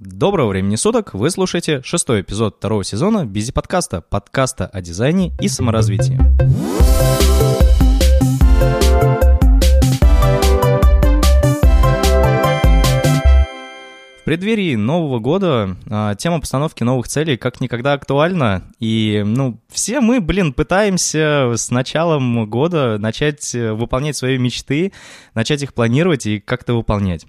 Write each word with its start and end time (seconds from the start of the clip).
Доброго 0.00 0.50
времени 0.50 0.76
суток! 0.76 1.12
Вы 1.12 1.28
слушаете 1.28 1.82
шестой 1.82 2.20
эпизод 2.20 2.58
второго 2.58 2.84
сезона 2.84 3.26
Бизи 3.26 3.50
подкаста, 3.50 4.00
подкаста 4.00 4.68
о 4.68 4.80
дизайне 4.80 5.32
и 5.40 5.48
саморазвитии. 5.48 6.16
В 14.20 14.24
преддверии 14.24 14.76
Нового 14.76 15.18
года 15.18 15.76
а, 15.90 16.14
тема 16.14 16.40
постановки 16.40 16.84
новых 16.84 17.08
целей 17.08 17.36
как 17.36 17.60
никогда 17.60 17.94
актуальна. 17.94 18.70
И, 18.78 19.24
ну, 19.26 19.58
все 19.68 20.00
мы, 20.00 20.20
блин, 20.20 20.52
пытаемся 20.52 21.54
с 21.56 21.72
началом 21.72 22.48
года 22.48 22.98
начать 22.98 23.52
э, 23.54 23.72
выполнять 23.72 24.16
свои 24.16 24.38
мечты, 24.38 24.92
начать 25.34 25.62
их 25.62 25.74
планировать 25.74 26.26
и 26.26 26.38
как-то 26.38 26.74
выполнять. 26.74 27.26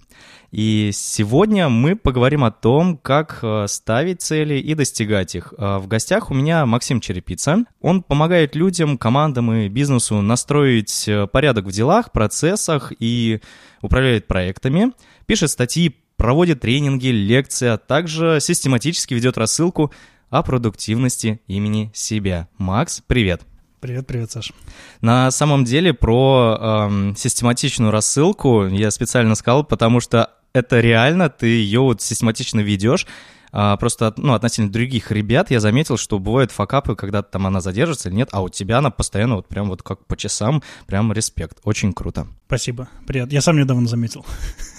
И 0.52 0.90
сегодня 0.94 1.70
мы 1.70 1.96
поговорим 1.96 2.44
о 2.44 2.50
том, 2.50 2.98
как 2.98 3.40
э, 3.44 3.66
ставить 3.68 4.22
цели 4.22 4.56
и 4.56 4.74
достигать 4.74 5.36
их. 5.36 5.54
Э, 5.58 5.78
в 5.78 5.88
гостях 5.88 6.32
у 6.32 6.34
меня 6.34 6.66
Максим 6.66 7.02
Черепица. 7.02 7.66
Он 7.82 8.02
помогает 8.02 8.56
людям, 8.56 8.98
командам 8.98 9.52
и 9.54 9.68
бизнесу 9.68 10.22
настроить 10.22 11.08
э, 11.08 11.28
порядок 11.28 11.66
в 11.66 11.72
делах, 11.72 12.12
процессах 12.12 12.92
и 12.98 13.42
управляет 13.84 14.26
проектами, 14.26 14.92
пишет 15.28 15.52
статьи, 15.52 15.96
проводит 16.18 16.62
тренинги, 16.62 17.08
лекции, 17.08 17.68
а 17.68 17.78
также 17.78 18.40
систематически 18.42 19.14
ведет 19.14 19.38
рассылку 19.38 19.94
о 20.32 20.42
продуктивности 20.42 21.42
имени 21.48 21.92
себя. 21.94 22.48
Макс, 22.58 23.04
привет! 23.06 23.44
Привет, 23.80 24.08
привет, 24.08 24.30
Саша. 24.30 24.54
На 25.00 25.32
самом 25.32 25.64
деле 25.64 25.94
про 25.94 26.58
эм, 26.60 27.16
систематичную 27.16 27.92
рассылку 27.92 28.68
я 28.68 28.92
специально 28.92 29.36
сказал, 29.36 29.64
потому 29.64 30.02
что 30.02 30.32
это 30.54 30.80
реально, 30.80 31.30
ты 31.30 31.48
ее 31.48 31.82
вот 31.82 32.02
систематично 32.02 32.60
ведешь, 32.60 33.06
а, 33.52 33.78
просто, 33.78 34.14
ну, 34.18 34.34
относительно 34.34 34.72
других 34.72 35.12
ребят 35.12 35.52
я 35.52 35.60
заметил, 35.60 35.98
что 35.98 36.20
бывают 36.20 36.52
факапы, 36.52 36.96
когда 36.96 37.24
там 37.24 37.48
она 37.48 37.62
задержится 37.62 38.10
или 38.10 38.16
нет, 38.16 38.30
а 38.32 38.42
у 38.42 38.50
тебя 38.50 38.78
она 38.78 38.92
постоянно 38.92 39.38
вот 39.38 39.48
прям 39.48 39.70
вот 39.70 39.82
как 39.82 40.06
по 40.06 40.16
часам, 40.16 40.62
прям 40.86 41.12
респект. 41.14 41.58
Очень 41.64 41.94
круто. 41.94 42.28
Спасибо, 42.48 42.88
привет. 43.08 43.32
Я 43.32 43.42
сам 43.42 43.58
недавно 43.58 43.88
заметил. 43.88 44.26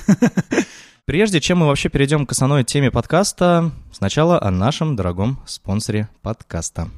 Прежде 1.04 1.40
чем 1.40 1.58
мы 1.58 1.66
вообще 1.66 1.88
перейдем 1.88 2.26
к 2.26 2.32
основной 2.32 2.62
теме 2.62 2.90
подкаста, 2.90 3.72
сначала 3.90 4.40
о 4.40 4.50
нашем 4.50 4.94
дорогом 4.94 5.40
спонсоре 5.46 6.08
подкаста. 6.22 6.88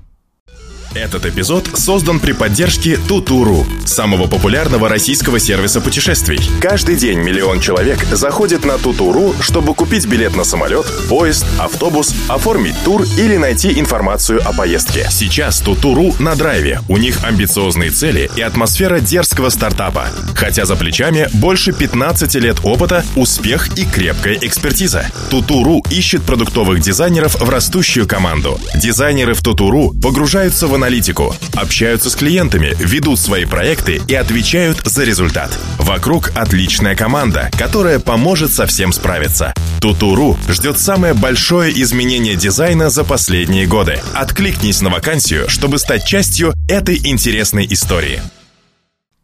Этот 0.95 1.25
эпизод 1.25 1.71
создан 1.75 2.21
при 2.21 2.33
поддержке 2.33 2.99
Тутуру, 3.09 3.67
самого 3.87 4.27
популярного 4.27 4.91
российского 4.91 5.39
сервиса 5.39 5.81
путешествий. 5.81 6.39
Каждый 6.61 6.97
день 6.97 7.19
миллион 7.19 7.61
человек 7.61 8.05
заходит 8.11 8.67
на 8.67 8.77
Тутуру, 8.77 9.35
чтобы 9.41 9.75
купить 9.75 10.07
билет 10.07 10.37
на 10.37 10.45
самолет, 10.45 10.85
поезд, 11.09 11.47
автобус, 11.59 12.15
оформить 12.29 12.75
тур 12.85 13.05
или 13.17 13.39
найти 13.39 13.81
информацию 13.81 14.47
о 14.47 14.53
поездке. 14.53 15.07
Сейчас 15.11 15.61
Тутуру 15.61 16.15
на 16.19 16.35
драйве. 16.35 16.81
У 16.89 16.99
них 16.99 17.25
амбициозные 17.25 17.91
цели 17.91 18.31
и 18.37 18.43
атмосфера 18.43 19.01
дерзкого 19.01 19.49
стартапа. 19.49 20.09
Хотя 20.35 20.67
за 20.67 20.77
плечами 20.77 21.29
больше 21.33 21.73
15 21.73 22.35
лет 22.35 22.59
опыта, 22.65 23.03
успех 23.17 23.79
и 23.79 23.87
крепкая 23.87 24.39
экспертиза. 24.43 25.07
Тутуру 25.31 25.83
ищет 25.89 26.23
продуктовых 26.23 26.81
дизайнеров 26.81 27.41
в 27.41 27.49
растущую 27.49 28.07
команду. 28.07 28.61
Дизайнеры 28.75 29.33
в 29.33 29.41
Тутуру 29.41 29.95
погружаются 30.03 30.67
в 30.67 30.82
аналитику, 30.83 31.33
общаются 31.55 32.11
с 32.11 32.17
клиентами, 32.17 32.75
ведут 32.81 33.21
свои 33.21 33.45
проекты 33.45 34.01
и 34.09 34.15
отвечают 34.15 34.81
за 34.85 35.05
результат. 35.05 35.57
Вокруг 35.79 36.33
отличная 36.35 36.97
команда, 36.97 37.51
которая 37.57 38.01
поможет 38.01 38.51
со 38.51 38.67
всем 38.67 38.93
справиться. 38.93 39.55
Тутуру 39.81 40.37
ждет 40.49 40.81
самое 40.81 41.15
большое 41.15 41.73
изменение 41.83 42.35
дизайна 42.35 42.91
за 42.91 43.05
последние 43.05 43.69
годы. 43.69 44.01
Откликнись 44.13 44.83
на 44.83 44.91
вакансию, 44.91 45.49
чтобы 45.49 45.79
стать 45.79 46.05
частью 46.05 46.53
этой 46.69 46.97
интересной 46.97 47.65
истории. 47.71 48.21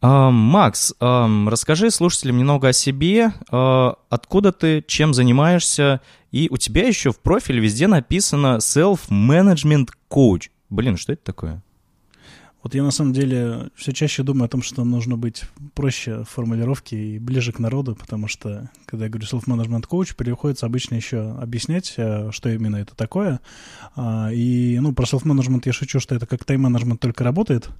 А, 0.00 0.31
Макс, 0.31 0.94
а, 1.00 1.28
расскажи 1.49 1.91
слушателям 1.91 2.38
немного 2.38 2.69
о 2.69 2.72
себе, 2.72 3.33
а, 3.50 3.94
откуда 4.10 4.53
ты, 4.53 4.84
чем 4.87 5.12
занимаешься, 5.12 6.00
и 6.31 6.47
у 6.53 6.56
тебя 6.56 6.87
еще 6.87 7.10
в 7.10 7.19
профиле 7.19 7.59
везде 7.59 7.88
написано 7.88 8.59
Self-Management 8.59 9.88
Coach. 10.09 10.50
Блин, 10.71 10.97
что 10.97 11.12
это 11.12 11.23
такое? 11.25 11.62
Вот 12.62 12.75
я 12.75 12.83
на 12.83 12.91
самом 12.91 13.12
деле 13.12 13.71
все 13.77 13.93
чаще 13.93 14.25
думаю 14.25 14.47
о 14.47 14.49
том, 14.49 14.62
что 14.62 14.84
нужно 14.84 15.17
быть 15.17 15.45
проще 15.75 16.25
в 16.25 16.25
формулировке 16.25 16.97
и 16.97 17.19
ближе 17.21 17.53
к 17.53 17.61
народу, 17.61 17.95
потому 17.95 18.27
что, 18.27 18.69
когда 18.84 19.05
я 19.05 19.11
говорю 19.11 19.28
self-management 19.28 19.84
coach, 19.89 20.17
приходится 20.17 20.67
обычно 20.67 20.97
еще 20.97 21.37
объяснять, 21.41 21.95
э, 21.97 22.31
что 22.33 22.51
именно 22.51 22.77
это 22.77 22.97
такое. 22.97 23.41
А, 23.95 24.31
и, 24.33 24.77
ну, 24.81 24.93
про 24.93 25.05
self-management 25.05 25.62
я 25.67 25.73
шучу, 25.73 26.01
что 26.01 26.17
это 26.17 26.27
как 26.27 26.45
тайм-менеджмент 26.45 27.01
только 27.01 27.23
работает. 27.23 27.71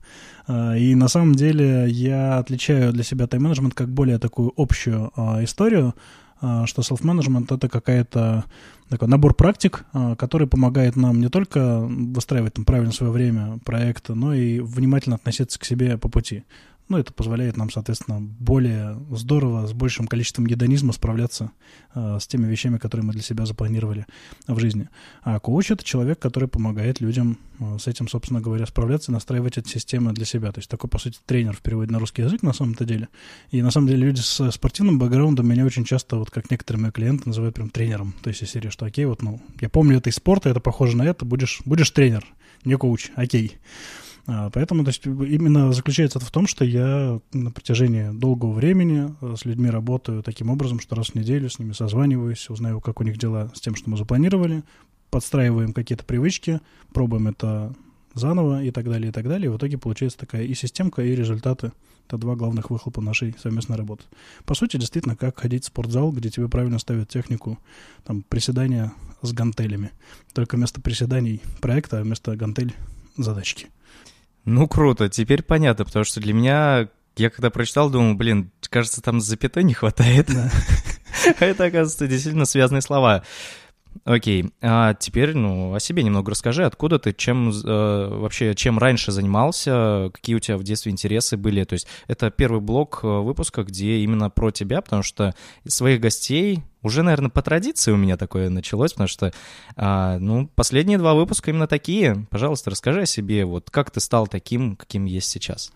А, 0.47 0.77
и 0.77 0.95
на 0.95 1.09
самом 1.09 1.35
деле 1.35 1.89
я 1.91 2.39
отличаю 2.39 2.93
для 2.93 3.03
себя 3.03 3.27
тайм-менеджмент 3.27 3.75
как 3.75 3.89
более 3.89 4.19
такую 4.19 4.53
общую 4.57 5.11
а, 5.17 5.43
историю, 5.43 5.95
что 6.41 6.83
self-management— 6.83 7.47
это 7.55 7.69
какая-то 7.69 8.45
такой 8.89 9.09
набор 9.09 9.35
практик, 9.35 9.85
а, 9.93 10.17
который 10.17 10.47
помогает 10.47 10.97
нам 10.97 11.21
не 11.21 11.29
только 11.29 11.81
выстраивать 11.81 12.55
там 12.55 12.65
правильно 12.65 12.93
свое 12.93 13.13
время 13.13 13.59
проекта, 13.65 14.15
но 14.15 14.35
и 14.35 14.61
внимательно 14.61 15.17
относиться 15.17 15.59
к 15.59 15.65
себе 15.65 15.99
по 15.99 16.09
пути. 16.09 16.45
Ну, 16.89 16.97
это 16.97 17.13
позволяет 17.13 17.59
нам, 17.59 17.71
соответственно, 17.71 18.21
более 18.21 18.99
здорово, 19.11 19.67
с 19.67 19.75
большим 19.75 20.07
количеством 20.07 20.47
гедонизма 20.47 20.95
справляться 20.95 21.51
э, 21.95 22.19
с 22.19 22.27
теми 22.27 22.47
вещами, 22.47 22.79
которые 22.79 23.05
мы 23.05 23.13
для 23.13 23.21
себя 23.23 23.45
запланировали 23.45 24.07
в 24.47 24.59
жизни. 24.59 24.89
А 25.23 25.39
коуч— 25.39 25.71
это 25.73 25.85
человек, 25.85 26.19
который 26.19 26.49
помогает 26.49 27.03
людям 27.03 27.39
э, 27.61 27.77
с 27.79 27.87
этим, 27.89 28.09
собственно 28.09 28.41
говоря, 28.41 28.65
справляться 28.65 29.13
и 29.13 29.15
настраивать 29.15 29.59
эти 29.59 29.69
системы 29.69 30.15
для 30.15 30.25
себя. 30.25 30.51
То 30.51 30.61
есть 30.61 30.71
такой, 30.71 30.89
по 30.89 30.99
сути, 30.99 31.19
тренер 31.27 31.55
в 31.55 31.61
переводе 31.61 31.93
на 31.93 31.99
русский 31.99 32.23
язык 32.23 32.43
на 32.43 32.55
самом-то 32.55 32.87
деле. 32.87 33.09
И 33.51 33.61
на 33.61 33.71
самом 33.71 33.89
деле 33.89 34.07
люди 34.07 34.21
с 34.21 34.51
спортивным 34.51 34.99
бэкграундом 34.99 35.47
меня 35.47 35.67
очень 35.67 35.85
часто, 35.85 36.17
вот 36.17 36.31
как 36.31 36.51
некоторые 36.51 36.85
мои 36.85 36.91
клиенты, 36.91 37.29
называют 37.29 37.55
прям 37.55 37.69
тренером. 37.69 38.15
То 38.23 38.31
есть 38.31 38.43
из 38.43 38.51
серии, 38.51 38.71
что 38.71 38.87
окей, 38.87 39.05
вот, 39.05 39.21
ну, 39.21 39.43
я 39.61 39.69
помню 39.69 39.99
это 39.99 40.09
из 40.09 40.15
спорта, 40.15 40.49
это 40.49 40.61
похоже 40.61 40.97
на 40.97 41.03
это, 41.03 41.27
будешь, 41.27 41.61
будешь 41.67 41.91
тренер, 41.91 42.25
не 42.65 42.79
коуч, 42.79 43.11
окей. 43.15 43.57
А, 43.57 43.98
поэтому 44.53 44.85
то 44.85 44.91
есть, 44.91 45.07
именно 45.07 45.73
заключается 45.73 46.19
это 46.19 46.27
в 46.27 46.31
том, 46.31 46.47
что 46.47 46.65
я 46.65 47.19
на 47.33 47.51
протяжении 47.51 48.11
долгого 48.13 48.53
времени 48.53 49.15
э, 49.23 49.35
с 49.39 49.47
людьми 49.47 49.71
работаю 49.71 50.23
таким 50.23 50.51
образом, 50.51 50.81
что 50.81 50.97
раз 50.97 51.09
в 51.09 51.15
неделю 51.15 51.49
с 51.49 51.59
ними 51.59 51.73
созваниваюсь, 51.73 52.51
узнаю, 52.51 52.81
как 52.83 53.01
у 53.01 53.05
них 53.05 53.17
дела 53.17 53.51
с 53.55 53.61
тем, 53.61 53.75
что 53.75 53.89
мы 53.89 53.97
запланировали, 53.97 54.65
подстраиваем 55.11 55.73
какие-то 55.73 56.05
привычки, 56.05 56.61
пробуем 56.93 57.29
это 57.29 57.75
заново 58.13 58.63
и 58.63 58.71
так 58.71 58.85
далее, 58.85 59.09
и 59.09 59.13
так 59.13 59.27
далее. 59.27 59.47
И 59.47 59.49
в 59.49 59.57
итоге 59.57 59.79
получается 59.79 60.19
такая 60.19 60.45
и 60.45 60.55
системка, 60.55 61.03
и 61.03 61.15
результаты. 61.15 61.73
Это 62.07 62.19
два 62.19 62.37
главных 62.37 62.71
выхлопа 62.71 63.01
нашей 63.01 63.35
совместной 63.39 63.77
работы. 63.77 64.05
По 64.45 64.55
сути, 64.55 64.77
действительно, 64.77 65.17
как 65.17 65.41
ходить 65.41 65.65
в 65.65 65.67
спортзал, 65.69 66.11
где 66.13 66.31
тебе 66.31 66.49
правильно 66.49 66.79
ставят 66.79 67.09
технику 67.09 67.59
там, 68.05 68.23
приседания 68.29 68.93
с 69.23 69.33
гантелями. 69.33 69.91
Только 70.35 70.57
вместо 70.57 70.81
приседаний 70.81 71.43
проекта, 71.61 72.01
а 72.01 72.03
вместо 72.03 72.37
гантель 72.37 72.75
задачки. 73.17 73.69
Ну, 74.51 74.67
круто, 74.67 75.11
теперь 75.11 75.43
понятно, 75.43 75.85
потому 75.85 76.07
что 76.07 76.21
для 76.21 76.33
меня, 76.33 76.89
я 77.17 77.29
когда 77.29 77.51
прочитал, 77.51 77.91
думал, 77.91 78.15
блин, 78.15 78.51
кажется, 78.71 79.03
там 79.03 79.21
запятой 79.21 79.63
не 79.63 79.75
хватает. 79.75 80.31
А 81.41 81.45
это, 81.45 81.65
оказывается, 81.65 82.07
действительно 82.07 82.45
связанные 82.45 82.81
слова. 82.81 83.25
Окей, 84.05 84.51
а 84.63 84.95
теперь, 84.95 85.35
ну, 85.35 85.75
о 85.75 85.81
себе 85.81 86.03
немного 86.03 86.31
расскажи, 86.31 86.65
откуда 86.65 86.99
ты, 86.99 87.13
чем 87.13 87.51
э, 87.51 88.09
вообще, 88.11 88.55
чем 88.55 88.79
раньше 88.79 89.13
занимался, 89.13 90.11
какие 90.15 90.37
у 90.37 90.39
тебя 90.39 90.57
в 90.57 90.63
детстве 90.63 90.93
интересы 90.93 91.37
были, 91.37 91.65
то 91.65 91.75
есть 91.75 91.87
это 92.07 92.31
первый 92.31 92.61
блок 92.61 93.01
э, 93.03 93.07
выпуска, 93.07 93.65
где 93.65 93.99
именно 93.99 94.31
про 94.31 94.51
тебя, 94.51 94.81
потому 94.81 95.03
что 95.03 95.35
своих 95.67 96.01
гостей 96.01 96.63
уже, 96.83 97.03
наверное, 97.03 97.29
по 97.29 97.43
традиции 97.43 97.93
у 97.93 97.97
меня 97.97 98.17
такое 98.17 98.49
началось, 98.49 98.93
потому 98.93 99.09
что, 99.09 99.33
а, 99.77 100.19
ну, 100.19 100.49
последние 100.55 100.97
два 100.97 101.15
выпуска 101.15 101.51
именно 101.51 101.67
такие. 101.67 102.27
Пожалуйста, 102.31 102.71
расскажи 102.71 103.03
о 103.03 103.07
себе, 103.07 103.45
вот 103.45 103.69
как 103.69 103.91
ты 103.91 104.01
стал 104.01 104.27
таким, 104.27 104.77
каким 104.77 105.05
есть 105.05 105.29
сейчас. 105.29 105.73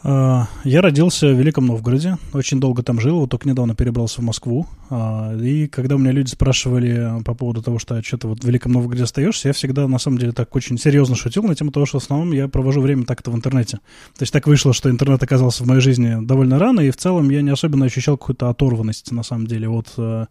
А, 0.00 0.46
я 0.62 0.80
родился 0.80 1.26
в 1.26 1.38
Великом 1.38 1.66
Новгороде, 1.66 2.18
очень 2.32 2.60
долго 2.60 2.84
там 2.84 3.00
жил, 3.00 3.18
вот 3.18 3.30
только 3.30 3.48
недавно 3.48 3.74
перебрался 3.74 4.20
в 4.20 4.24
Москву. 4.24 4.66
А, 4.90 5.34
и 5.34 5.66
когда 5.66 5.96
у 5.96 5.98
меня 5.98 6.12
люди 6.12 6.30
спрашивали 6.30 7.20
по 7.24 7.34
поводу 7.34 7.62
того, 7.62 7.80
что 7.80 8.00
что-то 8.02 8.28
вот 8.28 8.44
в 8.44 8.46
Великом 8.46 8.72
Новгороде 8.72 9.04
остаешься, 9.04 9.48
я 9.48 9.54
всегда 9.54 9.88
на 9.88 9.98
самом 9.98 10.18
деле 10.18 10.32
так 10.32 10.54
очень 10.54 10.78
серьезно 10.78 11.16
шутил 11.16 11.42
на 11.42 11.56
тему 11.56 11.72
того, 11.72 11.84
что 11.84 11.98
в 11.98 12.02
основном 12.02 12.32
я 12.32 12.46
провожу 12.46 12.80
время 12.80 13.06
так-то 13.06 13.32
в 13.32 13.34
интернете. 13.34 13.78
То 14.16 14.22
есть 14.22 14.32
так 14.32 14.46
вышло, 14.46 14.72
что 14.72 14.88
интернет 14.88 15.20
оказался 15.22 15.64
в 15.64 15.66
моей 15.66 15.80
жизни 15.80 16.24
довольно 16.24 16.60
рано, 16.60 16.80
и 16.80 16.90
в 16.90 16.96
целом 16.96 17.28
я 17.30 17.42
не 17.42 17.50
особенно 17.50 17.86
ощущал 17.86 18.16
какую-то 18.16 18.50
оторванность 18.50 19.10
на 19.10 19.24
самом 19.24 19.48
деле 19.48 19.68
от 19.68 19.88
э, 19.96 20.26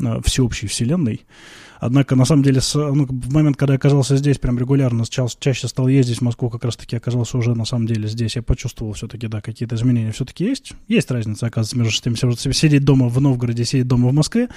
э, 0.00 0.20
всеобщей 0.24 0.66
вселенной. 0.66 1.22
Однако, 1.80 2.16
на 2.16 2.24
самом 2.24 2.42
деле, 2.42 2.60
с, 2.60 2.74
ну, 2.74 3.06
в 3.06 3.32
момент, 3.32 3.56
когда 3.56 3.74
я 3.74 3.76
оказался 3.76 4.16
здесь, 4.16 4.38
прям 4.38 4.58
регулярно 4.58 5.04
ча- 5.06 5.26
чаще 5.38 5.68
стал 5.68 5.88
ездить 5.88 6.18
в 6.18 6.22
Москву, 6.22 6.50
как 6.50 6.64
раз-таки 6.64 6.96
оказался 6.96 7.38
уже, 7.38 7.54
на 7.54 7.64
самом 7.64 7.86
деле, 7.86 8.08
здесь. 8.08 8.36
Я 8.36 8.42
почувствовал 8.42 8.92
все-таки, 8.92 9.28
да, 9.28 9.40
какие-то 9.40 9.74
изменения 9.76 10.12
все-таки 10.12 10.44
есть. 10.44 10.72
Есть 10.88 11.10
разница, 11.10 11.46
оказывается, 11.46 11.78
между 11.78 12.36
тем, 12.36 12.52
сидеть 12.52 12.84
дома 12.84 13.08
в 13.08 13.20
Новгороде, 13.20 13.64
сидеть 13.64 13.86
дома 13.86 14.08
в 14.08 14.12
Москве, 14.12 14.48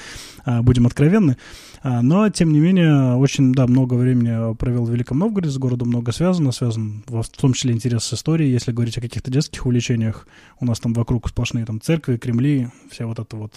а, 0.45 0.61
будем 0.61 0.85
откровенны. 0.85 1.37
А, 1.81 2.01
но, 2.01 2.29
тем 2.29 2.51
не 2.51 2.59
менее, 2.59 3.15
очень, 3.15 3.53
да, 3.53 3.67
много 3.67 3.93
времени 3.93 4.55
провел 4.55 4.85
в 4.85 4.91
Великом 4.91 5.19
Новгороде, 5.19 5.51
с 5.51 5.57
городом 5.57 5.89
много 5.89 6.11
связано, 6.11 6.51
связан 6.51 7.03
в 7.07 7.23
том 7.29 7.53
числе 7.53 7.73
интерес 7.73 8.03
с 8.03 8.13
историей, 8.13 8.51
если 8.51 8.71
говорить 8.71 8.97
о 8.97 9.01
каких-то 9.01 9.31
детских 9.31 9.65
увлечениях. 9.65 10.27
У 10.59 10.65
нас 10.65 10.79
там 10.79 10.93
вокруг 10.93 11.27
сплошные 11.29 11.65
там 11.65 11.79
церкви, 11.81 12.17
Кремли, 12.17 12.69
вся 12.91 13.05
вот 13.05 13.19
эта 13.19 13.35
вот 13.35 13.53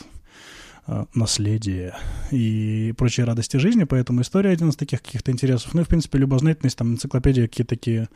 наследие 1.15 1.95
и 2.33 2.93
прочие 2.97 3.25
радости 3.25 3.57
жизни, 3.57 3.85
поэтому 3.85 4.23
история 4.23 4.51
один 4.51 4.71
из 4.71 4.77
таких 4.77 5.01
каких-то 5.01 5.31
интересов. 5.31 5.75
Ну 5.75 5.83
и, 5.83 5.85
в 5.85 5.89
принципе, 5.89 6.19
любознательность, 6.19 6.77
там, 6.77 6.95
энциклопедия, 6.95 7.47
какие-то 7.47 7.77
такие 7.77 8.09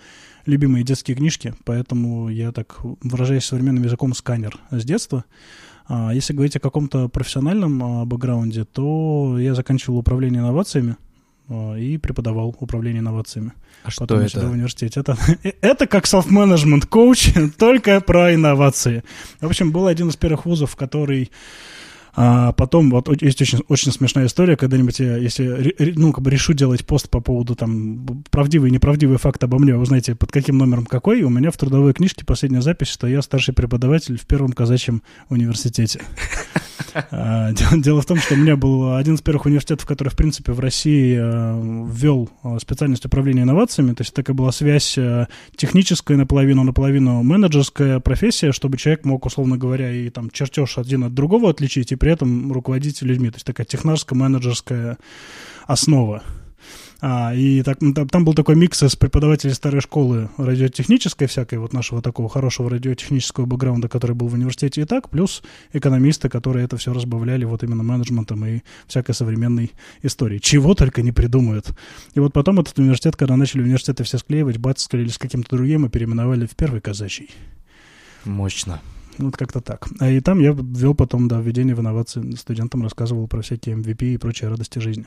любимые 0.47 0.85
детские 0.85 1.17
книжки, 1.17 1.55
поэтому 1.65 2.29
я 2.29 2.51
так, 2.53 2.79
выражаясь 3.03 3.45
современным 3.45 3.85
языком, 3.85 4.15
сканер 4.15 4.59
с 4.71 4.85
детства. 4.85 5.25
А 5.89 6.13
если 6.13 6.33
говорить 6.33 6.57
о 6.57 6.61
каком-то 6.61 7.09
профессиональном 7.09 7.83
а, 7.83 8.05
бэкграунде, 8.05 8.65
то 8.65 9.39
я 9.39 9.55
заканчивал 9.55 9.99
управление 9.99 10.41
инновациями, 10.41 10.97
а, 11.49 11.77
и 11.77 11.97
преподавал 11.97 12.57
управление 12.59 13.01
инновациями. 13.01 13.53
А 13.85 13.91
что 13.91 14.01
Потом 14.01 14.19
это? 14.19 14.49
в 14.49 14.53
университете. 14.53 15.01
Это, 15.01 15.17
это 15.61 15.87
как 15.87 16.07
self-management 16.07 16.87
коуч, 16.89 17.33
только 17.59 18.01
про 18.01 18.35
инновации. 18.35 19.05
В 19.41 19.47
общем, 19.47 19.71
был 19.71 19.87
один 19.87 20.09
из 20.09 20.17
первых 20.17 20.45
вузов, 20.45 20.75
который 20.75 21.31
а 22.19 22.53
потом 22.53 22.89
вот 22.91 23.23
есть 23.23 23.43
очень, 23.43 23.61
очень 23.69 23.93
смешная 23.93 24.27
история, 24.27 24.57
когда-нибудь 24.57 24.99
я, 25.01 25.19
если 25.19 25.75
ну, 25.97 26.15
как 26.15 26.25
бы 26.25 26.31
решу 26.31 26.55
делать 26.55 26.87
пост 26.87 27.11
по 27.11 27.21
поводу 27.21 27.55
там 27.55 28.25
правдивый 28.31 28.71
и 28.71 28.73
неправдивый 28.73 29.19
факт 29.19 29.45
обо 29.45 29.59
мне, 29.59 29.75
вы 29.75 29.85
знаете, 29.85 30.15
под 30.15 30.33
каким 30.33 30.57
номером 30.57 30.87
какой, 30.87 31.23
у 31.23 31.29
меня 31.29 31.51
в 31.51 31.59
трудовой 31.59 31.93
книжке 31.93 32.25
последняя 32.25 32.63
запись, 32.63 32.89
что 32.89 33.07
я 33.07 33.21
старший 33.21 33.53
преподаватель 33.53 34.19
в 34.19 34.27
первом 34.27 34.53
казачьем 34.53 35.03
университете. 35.29 36.01
А, 37.11 37.53
дело 37.53 38.01
в 38.01 38.07
том, 38.07 38.19
что 38.19 38.35
у 38.35 38.37
меня 38.37 38.57
был 38.57 38.97
один 38.97 39.15
из 39.15 39.23
первых 39.23 39.47
университетов, 39.47 39.87
который, 39.87 40.09
в 40.09 40.17
принципе, 40.17 40.53
в 40.53 40.61
России 40.61 41.17
э, 41.19 41.87
ввел 41.91 42.31
э, 42.43 42.59
специальность 42.61 43.05
управления 43.05 43.43
инновациями. 43.43 43.93
То 43.93 44.03
есть 44.03 44.15
такая 44.15 44.35
была 44.35 44.53
связь 44.53 44.97
э, 44.99 45.27
техническая 45.57 46.17
наполовину, 46.17 46.65
наполовину 46.65 47.23
менеджерская 47.23 48.01
профессия, 48.01 48.53
чтобы 48.53 48.77
человек 48.77 49.05
мог, 49.05 49.27
условно 49.27 49.57
говоря, 49.57 49.91
и 49.91 50.09
там 50.11 50.31
чертеж 50.31 50.79
один 50.79 51.05
от 51.05 51.15
другого 51.15 51.51
отличить, 51.51 51.93
и 51.93 51.97
при 51.97 52.13
этом 52.13 52.53
руководить 52.53 53.03
людьми. 53.03 53.31
То 53.31 53.37
есть 53.37 53.47
такая 53.47 53.67
технарская 53.67 54.19
менеджерская 54.19 54.99
основа. 55.67 56.23
А, 57.01 57.35
и 57.35 57.63
так, 57.63 57.79
там, 57.79 58.09
там 58.09 58.25
был 58.25 58.33
такой 58.33 58.57
микс 58.57 58.83
из 58.83 58.97
преподавателей 58.97 59.53
старой 59.53 59.81
школы 59.81 60.31
радиотехнической 60.39 61.27
всякой, 61.27 61.59
вот 61.59 61.73
нашего 61.73 62.01
такого 62.01 62.29
хорошего 62.29 62.71
радиотехнического 62.71 63.45
бэкграунда, 63.45 63.89
который 63.89 64.17
был 64.17 64.29
в 64.29 64.35
университете 64.35 64.83
и 64.83 64.85
так, 64.85 65.11
плюс 65.11 65.43
экономисты, 65.73 66.29
которые 66.29 66.65
это 66.65 66.77
все 66.77 66.93
разбавляли 66.93 67.45
вот 67.45 67.63
именно 67.63 67.83
менеджментом 67.83 68.45
и 68.47 68.61
всякой 68.87 69.15
современной 69.15 69.73
историей. 70.03 70.41
Чего 70.41 70.75
только 70.75 71.03
не 71.03 71.13
придумают. 71.13 71.71
И 72.15 72.21
вот 72.21 72.33
потом 72.33 72.61
этот 72.61 72.79
университет, 72.79 73.17
когда 73.17 73.37
начали 73.37 73.63
университеты 73.63 74.05
все 74.05 74.19
склеивать, 74.19 74.57
батьковскали 74.57 75.03
или 75.03 75.11
с 75.11 75.19
каким-то 75.19 75.57
другим, 75.57 75.85
и 75.85 75.89
переименовали 75.89 76.47
в 76.47 76.57
первый 76.57 76.81
казачий. 76.81 77.31
Мощно. 78.25 78.81
Вот 79.19 79.37
как-то 79.37 79.61
так. 79.61 79.89
А 79.99 80.11
и 80.11 80.21
там 80.21 80.41
я 80.41 80.53
ввел 80.53 80.95
потом, 80.95 81.29
да, 81.29 81.41
введение 81.41 81.75
в 81.75 81.81
инновации. 81.81 82.35
Студентам 82.37 82.83
рассказывал 82.83 83.29
про 83.29 83.43
всякие 83.43 83.77
MVP 83.77 84.15
и 84.15 84.17
прочие 84.19 84.51
радости 84.51 84.79
жизни. 84.79 85.07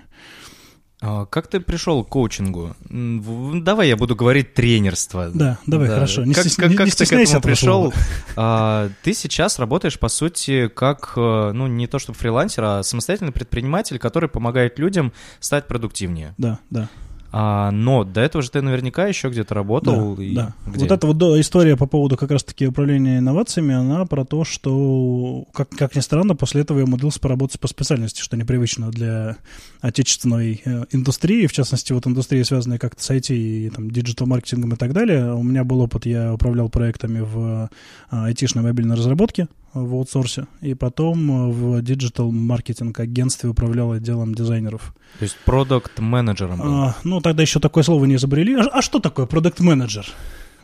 А 1.02 1.26
как 1.26 1.48
ты 1.48 1.62
пришел 1.62 2.04
к 2.04 2.10
коучингу? 2.10 2.76
Давай 2.90 3.88
я 3.88 3.96
буду 3.96 4.16
говорить 4.16 4.54
тренерство. 4.54 5.30
Да, 5.34 5.58
давай, 5.66 5.88
да. 5.88 5.96
хорошо. 5.96 6.26
Не, 6.26 6.34
как, 6.34 6.44
стес... 6.44 6.58
как, 6.58 6.76
как 6.76 6.86
не 6.88 6.92
ты 6.92 7.06
к 7.06 7.12
этому 7.14 7.42
пришел? 7.42 7.94
А, 8.36 8.90
ты 9.04 9.14
сейчас 9.14 9.60
работаешь, 9.60 9.98
по 9.98 10.10
сути, 10.10 10.68
как, 10.68 11.14
э, 11.16 11.52
ну, 11.54 11.68
не 11.68 11.88
то 11.88 12.00
чтобы 12.00 12.18
фрилансер, 12.18 12.64
а 12.64 12.84
самостоятельный 12.84 13.32
предприниматель, 13.32 13.98
который 13.98 14.28
помогает 14.28 14.78
людям 14.78 15.14
стать 15.40 15.68
продуктивнее. 15.68 16.34
Да, 16.38 16.60
да. 16.70 16.90
А, 17.32 17.70
но 17.72 18.04
до 18.04 18.22
этого 18.22 18.42
же 18.42 18.50
ты 18.50 18.62
наверняка 18.62 19.06
еще 19.06 19.30
где-то 19.30 19.54
работал. 19.54 20.16
Да, 20.16 20.24
и 20.24 20.36
да. 20.36 20.54
Где? 20.66 20.80
Вот 20.80 20.92
эта 20.92 21.08
вот 21.08 21.22
история 21.40 21.78
по 21.78 21.86
поводу 21.86 22.18
как 22.18 22.32
раз-таки 22.32 22.68
управления 22.68 23.20
инновациями, 23.20 23.76
она 23.76 24.06
про 24.06 24.26
то, 24.26 24.44
что, 24.44 25.46
как, 25.54 25.70
как 25.70 25.96
ни 25.96 26.00
странно, 26.00 26.36
после 26.36 26.62
этого 26.62 26.80
я 26.80 26.86
умудрился 26.86 27.20
поработать 27.20 27.60
по 27.60 27.68
специальности, 27.68 28.22
что 28.22 28.36
непривычно 28.36 28.90
для 28.90 29.38
отечественной 29.82 30.62
э, 30.66 30.86
индустрии, 30.92 31.46
в 31.46 31.54
частности, 31.54 31.94
вот 31.94 32.08
индустрии, 32.08 32.42
связанной 32.42 32.80
как-то 32.80 33.04
с 33.04 33.12
IT 33.12 33.36
и 33.36 33.70
там, 33.70 33.92
digital-маркетингом 33.92 34.74
и 34.74 34.78
так 34.78 34.94
далее. 34.94 35.34
У 35.34 35.44
меня 35.44 35.64
был 35.64 35.82
опыт, 35.82 36.06
я 36.08 36.34
управлял 36.34 36.70
проектами 36.70 37.20
в 37.20 37.70
IT-шной 38.12 38.64
мобильной 38.64 38.96
разработке, 38.96 39.48
в 39.74 39.94
аутсорсе, 39.94 40.48
и 40.62 40.74
потом 40.74 41.52
в 41.52 41.82
digital-маркетинг 41.82 43.00
агентстве 43.00 43.50
управлял 43.50 43.92
отделом 43.92 44.34
дизайнеров. 44.34 44.94
То 45.20 45.24
есть 45.24 45.38
продукт-менеджером 45.46 46.62
А, 46.62 46.96
ну, 47.04 47.22
тогда 47.22 47.42
еще 47.42 47.60
такое 47.60 47.84
слово 47.84 48.06
не 48.06 48.16
изобрели. 48.16 48.56
А, 48.56 48.64
а 48.72 48.82
что 48.82 49.00
такое 49.00 49.26
продукт-менеджер? 49.26 50.06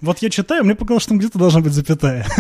Вот 0.02 0.20
я 0.20 0.30
читаю, 0.30 0.64
мне 0.64 0.76
показалось, 0.76 1.04
что 1.04 1.10
там 1.10 1.20
где-то 1.20 1.40
должна 1.40 1.62
быть 1.62 1.74
запятая. 1.74 2.26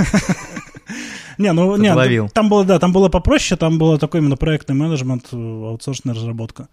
Не, 1.37 1.51
ну, 1.51 1.75
не, 1.75 2.29
там 2.29 2.47
было, 2.47 2.63
да, 2.63 2.79
там 2.79 2.93
было 2.93 3.09
попроще, 3.09 3.57
там 3.57 3.77
было 3.77 3.97
такой 3.97 4.21
именно 4.21 4.37
проектный 4.37 4.73
менеджмент, 4.73 5.25
э, 5.33 5.35
аутсорсная 5.35 6.15
разработка. 6.15 6.69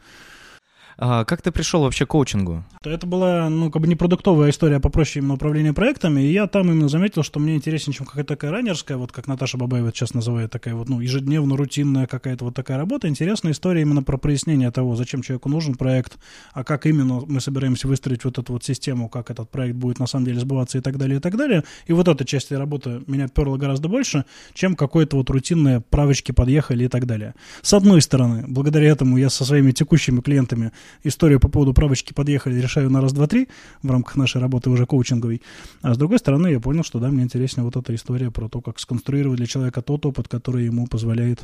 А 1.04 1.24
как 1.24 1.42
ты 1.42 1.50
пришел 1.50 1.82
вообще 1.82 2.06
к 2.06 2.10
коучингу? 2.10 2.62
Это 2.84 3.08
была, 3.08 3.50
ну, 3.50 3.72
как 3.72 3.82
бы 3.82 3.88
не 3.88 3.96
продуктовая 3.96 4.50
история, 4.50 4.76
а 4.76 4.80
попроще 4.80 5.20
именно 5.20 5.34
управления 5.34 5.72
проектами, 5.72 6.20
и 6.20 6.32
я 6.32 6.46
там 6.46 6.70
именно 6.70 6.88
заметил, 6.88 7.24
что 7.24 7.40
мне 7.40 7.56
интереснее, 7.56 7.92
чем 7.92 8.06
какая-то 8.06 8.36
такая 8.36 8.52
раннерская, 8.52 8.96
вот 8.96 9.10
как 9.10 9.26
Наташа 9.26 9.58
Бабаева 9.58 9.90
сейчас 9.90 10.14
называет, 10.14 10.52
такая 10.52 10.76
вот, 10.76 10.88
ну, 10.88 11.00
ежедневно 11.00 11.56
рутинная 11.56 12.06
какая-то 12.06 12.44
вот 12.44 12.54
такая 12.54 12.78
работа. 12.78 13.08
Интересная 13.08 13.50
история 13.50 13.82
именно 13.82 14.04
про 14.04 14.16
прояснение 14.16 14.70
того, 14.70 14.94
зачем 14.94 15.22
человеку 15.22 15.48
нужен 15.48 15.74
проект, 15.74 16.18
а 16.52 16.62
как 16.62 16.86
именно 16.86 17.22
мы 17.26 17.40
собираемся 17.40 17.88
выстроить 17.88 18.24
вот 18.24 18.38
эту 18.38 18.52
вот 18.52 18.62
систему, 18.62 19.08
как 19.08 19.32
этот 19.32 19.50
проект 19.50 19.74
будет 19.74 19.98
на 19.98 20.06
самом 20.06 20.26
деле 20.26 20.38
сбываться 20.38 20.78
и 20.78 20.82
так 20.82 20.98
далее, 20.98 21.16
и 21.16 21.20
так 21.20 21.36
далее. 21.36 21.64
И 21.88 21.92
вот 21.92 22.06
эта 22.06 22.24
часть 22.24 22.52
работы 22.52 23.02
меня 23.08 23.26
перла 23.26 23.56
гораздо 23.56 23.88
больше, 23.88 24.24
чем 24.54 24.76
какое-то 24.76 25.16
вот 25.16 25.28
рутинное 25.30 25.80
правочки 25.80 26.30
подъехали 26.30 26.84
и 26.84 26.88
так 26.88 27.06
далее. 27.06 27.34
С 27.60 27.74
одной 27.74 28.02
стороны, 28.02 28.44
благодаря 28.46 28.88
этому 28.88 29.16
я 29.16 29.30
со 29.30 29.44
своими 29.44 29.72
текущими 29.72 30.20
клиентами 30.20 30.70
историю 31.02 31.40
по 31.40 31.48
поводу 31.48 31.74
правочки 31.74 32.12
подъехали, 32.12 32.60
решаю 32.60 32.90
на 32.90 33.00
раз, 33.00 33.12
два, 33.12 33.26
три 33.26 33.48
в 33.82 33.90
рамках 33.90 34.16
нашей 34.16 34.40
работы 34.40 34.70
уже 34.70 34.86
коучинговой. 34.86 35.42
А 35.82 35.94
с 35.94 35.98
другой 35.98 36.18
стороны, 36.18 36.48
я 36.48 36.60
понял, 36.60 36.82
что 36.82 36.98
да, 36.98 37.08
мне 37.08 37.22
интереснее 37.22 37.64
вот 37.64 37.76
эта 37.76 37.94
история 37.94 38.30
про 38.30 38.48
то, 38.48 38.60
как 38.60 38.78
сконструировать 38.78 39.38
для 39.38 39.46
человека 39.46 39.82
тот 39.82 40.06
опыт, 40.06 40.28
который 40.28 40.64
ему 40.64 40.86
позволяет 40.86 41.42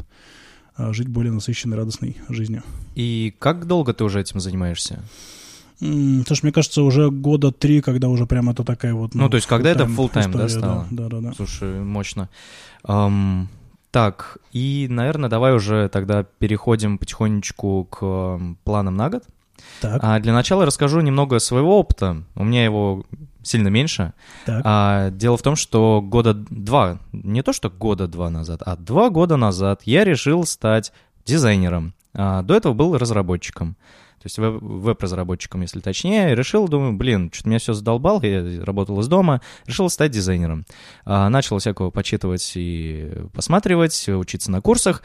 а, 0.76 0.92
жить 0.92 1.08
более 1.08 1.32
насыщенной, 1.32 1.76
радостной 1.76 2.16
жизнью. 2.28 2.62
И 2.94 3.34
как 3.38 3.66
долго 3.66 3.92
ты 3.94 4.04
уже 4.04 4.20
этим 4.20 4.40
занимаешься? 4.40 5.02
Слушай, 5.80 6.42
мне 6.42 6.52
кажется, 6.52 6.82
уже 6.82 7.10
года 7.10 7.52
три, 7.52 7.80
когда 7.80 8.08
уже 8.08 8.26
прям 8.26 8.50
это 8.50 8.64
такая 8.64 8.94
вот... 8.94 9.14
Ну, 9.14 9.24
ну 9.24 9.28
то 9.30 9.36
есть, 9.36 9.46
когда 9.46 9.70
это 9.70 9.84
full 9.84 10.12
time, 10.12 10.32
да, 10.32 10.48
стало? 10.48 10.86
Да, 10.90 11.08
да, 11.08 11.20
да. 11.20 11.32
Слушай, 11.34 11.80
мощно. 11.80 12.28
Um, 12.84 13.46
так, 13.90 14.38
и, 14.52 14.86
наверное, 14.90 15.30
давай 15.30 15.54
уже 15.54 15.88
тогда 15.88 16.24
переходим 16.24 16.98
потихонечку 16.98 17.84
к 17.84 18.40
планам 18.64 18.96
на 18.96 19.08
год. 19.08 19.24
Так. 19.80 20.00
А 20.02 20.18
для 20.20 20.32
начала 20.32 20.64
расскажу 20.66 21.00
немного 21.00 21.38
своего 21.38 21.78
опыта. 21.78 22.22
У 22.34 22.44
меня 22.44 22.64
его 22.64 23.04
сильно 23.42 23.68
меньше. 23.68 24.12
Так. 24.44 24.62
А, 24.64 25.10
дело 25.10 25.36
в 25.36 25.42
том, 25.42 25.56
что 25.56 26.00
года 26.02 26.34
два, 26.34 26.98
не 27.12 27.42
то 27.42 27.52
что 27.52 27.70
года 27.70 28.06
два 28.06 28.30
назад, 28.30 28.62
а 28.64 28.76
два 28.76 29.10
года 29.10 29.36
назад 29.36 29.82
я 29.84 30.04
решил 30.04 30.44
стать 30.44 30.92
дизайнером. 31.24 31.94
А, 32.14 32.42
до 32.42 32.54
этого 32.54 32.72
был 32.72 32.96
разработчиком. 32.96 33.76
То 34.20 34.26
есть 34.26 34.38
веб-разработчиком, 34.38 35.62
если 35.62 35.78
точнее. 35.78 36.34
Решил, 36.34 36.66
думаю, 36.66 36.94
блин, 36.94 37.30
что-то 37.32 37.48
меня 37.50 37.60
все 37.60 37.72
задолбал, 37.72 38.20
я 38.22 38.64
работал 38.64 38.98
из 39.00 39.06
дома, 39.06 39.40
решил 39.64 39.88
стать 39.88 40.10
дизайнером. 40.10 40.66
А, 41.04 41.28
начал 41.28 41.58
всякого 41.58 41.90
почитывать 41.90 42.52
и 42.56 43.12
посматривать, 43.32 44.08
учиться 44.08 44.50
на 44.50 44.60
курсах. 44.60 45.02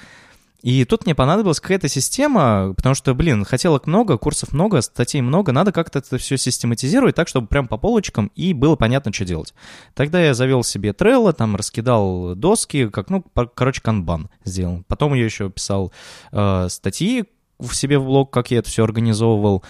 И 0.64 0.86
тут 0.86 1.06
мне 1.06 1.14
понадобилась 1.14 1.60
какая-то 1.60 1.90
система, 1.90 2.74
потому 2.74 2.96
что, 2.96 3.14
блин, 3.14 3.44
хотелок 3.44 3.86
много, 3.86 4.18
курсов 4.18 4.54
много, 4.54 4.82
статей 4.82 5.20
много, 5.20 5.52
надо 5.52 5.74
как-то 5.74 6.00
это 6.00 6.18
все 6.18 6.38
систематизировать 6.38 7.16
так, 7.16 7.28
чтобы 7.28 7.48
прям 7.48 7.68
по 7.68 7.78
полочкам 7.78 8.32
и 8.34 8.54
было 8.54 8.78
понятно, 8.78 9.12
что 9.12 9.26
делать. 9.26 9.54
Тогда 9.94 10.24
я 10.24 10.34
завел 10.34 10.64
себе 10.64 10.92
Trello, 10.92 11.34
там 11.34 11.58
раскидал 11.58 12.34
доски, 12.36 12.88
как, 12.88 13.10
ну, 13.10 13.26
короче, 13.54 13.82
канбан 13.82 14.30
сделал. 14.46 14.86
Потом 14.88 15.14
я 15.14 15.26
еще 15.26 15.50
писал 15.50 15.92
э, 16.32 16.68
статьи 16.70 17.26
в 17.60 17.74
себе 17.74 18.00
в 18.00 18.06
блог, 18.06 18.32
как 18.32 18.50
я 18.50 18.60
это 18.60 18.70
все 18.70 18.86
организовывал. 18.86 19.64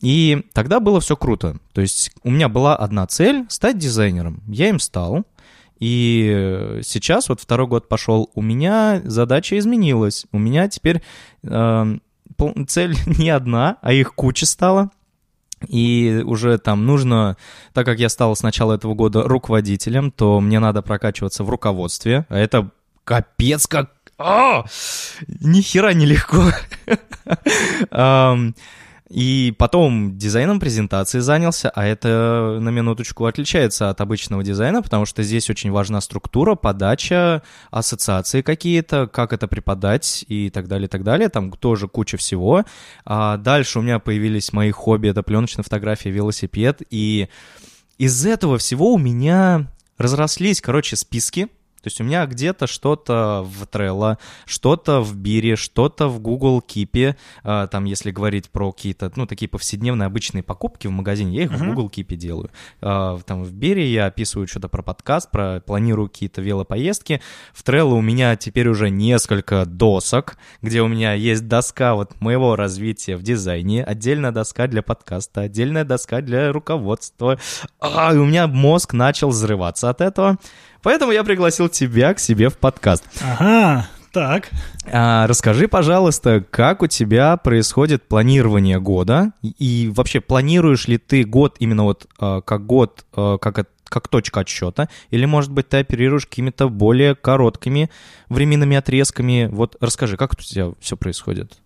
И 0.00 0.46
тогда 0.54 0.80
было 0.80 1.00
все 1.00 1.14
круто. 1.14 1.58
То 1.74 1.82
есть 1.82 2.10
у 2.22 2.30
меня 2.30 2.48
была 2.48 2.74
одна 2.74 3.06
цель— 3.06 3.44
стать 3.50 3.76
дизайнером. 3.76 4.42
Я 4.46 4.70
им 4.70 4.78
стал— 4.78 5.24
и 5.78 6.80
сейчас, 6.82 7.28
вот 7.28 7.40
второй 7.40 7.66
год 7.66 7.88
пошел, 7.88 8.30
у 8.34 8.42
меня 8.42 9.00
задача 9.04 9.58
изменилась. 9.58 10.26
У 10.32 10.38
меня 10.38 10.68
теперь 10.68 11.02
э, 11.44 11.98
цель 12.66 12.96
не 13.18 13.30
одна, 13.30 13.76
а 13.82 13.92
их 13.92 14.14
куча 14.14 14.46
стала. 14.46 14.90
И 15.66 16.22
уже 16.24 16.58
там 16.58 16.86
нужно, 16.86 17.36
так 17.72 17.84
как 17.84 17.98
я 17.98 18.08
стал 18.08 18.36
с 18.36 18.42
начала 18.42 18.74
этого 18.74 18.94
года 18.94 19.24
руководителем, 19.24 20.12
то 20.12 20.40
мне 20.40 20.60
надо 20.60 20.82
прокачиваться 20.82 21.42
в 21.42 21.50
руководстве. 21.50 22.26
А 22.28 22.38
это 22.38 22.70
капец 23.04 23.66
как... 23.66 23.92
А! 24.18 24.64
Ни 25.26 25.60
хера 25.60 25.92
нелегко. 25.94 26.52
И 29.08 29.54
потом 29.56 30.18
дизайном 30.18 30.60
презентации 30.60 31.20
занялся, 31.20 31.70
а 31.70 31.86
это 31.86 32.58
на 32.60 32.68
минуточку 32.68 33.24
отличается 33.24 33.88
от 33.88 34.00
обычного 34.02 34.44
дизайна, 34.44 34.82
потому 34.82 35.06
что 35.06 35.22
здесь 35.22 35.48
очень 35.48 35.70
важна 35.70 36.02
структура, 36.02 36.56
подача, 36.56 37.42
ассоциации 37.70 38.42
какие-то, 38.42 39.06
как 39.06 39.32
это 39.32 39.48
преподать 39.48 40.26
и 40.28 40.50
так 40.50 40.68
далее, 40.68 40.88
и 40.88 40.90
так 40.90 41.04
далее. 41.04 41.30
Там 41.30 41.52
тоже 41.52 41.88
куча 41.88 42.18
всего. 42.18 42.64
А 43.06 43.38
дальше 43.38 43.78
у 43.78 43.82
меня 43.82 43.98
появились 43.98 44.52
мои 44.52 44.70
хобби, 44.70 45.08
это 45.08 45.22
пленочная 45.22 45.64
фотография, 45.64 46.10
велосипед, 46.10 46.82
и 46.90 47.28
из 47.96 48.26
этого 48.26 48.58
всего 48.58 48.92
у 48.92 48.98
меня 48.98 49.72
разрослись, 49.96 50.60
короче, 50.60 50.96
списки, 50.96 51.48
есть 51.88 52.00
у 52.00 52.04
меня 52.04 52.26
где-то 52.26 52.66
что-то 52.66 53.44
в 53.44 53.64
Trello, 53.64 54.18
что-то 54.46 55.00
в 55.00 55.16
Бире, 55.16 55.56
что-то 55.56 56.08
в 56.08 56.20
Google 56.20 56.62
Keep, 56.66 57.16
а, 57.42 57.66
там, 57.66 57.84
если 57.84 58.10
говорить 58.10 58.50
про 58.50 58.72
какие-то, 58.72 59.10
ну, 59.16 59.26
такие 59.26 59.48
повседневные 59.48 60.06
обычные 60.06 60.42
покупки 60.42 60.86
в 60.86 60.90
магазине, 60.90 61.36
я 61.36 61.42
их 61.44 61.52
uh-huh. 61.52 61.56
в 61.56 61.74
Google 61.74 61.88
Keep 61.88 62.14
делаю. 62.16 62.50
А, 62.80 63.18
там 63.26 63.42
в 63.44 63.52
Бире 63.52 63.90
я 63.90 64.06
описываю 64.06 64.46
что-то 64.46 64.68
про 64.68 64.82
подкаст, 64.82 65.30
про 65.30 65.60
планирую 65.60 66.08
какие-то 66.08 66.40
велопоездки. 66.40 67.20
В 67.52 67.62
Trello 67.62 67.94
у 67.94 68.00
меня 68.00 68.36
теперь 68.36 68.68
уже 68.68 68.90
несколько 68.90 69.64
досок, 69.64 70.36
где 70.62 70.82
у 70.82 70.88
меня 70.88 71.14
есть 71.14 71.48
доска 71.48 71.94
вот 71.94 72.20
моего 72.20 72.56
развития 72.56 73.16
в 73.16 73.22
дизайне, 73.22 73.84
отдельная 73.84 74.32
доска 74.32 74.66
для 74.66 74.82
подкаста, 74.82 75.42
отдельная 75.42 75.84
доска 75.84 76.20
для 76.20 76.52
руководства. 76.52 77.38
А, 77.80 78.12
и 78.14 78.16
у 78.16 78.24
меня 78.24 78.46
мозг 78.46 78.92
начал 78.92 79.30
взрываться 79.30 79.90
от 79.90 80.00
этого. 80.00 80.38
Поэтому 80.82 81.12
я 81.12 81.24
пригласил 81.24 81.68
тебя 81.68 82.14
к 82.14 82.20
себе 82.20 82.48
в 82.48 82.56
подкаст. 82.56 83.04
Ага, 83.20 83.88
так. 84.12 84.50
А, 84.90 85.26
расскажи, 85.26 85.68
пожалуйста, 85.68 86.44
как 86.50 86.82
у 86.82 86.86
тебя 86.86 87.36
происходит 87.36 88.06
планирование 88.08 88.80
года? 88.80 89.32
И 89.42 89.90
вообще, 89.92 90.20
планируешь 90.20 90.88
ли 90.88 90.98
ты 90.98 91.24
год 91.24 91.56
именно 91.58 91.84
вот 91.84 92.06
а, 92.18 92.40
как 92.40 92.66
год, 92.66 93.04
а, 93.14 93.38
как 93.38 93.68
как 93.88 94.08
точка 94.08 94.40
отсчета, 94.40 94.90
или, 95.10 95.24
может 95.24 95.50
быть, 95.50 95.70
ты 95.70 95.78
оперируешь 95.78 96.26
какими-то 96.26 96.68
более 96.68 97.14
короткими 97.14 97.90
временными 98.28 98.76
отрезками. 98.76 99.48
Вот 99.50 99.76
расскажи, 99.80 100.18
как 100.18 100.34
у 100.34 100.36
тебя 100.36 100.72
все 100.78 100.96
происходит? 100.96 101.58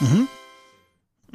Угу. 0.00 0.26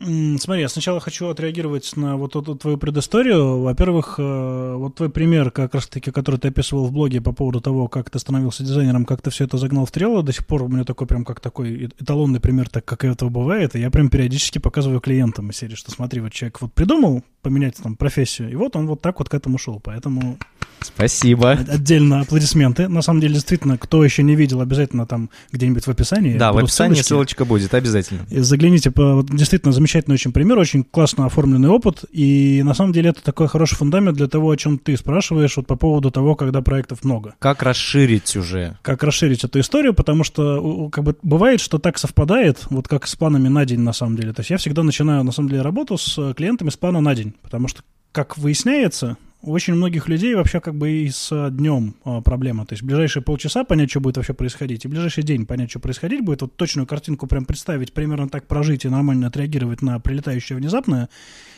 Смотри, 0.02 0.62
я 0.62 0.70
сначала 0.70 1.02
хочу 1.02 1.28
отреагировать 1.28 1.98
на 1.98 2.16
вот 2.16 2.36
эту 2.36 2.56
твою 2.56 2.78
предысторию. 2.78 3.60
Во-первых, 3.60 4.16
э, 4.18 4.74
вот 4.78 4.96
твой 4.96 5.10
пример, 5.10 5.52
как 5.52 5.74
раз-таки, 5.76 6.12
который 6.12 6.40
ты 6.40 6.48
описывал 6.48 6.86
в 6.86 6.94
блоге 6.94 7.20
по 7.20 7.34
поводу 7.34 7.60
того, 7.60 7.90
как 7.90 8.10
ты 8.10 8.18
становился 8.18 8.64
дизайнером, 8.64 9.04
как 9.04 9.22
ты 9.22 9.30
все 9.30 9.44
это 9.44 9.58
загнал 9.58 9.86
в 9.86 9.92
трело, 9.92 10.24
до 10.24 10.32
сих 10.32 10.48
пор 10.48 10.64
у 10.64 10.68
меня 10.70 10.86
такой 10.86 11.06
прям 11.06 11.26
как 11.26 11.42
такой 11.42 11.88
эталонный 12.00 12.40
пример, 12.40 12.70
так 12.70 12.86
как 12.86 13.04
этого 13.04 13.30
бывает, 13.30 13.76
и 13.76 13.80
я 13.80 13.92
прям 13.92 14.10
периодически 14.10 14.58
показываю 14.60 15.02
клиентам 15.02 15.50
из 15.50 15.58
серии, 15.58 15.76
что 15.76 15.92
смотри, 15.92 16.22
вот 16.22 16.32
человек 16.32 16.62
вот 16.62 16.72
придумал 16.72 17.24
поменять 17.42 17.76
там 17.76 17.98
профессию, 17.98 18.50
и 18.50 18.56
вот 18.56 18.78
он 18.78 18.88
вот 18.88 19.02
так 19.02 19.20
вот 19.20 19.28
к 19.28 19.34
этому 19.34 19.58
шел, 19.58 19.82
поэтому... 19.82 20.38
Спасибо. 20.82 21.52
Отдельно 21.52 22.22
аплодисменты. 22.22 22.88
На 22.88 23.02
самом 23.02 23.22
деле, 23.22 23.34
действительно, 23.34 23.78
кто 23.78 24.04
еще 24.04 24.24
не 24.24 24.36
видел, 24.36 24.62
обязательно 24.62 25.06
там 25.06 25.30
где-нибудь 25.52 25.86
в 25.86 25.90
описании. 25.90 26.38
Да, 26.38 26.52
в 26.54 26.58
описании 26.58 26.96
ссылочки. 26.96 27.08
ссылочка 27.08 27.46
будет, 27.46 27.74
обязательно. 27.74 28.26
И 28.30 28.40
загляните, 28.40 28.92
по, 28.92 29.16
вот, 29.16 29.30
действительно 29.30 29.72
замечательный 29.72 30.14
очень 30.14 30.32
пример, 30.32 30.58
очень 30.58 30.84
классно 30.84 31.26
оформленный 31.26 31.70
опыт, 31.70 32.06
и 32.12 32.62
на 32.64 32.74
самом 32.74 32.94
деле 32.94 33.10
это 33.10 33.24
такой 33.24 33.48
хороший 33.48 33.76
фундамент 33.76 34.18
для 34.18 34.28
того, 34.28 34.52
о 34.52 34.58
чем 34.58 34.78
ты 34.78 34.96
спрашиваешь, 34.98 35.58
вот 35.58 35.68
по 35.68 35.76
поводу 35.76 36.12
того, 36.12 36.36
когда 36.36 36.62
проектов 36.62 37.04
много. 37.04 37.36
Как 37.40 37.64
расширить 37.64 38.36
уже? 38.36 38.78
Как 38.82 39.04
расширить 39.04 39.44
эту 39.44 39.60
историю, 39.60 39.94
потому 39.94 40.24
что 40.24 40.90
как 40.90 41.04
бы 41.04 41.16
бывает, 41.22 41.62
что 41.62 41.80
так 41.80 41.98
совпадает, 41.98 42.66
вот 42.70 42.88
как 42.88 43.08
с 43.08 43.16
планами 43.16 43.48
на 43.48 43.66
день 43.66 43.80
на 43.80 43.94
самом 43.94 44.16
деле. 44.16 44.34
То 44.34 44.42
есть 44.42 44.50
я 44.50 44.58
всегда 44.58 44.84
начинаю 44.84 45.24
на 45.24 45.32
самом 45.32 45.50
деле 45.50 45.62
работу 45.62 45.98
с 45.98 46.34
клиентами 46.34 46.70
с 46.70 46.78
плана 46.78 47.02
на 47.02 47.16
день, 47.16 47.34
потому 47.42 47.68
что, 47.68 47.82
как 48.12 48.38
выясняется, 48.38 49.18
у 49.42 49.52
очень 49.52 49.74
многих 49.74 50.10
людей 50.10 50.36
вообще 50.36 50.60
как 50.60 50.76
бы 50.76 50.90
и 50.90 51.10
с 51.10 51.50
днем 51.52 51.96
а, 52.04 52.22
проблема. 52.22 52.66
То 52.66 52.74
есть 52.74 52.84
ближайшие 52.84 53.24
полчаса 53.24 53.64
понять, 53.64 53.90
что 53.90 54.02
будет 54.02 54.18
вообще 54.18 54.34
происходить, 54.34 54.84
и 54.86 54.88
ближайший 54.88 55.24
день 55.24 55.46
понять, 55.46 55.70
что 55.70 55.80
происходить 55.80 56.22
будет, 56.22 56.42
вот 56.42 56.56
точную 56.56 56.86
картинку 56.86 57.28
прям 57.28 57.46
представить, 57.46 57.94
примерно 57.94 58.28
так 58.28 58.48
прожить 58.48 58.86
и 58.86 58.90
нормально 58.90 59.28
отреагировать 59.28 59.82
на 59.82 60.00
прилетающее 60.00 60.58
внезапное, 60.58 61.10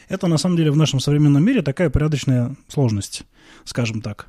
это 0.10 0.28
на 0.28 0.38
самом 0.38 0.58
деле 0.58 0.72
в 0.72 0.78
нашем 0.78 1.00
современном 1.00 1.44
мире 1.44 1.62
такая 1.62 1.90
порядочная 1.90 2.56
сложность, 2.68 3.24
скажем 3.64 4.02
так. 4.02 4.28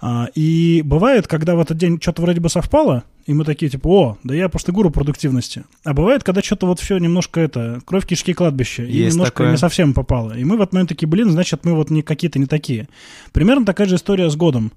А, 0.00 0.28
и 0.34 0.82
бывает, 0.84 1.28
когда 1.28 1.54
в 1.54 1.60
этот 1.60 1.78
день 1.78 2.00
что-то 2.00 2.22
вроде 2.22 2.40
бы 2.40 2.48
совпало, 2.48 3.04
и 3.26 3.34
мы 3.34 3.44
такие, 3.44 3.70
типа, 3.70 3.88
о, 3.88 4.18
да 4.24 4.34
я 4.34 4.48
просто 4.48 4.72
гуру 4.72 4.90
продуктивности. 4.90 5.64
А 5.84 5.94
бывает, 5.94 6.24
когда 6.24 6.42
что-то 6.42 6.66
вот 6.66 6.80
все 6.80 6.98
немножко 6.98 7.40
это, 7.40 7.80
кровь, 7.84 8.06
кишки, 8.06 8.32
кладбище, 8.32 8.86
и 8.88 9.06
немножко 9.06 9.32
такое. 9.32 9.50
не 9.52 9.56
совсем 9.56 9.94
попало. 9.94 10.36
И 10.36 10.44
мы 10.44 10.56
в 10.56 10.60
этот 10.60 10.72
момент 10.72 10.88
такие, 10.88 11.08
блин, 11.08 11.30
значит, 11.30 11.64
мы 11.64 11.74
вот 11.74 11.90
не 11.90 12.02
какие-то 12.02 12.38
не 12.38 12.46
такие. 12.46 12.88
Примерно 13.32 13.64
такая 13.64 13.86
же 13.86 13.96
история 13.96 14.28
с 14.28 14.36
годом. 14.36 14.72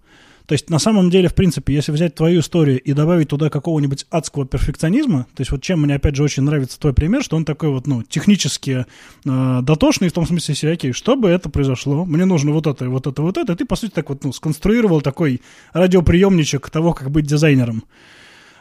То 0.45 0.53
есть, 0.53 0.69
на 0.69 0.77
самом 0.77 1.09
деле, 1.09 1.27
в 1.27 1.33
принципе, 1.33 1.73
если 1.73 1.91
взять 1.91 2.13
твою 2.13 2.41
историю 2.41 2.79
и 2.79 2.93
добавить 2.93 3.29
туда 3.29 3.49
какого-нибудь 3.49 4.05
адского 4.11 4.45
перфекционизма, 4.45 5.25
то 5.35 5.41
есть 5.41 5.51
вот 5.51 5.63
чем 5.63 5.81
мне, 5.81 5.95
опять 5.95 6.15
же, 6.15 6.23
очень 6.23 6.43
нравится 6.43 6.79
твой 6.79 6.93
пример, 6.93 7.23
что 7.23 7.35
он 7.35 7.45
такой 7.45 7.69
вот, 7.69 7.87
ну, 7.87 8.03
технически 8.03 8.85
э, 9.25 9.59
дотошный, 9.63 10.09
в 10.09 10.13
том 10.13 10.27
смысле, 10.27 10.53
если, 10.53 10.67
окей, 10.67 10.91
чтобы 10.91 11.29
это 11.29 11.49
произошло, 11.49 12.05
мне 12.05 12.25
нужно 12.25 12.51
вот 12.51 12.67
это, 12.67 12.87
вот 12.89 13.07
это, 13.07 13.21
вот 13.23 13.37
это, 13.37 13.53
и 13.53 13.55
ты, 13.55 13.65
по 13.65 13.75
сути, 13.75 13.91
так 13.91 14.09
вот, 14.09 14.23
ну, 14.23 14.31
сконструировал 14.31 15.01
такой 15.01 15.41
радиоприемничек 15.73 16.69
того, 16.69 16.93
как 16.93 17.09
быть 17.09 17.25
дизайнером. 17.25 17.83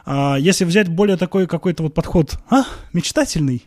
А 0.05 0.37
если 0.37 0.65
взять 0.65 0.87
более 0.87 1.17
такой 1.17 1.47
какой-то 1.47 1.83
вот 1.83 1.93
подход, 1.93 2.37
а, 2.49 2.63
мечтательный, 2.93 3.63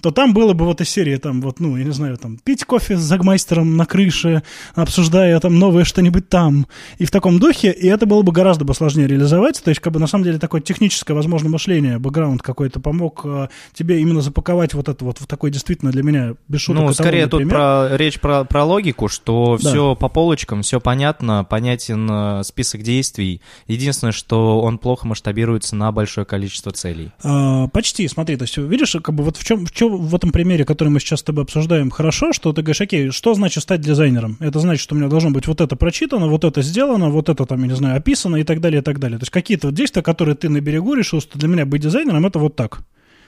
то 0.00 0.10
там 0.10 0.34
было 0.34 0.52
бы 0.52 0.64
вот 0.64 0.80
из 0.80 0.88
серии, 0.88 1.16
там, 1.16 1.40
вот, 1.40 1.60
ну, 1.60 1.76
я 1.76 1.84
не 1.84 1.92
знаю, 1.92 2.16
там, 2.16 2.38
пить 2.38 2.64
кофе 2.64 2.96
с 2.96 3.00
загмайстером 3.00 3.76
на 3.76 3.86
крыше, 3.86 4.42
обсуждая 4.74 5.38
там 5.40 5.58
новое 5.58 5.84
что-нибудь 5.84 6.28
там, 6.28 6.66
и 6.98 7.04
в 7.04 7.10
таком 7.10 7.38
духе, 7.38 7.70
и 7.72 7.86
это 7.86 8.06
было 8.06 8.22
бы 8.22 8.32
гораздо 8.32 8.64
бы 8.64 8.74
сложнее 8.74 9.06
реализовать, 9.06 9.62
то 9.62 9.70
есть, 9.70 9.80
как 9.80 9.92
бы, 9.92 10.00
на 10.00 10.06
самом 10.06 10.24
деле, 10.24 10.38
такое 10.38 10.60
техническое, 10.60 11.14
возможно, 11.14 11.48
мышление, 11.48 11.98
бэкграунд 11.98 12.42
какой-то 12.42 12.80
помог 12.80 13.22
э, 13.24 13.48
тебе 13.72 14.00
именно 14.00 14.20
запаковать 14.20 14.74
вот 14.74 14.88
это 14.88 15.04
вот 15.04 15.18
в 15.18 15.26
такой 15.26 15.50
действительно 15.50 15.90
для 15.90 16.02
меня 16.02 16.34
без 16.48 16.62
шуток 16.62 16.82
Ну, 16.82 16.92
скорее 16.92 17.26
тут 17.26 17.48
про, 17.48 17.88
речь 17.96 18.20
про, 18.20 18.44
про 18.44 18.64
логику, 18.64 19.08
что 19.08 19.58
да. 19.60 19.68
все 19.70 19.94
по 19.94 20.08
полочкам, 20.08 20.62
все 20.62 20.80
понятно, 20.80 21.44
понятен 21.44 22.08
э, 22.10 22.42
список 22.44 22.82
действий. 22.82 23.40
Единственное, 23.66 24.12
что 24.12 24.60
он 24.60 24.78
плохо 24.78 25.06
масштабируется 25.06 25.76
на 25.76 25.92
большое 25.92 26.24
количество 26.24 26.72
целей. 26.72 27.10
А, 27.22 27.68
почти, 27.68 28.06
смотри, 28.08 28.36
то 28.36 28.42
есть, 28.42 28.56
видишь, 28.56 28.96
как 29.02 29.14
бы 29.14 29.24
вот 29.24 29.36
в 29.36 29.44
чем, 29.44 29.66
в 29.66 29.72
чем 29.72 29.89
в 29.96 30.14
этом 30.14 30.32
примере, 30.32 30.64
который 30.64 30.88
мы 30.88 31.00
сейчас 31.00 31.20
с 31.20 31.22
тобой 31.22 31.44
обсуждаем, 31.44 31.90
хорошо, 31.90 32.32
что 32.32 32.52
ты 32.52 32.62
говоришь, 32.62 32.80
окей, 32.80 33.10
что 33.10 33.34
значит 33.34 33.62
стать 33.62 33.80
дизайнером? 33.80 34.36
Это 34.40 34.58
значит, 34.58 34.82
что 34.82 34.94
у 34.94 34.98
меня 34.98 35.08
должно 35.08 35.30
быть 35.30 35.46
вот 35.46 35.60
это 35.60 35.76
прочитано, 35.76 36.28
вот 36.28 36.44
это 36.44 36.62
сделано, 36.62 37.10
вот 37.10 37.28
это 37.28 37.46
там, 37.46 37.60
я 37.62 37.68
не 37.68 37.76
знаю, 37.76 37.96
описано 37.96 38.36
и 38.36 38.44
так 38.44 38.60
далее, 38.60 38.80
и 38.80 38.84
так 38.84 38.98
далее. 38.98 39.18
То 39.18 39.22
есть 39.22 39.32
какие-то 39.32 39.68
вот 39.68 39.74
действия, 39.74 40.02
которые 40.02 40.34
ты 40.34 40.48
на 40.48 40.60
берегу 40.60 40.94
решил, 40.94 41.20
что 41.20 41.38
для 41.38 41.48
меня 41.48 41.66
быть 41.66 41.82
дизайнером, 41.82 42.26
это 42.26 42.38
вот 42.38 42.56
так. 42.56 42.82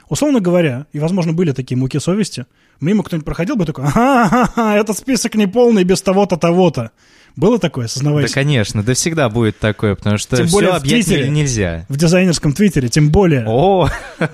Условно 0.09 0.41
говоря, 0.41 0.87
и, 0.93 0.99
возможно, 0.99 1.33
были 1.33 1.53
такие 1.53 1.79
муки 1.79 1.99
совести, 1.99 2.47
мимо 2.81 3.03
кто-нибудь 3.03 3.25
проходил 3.25 3.57
бы 3.57 3.65
такой, 3.65 3.85
ага, 3.85 4.51
ага, 4.55 4.77
этот 4.77 4.99
список 4.99 5.35
не 5.37 5.47
полный 5.47 5.85
без 5.85 6.03
того-то, 6.03 6.37
того-то. 6.37 6.91
Было 7.37 7.59
такое, 7.59 7.87
осознавайте? 7.87 8.29
Да, 8.29 8.35
конечно, 8.35 8.83
да 8.83 8.95
всегда 8.95 9.29
будет 9.29 9.59
такое, 9.59 9.95
потому 9.95 10.19
что 10.19 10.37
тем 10.37 10.49
более 10.49 10.71
все 10.71 10.79
объять 10.79 11.07
Твиттере, 11.07 11.29
нельзя. 11.29 11.87
В 11.89 11.97
дизайнерском 11.97 12.53
твиттере, 12.53 12.89
тем 12.89 13.11
более. 13.11 13.45
О! 13.47 13.89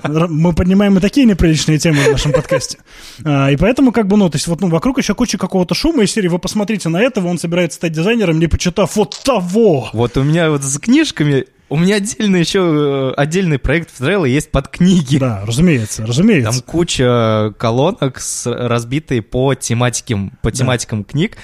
Мы 0.05 0.52
поднимаем 0.52 0.99
и 0.99 1.00
такие 1.00 1.26
неприличные 1.26 1.78
темы 1.78 2.02
в 2.02 2.12
нашем 2.12 2.33
подкасте. 2.33 2.78
А, 3.25 3.50
и 3.50 3.57
поэтому, 3.57 3.93
как 3.93 4.09
бы, 4.09 4.17
ну, 4.17 4.28
то 4.28 4.37
есть 4.37 4.49
вот 4.49 4.61
ну, 4.61 4.69
вокруг 4.69 4.99
еще 4.99 5.14
куча 5.14 5.38
какого-то 5.38 5.75
шума 5.75 6.02
из 6.02 6.11
серии, 6.11 6.28
вы 6.28 6.38
посмотрите 6.38 6.88
на 6.88 7.00
этого, 7.00 7.28
он 7.28 7.38
собирается 7.38 7.76
стать 7.76 7.93
дизайнером, 7.93 8.38
не 8.40 8.49
почитав 8.49 8.97
вот 8.97 9.21
того. 9.25 9.88
Вот 9.93 10.17
у 10.17 10.25
меня 10.25 10.50
вот 10.50 10.64
с 10.64 10.78
книжками 10.78 11.47
у 11.69 11.76
меня 11.76 11.97
отдельный 11.97 12.40
еще 12.40 13.12
э, 13.14 13.21
отдельный 13.21 13.59
проект 13.59 13.90
в 13.90 14.00
Trello 14.00 14.28
есть 14.28 14.50
под 14.50 14.69
книги. 14.69 15.19
Да, 15.19 15.43
разумеется, 15.45 16.07
разумеется. 16.07 16.50
Там 16.50 16.62
куча 16.62 17.55
колонок 17.59 18.21
с, 18.21 18.50
разбитые 18.50 19.21
по 19.21 19.55
тематикам, 19.55 20.33
по 20.40 20.50
тематикам 20.50 21.02
да. 21.02 21.11
книг 21.11 21.37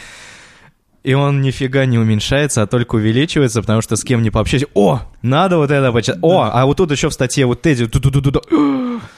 и 1.04 1.12
он 1.12 1.42
нифига 1.42 1.84
не 1.84 1.99
уменьшается, 1.99 2.62
а 2.62 2.66
только 2.66 2.96
увеличивается, 2.96 3.61
потому 3.61 3.82
что 3.82 3.94
с 3.94 4.02
кем 4.02 4.23
не 4.23 4.30
пообщаюсь. 4.30 4.64
О, 4.75 5.02
надо 5.20 5.58
вот 5.58 5.70
это 5.70 5.92
почитать. 5.92 6.18
О, 6.23 6.50
а 6.50 6.64
вот 6.64 6.78
тут 6.78 6.90
еще 6.90 7.11
в 7.11 7.12
статье 7.12 7.44
вот 7.46 7.64
эти. 7.66 7.87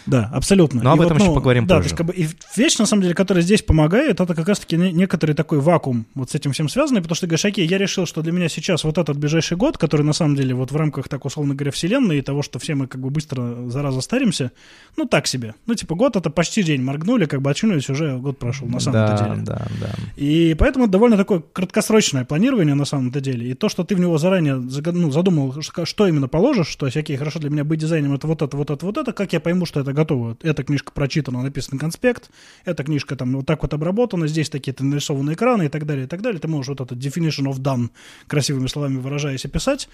Да, 0.06 0.30
абсолютно. 0.32 0.82
Но 0.82 0.92
об 0.92 1.00
И 1.00 1.04
этом 1.04 1.16
вот, 1.16 1.22
еще 1.22 1.30
ну, 1.30 1.34
поговорим 1.34 1.66
да, 1.66 1.76
позже. 1.76 1.88
То 1.88 1.94
есть, 1.94 1.96
как 1.96 2.06
бы, 2.06 2.14
и 2.14 2.28
вещь, 2.56 2.78
на 2.78 2.86
самом 2.86 3.02
деле, 3.02 3.14
которая 3.14 3.42
здесь 3.42 3.62
помогает, 3.62 4.20
это 4.20 4.34
как 4.34 4.48
раз-таки 4.48 4.76
не- 4.76 4.92
некоторый 4.92 5.32
такой 5.32 5.60
вакуум 5.60 6.06
вот 6.14 6.30
с 6.30 6.34
этим 6.34 6.52
всем 6.52 6.68
связанный, 6.68 7.00
потому 7.00 7.16
что 7.16 7.26
ты 7.26 7.30
говоришь, 7.30 7.44
окей, 7.44 7.66
я 7.66 7.78
решил, 7.78 8.06
что 8.06 8.22
для 8.22 8.32
меня 8.32 8.48
сейчас 8.48 8.84
вот 8.84 8.98
этот 8.98 9.18
ближайший 9.18 9.56
год, 9.56 9.78
который 9.78 10.02
на 10.02 10.12
самом 10.12 10.36
деле 10.36 10.54
вот 10.54 10.70
в 10.70 10.76
рамках, 10.76 11.08
так 11.08 11.24
условно 11.24 11.54
говоря, 11.54 11.72
вселенной 11.72 12.18
и 12.18 12.22
того, 12.22 12.42
что 12.42 12.58
все 12.58 12.74
мы 12.74 12.86
как 12.86 13.00
бы 13.00 13.10
быстро 13.10 13.68
зараза 13.68 14.00
старимся, 14.00 14.52
ну 14.96 15.06
так 15.06 15.26
себе. 15.26 15.54
Ну 15.66 15.74
типа 15.74 15.94
год 15.94 16.16
это 16.16 16.30
почти 16.30 16.62
день, 16.62 16.82
моргнули, 16.82 17.26
как 17.26 17.42
бы 17.42 17.50
очнулись, 17.50 17.90
уже 17.90 18.16
год 18.16 18.38
прошел 18.38 18.68
на 18.68 18.80
самом-то 18.80 19.16
да, 19.16 19.28
деле. 19.28 19.42
да, 19.44 19.66
да. 19.80 19.90
И 20.16 20.54
поэтому 20.58 20.84
это 20.84 20.92
довольно 20.92 21.16
такое 21.16 21.42
краткосрочное 21.52 22.24
планирование 22.24 22.74
на 22.74 22.84
самом-то 22.84 23.20
деле. 23.20 23.50
И 23.50 23.54
то, 23.54 23.68
что 23.68 23.84
ты 23.84 23.96
в 23.96 24.00
него 24.00 24.18
заранее 24.18 24.54
ну, 24.56 25.10
задумал, 25.10 25.54
что 25.60 26.06
именно 26.06 26.28
положишь, 26.28 26.68
что 26.68 26.88
всякие, 26.88 27.18
хорошо, 27.18 27.38
для 27.38 27.50
меня 27.50 27.64
быть 27.64 27.80
дизайнером 27.80 28.14
это 28.14 28.26
вот 28.26 28.42
это, 28.42 28.56
вот 28.56 28.70
это, 28.70 28.86
вот 28.86 28.96
это, 28.96 29.12
как 29.12 29.32
я 29.32 29.40
пойму, 29.40 29.66
что 29.66 29.80
это 29.80 29.92
готово. 29.96 30.36
Эта 30.42 30.62
книжка 30.62 30.92
прочитана, 30.92 31.42
написан 31.42 31.78
конспект, 31.78 32.30
эта 32.64 32.84
книжка 32.84 33.16
там 33.16 33.32
вот 33.34 33.46
так 33.46 33.62
вот 33.62 33.74
обработана, 33.74 34.28
здесь 34.28 34.48
такие-то 34.48 34.84
нарисованы 34.84 35.32
экраны 35.32 35.64
и 35.64 35.68
так 35.68 35.86
далее, 35.86 36.04
и 36.04 36.08
так 36.08 36.22
далее. 36.22 36.40
Ты 36.40 36.46
можешь 36.46 36.68
вот 36.68 36.80
этот 36.80 36.98
definition 36.98 37.50
of 37.50 37.58
done, 37.58 37.90
красивыми 38.28 38.68
словами 38.68 38.98
выражаясь, 38.98 39.44
описать. 39.44 39.88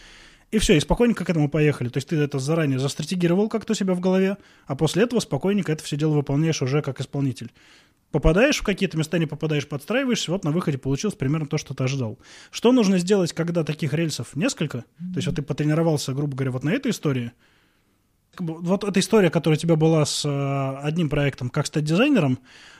И 0.50 0.58
все, 0.58 0.76
и 0.76 0.80
спокойненько 0.80 1.24
к 1.24 1.30
этому 1.30 1.48
поехали. 1.48 1.88
То 1.88 1.96
есть 1.96 2.08
ты 2.08 2.16
это 2.16 2.38
заранее 2.38 2.78
застратегировал 2.78 3.48
как-то 3.48 3.72
у 3.72 3.74
себя 3.74 3.94
в 3.94 4.00
голове, 4.00 4.36
а 4.66 4.76
после 4.76 5.04
этого 5.04 5.20
спокойненько 5.20 5.72
это 5.72 5.82
все 5.82 5.96
дело 5.96 6.12
выполняешь 6.12 6.60
уже 6.60 6.82
как 6.82 7.00
исполнитель 7.00 7.50
попадаешь 8.12 8.58
в 8.58 8.62
какие-то 8.62 8.96
места, 8.96 9.18
не 9.18 9.26
попадаешь, 9.26 9.66
подстраиваешься, 9.66 10.30
вот 10.30 10.44
на 10.44 10.52
выходе 10.52 10.78
получилось 10.78 11.16
примерно 11.16 11.46
то, 11.46 11.58
что 11.58 11.74
ты 11.74 11.82
ожидал. 11.82 12.18
Что 12.50 12.70
нужно 12.70 12.98
сделать, 12.98 13.32
когда 13.32 13.64
таких 13.64 13.94
рельсов 13.94 14.36
несколько? 14.36 14.82
То 14.98 15.16
есть 15.16 15.26
вот 15.26 15.36
ты 15.36 15.42
потренировался, 15.42 16.12
грубо 16.12 16.36
говоря, 16.36 16.52
вот 16.52 16.62
на 16.62 16.70
этой 16.70 16.92
истории. 16.92 17.32
Вот 18.38 18.84
эта 18.84 18.98
история, 19.00 19.30
которая 19.30 19.58
у 19.58 19.60
тебя 19.60 19.76
была 19.76 20.04
с 20.06 20.24
э, 20.24 20.76
одним 20.82 21.08
проектом, 21.10 21.50
как 21.50 21.66
стать 21.66 21.84
дизайнером, 21.84 22.38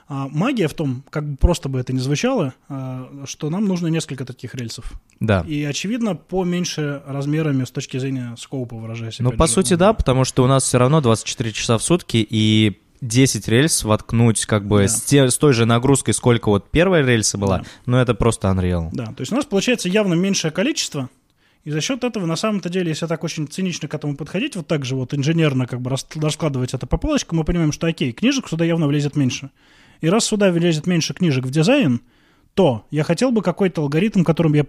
а, 0.09 0.28
магия 0.28 0.66
в 0.66 0.75
том, 0.75 1.04
как 1.11 1.28
бы 1.28 1.37
просто 1.37 1.68
бы 1.68 1.78
это 1.78 1.92
ни 1.92 1.99
звучало, 1.99 2.54
а, 2.68 3.09
что 3.26 3.50
нам 3.50 3.66
нужно 3.66 3.87
несколько 3.88 4.25
таких 4.25 4.54
рельсов. 4.54 4.92
Да. 5.21 5.44
И, 5.47 5.62
очевидно, 5.64 6.16
поменьше 6.16 7.02
размерами 7.06 7.64
с 7.64 7.71
точки 7.71 7.99
зрения 7.99 8.35
скоупа, 8.38 8.76
выражаясь. 8.76 9.18
Ну, 9.21 9.30
по 9.32 9.47
же. 9.47 9.52
сути, 9.52 9.75
да, 9.75 9.92
потому 9.92 10.25
что 10.25 10.42
у 10.42 10.47
нас 10.47 10.64
все 10.64 10.78
равно 10.78 11.00
24 11.00 11.52
часа 11.52 11.78
в 11.78 11.82
сутки, 11.82 12.26
и 12.28 12.80
10 13.00 13.49
рельс 13.49 13.85
воткнуть 13.85 14.44
как 14.47 14.66
бы 14.66 14.82
Да. 14.82 14.88
с, 14.88 15.02
те- 15.02 15.30
с 15.30 15.37
той 15.38 15.52
же 15.52 15.66
нагрузкой, 15.66 16.14
сколько 16.14 16.49
вот 16.49 16.71
первая 16.71 17.04
рельса 17.04 17.37
была, 17.38 17.59
Да. 17.59 17.64
ну, 17.87 17.97
это 17.99 18.14
просто 18.14 18.49
unreal. 18.49 18.88
Да, 18.92 19.06
то 19.06 19.21
есть 19.21 19.32
у 19.32 19.37
нас 19.37 19.44
получается 19.44 19.88
явно 19.88 20.14
меньшее 20.14 20.50
количество, 20.50 21.09
и 21.64 21.71
за 21.71 21.81
счет 21.81 22.02
этого, 22.02 22.26
на 22.26 22.37
самом-то 22.37 22.69
деле, 22.69 22.88
если 22.88 23.07
так 23.07 23.23
очень 23.23 23.47
цинично 23.47 23.88
к 23.88 23.95
этому 23.95 24.16
подходить, 24.16 24.57
вот 24.57 24.66
так 24.66 24.85
же 24.85 24.97
вот 24.97 25.14
инженерно 25.14 25.66
как 25.66 25.81
бы 25.81 25.90
рас- 25.90 26.07
раскладывать 26.14 26.75
это 26.75 26.87
по 26.87 26.97
полочкам, 26.97 27.38
мы 27.38 27.45
понимаем, 27.45 27.73
что 27.73 27.87
окей, 27.87 28.12
книжек 28.12 28.49
сюда 28.49 28.64
явно 28.64 28.88
влезет 28.88 29.16
меньше. 29.16 29.50
И 30.00 30.09
раз 30.09 30.25
сюда 30.25 30.50
влезет 30.50 30.87
меньше 30.87 31.14
книжек 31.14 31.45
в 31.45 31.50
дизайн, 31.50 32.00
то 32.54 32.87
я 32.90 33.04
хотел 33.04 33.31
бы 33.31 33.42
какой-то 33.42 33.83
алгоритм, 33.83 34.25
которым 34.25 34.54
я 34.54 34.64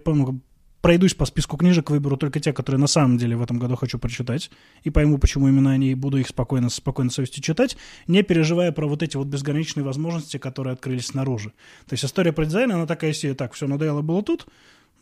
пройдусь 0.84 1.14
по 1.14 1.24
списку 1.24 1.56
книжек, 1.56 1.90
выберу 1.90 2.16
только 2.16 2.40
те, 2.40 2.52
которые 2.52 2.78
на 2.78 2.86
самом 2.86 3.18
деле 3.18 3.36
в 3.36 3.42
этом 3.42 3.58
году 3.58 3.74
хочу 3.74 3.98
прочитать, 3.98 4.50
и 4.82 4.90
пойму, 4.90 5.18
почему 5.18 5.48
именно 5.48 5.72
они, 5.72 5.90
и 5.90 5.94
буду 5.94 6.18
их 6.18 6.28
спокойно, 6.28 6.68
с 6.68 6.74
спокойной 6.74 7.10
совестью 7.10 7.42
читать, 7.42 7.76
не 8.06 8.22
переживая 8.22 8.70
про 8.70 8.86
вот 8.86 9.02
эти 9.02 9.16
вот 9.16 9.26
безграничные 9.26 9.82
возможности, 9.82 10.36
которые 10.36 10.74
открылись 10.74 11.06
снаружи. 11.06 11.52
То 11.88 11.94
есть 11.94 12.04
история 12.04 12.32
про 12.32 12.44
дизайн, 12.44 12.70
она 12.70 12.86
такая 12.86 13.12
себе, 13.14 13.34
так, 13.34 13.54
все 13.54 13.66
надоело 13.66 14.02
было 14.02 14.22
тут, 14.22 14.46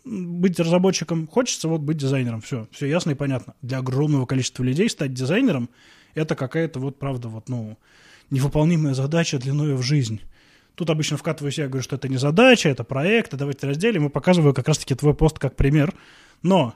быть 0.04 0.58
разработчиком, 0.58 1.26
хочется 1.26 1.68
вот 1.68 1.80
быть 1.80 1.96
дизайнером, 1.96 2.40
все, 2.40 2.66
все 2.72 2.86
ясно 2.86 3.12
и 3.12 3.14
понятно. 3.14 3.54
Для 3.62 3.78
огромного 3.78 4.26
количества 4.26 4.62
людей 4.62 4.88
стать 4.88 5.12
дизайнером, 5.12 5.70
это 6.14 6.34
какая-то 6.34 6.80
вот, 6.80 6.98
правда, 6.98 7.28
вот, 7.28 7.48
ну, 7.48 7.78
невыполнимая 8.30 8.94
задача 8.94 9.38
длиною 9.38 9.76
в 9.76 9.82
жизнь. 9.82 10.20
Тут 10.74 10.90
обычно 10.90 11.16
вкатываюсь 11.16 11.58
я, 11.58 11.68
говорю, 11.68 11.82
что 11.82 11.96
это 11.96 12.08
не 12.08 12.16
задача, 12.16 12.68
это 12.68 12.82
проект, 12.82 13.34
давайте 13.34 13.66
разделим, 13.66 14.06
и 14.06 14.10
показываю 14.10 14.54
как 14.54 14.68
раз-таки 14.68 14.94
твой 14.94 15.14
пост 15.14 15.38
как 15.38 15.54
пример. 15.54 15.94
Но 16.42 16.74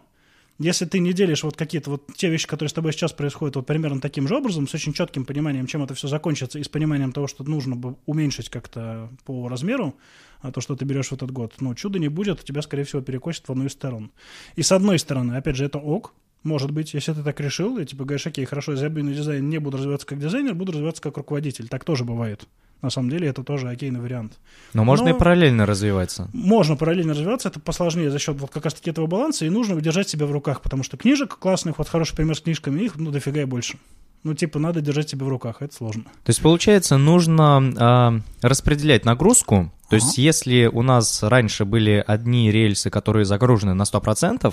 если 0.59 0.87
ты 0.87 0.99
не 0.99 1.13
делишь 1.13 1.43
вот 1.43 1.57
какие-то 1.57 1.91
вот 1.91 2.07
те 2.15 2.29
вещи, 2.29 2.47
которые 2.47 2.71
с 2.71 2.73
тобой 2.73 2.93
сейчас 2.93 3.13
происходят 3.13 3.57
вот 3.57 3.67
примерно 3.67 4.01
таким 4.01 4.27
же 4.27 4.37
образом, 4.37 4.67
с 4.67 4.75
очень 4.75 4.93
четким 4.93 5.25
пониманием, 5.25 5.67
чем 5.67 5.83
это 5.83 5.95
все 5.95 6.09
закончится, 6.09 6.59
и 6.59 6.63
с 6.63 6.69
пониманием 6.69 7.13
того, 7.13 7.27
что 7.27 7.45
нужно 7.45 7.77
бы 7.77 7.97
уменьшить 8.07 8.49
как-то 8.49 9.11
по 9.25 9.49
размеру, 9.49 9.97
а 10.41 10.53
то, 10.53 10.61
что 10.61 10.77
ты 10.77 10.85
берешь 10.85 11.09
в 11.09 11.13
этот 11.13 11.31
год, 11.31 11.55
ну, 11.61 11.75
чуда 11.75 11.99
не 11.99 12.09
будет, 12.09 12.45
тебя, 12.45 12.63
скорее 12.63 12.85
всего, 12.85 13.03
перекосит 13.03 13.47
в 13.49 13.53
одну 13.53 13.67
из 13.67 13.73
сторон. 13.73 14.11
И 14.55 14.63
с 14.63 14.73
одной 14.73 14.99
стороны, 14.99 15.35
опять 15.35 15.57
же, 15.57 15.65
это 15.65 15.79
ок, 15.79 16.15
может 16.47 16.71
быть, 16.71 16.95
если 16.95 17.13
ты 17.13 17.23
так 17.23 17.39
решил, 17.41 17.77
и 17.79 17.85
типа 17.85 18.05
говоришь, 18.05 18.27
окей, 18.27 18.45
хорошо, 18.45 18.73
я 18.73 18.79
забью 18.79 19.05
на 19.05 19.13
дизайн, 19.13 19.49
не 19.49 19.59
буду 19.59 19.77
развиваться 19.77 20.07
как 20.07 20.19
дизайнер, 20.19 20.55
буду 20.55 20.73
развиваться 20.73 21.03
как 21.03 21.17
руководитель. 21.19 21.69
Так 21.69 21.85
тоже 21.85 22.05
бывает. 22.05 22.47
На 22.83 22.91
самом 22.91 23.11
деле 23.11 23.29
это 23.29 23.43
тоже 23.43 23.69
окейный 23.69 24.01
вариант. 24.01 24.35
Но 24.73 24.85
можно 24.85 25.11
Но- 25.11 25.17
и 25.17 25.19
параллельно 25.19 25.67
развиваться. 25.67 26.31
Можно 26.33 26.77
параллельно 26.77 27.15
развиваться, 27.15 27.49
это 27.49 27.59
посложнее 27.59 28.11
за 28.11 28.19
счет 28.19 28.39
вот 28.39 28.51
как 28.51 28.65
раз-таки 28.65 28.91
этого 28.91 29.07
баланса, 29.07 29.45
и 29.45 29.51
нужно 29.51 29.81
держать 29.81 30.09
себя 30.09 30.27
в 30.27 30.33
руках, 30.33 30.63
потому 30.63 30.83
что 30.83 30.97
книжек 30.97 31.37
классных, 31.39 31.79
вот 31.79 31.89
хороший 31.89 32.15
пример 32.15 32.37
с 32.37 32.41
книжками, 32.41 32.83
их 32.83 32.97
ну 32.97 33.11
дофига 33.11 33.43
и 33.43 33.45
больше. 33.45 33.79
Ну, 34.23 34.35
типа, 34.35 34.59
надо 34.59 34.81
держать 34.81 35.09
себя 35.09 35.25
в 35.25 35.29
руках, 35.29 35.59
это 35.61 35.73
сложно. 35.73 36.03
То 36.03 36.31
есть, 36.31 36.43
получается, 36.43 36.97
нужно 36.97 37.73
а, 37.77 38.21
распределять 38.43 39.05
нагрузку. 39.05 39.73
То 39.89 39.95
есть, 39.95 40.19
если 40.19 40.67
у 40.67 40.83
нас 40.83 41.23
раньше 41.23 41.65
были 41.65 42.03
одни 42.05 42.51
рельсы, 42.51 42.91
которые 42.91 43.25
загружены 43.25 43.75
на 43.75 43.85
100%, 43.85 44.53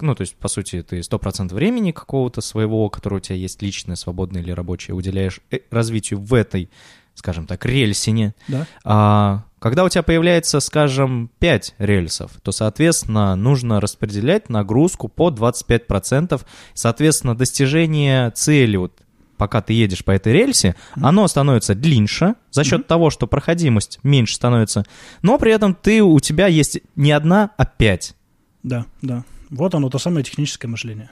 ну, 0.00 0.14
то 0.14 0.22
есть, 0.22 0.34
по 0.36 0.48
сути, 0.48 0.82
ты 0.82 1.00
100% 1.00 1.52
времени 1.52 1.92
какого-то 1.92 2.40
своего, 2.40 2.88
которое 2.88 3.16
у 3.16 3.20
тебя 3.20 3.36
есть 3.36 3.60
личное, 3.60 3.96
свободное 3.96 4.40
или 4.40 4.50
рабочее, 4.50 4.94
уделяешь 4.94 5.40
э, 5.50 5.58
развитию 5.70 6.20
в 6.20 6.32
этой, 6.32 6.70
скажем 7.14 7.46
так, 7.46 7.66
рельсине. 7.66 8.34
Да? 8.48 8.66
А 8.84 9.44
когда 9.58 9.84
у 9.84 9.88
тебя 9.90 10.02
появляется, 10.02 10.60
скажем, 10.60 11.30
5 11.40 11.74
рельсов, 11.78 12.30
то, 12.42 12.50
соответственно, 12.50 13.36
нужно 13.36 13.78
распределять 13.78 14.48
нагрузку 14.48 15.08
по 15.08 15.30
25%. 15.30 16.40
Соответственно, 16.72 17.36
достижение 17.36 18.30
цели, 18.30 18.76
вот, 18.76 18.98
пока 19.36 19.60
ты 19.60 19.74
едешь 19.74 20.02
по 20.02 20.12
этой 20.12 20.32
рельсе, 20.32 20.76
оно 20.94 21.28
становится 21.28 21.74
длиннее 21.74 22.36
за 22.50 22.64
счет 22.64 22.86
того, 22.86 23.10
что 23.10 23.26
проходимость 23.26 23.98
меньше 24.02 24.34
становится, 24.34 24.84
но 25.20 25.38
при 25.38 25.52
этом 25.52 25.74
ты, 25.74 26.02
у 26.02 26.18
тебя 26.20 26.46
есть 26.46 26.80
не 26.96 27.12
одна, 27.12 27.50
а 27.58 27.66
5. 27.66 28.14
Да, 28.62 28.86
да. 29.02 29.24
Вот 29.50 29.74
оно, 29.74 29.88
то 29.90 29.98
самое 29.98 30.24
техническое 30.24 30.68
мышление. 30.68 31.10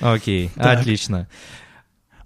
Окей, 0.00 0.50
Так. 0.54 0.80
отлично. 0.80 1.28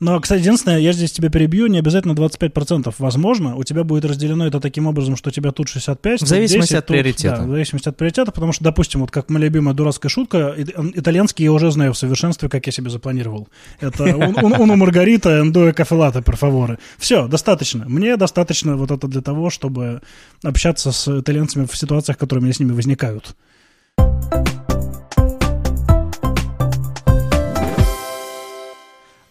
Но, 0.00 0.20
кстати, 0.20 0.38
единственное, 0.42 0.78
я 0.78 0.92
здесь 0.92 1.10
тебя 1.10 1.28
перебью, 1.28 1.66
не 1.66 1.80
обязательно 1.80 2.12
25%. 2.12 2.94
Возможно, 3.00 3.56
у 3.56 3.64
тебя 3.64 3.82
будет 3.82 4.04
разделено 4.04 4.46
это 4.46 4.60
таким 4.60 4.86
образом, 4.86 5.16
что 5.16 5.30
у 5.30 5.32
тебя 5.32 5.50
тут 5.50 5.68
65, 5.68 6.22
В 6.22 6.26
зависимости 6.28 6.68
10, 6.70 6.78
от 6.78 6.86
тут- 6.86 6.94
приоритета. 6.94 7.36
Да, 7.38 7.42
в 7.42 7.50
зависимости 7.50 7.88
от 7.88 7.96
приоритета, 7.96 8.30
потому 8.30 8.52
что, 8.52 8.62
допустим, 8.62 9.00
вот 9.00 9.10
как 9.10 9.28
моя 9.28 9.46
любимая 9.46 9.74
дурацкая 9.74 10.08
шутка, 10.08 10.54
ит- 10.56 10.72
итальянский 10.94 11.42
я 11.46 11.50
уже 11.52 11.72
знаю 11.72 11.94
в 11.94 11.98
совершенстве, 11.98 12.48
как 12.48 12.64
я 12.66 12.72
себе 12.72 12.90
запланировал. 12.90 13.48
Это 13.80 14.04
уну 14.16 14.76
маргарита, 14.76 15.40
эндуэ 15.40 15.72
кафелата, 15.72 16.22
перфаворы. 16.22 16.78
Все, 16.96 17.26
достаточно. 17.26 17.84
Мне 17.88 18.16
достаточно 18.16 18.76
вот 18.76 18.92
это 18.92 19.08
для 19.08 19.20
того, 19.20 19.50
чтобы 19.50 20.00
общаться 20.44 20.92
с 20.92 21.08
итальянцами 21.20 21.66
в 21.66 21.76
ситуациях, 21.76 22.18
которые 22.18 22.40
у 22.40 22.44
меня 22.44 22.54
с 22.54 22.60
ними 22.60 22.70
возникают. 22.70 23.34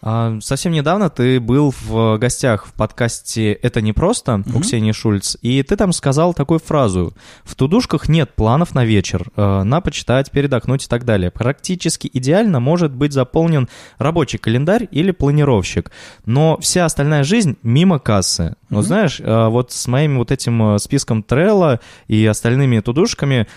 Совсем 0.00 0.72
недавно 0.72 1.10
ты 1.10 1.40
был 1.40 1.74
в 1.86 2.18
гостях 2.18 2.66
в 2.66 2.72
подкасте 2.72 3.52
«Это 3.52 3.80
не 3.80 3.92
просто» 3.92 4.44
у. 4.46 4.60
Ксении 4.60 4.92
Шульц, 4.92 5.36
и 5.42 5.62
ты 5.62 5.76
там 5.76 5.92
сказал 5.92 6.34
такую 6.34 6.60
фразу 6.60 7.14
«В 7.42 7.54
тудушках 7.56 8.08
нет 8.08 8.34
планов 8.34 8.74
на 8.74 8.84
вечер, 8.84 9.26
э, 9.34 9.62
на 9.62 9.80
почитать, 9.80 10.30
передохнуть 10.30 10.84
и 10.84 10.88
так 10.88 11.04
далее. 11.04 11.30
Практически 11.30 12.08
идеально 12.12 12.60
может 12.60 12.92
быть 12.92 13.12
заполнен 13.12 13.68
рабочий 13.98 14.38
календарь 14.38 14.86
или 14.90 15.10
планировщик, 15.10 15.90
но 16.26 16.58
вся 16.60 16.84
остальная 16.84 17.24
жизнь 17.24 17.56
мимо 17.62 17.98
кассы». 17.98 18.54
Вот 18.70 18.84
знаешь, 18.84 19.20
э, 19.20 19.48
вот 19.48 19.72
с 19.72 19.86
моим 19.88 20.18
вот 20.18 20.30
этим 20.30 20.74
э, 20.74 20.78
списком 20.78 21.22
Трелла 21.22 21.80
и 22.06 22.24
остальными 22.24 22.80
тудушками 22.80 23.48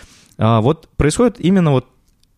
а, 0.43 0.60
вот 0.60 0.88
происходит 0.97 1.39
именно 1.39 1.69
вот 1.69 1.90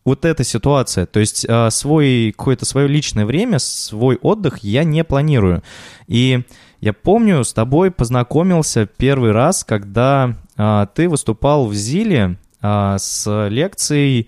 вот 0.05 0.25
эта 0.25 0.43
ситуация. 0.43 1.05
То 1.05 1.19
есть 1.19 1.45
а, 1.47 1.69
свой 1.69 2.33
какое-то 2.37 2.65
свое 2.65 2.87
личное 2.87 3.25
время, 3.25 3.59
свой 3.59 4.17
отдых 4.21 4.59
я 4.59 4.83
не 4.83 5.03
планирую. 5.03 5.63
И 6.07 6.43
я 6.81 6.93
помню, 6.93 7.43
с 7.43 7.53
тобой 7.53 7.91
познакомился 7.91 8.85
первый 8.85 9.31
раз, 9.31 9.63
когда 9.63 10.35
а, 10.57 10.87
ты 10.87 11.07
выступал 11.07 11.67
в 11.67 11.73
Зиле 11.73 12.37
а, 12.61 12.97
с 12.97 13.47
лекцией 13.49 14.27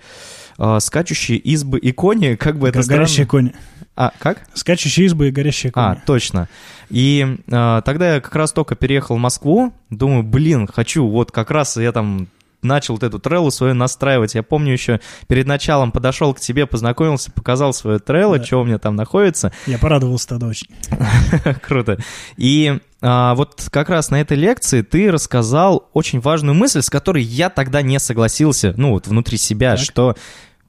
а, 0.57 0.79
«Скачущие 0.79 1.37
избы 1.39 1.79
и 1.79 1.91
кони». 1.91 2.35
Как 2.39 2.57
бы 2.57 2.69
это 2.69 2.81
Горящие 2.87 3.25
странно- 3.25 3.49
кони. 3.51 3.53
А, 3.97 4.11
как? 4.19 4.41
Скачущие 4.53 5.05
избы 5.05 5.29
и 5.29 5.31
горящие 5.31 5.71
кони. 5.71 5.85
А, 5.85 5.95
точно. 6.05 6.49
И 6.89 7.37
а, 7.49 7.81
тогда 7.81 8.15
я 8.15 8.19
как 8.21 8.35
раз 8.35 8.51
только 8.51 8.75
переехал 8.75 9.15
в 9.15 9.19
Москву, 9.19 9.71
думаю, 9.89 10.21
блин, 10.23 10.67
хочу, 10.67 11.07
вот 11.07 11.31
как 11.31 11.49
раз 11.49 11.77
я 11.77 11.93
там 11.93 12.27
начал 12.61 12.95
вот 12.95 13.03
эту 13.03 13.19
треллу 13.19 13.51
свою 13.51 13.73
настраивать. 13.73 14.35
Я 14.35 14.43
помню 14.43 14.71
еще 14.73 14.99
перед 15.27 15.45
началом 15.47 15.91
подошел 15.91 16.33
к 16.33 16.39
тебе, 16.39 16.65
познакомился, 16.65 17.31
показал 17.31 17.73
свою 17.73 17.99
треллу, 17.99 18.37
Да. 18.37 18.43
что 18.43 18.61
у 18.61 18.65
меня 18.65 18.79
там 18.79 18.95
находится. 18.95 19.51
Я 19.67 19.77
порадовался 19.77 20.27
тогда 20.29 20.47
очень. 20.47 20.67
Круто. 21.61 21.97
И 22.37 22.79
а, 23.01 23.35
вот 23.35 23.67
как 23.71 23.89
раз 23.89 24.09
на 24.09 24.19
этой 24.21 24.37
лекции 24.37 24.81
ты 24.81 25.11
рассказал 25.11 25.89
очень 25.93 26.19
важную 26.19 26.55
мысль, 26.55 26.81
с 26.81 26.89
которой 26.89 27.23
я 27.23 27.49
тогда 27.49 27.81
не 27.81 27.99
согласился, 27.99 28.73
ну 28.77 28.91
вот 28.91 29.07
внутри 29.07 29.37
себя, 29.37 29.75
Так. 29.75 29.85
что 29.85 30.15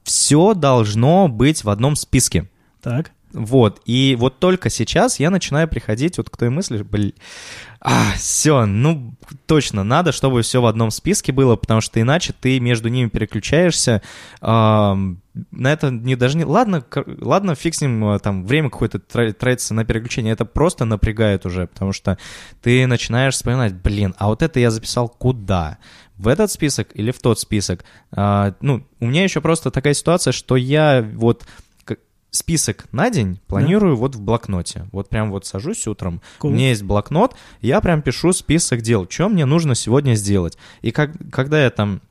все 0.03 0.53
должно 0.53 1.27
быть 1.27 1.63
в 1.63 1.69
одном 1.69 1.95
списке. 1.95 2.49
Так. 2.81 3.11
Вот, 3.37 3.81
и 3.85 4.15
вот 4.17 4.39
только 4.39 4.71
сейчас 4.71 5.19
я 5.19 5.29
начинаю 5.29 5.67
приходить 5.67 6.17
вот 6.17 6.31
к 6.31 6.37
той 6.37 6.49
мысли, 6.49 6.81
блин, 6.81 7.13
а, 7.79 8.13
все, 8.17 8.65
ну, 8.65 9.13
точно, 9.45 9.83
надо, 9.83 10.11
чтобы 10.11 10.41
все 10.41 10.59
в 10.59 10.65
одном 10.65 10.89
списке 10.89 11.31
было, 11.31 11.55
потому 11.55 11.79
что 11.79 12.01
иначе 12.01 12.33
ты 12.33 12.59
между 12.59 12.89
ними 12.89 13.09
переключаешься, 13.09 14.01
ам, 14.41 15.21
на 15.51 15.71
это 15.71 15.91
не 15.91 16.15
даже 16.15 16.35
не... 16.35 16.45
Ладно, 16.45 16.83
ладно, 17.21 17.53
фиг 17.53 17.75
с 17.75 17.81
ним, 17.81 18.03
а, 18.05 18.17
там, 18.17 18.43
время 18.43 18.71
какое-то 18.71 18.97
тра- 18.97 19.33
тратится 19.33 19.75
на 19.75 19.85
переключение, 19.85 20.33
это 20.33 20.45
просто 20.45 20.85
напрягает 20.85 21.45
уже, 21.45 21.67
потому 21.67 21.93
что 21.93 22.17
ты 22.63 22.87
начинаешь 22.87 23.35
вспоминать, 23.35 23.75
блин, 23.75 24.15
а 24.17 24.29
вот 24.29 24.41
это 24.41 24.59
я 24.59 24.71
записал 24.71 25.09
куда? 25.09 25.77
В 26.17 26.27
этот 26.27 26.51
список 26.51 26.89
или 26.95 27.11
в 27.11 27.19
тот 27.19 27.39
список? 27.39 27.85
А, 28.11 28.55
ну, 28.61 28.83
у 28.99 29.05
меня 29.05 29.23
еще 29.23 29.41
просто 29.41 29.69
такая 29.69 29.93
ситуация, 29.93 30.33
что 30.33 30.55
я 30.55 31.07
вот 31.13 31.45
список 32.31 32.87
на 32.91 33.09
день 33.09 33.39
планирую 33.47 33.95
вот 33.95 34.15
в 34.15 34.21
блокноте. 34.21 34.87
Вот 34.91 35.09
прям 35.09 35.31
вот 35.31 35.45
сажусь 35.45 35.87
утром, 35.87 36.21
Cool. 36.39 36.49
у 36.49 36.51
меня 36.51 36.69
есть 36.69 36.83
блокнот, 36.83 37.35
я 37.61 37.81
прям 37.81 38.01
пишу 38.01 38.33
список 38.33 38.81
дел, 38.81 39.07
что 39.09 39.29
мне 39.29 39.45
нужно 39.45 39.75
сегодня 39.75 40.15
сделать. 40.15 40.57
И 40.81 40.91
как, 40.91 41.11
когда 41.31 41.63
я 41.63 41.69
там 41.69 42.01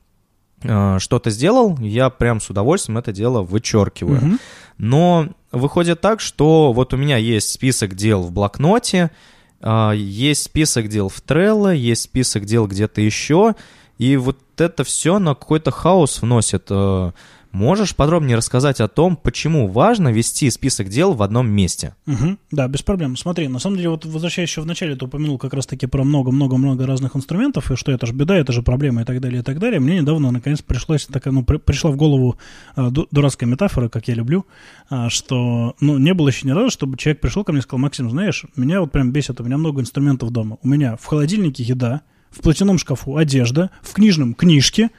э, 0.63 0.97
что-то 0.99 1.29
сделал, 1.29 1.77
я 1.79 2.09
прям 2.09 2.41
с 2.41 2.49
удовольствием 2.49 2.97
это 2.97 3.11
дело 3.11 3.41
вычеркиваю. 3.41 4.21
Мгм. 4.21 4.39
Но 4.77 5.29
выходит 5.51 6.01
так, 6.01 6.19
что 6.19 6.73
вот 6.73 6.93
у 6.93 6.97
меня 6.97 7.17
есть 7.17 7.51
список 7.51 7.95
дел 7.95 8.21
в 8.21 8.31
блокноте, 8.31 9.11
а, 9.59 9.91
есть 9.91 10.43
список 10.43 10.87
дел 10.87 11.09
в 11.09 11.21
Trello, 11.25 11.75
есть 11.75 12.03
список 12.03 12.45
дел 12.45 12.67
где-то 12.67 13.01
еще, 13.01 13.55
и 13.97 14.15
вот 14.17 14.37
это 14.57 14.83
все 14.83 15.19
на 15.19 15.33
какой-то 15.33 15.71
хаос 15.71 16.21
вносит. 16.21 16.67
Э, 16.69 17.11
Можешь 17.51 17.95
подробнее 17.95 18.37
рассказать 18.37 18.79
о 18.81 18.87
том, 18.87 19.15
почему 19.15 19.67
важно 19.67 20.09
вести 20.09 20.49
список 20.49 20.89
дел 20.89 21.13
в 21.13 21.23
одном 21.23 21.49
месте? 21.49 21.95
Мгм. 22.05 22.37
Да, 22.51 22.67
без 22.67 22.81
проблем. 22.81 23.17
Смотри, 23.17 23.47
на 23.47 23.59
самом 23.59 23.77
деле, 23.77 23.89
вот 23.89 24.05
возвращаясь 24.05 24.49
еще 24.49 24.61
в 24.61 24.65
начале, 24.65 24.95
ты 24.95 25.05
упомянул 25.05 25.37
как 25.37 25.53
раз-таки 25.53 25.87
про 25.87 26.03
много-много-много 26.03 26.85
разных 26.85 27.15
инструментов, 27.15 27.71
и 27.71 27.75
что 27.75 27.91
это 27.91 28.05
же 28.05 28.13
беда, 28.13 28.35
это 28.35 28.51
же 28.53 28.61
проблема 28.61 29.01
и 29.01 29.05
так 29.05 29.19
далее, 29.21 29.39
и 29.39 29.43
так 29.43 29.59
далее. 29.59 29.79
Мне 29.79 29.99
недавно, 30.01 30.31
наконец, 30.31 30.61
пришлось 30.61 31.05
такая, 31.05 31.33
ну, 31.33 31.43
при- 31.43 31.57
пришла 31.57 31.91
в 31.91 31.95
голову 31.95 32.37
ду- 32.75 33.07
дурацкая 33.11 33.49
метафора, 33.49 33.89
как 33.89 34.07
я 34.07 34.13
люблю, 34.13 34.45
а, 34.89 35.09
что, 35.09 35.75
ну, 35.79 35.97
не 35.97 36.13
было 36.13 36.27
еще 36.27 36.47
ни 36.47 36.51
разу, 36.51 36.69
чтобы 36.69 36.97
человек 36.97 37.21
пришел 37.21 37.43
ко 37.43 37.51
мне 37.51 37.59
и 37.59 37.63
сказал, 37.63 37.79
Максим, 37.79 38.09
знаешь, 38.09 38.45
меня 38.55 38.81
вот 38.81 38.91
прям 38.91 39.11
бесит, 39.11 39.39
у 39.41 39.43
меня 39.43 39.57
много 39.57 39.81
инструментов 39.81 40.31
дома. 40.31 40.57
У 40.61 40.67
меня 40.67 40.95
в 40.97 41.05
холодильнике 41.05 41.63
еда, 41.63 42.01
в 42.29 42.41
платяном 42.41 42.77
шкафу 42.77 43.15
одежда, 43.17 43.71
в 43.81 43.93
книжном 43.93 44.33
книжки, 44.33 44.89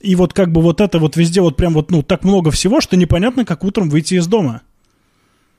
и 0.00 0.14
вот 0.14 0.32
как 0.32 0.52
бы 0.52 0.60
вот 0.60 0.80
это 0.80 0.98
вот 0.98 1.16
везде 1.16 1.40
вот 1.40 1.56
прям 1.56 1.74
вот, 1.74 1.90
ну, 1.90 2.02
так 2.02 2.24
много 2.24 2.50
всего, 2.50 2.80
что 2.80 2.96
непонятно, 2.96 3.44
как 3.44 3.64
утром 3.64 3.88
выйти 3.88 4.14
из 4.14 4.26
дома. 4.26 4.62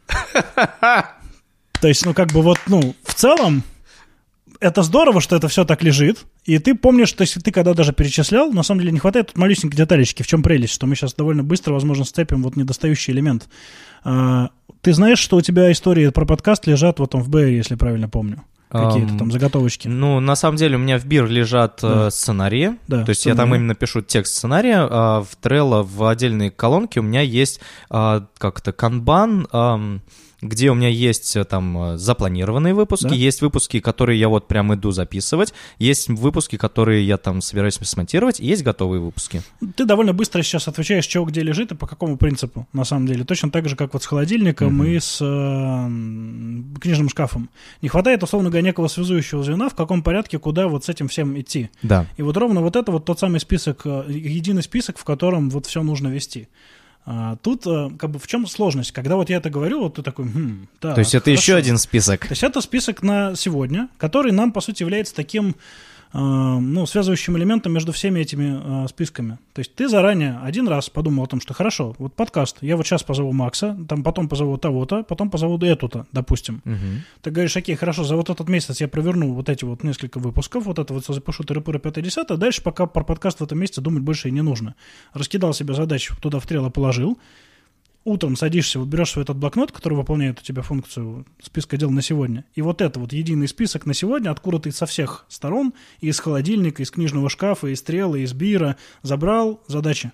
То 1.82 1.88
есть, 1.88 2.06
ну, 2.06 2.14
как 2.14 2.32
бы 2.32 2.42
вот, 2.42 2.60
ну, 2.68 2.96
в 3.04 3.14
целом, 3.14 3.64
это 4.60 4.82
здорово, 4.84 5.22
что 5.22 5.36
это 5.36 5.48
все 5.48 5.66
так 5.66 5.84
лежит, 5.84 6.26
и 6.46 6.58
ты 6.60 6.74
помнишь, 6.76 7.12
то 7.14 7.22
есть 7.22 7.42
ты 7.44 7.52
когда 7.52 7.74
даже 7.74 7.94
перечислял, 7.94 8.52
на 8.52 8.64
самом 8.64 8.82
деле 8.82 8.92
не 8.92 9.00
хватает 9.00 9.28
тут 9.28 9.38
малюсенькой 9.38 9.78
деталечки, 9.78 10.24
в 10.24 10.28
чем 10.28 10.42
прелесть, 10.42 10.74
что 10.74 10.88
мы 10.88 10.96
сейчас 10.96 11.14
довольно 11.14 11.44
быстро, 11.44 11.74
возможно, 11.74 12.06
сцепим 12.06 12.42
вот 12.42 12.56
недостающий 12.56 13.14
элемент. 13.14 13.48
А, 14.04 14.50
ты 14.82 14.94
знаешь, 14.94 15.20
что 15.20 15.38
у 15.38 15.42
тебя 15.42 15.72
истории 15.72 16.10
про 16.10 16.26
подкаст 16.26 16.66
лежат 16.66 17.00
вот 17.00 17.12
там 17.12 17.22
в 17.22 17.30
Бэйре, 17.30 17.58
если 17.58 17.76
правильно 17.76 18.10
помню? 18.10 18.44
Какие-то 18.70 19.12
Ам, 19.14 19.18
там 19.18 19.32
заготовочки. 19.32 19.88
Ну, 19.88 20.20
на 20.20 20.36
самом 20.36 20.58
деле 20.58 20.76
у 20.76 20.80
меня 20.80 21.00
в 21.00 21.06
бир 21.06 21.26
лежат 21.28 21.80
э, 21.84 21.88
Да. 21.88 22.12
сценарии. 22.12 22.76
Да, 22.88 23.04
То 23.06 23.10
есть 23.12 23.26
я 23.26 23.32
там 23.34 23.46
сценарии. 23.46 23.60
именно 23.62 23.76
пишу 23.76 24.02
текст 24.02 24.36
сценария, 24.36 24.88
а 24.90 25.22
в 25.22 25.38
Trello 25.42 25.84
в 25.84 26.04
отдельной 26.06 26.50
колонке 26.50 27.00
у 27.00 27.04
меня 27.04 27.22
есть 27.22 27.62
а, 27.90 28.26
как-то 28.38 28.74
канбан, 28.74 29.48
где 30.42 30.70
у 30.70 30.76
меня 30.76 30.90
есть 30.90 31.36
э, 31.36 31.44
там 31.46 31.94
э, 31.94 31.98
запланированные 31.98 32.74
выпуски, 32.74 33.08
Да. 33.10 33.16
есть 33.16 33.42
выпуски, 33.42 33.80
которые 33.80 34.20
я 34.20 34.30
вот 34.30 34.48
прям 34.48 34.74
иду 34.76 34.92
записывать, 34.92 35.54
есть 35.80 36.10
выпуски, 36.10 36.58
которые 36.58 37.06
я 37.06 37.18
там 37.18 37.42
собираюсь 37.42 37.76
смонтировать, 37.82 38.40
и 38.40 38.46
есть 38.46 38.64
готовые 38.64 39.02
выпуски. 39.02 39.42
Ты 39.76 39.86
довольно 39.86 40.14
быстро 40.14 40.44
сейчас 40.44 40.68
отвечаешь, 40.68 41.06
что 41.08 41.24
где 41.26 41.42
лежит 41.42 41.72
и 41.72 41.76
по 41.76 41.88
какому 41.88 42.18
принципу, 42.18 42.68
на 42.74 42.84
самом 42.86 43.08
деле. 43.08 43.24
Точно 43.24 43.50
так 43.50 43.68
же, 43.68 43.76
как 43.76 43.94
вот 43.94 44.04
с 44.04 44.06
холодильником 44.06 44.76
Мгм. 44.76 44.86
и 44.86 45.00
с 45.00 45.20
э, 45.22 46.80
книжным 46.82 47.10
шкафом. 47.10 47.50
Не 47.82 47.90
хватает, 47.90 48.24
условно 48.24 48.50
говоря, 48.50 48.66
некого 48.66 48.88
связующего 48.88 49.44
звена, 49.44 49.70
в 49.70 49.76
каком 49.76 50.04
порядке, 50.04 50.40
куда 50.40 50.68
вот 50.68 50.86
с 50.86 50.90
этим 50.90 51.08
всем 51.08 51.40
идти. 51.40 51.70
Да. 51.82 52.06
И 52.18 52.22
вот 52.22 52.38
ровно 52.38 52.62
вот 52.62 52.76
это 52.76 52.92
вот 52.92 53.06
тот 53.06 53.20
самый 53.20 53.40
список, 53.40 53.82
э, 53.86 54.06
единый 54.08 54.64
список, 54.64 54.98
в 54.98 55.04
котором 55.04 55.50
вот 55.50 55.66
все 55.66 55.82
нужно 55.84 56.10
вести. 56.10 56.48
А, 57.10 57.38
тут 57.38 57.66
э, 57.66 57.90
как 57.98 58.10
бы 58.12 58.20
в 58.20 58.28
чем 58.28 58.46
сложность? 58.48 58.92
Когда 58.92 59.16
вот 59.16 59.30
я 59.30 59.38
это 59.38 59.50
говорю, 59.50 59.80
вот 59.84 59.96
ты 59.96 60.04
такой, 60.04 60.26
хм, 60.26 60.68
так, 60.82 60.96
То 60.96 61.00
есть 61.00 61.16
это 61.16 61.32
еще 61.32 61.54
хорошо. 61.54 61.66
один 61.66 61.78
список. 61.78 62.20
То 62.28 62.32
есть 62.32 62.44
это 62.44 62.60
список 62.60 63.02
на 63.02 63.34
сегодня, 63.34 63.88
который 63.98 64.34
нам, 64.34 64.52
по 64.52 64.60
сути, 64.60 64.84
является 64.84 65.16
таким, 65.16 65.56
ну, 66.14 66.86
связывающим 66.86 67.38
элементом 67.38 67.74
между 67.74 67.92
всеми 67.92 68.20
этими 68.20 68.86
э, 68.86 68.88
списками. 68.88 69.38
То 69.54 69.60
есть 69.60 69.76
ты 69.76 69.90
заранее 69.90 70.40
один 70.44 70.68
раз 70.68 70.90
подумал 70.90 71.24
о 71.24 71.28
том, 71.28 71.42
что 71.42 71.54
хорошо, 71.54 71.96
вот 71.98 72.14
подкаст, 72.14 72.58
я 72.62 72.78
вот 72.78 72.86
сейчас 72.86 73.04
позову 73.04 73.34
Макса, 73.34 73.78
там 73.88 74.04
потом 74.04 74.30
позову 74.30 74.58
того-то, 74.58 75.04
потом 75.04 75.30
позову 75.30 75.58
эту-то, 75.58 76.06
допустим. 76.12 76.62
Мгм. 76.64 77.04
Ты 77.22 77.32
говоришь, 77.32 77.58
окей, 77.58 77.76
хорошо, 77.76 78.04
за 78.04 78.16
вот 78.16 78.30
этот 78.30 78.48
месяц 78.48 78.80
я 78.82 78.88
проверну 78.88 79.34
вот 79.34 79.50
эти 79.50 79.66
вот 79.66 79.84
несколько 79.84 80.20
выпусков, 80.20 80.66
вот 80.66 80.80
это 80.80 80.94
вот 80.94 81.06
запишу 81.06 81.44
тыры-пыры 81.44 81.80
5 81.80 82.02
10 82.02 82.38
дальше 82.38 82.62
пока 82.62 82.86
про 82.86 83.04
подкаст 83.04 83.40
в 83.40 83.44
этом 83.44 83.60
месяце 83.60 83.82
думать 83.82 84.04
больше 84.04 84.30
и 84.30 84.32
не 84.32 84.42
нужно. 84.42 84.76
Раскидал 85.14 85.54
себе 85.54 85.74
задачу, 85.74 86.16
туда 86.22 86.40
в 86.40 86.48
трело 86.48 86.70
положил, 86.70 87.18
утром 88.08 88.36
садишься, 88.36 88.80
вот 88.80 88.88
берешь 88.88 89.12
свой 89.12 89.24
этот 89.24 89.38
блокнот, 89.38 89.72
который 89.72 89.96
выполняет 89.96 90.40
у 90.40 90.44
тебя 90.44 90.62
функцию 90.62 91.26
списка 91.42 91.76
дел 91.78 91.92
на 91.92 92.02
сегодня, 92.02 92.46
и 92.56 92.62
вот 92.62 92.82
это 92.82 93.00
вот 93.00 93.12
единый 93.12 93.48
список 93.48 93.86
на 93.86 93.94
сегодня, 93.94 94.32
откуда 94.32 94.60
ты 94.60 94.72
со 94.72 94.86
всех 94.86 95.26
сторон, 95.28 95.74
из 96.00 96.20
холодильника, 96.20 96.82
из 96.82 96.90
книжного 96.90 97.30
шкафа, 97.30 97.68
из 97.68 97.80
стрелы, 97.80 98.22
из 98.22 98.34
бира, 98.34 98.78
забрал 99.04 99.62
задачи 99.68 100.12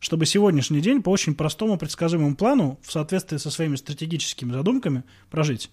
чтобы 0.00 0.26
сегодняшний 0.26 0.80
день 0.80 1.02
по 1.02 1.10
очень 1.10 1.34
простому 1.34 1.76
предсказуемому 1.76 2.36
плану 2.36 2.78
в 2.82 2.92
соответствии 2.92 3.36
со 3.36 3.50
своими 3.50 3.74
стратегическими 3.74 4.52
задумками 4.52 5.02
прожить. 5.28 5.72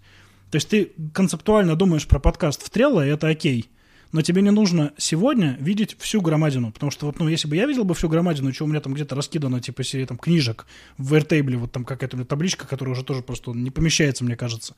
То 0.50 0.56
есть 0.56 0.68
ты 0.68 0.94
концептуально 1.14 1.76
думаешь 1.76 2.08
про 2.08 2.20
подкаст 2.20 2.64
в 2.64 2.76
Trello, 2.76 3.06
и 3.06 3.10
это 3.10 3.28
окей. 3.28 3.70
Но 4.12 4.22
тебе 4.22 4.42
не 4.42 4.52
нужно 4.52 4.94
сегодня 4.98 5.58
видеть 5.60 5.96
всю 6.00 6.22
громадину. 6.22 6.72
Потому 6.72 6.92
что 6.92 7.06
вот, 7.08 7.20
ну, 7.20 7.28
если 7.28 7.48
бы 7.48 7.56
я 7.56 7.66
видел 7.66 7.84
бы 7.84 7.94
всю 7.94 8.10
громадину, 8.10 8.54
что 8.54 8.66
у 8.66 8.68
меня 8.68 8.80
там 8.80 8.94
где-то 8.94 9.16
раскидано, 9.16 9.60
типа, 9.60 9.84
серии 9.84 10.06
там 10.06 10.18
книжек 10.18 10.66
в 10.98 11.14
Airtable, 11.14 11.58
вот 11.58 11.72
там 11.72 11.84
какая-то 11.86 12.16
у 12.16 12.20
меня 12.20 12.28
табличка, 12.28 12.68
которая 12.68 12.94
уже 12.94 13.04
тоже 13.04 13.22
просто 13.22 13.52
не 13.52 13.72
помещается, 13.72 14.24
мне 14.24 14.36
кажется. 14.36 14.76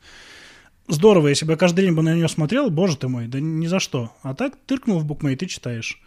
Здорово, 0.88 1.28
если 1.28 1.44
бы 1.44 1.52
я 1.52 1.58
каждый 1.58 1.84
день 1.84 1.94
бы 1.94 2.02
на 2.02 2.14
нее 2.14 2.28
смотрел, 2.28 2.70
боже 2.70 2.96
ты 2.96 3.08
мой, 3.08 3.26
да 3.26 3.40
ни 3.40 3.66
за 3.66 3.78
что. 3.78 4.12
А 4.22 4.34
так 4.34 4.54
тыркнул 4.66 4.98
в 4.98 5.04
букмейт 5.04 5.42
и 5.42 5.48
читаешь. 5.48 6.00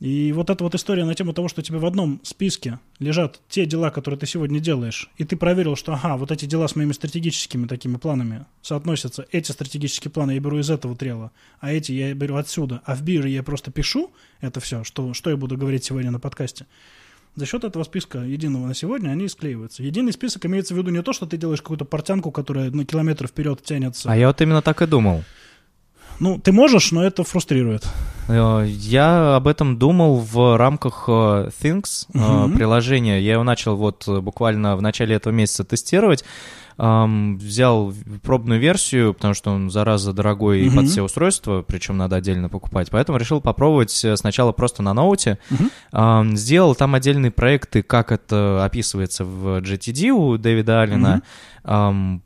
И 0.00 0.32
вот 0.32 0.48
эта 0.48 0.64
вот 0.64 0.74
история 0.74 1.04
на 1.04 1.14
тему 1.14 1.34
того, 1.34 1.48
что 1.48 1.60
у 1.60 1.64
тебя 1.64 1.78
в 1.78 1.84
одном 1.84 2.20
списке 2.22 2.78
лежат 2.98 3.38
те 3.50 3.66
дела, 3.66 3.90
которые 3.90 4.18
ты 4.18 4.26
сегодня 4.26 4.58
делаешь, 4.58 5.10
и 5.18 5.24
ты 5.24 5.36
проверил, 5.36 5.76
что, 5.76 5.92
ага, 5.92 6.16
вот 6.16 6.30
эти 6.30 6.46
дела 6.46 6.66
с 6.66 6.74
моими 6.74 6.92
стратегическими 6.92 7.66
такими 7.66 7.98
планами 7.98 8.46
соотносятся, 8.62 9.26
эти 9.30 9.52
стратегические 9.52 10.10
планы 10.10 10.32
я 10.32 10.40
беру 10.40 10.58
из 10.58 10.70
этого 10.70 10.96
трела, 10.96 11.32
а 11.60 11.70
эти 11.70 11.92
я 11.92 12.14
беру 12.14 12.36
отсюда, 12.36 12.80
а 12.86 12.96
в 12.96 13.02
бире 13.02 13.30
я 13.30 13.42
просто 13.42 13.70
пишу 13.70 14.10
это 14.40 14.58
все, 14.58 14.84
что, 14.84 15.12
что 15.12 15.28
я 15.28 15.36
буду 15.36 15.58
говорить 15.58 15.84
сегодня 15.84 16.10
на 16.10 16.18
подкасте. 16.18 16.64
За 17.36 17.44
счет 17.44 17.62
этого 17.62 17.84
списка 17.84 18.18
единого 18.18 18.66
на 18.66 18.74
сегодня 18.74 19.10
они 19.10 19.28
склеиваются. 19.28 19.82
Единый 19.82 20.12
список 20.12 20.46
имеется 20.46 20.74
в 20.74 20.78
виду 20.78 20.90
не 20.90 21.02
то, 21.02 21.12
что 21.12 21.26
ты 21.26 21.36
делаешь 21.36 21.60
какую-то 21.60 21.84
портянку, 21.84 22.30
которая 22.30 22.70
на 22.70 22.84
километр 22.84 23.28
вперед 23.28 23.62
тянется. 23.62 24.10
А 24.10 24.16
я 24.16 24.28
вот 24.28 24.40
именно 24.40 24.62
так 24.62 24.82
и 24.82 24.86
думал. 24.86 25.22
Ну, 26.20 26.38
ты 26.38 26.52
можешь, 26.52 26.92
но 26.92 27.02
это 27.02 27.24
фрустрирует. 27.24 27.84
Э, 28.28 28.64
Я 28.68 29.36
об 29.36 29.48
этом 29.48 29.78
думал 29.78 30.18
в 30.20 30.56
рамках 30.56 31.04
э, 31.08 31.48
Things 31.62 32.06
Мгм. 32.12 32.54
приложения. 32.56 33.20
Я 33.20 33.32
его 33.32 33.42
начал 33.44 33.74
вот 33.76 34.06
буквально 34.06 34.76
в 34.76 34.82
начале 34.82 35.16
этого 35.16 35.32
месяца 35.32 35.64
тестировать. 35.64 36.24
Взял 36.78 37.92
пробную 38.22 38.58
версию, 38.58 39.12
потому 39.12 39.34
что 39.34 39.50
он, 39.50 39.70
зараза, 39.70 40.14
дорогой 40.14 40.62
и 40.62 40.66
Мгм. 40.68 40.76
под 40.76 40.86
все 40.88 41.02
устройства, 41.02 41.62
причем 41.66 41.98
надо 41.98 42.16
отдельно 42.16 42.48
покупать. 42.48 42.88
Поэтому 42.90 43.18
решил 43.18 43.42
попробовать 43.42 43.90
сначала 44.14 44.52
просто 44.52 44.82
на 44.82 44.94
ноуте. 44.94 45.38
Ам, 45.92 46.36
Сделал 46.38 46.74
там 46.74 46.94
отдельные 46.94 47.32
проекты, 47.32 47.82
как 47.82 48.12
это 48.12 48.64
описывается 48.64 49.26
в 49.26 49.60
GTD 49.60 50.10
у 50.10 50.38
Дэвида 50.38 50.80
Аллена. 50.82 51.20
Ам, 51.64 52.22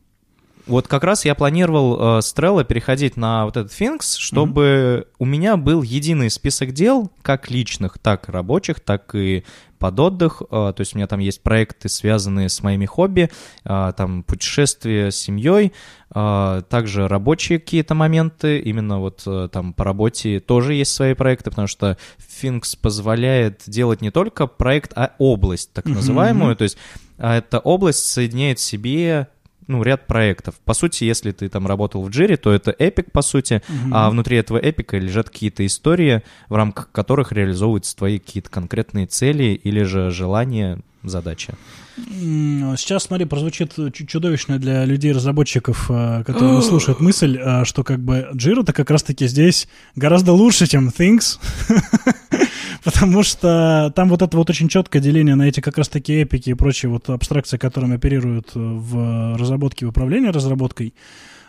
вот 0.66 0.88
как 0.88 1.05
раз 1.05 1.24
я 1.24 1.35
планировал 1.35 2.18
э, 2.18 2.22
с 2.22 2.35
Trello 2.35 2.64
переходить 2.64 3.16
на 3.16 3.44
вот 3.44 3.57
этот 3.57 3.72
Things, 3.72 4.16
чтобы 4.18 5.09
у 5.18 5.27
меня 5.27 5.57
был 5.57 5.83
единый 5.83 6.31
список 6.31 6.72
дел, 6.72 7.11
как 7.22 7.50
личных, 7.50 7.98
так 7.98 8.29
и 8.29 8.33
рабочих, 8.33 8.81
так 8.81 9.14
и 9.14 9.44
под 9.79 10.00
отдых. 10.00 10.42
э, 10.42 10.46
То 10.48 10.77
есть 10.79 10.94
у 10.94 10.98
меня 10.98 11.07
там 11.07 11.20
есть 11.20 11.42
проекты, 11.42 11.90
связанные 11.90 12.48
с 12.48 12.62
моими 12.62 12.87
хобби, 12.87 13.31
э, 13.64 13.92
там 13.96 14.22
путешествия 14.22 15.11
с 15.11 15.16
семьей, 15.16 15.72
э, 16.14 16.62
также 16.70 17.09
рабочие 17.09 17.59
какие-то 17.59 17.94
моменты, 17.94 18.59
именно 18.59 19.00
вот 19.00 19.22
э, 19.27 19.48
там 19.53 19.74
по 19.74 19.85
работе 19.85 20.40
тоже 20.40 20.74
есть 20.74 20.94
свои 20.94 21.12
проекты, 21.12 21.50
потому 21.50 21.68
что 21.68 21.98
Things 22.40 22.79
позволяет 22.81 23.62
делать 23.66 24.00
не 24.00 24.11
только 24.11 24.46
проект, 24.46 24.92
а 24.96 25.12
область 25.18 25.72
так 25.74 25.85
называемую. 25.85 26.50
мгм. 26.50 26.57
То 26.57 26.64
есть 26.64 26.79
а 27.18 27.37
эта 27.37 27.59
область 27.61 28.07
соединяет 28.07 28.59
в 28.59 28.62
себе 28.62 29.29
ну, 29.66 29.83
ряд 29.83 30.07
проектов. 30.07 30.55
По 30.64 30.74
сути, 30.74 31.05
если 31.05 31.33
ты 31.33 31.48
там 31.48 31.66
работал 31.66 32.03
в 32.03 32.11
Джире, 32.11 32.37
то 32.37 32.53
это 32.53 32.74
эпик, 32.79 33.11
по 33.12 33.22
сути, 33.22 33.62
Мгм. 33.68 33.94
а 33.94 34.11
внутри 34.11 34.37
этого 34.37 34.59
эпика 34.59 34.98
лежат 34.98 35.31
какие-то 35.31 35.64
истории, 35.66 36.22
в 36.48 36.55
рамках 36.55 36.90
которых 36.92 37.33
реализовываются 37.33 37.96
твои 37.96 38.18
какие-то 38.18 38.50
конкретные 38.50 39.07
цели 39.07 39.59
или 39.64 39.83
же 39.83 40.11
желания, 40.11 40.81
задачи. 41.03 41.55
Сейчас, 41.96 43.04
смотри, 43.04 43.24
прозвучит 43.24 43.74
чу- 43.74 44.07
чудовищная 44.07 44.59
для 44.59 44.85
людей-разработчиков, 44.85 45.87
э, 45.88 46.24
которые 46.26 46.61
слушают 46.62 47.00
мысль, 47.00 47.38
э, 47.38 47.64
что 47.64 47.85
как 47.85 48.00
бы 48.00 48.28
Jira-то 48.35 48.72
как 48.72 48.90
раз-таки 48.90 49.28
здесь 49.28 49.68
гораздо 49.94 50.33
лучше, 50.33 50.66
чем 50.66 50.88
Things, 50.88 51.38
потому 52.85 53.22
что 53.22 53.92
там 53.94 54.09
вот 54.09 54.22
это 54.22 54.37
вот 54.37 54.50
очень 54.50 54.68
четкое 54.68 55.00
деление 55.00 55.37
на 55.37 55.44
эти 55.44 55.61
как 55.61 55.78
раз-таки 55.78 56.22
эпики 56.22 56.50
и 56.50 56.54
прочие 56.54 56.90
вот 56.90 57.09
абстракции, 57.11 57.59
которыми 57.59 57.94
оперируют 57.94 58.50
э, 58.54 58.59
в 58.59 59.37
разработке 59.37 59.85
и 59.85 59.88
управлении 59.88 60.28
разработкой, 60.28 60.94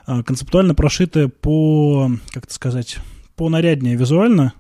концептуально 0.06 0.76
прошиты 0.76 1.30
по, 1.30 2.12
как 2.32 2.46
это 2.46 2.54
сказать, 2.54 2.98
по 3.36 3.50
наряднее 3.50 3.96
визуально, 3.96 4.54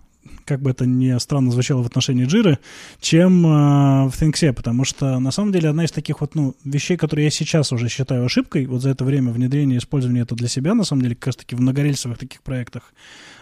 как 0.45 0.62
бы 0.62 0.69
это 0.69 0.86
ни 0.86 1.17
странно 1.19 1.51
звучало 1.51 1.84
в 1.84 1.88
отношении 1.88 2.25
Джиры, 2.25 2.60
чем 3.01 3.45
э, 3.45 4.10
в 4.10 4.13
Thinkse, 4.21 4.53
потому 4.53 4.86
что 4.86 5.19
на 5.19 5.31
самом 5.31 5.51
деле 5.51 5.69
одна 5.69 5.86
из 5.86 5.91
таких 5.91 6.21
вот 6.21 6.36
ну, 6.36 6.55
вещей, 6.63 6.97
которые 6.97 7.25
я 7.25 7.31
сейчас 7.31 7.71
уже 7.71 7.89
считаю 7.89 8.25
ошибкой, 8.25 8.67
вот 8.67 8.81
за 8.81 8.91
это 8.91 9.03
время 9.03 9.31
внедрения 9.31 9.75
и 9.75 9.79
использования 9.79 10.21
это 10.21 10.36
для 10.36 10.47
себя, 10.47 10.73
на 10.73 10.84
самом 10.84 11.01
деле, 11.01 11.15
как 11.15 11.27
раз 11.27 11.36
таки 11.36 11.55
в 11.55 11.62
многорельсовых 11.62 12.17
таких 12.17 12.41
проектах, 12.41 12.93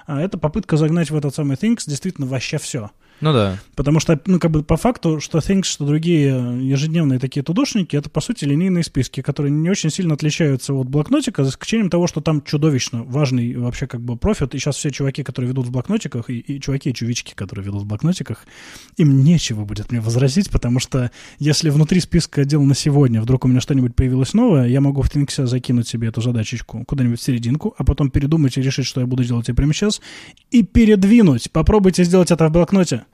а, 0.06 0.22
это 0.22 0.38
попытка 0.38 0.78
загнать 0.78 1.12
в 1.12 1.16
этот 1.16 1.36
самый 1.36 1.58
Things 1.58 1.84
действительно 1.86 2.28
вообще 2.28 2.58
все. 2.58 2.92
Ну 3.24 3.32
да. 3.32 3.58
Потому 3.76 4.02
что, 4.02 4.20
ну, 4.26 4.38
как 4.38 4.52
бы 4.52 4.64
по 4.64 4.76
факту, 4.76 5.22
что 5.22 5.38
Things, 5.38 5.64
что 5.64 5.86
другие 5.86 6.28
ежедневные 6.62 7.20
такие 7.20 7.42
тудушники, 7.42 7.96
это, 7.96 8.10
по 8.10 8.20
сути, 8.20 8.44
линейные 8.44 8.84
списки, 8.84 9.22
которые 9.22 9.50
не 9.50 9.70
очень 9.70 9.90
сильно 9.90 10.16
отличаются 10.16 10.74
от 10.74 10.90
блокнотика, 10.90 11.46
за 11.46 11.52
исключением 11.52 11.90
того, 11.90 12.08
что 12.08 12.20
там 12.20 12.42
чудовищно 12.42 13.04
важный 13.04 13.56
вообще 13.56 13.88
как 13.88 14.02
бы 14.02 14.18
профит. 14.18 14.54
И 14.54 14.60
сейчас 14.60 14.76
все 14.76 14.92
чуваки, 14.92 15.24
которые 15.24 15.48
ведут 15.52 15.68
в 15.68 15.72
блокнотиках, 15.72 16.30
и, 16.30 16.40
и 16.40 16.60
чуваки 16.60 16.90
и 16.90 16.94
чувички, 16.94 17.34
которые 17.34 17.66
ведут 17.66 17.84
в 17.84 17.86
блокнотиках, 17.86 18.46
им 18.98 19.24
нечего 19.24 19.64
будет 19.64 19.90
мне 19.90 20.02
возразить, 20.02 20.52
потому 20.52 20.80
что 20.80 21.10
если 21.40 21.70
внутри 21.70 22.02
списка 22.02 22.44
дел 22.44 22.62
на 22.64 22.76
сегодня 22.76 23.22
вдруг 23.22 23.46
у 23.46 23.48
меня 23.48 23.62
что-нибудь 23.62 23.96
появилось 23.96 24.34
новое, 24.34 24.68
я 24.68 24.82
могу 24.82 25.02
в 25.02 25.10
Things 25.10 25.46
закинуть 25.46 25.88
себе 25.88 26.10
эту 26.10 26.22
задачечку 26.22 26.84
куда-нибудь 26.86 27.22
в 27.22 27.24
серединку, 27.24 27.74
а 27.78 27.86
потом 27.86 28.12
передумать 28.12 28.58
и 28.58 28.62
решить, 28.62 28.86
что 28.86 29.00
я 29.00 29.08
буду 29.08 29.24
делать 29.24 29.48
и 29.48 29.54
прямо 29.54 29.74
сейчас, 29.74 30.02
и 30.52 30.62
передвинуть. 30.64 31.50
Попробуйте 31.52 32.04
сделать 32.04 32.30
это 32.30 32.50
в 32.50 32.52
блокноте. 32.52 33.06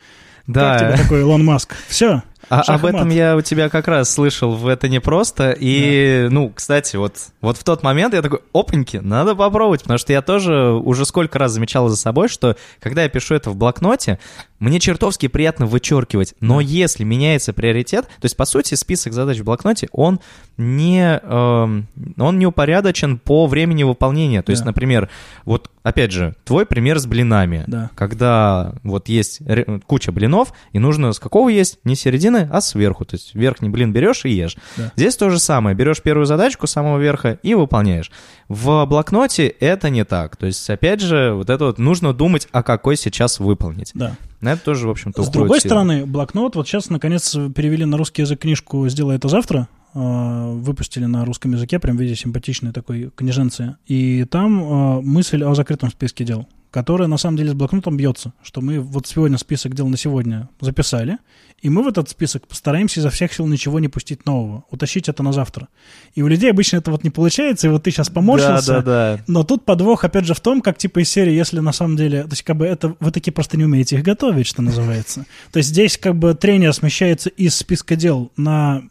Да. 0.47 0.79
Как 0.79 0.93
тебе 0.93 1.03
такой 1.03 1.19
Илон 1.21 1.45
Маск? 1.45 1.75
Все. 1.87 2.23
А, 2.49 2.61
об 2.61 2.85
этом 2.85 3.09
я 3.09 3.35
у 3.35 3.41
тебя 3.41 3.69
как 3.69 3.87
раз 3.87 4.11
слышал 4.11 4.55
в 4.55 4.67
«Это 4.67 4.89
непросто». 4.89 5.55
И, 5.57 6.27
ну, 6.31 6.51
кстати, 6.53 6.95
вот, 6.95 7.13
вот 7.41 7.57
в 7.57 7.63
тот 7.63 7.83
момент 7.83 8.15
я 8.15 8.23
такой, 8.23 8.39
опаньки, 8.53 8.97
надо 8.97 9.35
попробовать, 9.35 9.81
потому 9.83 9.99
что 9.99 10.11
я 10.13 10.23
тоже 10.23 10.71
уже 10.71 11.05
сколько 11.05 11.37
раз 11.37 11.51
замечал 11.51 11.89
за 11.89 11.97
собой, 11.97 12.27
что 12.27 12.55
когда 12.79 13.03
я 13.03 13.09
пишу 13.09 13.35
это 13.35 13.51
в 13.51 13.55
блокноте, 13.55 14.17
мне 14.59 14.79
чертовски 14.79 15.27
приятно 15.27 15.65
вычеркивать, 15.65 16.33
но 16.41 16.59
если 16.59 17.03
меняется 17.03 17.53
приоритет, 17.53 18.05
то 18.05 18.25
есть, 18.25 18.35
по 18.35 18.45
сути, 18.45 18.75
список 18.75 19.13
задач 19.13 19.39
в 19.39 19.43
блокноте, 19.43 19.87
он 19.91 20.19
не, 20.57 21.19
эм, 21.23 21.87
он 22.17 22.39
не 22.39 22.45
упорядочен 22.45 23.17
по 23.17 23.47
времени 23.47 23.83
выполнения. 23.83 24.41
То 24.41 24.51
есть, 24.51 24.63
Да. 24.63 24.67
например, 24.67 25.09
вот, 25.45 25.71
опять 25.83 26.11
же, 26.11 26.35
твой 26.43 26.65
пример 26.65 26.99
с 26.99 27.05
блинами. 27.05 27.63
Да. 27.67 27.89
Когда 27.95 28.73
вот 28.83 29.07
есть 29.07 29.39
куча 29.87 30.11
блинов, 30.11 30.51
и 30.73 30.79
нужно 30.79 31.13
с 31.13 31.19
какого 31.19 31.47
есть? 31.49 31.79
Не 31.85 31.95
с 31.95 32.01
середины, 32.01 32.49
а 32.51 32.59
сверху. 32.61 33.05
То 33.05 33.15
есть 33.15 33.33
верхний 33.35 33.69
блин 33.69 33.93
берешь 33.93 34.25
и 34.25 34.29
ешь. 34.29 34.57
Да. 34.75 34.91
Здесь 34.97 35.15
то 35.15 35.29
же 35.29 35.39
самое. 35.39 35.75
Берешь 35.75 36.01
первую 36.01 36.25
задачку 36.25 36.67
с 36.67 36.71
самого 36.71 36.97
верха 36.99 37.39
и 37.43 37.53
выполняешь. 37.53 38.11
В 38.49 38.85
блокноте 38.85 39.47
это 39.47 39.89
не 39.89 40.03
так. 40.03 40.35
То 40.35 40.47
есть, 40.47 40.69
опять 40.69 40.99
же, 40.99 41.33
вот 41.33 41.49
это 41.49 41.65
вот 41.65 41.77
нужно 41.77 42.13
думать, 42.13 42.47
а 42.51 42.63
какой 42.63 42.97
сейчас 42.97 43.39
выполнить. 43.39 43.91
Да. 43.93 44.17
На 44.49 44.53
это 44.53 44.63
тоже, 44.63 44.87
в 44.87 44.91
общем-то, 44.91 45.21
С 45.21 45.29
другой 45.29 45.59
стороны, 45.59 46.07
блокнот, 46.07 46.55
вот 46.55 46.67
сейчас, 46.67 46.89
наконец, 46.89 47.33
перевели 47.55 47.85
на 47.85 47.97
русский 47.97 48.23
язык 48.23 48.39
книжку 48.39 48.89
«Сделай 48.89 49.17
это 49.17 49.27
завтра», 49.27 49.67
выпустили 49.93 51.05
на 51.05 51.25
русском 51.25 51.51
языке, 51.53 51.79
прям 51.79 51.97
в 51.97 52.01
виде 52.01 52.15
симпатичной 52.15 52.71
такой 52.71 53.11
книженцы. 53.15 53.77
И 53.87 54.25
там 54.29 54.61
э, 54.61 55.01
мысль 55.01 55.43
о 55.43 55.55
закрытом 55.55 55.89
списке 55.89 56.23
дел, 56.23 56.47
которая 56.71 57.07
на 57.07 57.17
самом 57.17 57.37
деле 57.37 57.51
с 57.51 57.53
блокнотом 57.53 57.97
бьется, 57.97 58.33
что 58.43 58.61
мы 58.61 58.79
вот 58.79 59.07
сегодня 59.07 59.37
список 59.37 59.73
дел 59.73 59.87
на 59.87 59.97
сегодня 59.97 60.49
записали, 60.61 61.17
и 61.61 61.69
мы 61.69 61.83
в 61.83 61.87
этот 61.87 62.09
список 62.09 62.47
постараемся 62.47 62.99
изо 62.99 63.09
всех 63.09 63.33
сил 63.33 63.47
ничего 63.47 63.79
не 63.79 63.87
пустить 63.87 64.25
нового, 64.25 64.63
утащить 64.69 65.09
это 65.09 65.23
на 65.23 65.33
завтра. 65.33 65.67
И 66.15 66.21
у 66.21 66.27
людей 66.27 66.51
обычно 66.51 66.77
это 66.77 66.91
вот 66.91 67.03
не 67.03 67.09
получается, 67.09 67.67
и 67.67 67.69
вот 67.69 67.83
ты 67.83 67.91
сейчас 67.91 68.09
поморщился, 68.09 68.75
Да, 68.75 68.81
да, 68.81 69.17
да. 69.17 69.23
но 69.27 69.43
тут 69.43 69.65
подвох, 69.65 70.03
опять 70.05 70.25
же, 70.25 70.33
в 70.33 70.39
том, 70.39 70.61
как 70.61 70.77
типа 70.77 70.99
из 70.99 71.09
серии, 71.09 71.33
если 71.33 71.59
на 71.59 71.73
самом 71.73 71.97
деле, 71.97 72.23
то 72.23 72.29
есть 72.29 72.43
как 72.43 72.55
бы 72.55 72.65
это 72.65 72.95
вы 72.99 73.11
такие 73.11 73.33
просто 73.33 73.57
не 73.57 73.65
умеете 73.65 73.97
их 73.97 74.03
готовить, 74.03 74.47
что 74.47 74.61
называется. 74.61 75.25
То 75.51 75.57
есть 75.57 75.69
здесь 75.69 75.97
как 75.97 76.15
бы 76.15 76.33
трение 76.33 76.71
смещается 76.71 77.29
из 77.29 77.55
списка 77.55 77.95
дел 77.95 78.31
на, 78.37 78.83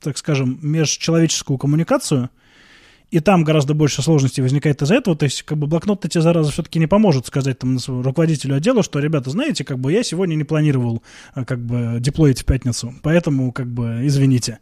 так 0.00 0.18
скажем, 0.18 0.58
межчеловеческую 0.62 1.58
коммуникацию, 1.58 2.30
и 3.10 3.20
там 3.20 3.42
гораздо 3.42 3.72
больше 3.74 4.02
сложностей 4.02 4.42
возникает 4.42 4.82
из-за 4.82 4.96
этого. 4.96 5.16
То 5.16 5.24
есть, 5.24 5.42
как 5.42 5.56
бы 5.56 5.66
блокнот 5.66 6.02
тебе 6.02 6.20
зараза 6.20 6.52
все-таки 6.52 6.78
не 6.78 6.86
поможет 6.86 7.26
сказать 7.26 7.58
там 7.58 7.78
руководителю 7.86 8.56
отдела, 8.56 8.82
что, 8.82 8.98
ребята, 8.98 9.30
знаете, 9.30 9.64
как 9.64 9.78
бы 9.78 9.92
я 9.92 10.02
сегодня 10.02 10.34
не 10.34 10.44
планировал 10.44 11.02
а, 11.34 11.44
как 11.44 11.58
бы 11.58 12.00
деплоить 12.00 12.42
в 12.42 12.44
пятницу, 12.44 12.94
поэтому 13.02 13.50
как 13.52 13.66
бы 13.66 14.00
извините. 14.02 14.58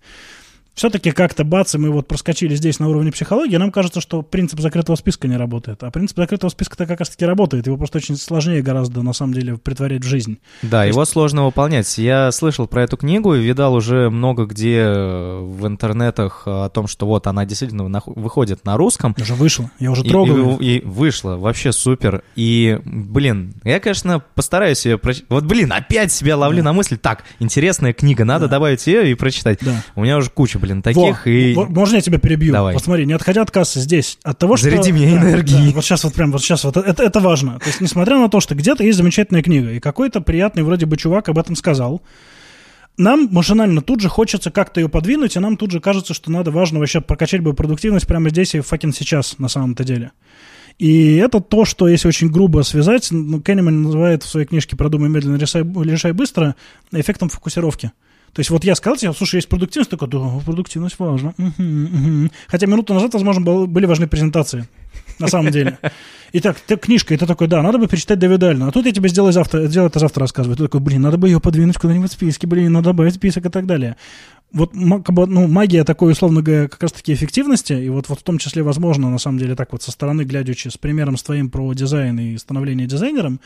Все-таки 0.77 1.11
как-то 1.11 1.43
бац, 1.43 1.75
и 1.75 1.79
мы 1.79 1.91
вот 1.91 2.07
проскочили 2.07 2.55
здесь 2.55 2.79
на 2.81 2.89
уровне 2.91 3.11
психологии, 3.11 3.57
нам 3.57 3.73
кажется, 3.73 4.03
что 4.03 4.21
принцип 4.21 4.61
закрытого 4.61 4.95
списка 4.97 5.27
не 5.27 5.39
работает. 5.39 5.83
А 5.83 5.91
принцип 5.91 6.19
закрытого 6.19 6.51
списка-то 6.51 6.85
как 6.85 6.99
раз-таки 7.01 7.25
работает. 7.25 7.67
Его 7.67 7.79
просто 7.79 7.97
очень 7.97 8.15
сложнее 8.19 8.61
гораздо, 8.61 9.03
на 9.03 9.15
самом 9.15 9.33
деле, 9.33 9.57
притворять 9.57 10.05
в 10.05 10.07
жизнь. 10.07 10.37
Да, 10.61 10.85
его 10.85 11.07
сложно 11.07 11.47
выполнять. 11.47 11.97
Я 11.97 12.31
слышал 12.31 12.67
про 12.67 12.83
эту 12.83 12.99
книгу 12.99 13.35
и 13.35 13.41
видал 13.43 13.73
уже 13.75 14.11
много 14.11 14.45
где 14.45 14.81
э, 14.81 15.39
в 15.41 15.67
интернетах 15.67 16.43
о 16.45 16.69
том, 16.69 16.89
что 16.89 17.07
вот 17.07 17.27
она 17.27 17.47
действительно 17.47 17.89
нах- 17.89 18.03
выходит 18.15 18.67
на 18.67 18.77
русском. 18.77 19.15
Уже 19.19 19.33
вышло, 19.35 19.71
я 19.79 19.91
уже 19.91 20.03
И, 20.03 20.09
трогаю. 20.11 20.59
и- 20.59 20.77
и 20.81 20.85
вышло, 20.85 21.37
вообще 21.39 21.73
супер. 21.73 22.23
И, 22.37 22.79
блин, 22.85 23.55
я, 23.65 23.81
конечно, 23.81 24.23
постараюсь 24.35 24.85
ее 24.85 24.99
прочитать. 24.99 25.31
Вот, 25.31 25.45
блин, 25.45 25.73
опять 25.73 26.13
себя 26.13 26.37
ловлю 26.37 26.59
Да. 26.59 26.65
на 26.65 26.73
мысль. 26.75 26.99
Так, 26.99 27.25
интересная 27.41 27.95
книга, 27.95 28.27
надо 28.27 28.45
Да. 28.45 28.51
добавить 28.57 28.87
ее 28.87 29.11
и 29.11 29.15
прочитать. 29.15 29.61
Да. 29.63 29.83
У 29.95 30.03
меня 30.05 30.19
уже 30.19 30.29
куча, 30.29 30.59
блин, 30.67 30.83
таких. 30.83 31.25
Во, 31.25 31.31
и... 31.31 31.55
можно 31.55 31.97
я 31.97 32.01
тебя 32.01 32.19
перебью? 32.19 32.53
Давай. 32.53 32.75
Вот 32.75 32.85
смотри, 32.85 33.07
не 33.07 33.13
отходя 33.13 33.43
от 33.43 33.51
кассы 33.51 33.81
здесь, 33.81 34.19
от 34.23 34.39
того, 34.39 34.57
что... 34.57 34.71
Заряди 34.71 34.93
меня 34.93 35.21
Да, 35.21 35.31
энергией. 35.31 35.69
да, 35.69 35.75
вот 35.75 35.85
сейчас 35.85 36.05
вот 36.05 36.15
прям, 36.15 36.33
вот 36.33 36.43
сейчас 36.43 36.65
вот, 36.65 36.77
это, 36.77 37.03
это 37.03 37.21
важно. 37.21 37.59
То 37.59 37.67
есть, 37.67 37.81
несмотря 37.81 38.19
на 38.19 38.29
то, 38.29 38.41
что 38.41 38.55
где-то 38.55 38.85
есть 38.85 38.99
замечательная 38.99 39.43
книга, 39.43 39.73
и 39.73 39.81
какой-то 39.81 40.21
приятный 40.21 40.63
вроде 40.63 40.87
бы 40.87 40.97
чувак 40.97 41.29
об 41.29 41.39
этом 41.39 41.57
сказал, 41.57 42.03
нам 42.99 43.29
машинально 43.31 43.83
тут 43.83 44.01
же 44.01 44.09
хочется 44.09 44.51
как-то 44.51 44.81
ее 44.81 44.89
подвинуть, 44.89 45.37
и 45.37 45.39
нам 45.39 45.57
тут 45.57 45.71
же 45.71 45.81
кажется, 45.81 46.15
что 46.15 46.31
надо 46.31 46.51
важно 46.51 46.79
вообще 46.79 47.01
прокачать 47.01 47.43
бы 47.43 47.53
продуктивность 47.55 48.07
прямо 48.07 48.31
здесь 48.31 48.55
и 48.55 48.61
факин 48.61 48.93
сейчас, 48.93 49.39
на 49.39 49.49
самом-то 49.49 49.85
деле. 49.85 50.13
И 50.79 51.17
это 51.17 51.41
то, 51.41 51.65
что, 51.65 51.89
если 51.89 52.09
очень 52.09 52.31
грубо 52.31 52.63
связать, 52.63 53.09
ну, 53.11 53.41
Кенниман 53.41 53.83
называет 53.83 54.23
в 54.23 54.29
своей 54.29 54.47
книжке 54.47 54.77
«Продумай 54.77 55.09
медленно, 55.09 55.37
решай, 55.37 55.63
решай 55.63 56.13
быстро» 56.13 56.55
эффектом 56.93 57.31
фокусировки. 57.31 57.93
То 58.37 58.41
есть 58.41 58.51
вот 58.51 58.65
я 58.65 58.75
сказал 58.75 58.99
тебе, 58.99 59.15
слушай, 59.15 59.37
есть 59.37 59.49
продуктивность, 59.49 59.91
такой, 59.91 60.09
да, 60.09 60.19
продуктивность 60.45 60.99
важна. 60.99 61.33
Мгм, 61.39 61.55
мгм». 61.59 62.31
Хотя 62.49 62.67
минуту 62.67 62.93
назад, 62.93 63.15
возможно, 63.15 63.43
был- 63.43 63.67
были 63.67 63.87
важны 63.87 64.07
презентации, 64.07 64.69
на 65.19 65.29
самом 65.29 65.51
деле. 65.51 65.79
Итак, 66.35 66.61
ты 66.67 66.77
книжка, 66.77 67.17
ты 67.17 67.25
такой, 67.25 67.49
да, 67.49 67.63
надо 67.63 67.79
бы 67.79 67.87
перечитать 67.89 68.19
Дэвида 68.19 68.51
Альна. 68.51 68.69
А 68.69 68.73
тут 68.73 68.85
я 68.85 68.93
тебе 68.93 69.09
сделаю 69.09 69.33
завтра, 69.33 69.67
сделаю 69.69 69.89
это 69.89 70.01
завтра 70.01 70.21
рассказываю. 70.21 70.55
Ты 70.55 70.65
такой, 70.65 70.81
блин, 70.81 71.01
надо 71.01 71.17
бы 71.17 71.29
ее 71.29 71.41
подвинуть 71.41 71.79
куда-нибудь 71.79 72.11
в 72.11 72.13
списке, 72.13 72.47
блин, 72.47 72.75
надо 72.75 72.91
добавить 72.91 73.15
список 73.15 73.47
и 73.47 73.49
так 73.49 73.65
далее. 73.65 73.97
Вот 74.53 74.73
как 74.73 75.15
бы, 75.15 75.27
ну, 75.27 75.49
магия 75.49 75.85
такой, 75.85 76.13
условно 76.13 76.43
говоря, 76.43 76.69
как 76.69 76.83
раз-таки 76.83 77.15
эффективности, 77.15 77.73
и 77.73 77.89
вот, 77.89 78.11
вот 78.11 78.21
в 78.21 78.23
том 78.23 78.37
числе, 78.37 78.63
возможно, 78.63 79.09
на 79.09 79.19
самом 79.19 79.39
деле, 79.39 79.55
так 79.55 79.73
вот 79.73 79.83
со 79.83 79.91
стороны, 79.91 80.25
глядячи 80.25 80.69
с 80.69 80.77
примером 80.77 81.17
с 81.17 81.23
твоим 81.23 81.49
про 81.49 81.73
дизайн 81.73 82.21
и 82.21 82.37
становление 82.37 82.87
дизайнером, 82.87 83.41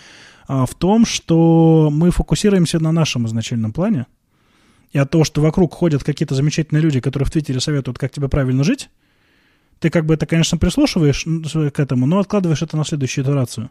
а, 0.49 0.67
в 0.67 0.75
том, 0.75 1.07
что 1.07 1.91
мы 1.93 2.11
фокусируемся 2.11 2.81
на 2.81 2.91
нашем 2.91 3.29
изначальном 3.29 3.73
плане, 3.73 4.07
и 4.93 4.99
от 4.99 5.11
того, 5.11 5.25
что 5.25 5.41
вокруг 5.41 5.75
ходят 5.75 6.03
какие-то 6.03 6.35
замечательные 6.35 6.83
люди, 6.83 7.01
которые 7.01 7.27
в 7.27 7.31
Твиттере 7.31 7.61
советуют, 7.61 7.99
как 7.99 8.11
тебе 8.11 8.29
правильно 8.29 8.65
жить, 8.65 8.91
Ты 9.79 9.89
как 9.89 10.05
бы 10.05 10.15
это, 10.15 10.27
конечно, 10.27 10.59
прислушиваешь 10.59 11.25
к 11.73 11.81
этому, 11.81 12.07
но 12.07 12.19
откладываешь 12.19 12.63
это 12.63 12.77
на 12.77 12.85
следующую 12.85 13.25
итерацию. 13.25 13.71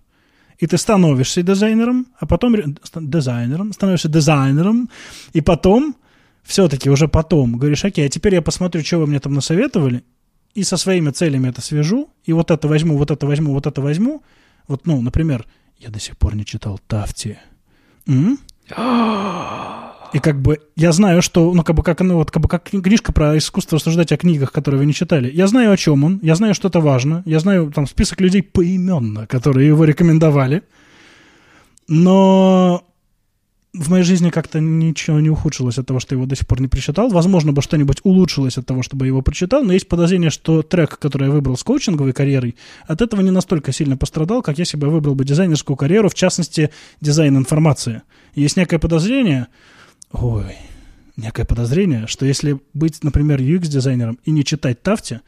И 0.58 0.65
ты 0.65 0.77
становишься 0.77 1.43
дизайнером, 1.43 2.08
а 2.19 2.25
потом 2.25 2.55
дизайнером, 2.95 3.73
становишься 3.73 4.10
дизайнером, 4.10 4.89
и 5.34 5.41
потом, 5.41 5.95
все-таки 6.43 6.89
уже 6.89 7.08
потом, 7.08 7.58
говоришь, 7.58 7.86
окей, 7.86 8.05
а 8.05 8.10
теперь 8.10 8.34
я 8.34 8.41
посмотрю, 8.41 8.84
что 8.84 8.97
вы 8.97 9.08
мне 9.08 9.19
там 9.19 9.34
насоветовали, 9.34 10.03
и 10.55 10.63
со 10.63 10.77
своими 10.77 11.12
целями 11.12 11.49
это 11.49 11.62
свяжу, 11.62 12.10
и 12.25 12.34
вот 12.34 12.49
это 12.49 12.67
возьму, 12.67 12.97
вот 12.97 13.12
это 13.12 13.27
возьму, 13.27 13.53
вот 13.53 13.67
это 13.67 13.82
возьму. 13.82 14.23
Вот, 14.67 14.88
ну, 14.88 15.01
например, 15.01 15.45
я 15.77 15.89
до 15.89 15.99
сих 15.99 16.17
пор 16.17 16.36
не 16.36 16.43
читал 16.43 16.79
Тафти. 16.88 17.39
М? 18.08 18.39
И 20.13 20.19
как 20.19 20.41
бы 20.41 20.60
я 20.76 20.91
знаю, 20.91 21.22
что, 21.22 21.54
ну, 21.54 21.63
как 21.63 21.76
бы, 21.76 21.84
как, 21.84 22.02
ну, 22.02 22.15
вот, 22.15 22.32
как 22.32 22.41
бы, 22.41 22.50
как 22.50 22.63
книжка 22.63 23.13
про 23.13 23.38
искусство 23.38 23.78
рассуждать 23.78 24.12
о 24.12 24.17
книгах, 24.17 24.52
которые 24.52 24.80
вы 24.80 24.86
не 24.86 24.93
читали. 24.93 25.32
Я 25.32 25.48
знаю, 25.48 25.72
о 25.72 25.78
чем 25.78 26.04
он, 26.04 26.19
я 26.24 26.36
знаю, 26.36 26.56
что 26.56 26.67
это 26.67 26.80
важно, 26.80 27.22
я 27.26 27.39
знаю 27.39 27.72
там 27.72 27.86
список 27.86 28.19
людей 28.19 28.41
поименно, 28.41 29.28
которые 29.28 29.67
его 29.67 29.84
рекомендовали. 29.86 30.63
Но 31.88 32.84
в 33.74 33.89
моей 33.91 34.04
жизни 34.04 34.32
как-то 34.32 34.60
ничего 34.60 35.19
не 35.19 35.30
ухудшилось 35.30 35.78
от 35.78 35.86
того, 35.86 36.00
что 36.00 36.15
его 36.15 36.26
до 36.26 36.36
сих 36.36 36.48
пор 36.48 36.60
не 36.60 36.67
прочитал. 36.67 37.10
Возможно, 37.10 37.54
бы 37.54 37.62
что-нибудь 37.62 38.00
улучшилось 38.04 38.58
от 38.58 38.65
того, 38.65 38.82
чтобы 38.82 39.06
его 39.06 39.22
прочитал, 39.22 39.63
но 39.63 39.74
есть 39.74 39.88
подозрение, 39.88 40.32
что 40.32 40.63
трек, 40.63 40.98
который 40.98 41.28
я 41.28 41.32
выбрал 41.32 41.56
с 41.56 41.63
коучинговой 41.63 42.13
карьерой, 42.13 42.56
от 42.88 43.02
этого 43.02 43.22
не 43.22 43.32
настолько 43.32 43.72
сильно 43.72 43.95
пострадал, 43.95 44.41
как 44.41 44.58
я 44.58 44.65
выбрал 44.74 45.13
бы 45.13 45.24
дизайнерскую 45.24 45.78
карьеру, 45.78 46.10
в 46.10 46.15
частности, 46.15 46.72
дизайн 47.00 47.38
информации. 47.38 48.02
Есть 48.34 48.58
некое 48.58 48.80
подозрение, 48.80 49.48
ой, 50.12 50.56
некое 51.17 51.45
подозрение, 51.45 52.08
что 52.08 52.26
если 52.26 52.60
быть, 52.74 53.04
например, 53.04 53.39
UX-дизайнером 53.39 54.19
и 54.24 54.32
не 54.32 54.43
читать 54.43 54.82
Тафти, 54.82 55.22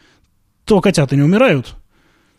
то 0.66 0.82
котята 0.82 1.16
не 1.16 1.22
умирают. 1.22 1.76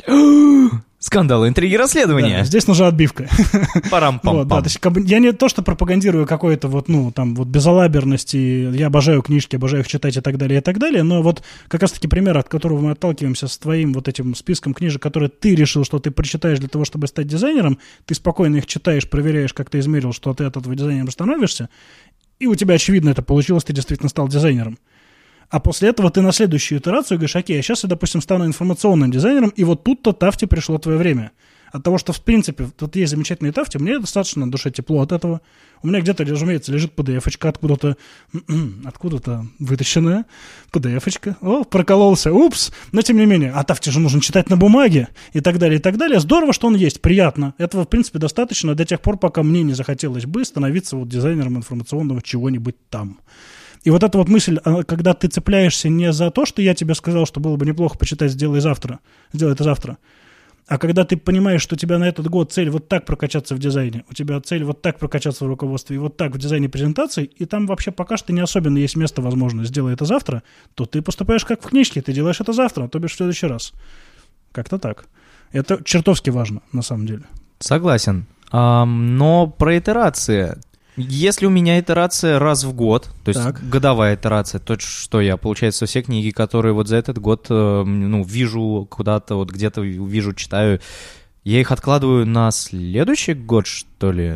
Скандалы, 1.03 1.49
интриги, 1.49 1.75
расследования. 1.75 2.39
Да, 2.39 2.45
здесь 2.45 2.69
нужна 2.69 2.87
отбивка. 2.87 3.29
парам 3.91 4.21
пам 4.21 4.37
вот, 4.37 4.47
да, 4.47 4.61
то 4.63 4.67
есть, 4.67 4.79
Я 5.09 5.19
не 5.19 5.33
то, 5.33 5.49
что 5.49 5.63
пропагандирую 5.63 6.29
какое-то 6.29 6.69
вот, 6.69 6.89
ну, 6.89 7.11
там, 7.11 7.35
вот 7.35 7.49
безалаберность, 7.49 8.37
и 8.37 8.71
я 8.71 8.87
обожаю 8.87 9.21
книжки, 9.21 9.57
обожаю 9.57 9.83
их 9.83 9.89
читать 9.89 10.17
и 10.17 10.21
так 10.21 10.39
далее, 10.39 10.61
и 10.61 10.63
так 10.63 10.79
далее, 10.79 11.03
но 11.03 11.21
вот 11.21 11.43
как 11.67 11.83
раз-таки 11.83 12.07
пример, 12.07 12.39
от 12.39 12.49
которого 12.49 12.79
мы 12.79 12.93
отталкиваемся 12.93 13.49
с 13.49 13.59
твоим 13.59 13.95
вот 13.95 14.07
этим 14.07 14.37
списком 14.37 14.75
книжек, 14.75 15.03
которые 15.03 15.29
ты 15.29 15.57
решил, 15.57 15.85
что 15.85 15.99
ты 15.99 16.13
прочитаешь 16.13 16.61
для 16.61 16.69
того, 16.69 16.85
чтобы 16.85 17.09
стать 17.09 17.27
дизайнером, 17.27 17.79
ты 18.07 18.15
спокойно 18.15 18.59
их 18.59 18.67
читаешь, 18.67 19.11
проверяешь, 19.11 19.53
как 19.53 19.71
ты 19.71 19.81
измерил, 19.81 20.13
что 20.13 20.33
ты 20.35 20.45
от 20.45 20.57
этого 20.57 20.77
дизайнера 20.77 21.11
становишься, 21.11 21.69
и 22.43 22.47
у 22.47 22.57
тебя, 22.57 22.75
очевидно, 22.75 23.11
это 23.11 23.23
получилось, 23.23 23.63
ты 23.63 23.73
действительно 23.73 24.09
стал 24.09 24.27
дизайнером. 24.27 24.77
А 25.49 25.61
после 25.61 25.91
этого 25.91 26.11
ты 26.11 26.23
на 26.23 26.33
следующую 26.33 26.81
итерацию 26.81 27.19
говоришь, 27.19 27.37
окей, 27.37 27.61
а 27.61 27.63
сейчас 27.63 27.85
я, 27.85 27.89
допустим, 27.89 28.21
стану 28.21 28.47
информационным 28.47 29.13
дизайнером, 29.13 29.51
и 29.51 29.63
вот 29.63 29.85
тут-то 29.85 30.13
Тафте 30.13 30.49
пришло 30.49 30.79
твое 30.79 30.99
время. 30.99 31.31
От 31.73 31.83
того, 31.83 31.97
что, 31.97 32.13
в 32.13 32.21
принципе, 32.21 32.69
тут 32.77 32.97
есть 32.97 33.11
замечательные 33.11 33.51
тафти, 33.51 33.79
мне 33.79 33.99
достаточно 33.99 34.45
на 34.45 34.53
душе 34.53 34.71
тепло 34.71 35.01
от 35.01 35.11
этого. 35.11 35.41
У 35.83 35.89
меня 35.89 36.01
где-то, 36.01 36.23
разумеется, 36.23 36.71
лежит 36.71 36.93
PDF-очка 36.95 37.49
откуда-то, 37.49 37.97
откуда-то 38.85 39.47
вытащенная 39.59 40.27
PDF-очка. 40.71 41.39
О, 41.41 41.65
прокололся, 41.65 42.31
упс. 42.31 42.73
Но 42.93 43.01
тем 43.01 43.17
не 43.17 43.25
менее, 43.25 43.53
а 43.53 43.65
тафти 43.65 43.89
же 43.89 44.01
нужно 44.01 44.21
читать 44.21 44.51
на 44.51 44.59
бумаге 44.59 45.09
и 45.33 45.41
так 45.41 45.59
далее, 45.59 45.79
и 45.79 45.83
так 45.83 45.97
далее. 45.97 46.21
Здорово, 46.21 46.53
что 46.53 46.67
он 46.67 46.77
есть, 46.77 47.01
приятно. 47.01 47.55
Этого, 47.57 47.85
в 47.85 47.89
принципе, 47.89 48.19
достаточно 48.19 48.75
до 48.75 48.85
тех 48.85 49.01
пор, 49.01 49.17
пока 49.17 49.43
мне 49.43 49.63
не 49.63 49.73
захотелось 49.73 50.27
бы 50.27 50.45
становиться 50.45 50.97
вот 50.97 51.09
дизайнером 51.09 51.57
информационного 51.57 52.21
чего-нибудь 52.21 52.77
там. 52.91 53.19
И 53.83 53.91
вот 53.91 54.03
эта 54.03 54.19
вот 54.19 54.29
мысль, 54.29 54.59
когда 54.87 55.15
ты 55.15 55.27
цепляешься 55.27 55.89
не 55.89 56.13
за 56.13 56.31
то, 56.31 56.45
что 56.45 56.61
я 56.61 56.75
тебе 56.75 56.95
сказал, 56.95 57.27
что 57.27 57.41
было 57.41 57.57
бы 57.57 57.65
неплохо 57.67 57.99
почитать 57.99 58.31
«Сделай 58.31 58.61
завтра», 58.61 59.01
«Сделай 59.33 59.55
это 59.55 59.65
завтра», 59.65 59.97
а 60.69 60.79
когда 60.79 61.05
ты 61.05 61.17
понимаешь, 61.17 61.61
что 61.61 61.75
у 61.75 61.79
тебя 61.79 61.99
на 61.99 62.05
этот 62.05 62.29
год 62.29 62.53
цель 62.53 62.71
вот 62.71 62.89
так 62.89 63.05
прокачаться 63.05 63.55
в 63.55 63.59
дизайне, 63.59 64.05
у 64.11 64.15
тебя 64.15 64.41
цель 64.41 64.65
вот 64.65 64.81
так 64.81 64.99
прокачаться 64.99 65.45
в 65.45 65.49
руководстве 65.49 65.97
и 65.97 65.99
вот 65.99 66.17
так 66.17 66.33
в 66.33 66.39
дизайне 66.39 66.69
презентаций, 66.69 67.25
и 67.25 67.45
там 67.45 67.67
вообще 67.67 67.91
пока 67.91 68.17
что 68.17 68.33
не 68.33 68.41
особенно 68.41 68.79
есть 68.79 68.97
место, 68.97 69.23
возможно, 69.23 69.65
сделай 69.65 69.93
это 69.95 70.05
завтра, 70.05 70.43
то 70.75 70.87
ты 70.87 71.03
поступаешь 71.03 71.45
как 71.45 71.63
в 71.63 71.69
книжке, 71.69 72.01
ты 72.01 72.13
делаешь 72.13 72.41
это 72.41 72.53
завтра, 72.53 72.89
то 72.89 72.99
бишь 72.99 73.13
в 73.13 73.17
следующий 73.17 73.47
раз. 73.47 73.73
Как-то 74.53 74.79
так. 74.79 75.07
Это 75.51 75.83
чертовски 75.85 76.31
важно, 76.31 76.63
на 76.73 76.83
самом 76.83 77.07
деле. 77.07 77.25
Согласен. 77.59 78.27
Но 78.53 79.55
про 79.59 79.79
итерации. 79.79 80.57
Если 80.97 81.47
у 81.47 81.51
меня 81.51 81.81
итерация 81.81 82.39
раз 82.39 82.65
в 82.65 82.75
год, 82.75 83.09
то 83.25 83.31
есть 83.31 83.43
так. 83.43 83.67
годовая 83.67 84.15
итерация, 84.15 84.59
то 84.59 84.79
что 84.79 85.23
я, 85.23 85.39
получается, 85.39 85.87
все 85.87 86.03
книги, 86.03 86.31
которые 86.31 86.75
вот 86.75 86.89
за 86.89 86.97
этот 86.97 87.19
год, 87.19 87.47
э, 87.49 87.83
ну, 87.85 88.23
вижу 88.23 88.87
куда-то, 88.91 89.37
вот 89.37 89.51
где-то 89.51 89.81
вижу, 89.81 90.35
читаю, 90.35 90.81
я 91.45 91.61
их 91.61 91.73
откладываю 91.73 92.27
на 92.27 92.51
следующий 92.51 93.33
год, 93.33 93.67
что 93.67 94.13
ли? 94.13 94.35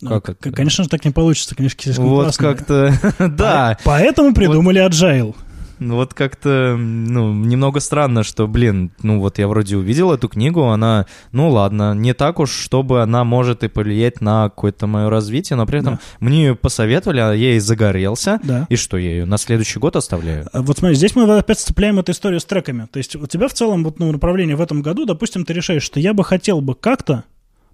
Ну, 0.00 0.20
как 0.20 0.30
это? 0.30 0.50
Конечно 0.50 0.84
же, 0.84 0.90
так 0.90 1.04
не 1.04 1.10
получится, 1.10 1.54
книжки 1.54 1.84
слишком 1.84 2.06
Вот 2.06 2.36
как-то, 2.36 2.92
да. 3.18 3.76
Поэтому 3.84 4.32
придумали 4.32 4.86
Agile. 4.86 5.34
Ну 5.78 5.96
вот 5.96 6.14
как-то, 6.14 6.76
ну, 6.78 7.32
немного 7.32 7.80
странно, 7.80 8.22
что, 8.22 8.46
блин, 8.46 8.90
ну 9.02 9.20
вот 9.20 9.38
я 9.38 9.48
вроде 9.48 9.76
увидел 9.76 10.12
эту 10.12 10.28
книгу, 10.28 10.64
она, 10.64 11.06
ну 11.32 11.50
ладно, 11.50 11.94
не 11.94 12.14
так 12.14 12.40
уж, 12.40 12.50
чтобы 12.50 13.02
она 13.02 13.24
может 13.24 13.64
и 13.64 13.68
повлиять 13.68 14.20
на 14.20 14.44
какое-то 14.44 14.86
мое 14.86 15.10
развитие, 15.10 15.56
но 15.56 15.66
при 15.66 15.80
этом 15.80 15.94
да. 15.94 16.00
мне 16.20 16.46
ее 16.46 16.54
посоветовали, 16.54 17.20
а 17.20 17.32
я 17.32 17.50
ей 17.50 17.60
загорелся, 17.60 18.40
да. 18.42 18.66
и 18.68 18.76
что, 18.76 18.96
я 18.96 19.10
ее 19.10 19.24
на 19.24 19.38
следующий 19.38 19.78
год 19.78 19.96
оставляю? 19.96 20.48
А 20.52 20.62
вот 20.62 20.78
смотри, 20.78 20.96
здесь 20.96 21.14
мы 21.14 21.24
опять 21.36 21.58
сцепляем 21.58 21.98
эту 21.98 22.12
историю 22.12 22.40
с 22.40 22.44
треками. 22.44 22.86
То 22.90 22.98
есть 22.98 23.16
у 23.16 23.26
тебя 23.26 23.48
в 23.48 23.54
целом 23.54 23.84
вот 23.84 23.98
ну, 23.98 24.10
направление 24.10 24.56
в 24.56 24.60
этом 24.60 24.82
году, 24.82 25.04
допустим, 25.04 25.44
ты 25.44 25.52
решаешь, 25.52 25.82
что 25.82 26.00
я 26.00 26.14
бы 26.14 26.24
хотел 26.24 26.60
бы 26.60 26.74
как-то 26.74 27.24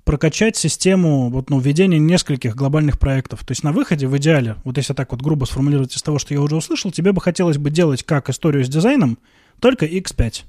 прокачать 0.05 0.57
систему 0.57 1.31
вот, 1.31 1.51
ну, 1.51 1.59
ведения 1.59 1.99
нескольких 1.99 2.55
глобальных 2.55 2.99
проектов. 2.99 3.45
То 3.45 3.53
есть 3.53 3.65
на 3.65 3.73
выходе, 3.73 4.07
в 4.07 4.17
идеале, 4.19 4.57
вот 4.65 4.77
если 4.77 4.93
так 4.93 5.13
вот 5.13 5.23
грубо 5.23 5.47
сформулировать 5.47 5.97
из 5.97 6.03
того, 6.03 6.19
что 6.19 6.35
я 6.35 6.41
уже 6.41 6.57
услышал, 6.57 6.91
тебе 6.91 7.13
бы 7.13 7.21
хотелось 7.21 7.59
бы 7.59 7.71
делать 7.71 8.03
как 8.03 8.29
историю 8.29 8.65
с 8.65 8.69
дизайном, 8.69 9.19
только 9.61 9.87
X5. 9.87 10.43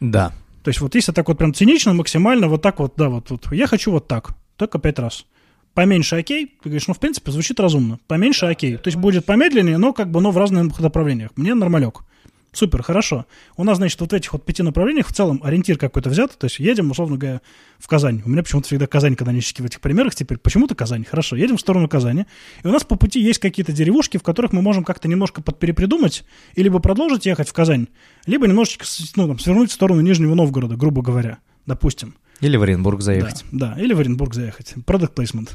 Да. 0.00 0.32
То 0.62 0.68
есть 0.68 0.80
вот 0.80 0.94
если 0.94 1.12
так 1.12 1.28
вот 1.28 1.38
прям 1.38 1.52
цинично, 1.52 1.92
максимально, 1.92 2.48
вот 2.48 2.62
так 2.62 2.78
вот, 2.78 2.94
да, 2.96 3.08
вот, 3.08 3.30
вот 3.30 3.52
я 3.52 3.66
хочу 3.66 3.90
вот 3.90 4.08
так, 4.08 4.34
только 4.56 4.78
пять 4.78 4.98
раз. 4.98 5.26
Поменьше 5.74 6.16
окей, 6.16 6.46
ты 6.62 6.68
говоришь, 6.68 6.86
ну, 6.86 6.94
в 6.94 6.98
принципе, 6.98 7.32
звучит 7.32 7.58
разумно. 7.58 7.98
Поменьше 8.06 8.44
окей. 8.46 8.76
То 8.76 8.88
есть 8.88 8.98
будет 8.98 9.24
помедленнее, 9.24 9.78
но 9.78 9.94
как 9.94 10.10
бы, 10.10 10.20
но 10.20 10.30
в 10.30 10.36
разных 10.36 10.78
направлениях. 10.78 11.30
Мне 11.36 11.54
нормалек. 11.54 12.02
Супер, 12.52 12.82
хорошо. 12.82 13.24
У 13.56 13.64
нас, 13.64 13.78
значит, 13.78 13.98
вот 14.00 14.12
в 14.12 14.14
этих 14.14 14.34
вот 14.34 14.44
пяти 14.44 14.62
направлениях 14.62 15.08
в 15.08 15.12
целом 15.12 15.40
ориентир 15.42 15.78
какой-то 15.78 16.10
взят. 16.10 16.36
То 16.36 16.44
есть 16.44 16.58
едем, 16.58 16.90
условно 16.90 17.16
говоря, 17.16 17.40
в 17.78 17.88
Казань. 17.88 18.22
У 18.26 18.28
меня 18.28 18.42
почему-то 18.42 18.66
всегда 18.66 18.86
Казань 18.86 19.16
канонически 19.16 19.62
в 19.62 19.64
этих 19.64 19.80
примерах 19.80 20.14
теперь. 20.14 20.36
Почему-то 20.36 20.74
Казань. 20.74 21.06
Хорошо, 21.08 21.34
едем 21.36 21.56
в 21.56 21.60
сторону 21.60 21.88
Казани. 21.88 22.26
И 22.62 22.66
у 22.66 22.70
нас 22.70 22.84
по 22.84 22.96
пути 22.96 23.22
есть 23.22 23.38
какие-то 23.38 23.72
деревушки, 23.72 24.18
в 24.18 24.22
которых 24.22 24.52
мы 24.52 24.60
можем 24.60 24.84
как-то 24.84 25.08
немножко 25.08 25.40
подперепридумать 25.40 26.24
и 26.54 26.62
либо 26.62 26.78
продолжить 26.78 27.24
ехать 27.24 27.48
в 27.48 27.54
Казань, 27.54 27.88
либо 28.26 28.46
немножечко 28.46 28.84
ну, 29.16 29.28
там, 29.28 29.38
свернуть 29.38 29.70
в 29.70 29.74
сторону 29.74 30.02
Нижнего 30.02 30.34
Новгорода, 30.34 30.76
грубо 30.76 31.00
говоря, 31.00 31.38
допустим. 31.64 32.16
Или 32.40 32.58
в 32.58 32.62
Оренбург 32.62 33.00
заехать. 33.00 33.44
Да, 33.50 33.74
да 33.74 33.80
или 33.80 33.94
в 33.94 34.00
Оренбург 34.00 34.34
заехать. 34.34 34.74
Product 34.84 35.14
placement. 35.14 35.50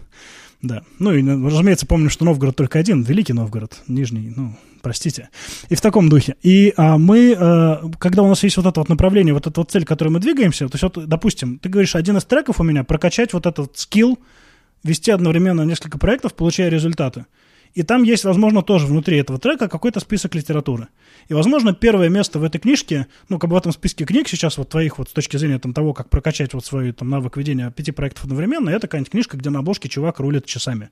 Да. 0.62 0.82
Ну 0.98 1.14
и, 1.14 1.22
разумеется, 1.22 1.86
помню, 1.86 2.10
что 2.10 2.26
Новгород 2.26 2.56
только 2.56 2.80
один, 2.80 3.04
Великий 3.04 3.34
Новгород, 3.34 3.84
Нижний, 3.88 4.34
ну, 4.36 4.56
простите. 4.88 5.28
И 5.68 5.76
в 5.76 5.82
таком 5.82 6.08
духе. 6.08 6.38
И 6.44 6.74
а, 6.78 6.98
мы, 6.98 7.36
а, 7.38 7.82
когда 8.00 8.24
у 8.24 8.28
нас 8.28 8.42
есть 8.44 8.56
вот 8.56 8.66
это 8.66 8.80
вот 8.80 8.88
направление, 8.88 9.34
вот 9.34 9.46
эта 9.46 9.60
вот 9.60 9.70
цель, 9.70 9.84
к 9.84 9.88
которой 9.90 10.10
мы 10.10 10.20
двигаемся, 10.22 10.66
то 10.70 10.76
есть 10.76 10.84
вот, 10.84 11.10
допустим, 11.10 11.60
ты 11.60 11.68
говоришь, 11.68 11.94
один 11.96 12.16
из 12.16 12.24
треков 12.24 12.62
у 12.62 12.64
меня 12.64 12.86
прокачать 12.86 13.34
вот 13.34 13.46
этот 13.46 13.78
скилл, 13.78 14.18
вести 14.84 15.12
одновременно 15.12 15.64
несколько 15.64 15.98
проектов, 15.98 16.36
получая 16.36 16.70
результаты. 16.70 17.26
И 17.74 17.84
там 17.84 18.04
есть, 18.04 18.24
возможно, 18.24 18.62
тоже 18.62 18.88
внутри 18.88 19.18
этого 19.18 19.40
трека 19.40 19.68
какой-то 19.68 20.00
список 20.00 20.36
литературы. 20.36 20.88
И, 21.28 21.34
возможно, 21.34 21.74
первое 21.74 22.08
место 22.08 22.40
в 22.40 22.46
этой 22.46 22.60
книжке, 22.60 23.08
ну, 23.28 23.40
как 23.40 23.50
бы 23.50 23.56
в 23.56 23.60
этом 23.60 23.74
списке 23.74 24.06
книг 24.06 24.30
сейчас 24.30 24.58
вот 24.58 24.70
твоих 24.70 25.00
вот 25.00 25.10
с 25.10 25.12
точки 25.12 25.36
зрения 25.36 25.60
там, 25.60 25.74
того, 25.74 25.94
как 25.94 26.10
прокачать 26.10 26.54
вот 26.54 26.64
свой 26.64 26.94
там 26.94 27.10
навык 27.10 27.36
ведения 27.36 27.72
пяти 27.72 27.92
проектов 27.92 28.24
одновременно, 28.24 28.70
это 28.70 28.88
какая-нибудь 28.88 29.12
книжка, 29.12 29.36
где 29.36 29.50
на 29.50 29.60
обложке 29.60 29.90
чувак 29.90 30.20
рулит 30.20 30.46
часами, 30.46 30.92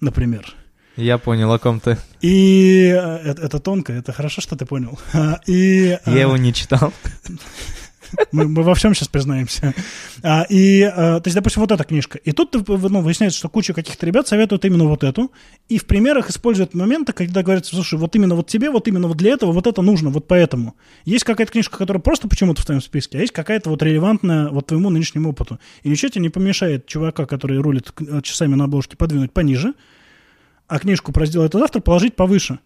например. 0.00 0.54
Я 0.96 1.18
понял, 1.18 1.52
о 1.52 1.58
ком 1.58 1.80
ты. 1.80 1.98
И 2.20 2.86
это, 2.86 3.42
это 3.42 3.58
тонко, 3.58 3.92
это 3.92 4.12
хорошо, 4.12 4.40
что 4.40 4.56
ты 4.56 4.64
понял. 4.64 4.98
И, 5.46 5.98
Я 6.06 6.20
его 6.20 6.36
не 6.36 6.52
читал. 6.52 6.92
Мы, 8.32 8.46
мы 8.46 8.62
во 8.62 8.74
всем 8.74 8.94
сейчас 8.94 9.08
признаемся. 9.08 9.74
А, 10.22 10.46
и, 10.48 10.82
а, 10.82 11.20
то 11.20 11.26
есть, 11.26 11.34
допустим, 11.34 11.62
вот 11.62 11.72
эта 11.72 11.82
книжка. 11.84 12.18
И 12.18 12.32
тут 12.32 12.54
ну, 12.54 13.00
выясняется, 13.00 13.38
что 13.38 13.48
куча 13.48 13.72
каких-то 13.72 14.06
ребят 14.06 14.28
советуют 14.28 14.64
именно 14.64 14.84
вот 14.84 15.02
эту. 15.04 15.32
И 15.68 15.78
в 15.78 15.86
примерах 15.86 16.30
используют 16.30 16.74
моменты, 16.74 17.12
когда 17.12 17.42
говорят, 17.42 17.66
слушай, 17.66 17.98
вот 17.98 18.14
именно 18.14 18.34
вот 18.34 18.46
тебе, 18.46 18.70
вот 18.70 18.86
именно 18.88 19.08
вот 19.08 19.16
для 19.16 19.32
этого, 19.32 19.52
вот 19.52 19.66
это 19.66 19.82
нужно, 19.82 20.10
вот 20.10 20.28
поэтому. 20.28 20.76
Есть 21.04 21.24
какая-то 21.24 21.52
книжка, 21.52 21.76
которая 21.76 22.00
просто 22.00 22.28
почему-то 22.28 22.62
в 22.62 22.66
твоем 22.66 22.80
списке, 22.82 23.18
а 23.18 23.20
есть 23.20 23.32
какая-то 23.32 23.70
вот 23.70 23.82
релевантная 23.82 24.48
вот 24.48 24.66
твоему 24.66 24.90
нынешнему 24.90 25.30
опыту. 25.30 25.58
И 25.82 25.88
ничего 25.88 26.08
тебе 26.10 26.22
не 26.22 26.30
помешает 26.30 26.86
чувака, 26.86 27.26
который 27.26 27.58
рулит 27.58 27.92
часами 28.22 28.54
на 28.54 28.64
обложке, 28.64 28.96
подвинуть 28.96 29.32
пониже, 29.32 29.74
а 30.66 30.78
книжку 30.78 31.12
про 31.12 31.26
«Сделай 31.26 31.46
это 31.46 31.58
завтра» 31.58 31.80
положить 31.80 32.16
повыше. 32.16 32.58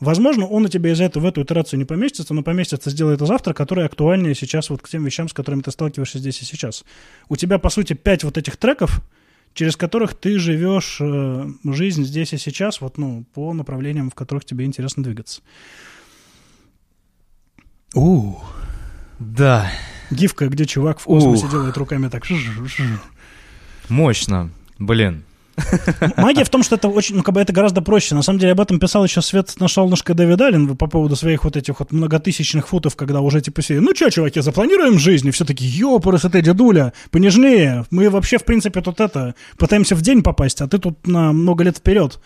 Возможно, 0.00 0.46
он 0.46 0.64
у 0.64 0.68
тебя 0.68 0.92
из 0.92 1.00
этого 1.00 1.24
в 1.24 1.26
эту 1.26 1.42
итерацию 1.42 1.78
не 1.78 1.84
поместится, 1.84 2.34
но 2.34 2.42
поместится, 2.42 2.90
сделай 2.90 3.14
это 3.14 3.26
завтра, 3.26 3.52
которое 3.52 3.86
актуальнее 3.86 4.34
сейчас 4.34 4.68
вот 4.70 4.82
к 4.82 4.88
тем 4.88 5.04
вещам, 5.04 5.28
с 5.28 5.32
которыми 5.32 5.62
ты 5.62 5.70
сталкиваешься 5.70 6.18
здесь 6.18 6.40
и 6.42 6.44
сейчас. 6.44 6.84
У 7.28 7.36
тебя, 7.36 7.58
по 7.58 7.70
сути, 7.70 7.92
пять 7.92 8.24
вот 8.24 8.36
этих 8.36 8.56
треков, 8.56 9.00
через 9.54 9.76
которых 9.76 10.14
ты 10.14 10.38
живешь 10.38 10.98
э, 11.00 11.48
жизнь 11.64 12.04
здесь 12.04 12.32
и 12.32 12.38
сейчас, 12.38 12.80
вот, 12.80 12.98
ну, 12.98 13.24
по 13.34 13.52
направлениям, 13.52 14.10
в 14.10 14.14
которых 14.14 14.44
тебе 14.44 14.64
интересно 14.64 15.04
двигаться. 15.04 15.42
У, 17.94 18.34
да, 19.20 19.70
Гифка, 20.10 20.48
где 20.48 20.64
чувак 20.64 20.98
в 20.98 21.04
космосе 21.04 21.48
делает 21.48 21.76
руками 21.76 22.08
так. 22.08 22.24
мощно, 23.88 24.50
блин. 24.78 25.24
Магия 26.16 26.44
в 26.44 26.48
том, 26.48 26.62
что 26.62 26.76
это 26.76 26.88
очень, 26.88 27.16
ну, 27.16 27.22
как 27.22 27.34
бы 27.34 27.40
это 27.40 27.52
гораздо 27.52 27.82
проще. 27.82 28.14
На 28.14 28.22
самом 28.22 28.38
деле 28.38 28.52
об 28.52 28.60
этом 28.60 28.78
писал 28.78 29.04
еще 29.04 29.22
Свет 29.22 29.54
на 29.58 29.68
солнышко 29.68 30.14
Дэвид 30.14 30.40
Аллен 30.40 30.76
по 30.76 30.86
поводу 30.86 31.16
своих 31.16 31.44
вот 31.44 31.56
этих 31.56 31.78
вот 31.80 31.92
многотысячных 31.92 32.68
футов, 32.68 32.96
когда 32.96 33.20
уже 33.20 33.40
типа 33.40 33.62
все, 33.62 33.80
ну 33.80 33.94
что, 33.94 34.10
чуваки, 34.10 34.40
запланируем 34.40 34.98
жизнь? 34.98 35.28
И 35.28 35.30
все 35.30 35.44
таки 35.44 35.64
ёпрс, 35.64 36.24
это 36.24 36.40
дедуля, 36.42 36.92
понежнее. 37.10 37.84
Мы 37.90 38.10
вообще, 38.10 38.38
в 38.38 38.44
принципе, 38.44 38.80
тут 38.80 39.00
это, 39.00 39.34
пытаемся 39.56 39.94
в 39.94 40.02
день 40.02 40.22
попасть, 40.22 40.60
а 40.60 40.68
ты 40.68 40.78
тут 40.78 41.06
на 41.06 41.32
много 41.32 41.64
лет 41.64 41.76
вперед. 41.78 42.20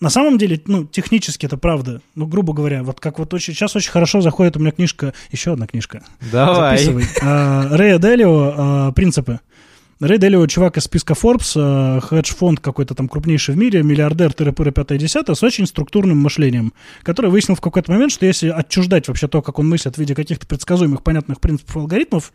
На 0.00 0.10
самом 0.10 0.38
деле, 0.38 0.60
ну, 0.66 0.84
технически 0.84 1.46
это 1.46 1.56
правда. 1.56 2.00
Ну, 2.14 2.26
грубо 2.26 2.52
говоря, 2.52 2.82
вот 2.82 3.00
как 3.00 3.18
вот 3.18 3.32
очень, 3.32 3.54
сейчас 3.54 3.76
очень 3.76 3.90
хорошо 3.90 4.20
заходит 4.20 4.56
у 4.56 4.60
меня 4.60 4.72
книжка, 4.72 5.14
еще 5.30 5.52
одна 5.52 5.66
книжка. 5.66 6.02
Давай. 6.32 6.78
Записывай. 6.78 7.04
А, 7.22 7.68
Рэя 7.76 7.98
Делио 7.98 8.54
а, 8.56 8.92
«Принципы». 8.92 9.40
Рэй 10.00 10.18
Делио, 10.18 10.44
чувак 10.48 10.76
из 10.76 10.84
списка 10.84 11.14
Forbes, 11.14 11.52
а, 11.56 12.00
хедж-фонд 12.00 12.58
какой-то 12.58 12.96
там 12.96 13.08
крупнейший 13.08 13.54
в 13.54 13.58
мире, 13.58 13.84
миллиардер 13.84 14.32
тыры-пыры 14.32 14.72
5 14.72 14.98
10 14.98 15.28
с 15.36 15.42
очень 15.44 15.66
структурным 15.68 16.18
мышлением, 16.18 16.72
который 17.04 17.30
выяснил 17.30 17.54
в 17.54 17.60
какой-то 17.60 17.92
момент, 17.92 18.10
что 18.10 18.26
если 18.26 18.48
отчуждать 18.48 19.06
вообще 19.06 19.28
то, 19.28 19.40
как 19.40 19.60
он 19.60 19.68
мыслит 19.68 19.94
в 19.94 19.98
виде 19.98 20.16
каких-то 20.16 20.48
предсказуемых, 20.48 21.04
понятных 21.04 21.40
принципов 21.40 21.76
алгоритмов, 21.76 22.32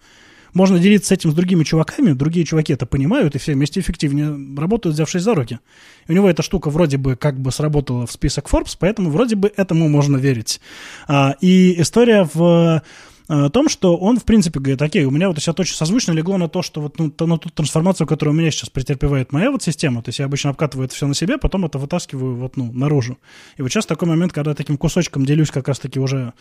можно 0.54 0.80
делиться 0.80 1.14
этим 1.14 1.32
с 1.32 1.34
другими 1.34 1.66
чуваками, 1.66 2.14
другие 2.14 2.46
чуваки 2.46 2.72
это 2.72 2.86
понимают, 2.86 3.36
и 3.36 3.40
все 3.40 3.54
вместе 3.54 3.82
эффективнее 3.82 4.58
работают, 4.58 4.96
взявшись 4.96 5.22
за 5.22 5.36
руки. 5.36 5.60
И 6.08 6.12
у 6.12 6.16
него 6.16 6.30
эта 6.30 6.42
штука 6.42 6.70
вроде 6.70 6.98
бы 6.98 7.18
как 7.18 7.40
бы 7.40 7.52
сработала 7.52 8.08
в 8.08 8.12
список 8.12 8.48
Forbes, 8.50 8.78
поэтому 8.80 9.10
вроде 9.10 9.36
бы 9.36 9.52
этому 9.58 9.90
можно 9.90 10.16
верить. 10.16 10.62
А, 11.10 11.36
и 11.42 11.80
история 11.82 12.28
в 12.34 12.82
а, 13.30 13.50
том, 13.50 13.70
что 13.70 13.96
он, 13.96 14.18
в 14.18 14.26
принципе, 14.26 14.60
говорит, 14.60 14.82
окей, 14.82 15.06
у 15.06 15.12
меня 15.12 15.28
вот 15.28 15.38
все 15.38 15.54
очень 15.56 15.76
созвучно 15.76 16.14
легло 16.14 16.38
на 16.38 16.50
то, 16.50 16.64
что 16.64 16.82
вот 16.82 16.98
ну, 16.98 17.14
на 17.20 17.38
ту 17.38 17.50
трансформацию, 17.50 18.08
которую 18.08 18.36
у 18.36 18.38
меня 18.38 18.50
сейчас 18.50 18.72
претерпевает 18.72 19.32
моя 19.32 19.52
вот 19.52 19.62
система, 19.62 20.02
то 20.02 20.10
есть 20.10 20.18
я 20.18 20.26
обычно 20.26 20.50
обкатываю 20.50 20.88
это 20.88 20.96
все 20.96 21.06
на 21.06 21.14
себе, 21.14 21.38
потом 21.38 21.64
это 21.64 21.78
вытаскиваю 21.78 22.36
вот, 22.36 22.58
ну, 22.58 22.72
наружу. 22.74 23.20
И 23.58 23.62
вот 23.62 23.70
сейчас 23.72 23.86
такой 23.86 24.08
момент, 24.08 24.34
когда 24.34 24.52
я 24.52 24.56
таким 24.56 24.78
кусочком 24.78 25.26
делюсь 25.26 25.52
как 25.52 25.68
раз-таки 25.68 26.00
уже 26.00 26.34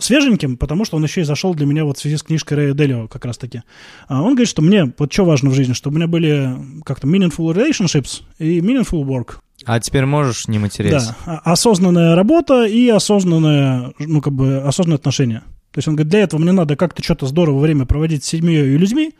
свеженьким, 0.00 0.56
потому 0.56 0.84
что 0.84 0.96
он 0.96 1.04
еще 1.04 1.20
и 1.20 1.24
зашел 1.24 1.54
для 1.54 1.66
меня 1.66 1.84
вот 1.84 1.98
в 1.98 2.00
связи 2.00 2.16
с 2.16 2.24
книжкой 2.24 2.58
Рэя 2.58 2.74
Делио 2.74 3.06
как 3.06 3.24
раз-таки. 3.24 3.62
А 4.08 4.22
он 4.22 4.30
говорит, 4.30 4.48
что 4.48 4.60
мне, 4.60 4.92
вот 4.98 5.12
что 5.12 5.24
важно 5.24 5.50
в 5.50 5.54
жизни, 5.54 5.72
чтобы 5.72 5.94
у 5.94 5.96
меня 5.98 6.08
были 6.08 6.56
как-то 6.84 7.06
meaningful 7.06 7.54
relationships 7.54 8.22
и 8.38 8.58
meaningful 8.58 9.04
work. 9.04 9.36
А 9.64 9.78
теперь 9.78 10.04
можешь 10.06 10.48
не 10.48 10.58
материться? 10.58 11.14
Да, 11.24 11.40
а- 11.44 11.52
осознанная 11.52 12.16
работа 12.16 12.64
и 12.64 12.88
осознанное, 12.88 13.92
ну, 14.00 14.20
как 14.20 14.32
бы, 14.32 14.58
осознанное 14.62 14.98
отношение. 14.98 15.42
То 15.72 15.78
есть 15.78 15.88
он 15.88 15.96
говорит, 15.96 16.10
для 16.10 16.20
этого 16.20 16.40
мне 16.40 16.52
надо 16.52 16.76
как-то 16.76 17.02
что-то 17.02 17.26
здорово 17.26 17.58
время 17.58 17.86
проводить 17.86 18.24
с 18.24 18.28
семьей 18.28 18.74
и 18.74 18.78
людьми, 18.78 19.14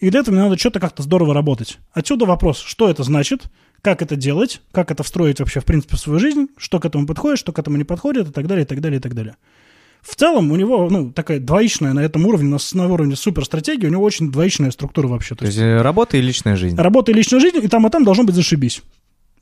и 0.00 0.10
для 0.10 0.20
этого 0.20 0.34
мне 0.34 0.44
надо 0.44 0.56
что-то 0.58 0.78
как-то 0.80 1.02
здорово 1.02 1.34
работать. 1.34 1.78
Отсюда 1.92 2.26
вопрос, 2.26 2.60
что 2.60 2.88
это 2.88 3.02
значит, 3.02 3.44
как 3.82 4.02
это 4.02 4.14
делать, 4.16 4.60
как 4.72 4.90
это 4.90 5.02
встроить 5.02 5.40
вообще, 5.40 5.60
в 5.60 5.64
принципе, 5.64 5.96
в 5.96 6.00
свою 6.00 6.18
жизнь, 6.18 6.48
что 6.56 6.78
к 6.80 6.84
этому 6.84 7.06
подходит, 7.06 7.38
что 7.38 7.52
к 7.52 7.58
этому 7.58 7.76
не 7.76 7.84
подходит, 7.84 8.28
и 8.28 8.32
так 8.32 8.46
далее, 8.46 8.64
и 8.64 8.66
так 8.66 8.80
далее, 8.80 8.98
и 8.98 9.02
так 9.02 9.14
далее. 9.14 9.36
В 10.02 10.14
целом 10.14 10.52
у 10.52 10.56
него, 10.56 10.88
ну, 10.88 11.10
такая 11.10 11.40
двоичная 11.40 11.92
на 11.92 12.00
этом 12.00 12.24
уровне, 12.26 12.48
на, 12.48 12.58
на 12.74 12.92
уровне 12.92 13.16
суперстратегии, 13.16 13.86
у 13.86 13.90
него 13.90 14.04
очень 14.04 14.30
двоичная 14.30 14.70
структура 14.70 15.08
вообще. 15.08 15.34
То 15.34 15.40
То 15.40 15.46
есть 15.46 15.56
есть 15.58 15.66
э, 15.66 15.82
работа 15.82 16.16
и 16.16 16.20
личная 16.20 16.54
жизнь. 16.54 16.76
работа 16.76 17.10
и 17.10 17.14
личная 17.14 17.40
жизнь, 17.40 17.58
и 17.60 17.66
там, 17.66 17.84
и 17.86 17.90
там 17.90 18.04
должно 18.04 18.22
быть 18.22 18.36
зашибись. 18.36 18.82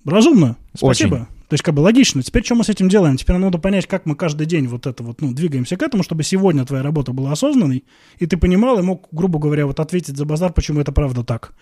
Разумно. 0.05 0.57
Спасибо. 0.75 1.15
Очень. 1.15 1.27
То 1.49 1.55
есть, 1.55 1.63
как 1.63 1.75
бы 1.75 1.81
логично. 1.81 2.23
Теперь 2.23 2.45
что 2.45 2.55
мы 2.55 2.65
с 2.65 2.69
этим 2.69 2.89
делаем? 2.89 3.17
Теперь 3.17 3.35
нам 3.35 3.43
надо 3.43 3.59
понять, 3.59 3.87
как 3.87 4.07
мы 4.07 4.17
каждый 4.17 4.47
день 4.47 4.67
вот 4.67 4.87
это 4.87 5.03
вот, 5.03 5.21
ну, 5.21 5.33
двигаемся 5.33 5.77
к 5.77 5.83
этому, 5.83 6.03
чтобы 6.03 6.23
сегодня 6.23 6.65
твоя 6.65 6.83
работа 6.83 7.13
была 7.13 7.33
осознанной, 7.33 7.85
и 8.19 8.27
ты 8.27 8.37
понимал 8.37 8.79
и 8.79 8.83
мог, 8.83 9.09
грубо 9.13 9.39
говоря, 9.39 9.67
вот 9.67 9.79
ответить 9.79 10.17
за 10.17 10.25
базар, 10.25 10.53
почему 10.53 10.81
это 10.81 10.91
правда 10.91 11.23
так. 11.23 11.53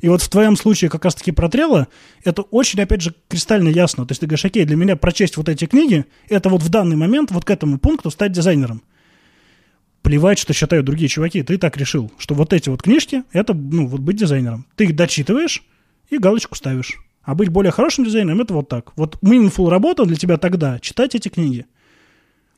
И 0.00 0.08
вот 0.08 0.22
в 0.22 0.28
твоем 0.28 0.56
случае 0.56 0.90
как 0.90 1.04
раз-таки 1.04 1.32
про 1.32 1.48
трело, 1.48 1.88
это 2.24 2.42
очень, 2.42 2.80
опять 2.80 3.00
же, 3.00 3.14
кристально 3.28 3.68
ясно. 3.68 4.06
То 4.06 4.12
есть 4.12 4.20
ты 4.20 4.26
говоришь, 4.26 4.44
окей, 4.44 4.64
для 4.64 4.76
меня 4.76 4.96
прочесть 4.96 5.36
вот 5.36 5.48
эти 5.48 5.66
книги, 5.66 6.04
это 6.28 6.48
вот 6.48 6.62
в 6.62 6.68
данный 6.68 6.96
момент 6.96 7.30
вот 7.30 7.44
к 7.44 7.50
этому 7.50 7.78
пункту 7.78 8.10
стать 8.10 8.32
дизайнером. 8.32 8.82
Плевать, 10.02 10.38
что 10.38 10.52
считают 10.52 10.86
другие 10.86 11.08
чуваки, 11.08 11.42
ты 11.42 11.58
так 11.58 11.76
решил, 11.76 12.12
что 12.18 12.34
вот 12.34 12.52
эти 12.52 12.68
вот 12.68 12.82
книжки, 12.82 13.24
это, 13.32 13.54
ну, 13.54 13.86
вот 13.86 14.00
быть 14.00 14.16
дизайнером. 14.16 14.66
Ты 14.76 14.84
их 14.84 14.96
дочитываешь 14.96 15.64
и 16.10 16.18
галочку 16.18 16.54
ставишь. 16.54 16.98
А 17.22 17.34
быть 17.34 17.48
более 17.50 17.72
хорошим 17.72 18.04
дизайнером, 18.04 18.40
это 18.40 18.54
вот 18.54 18.68
так. 18.68 18.92
Вот 18.96 19.16
meaningful 19.22 19.68
работа 19.68 20.04
для 20.04 20.16
тебя 20.16 20.38
тогда, 20.38 20.78
читать 20.78 21.14
эти 21.14 21.28
книги. 21.28 21.66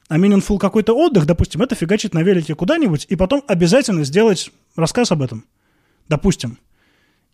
А 0.08 0.18
meaningful 0.18 0.58
какой-то 0.58 0.94
отдых, 0.94 1.26
допустим, 1.26 1.62
это 1.62 1.74
фигачить 1.74 2.14
на 2.14 2.22
велике 2.22 2.54
куда-нибудь, 2.54 3.06
и 3.08 3.16
потом 3.16 3.42
обязательно 3.46 4.04
сделать 4.04 4.50
рассказ 4.76 5.12
об 5.12 5.22
этом. 5.22 5.44
Допустим. 6.08 6.58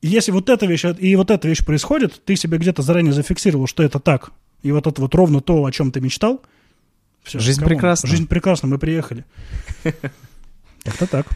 И 0.02 0.08
если 0.08 0.30
вот 0.30 0.48
эта 0.48 0.66
вещь, 0.66 0.84
и 0.98 1.16
вот 1.16 1.30
эта 1.30 1.48
вещь 1.48 1.64
происходит, 1.64 2.22
ты 2.24 2.36
себе 2.36 2.58
где-то 2.58 2.82
заранее 2.82 3.12
зафиксировал, 3.12 3.66
что 3.66 3.82
это 3.82 3.98
так, 3.98 4.32
и 4.62 4.72
вот 4.72 4.86
это 4.86 5.00
вот 5.00 5.14
ровно 5.14 5.40
то, 5.40 5.64
о 5.64 5.72
чем 5.72 5.90
ты 5.90 6.00
мечтал, 6.00 6.42
все, 7.26 7.40
Жизнь 7.40 7.64
прекрасна. 7.64 8.08
Жизнь 8.08 8.28
прекрасна, 8.28 8.68
мы 8.68 8.78
приехали. 8.78 9.24
Как-то 10.84 11.08
так. 11.08 11.26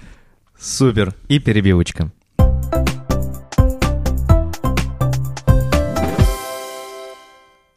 Супер. 0.56 1.16
И 1.26 1.40
перебивочка. 1.40 2.12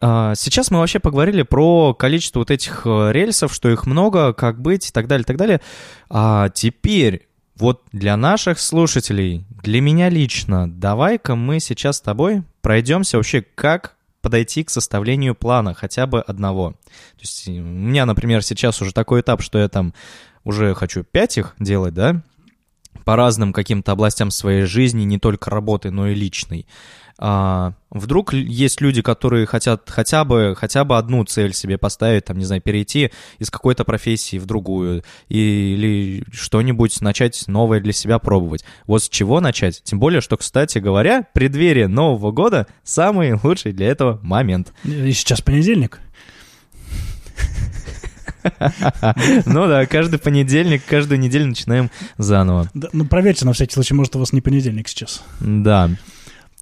Сейчас 0.03 0.69
мы 0.69 0.79
вообще 0.79 0.99
поговорили 0.99 1.43
про 1.43 1.93
количество 1.93 2.39
вот 2.39 2.51
этих 2.51 2.81
э, 2.85 3.11
рельсов, 3.13 3.53
что 3.53 3.69
их 3.69 3.85
много, 3.85 4.33
как 4.33 4.61
быть 4.61 4.89
и 4.89 4.91
так 4.91 5.07
далее, 5.07 5.23
и 5.23 5.25
так 5.25 5.37
далее. 5.37 5.61
А 6.09 6.49
теперь 6.49 7.29
вот 7.55 7.83
для 7.93 8.17
наших 8.17 8.59
слушателей, 8.59 9.45
для 9.49 9.79
меня 9.79 10.09
лично, 10.09 10.69
давай-ка 10.69 11.35
мы 11.35 11.61
сейчас 11.61 11.97
с 11.97 12.01
тобой 12.01 12.43
пройдемся 12.61 13.15
вообще, 13.15 13.45
как 13.55 13.95
подойти 14.21 14.65
к 14.65 14.69
составлению 14.69 15.35
плана 15.35 15.73
хотя 15.73 16.05
бы 16.05 16.21
одного. 16.21 16.71
То 16.71 17.21
есть 17.21 17.47
у 17.47 17.51
меня, 17.51 18.05
например, 18.05 18.41
сейчас 18.43 18.81
уже 18.81 18.93
такой 18.93 19.21
этап, 19.21 19.41
что 19.41 19.59
я 19.59 19.69
там 19.69 19.93
уже 20.43 20.73
хочу 20.73 21.03
пять 21.03 21.37
их 21.37 21.55
делать, 21.59 21.93
да, 21.93 22.21
по 23.05 23.15
разным 23.15 23.53
каким-то 23.53 23.91
областям 23.91 24.31
своей 24.31 24.63
жизни, 24.63 25.03
не 25.03 25.19
только 25.19 25.49
работы, 25.49 25.91
но 25.91 26.07
и 26.07 26.15
личной. 26.15 26.65
А, 27.25 27.71
вдруг 27.89 28.33
есть 28.33 28.81
люди, 28.81 29.01
которые 29.01 29.45
хотят 29.45 29.89
хотя 29.89 30.25
бы, 30.25 30.55
хотя 30.57 30.83
бы 30.83 30.97
одну 30.97 31.23
цель 31.23 31.53
себе 31.53 31.77
поставить, 31.77 32.25
там, 32.25 32.37
не 32.37 32.43
знаю, 32.43 32.61
перейти 32.61 33.11
из 33.39 33.49
какой-то 33.49 33.85
профессии 33.85 34.35
в 34.35 34.45
другую 34.45 35.05
или 35.29 36.25
что-нибудь 36.33 36.99
начать 36.99 37.47
новое 37.47 37.79
для 37.79 37.93
себя 37.93 38.19
пробовать. 38.19 38.65
Вот 38.87 39.03
с 39.03 39.09
чего 39.09 39.39
начать? 39.39 39.81
Тем 39.85 39.99
более, 39.99 40.19
что, 40.19 40.35
кстати 40.35 40.79
говоря, 40.79 41.25
преддверие 41.33 41.87
Нового 41.87 42.33
года 42.33 42.67
самый 42.83 43.39
лучший 43.41 43.71
для 43.71 43.87
этого 43.87 44.19
момент. 44.21 44.73
И 44.83 45.13
сейчас 45.13 45.39
понедельник. 45.39 46.01
Ну 49.45 49.67
да, 49.67 49.85
каждый 49.85 50.19
понедельник, 50.19 50.83
каждую 50.85 51.21
неделю 51.21 51.47
начинаем 51.47 51.89
заново. 52.17 52.69
Да, 52.73 52.89
ну, 52.91 53.05
проверьте 53.05 53.45
на 53.45 53.53
всякий 53.53 53.75
случай, 53.75 53.93
может, 53.93 54.13
у 54.17 54.19
вас 54.19 54.33
не 54.33 54.41
понедельник 54.41 54.89
сейчас. 54.89 55.23
Да. 55.39 55.89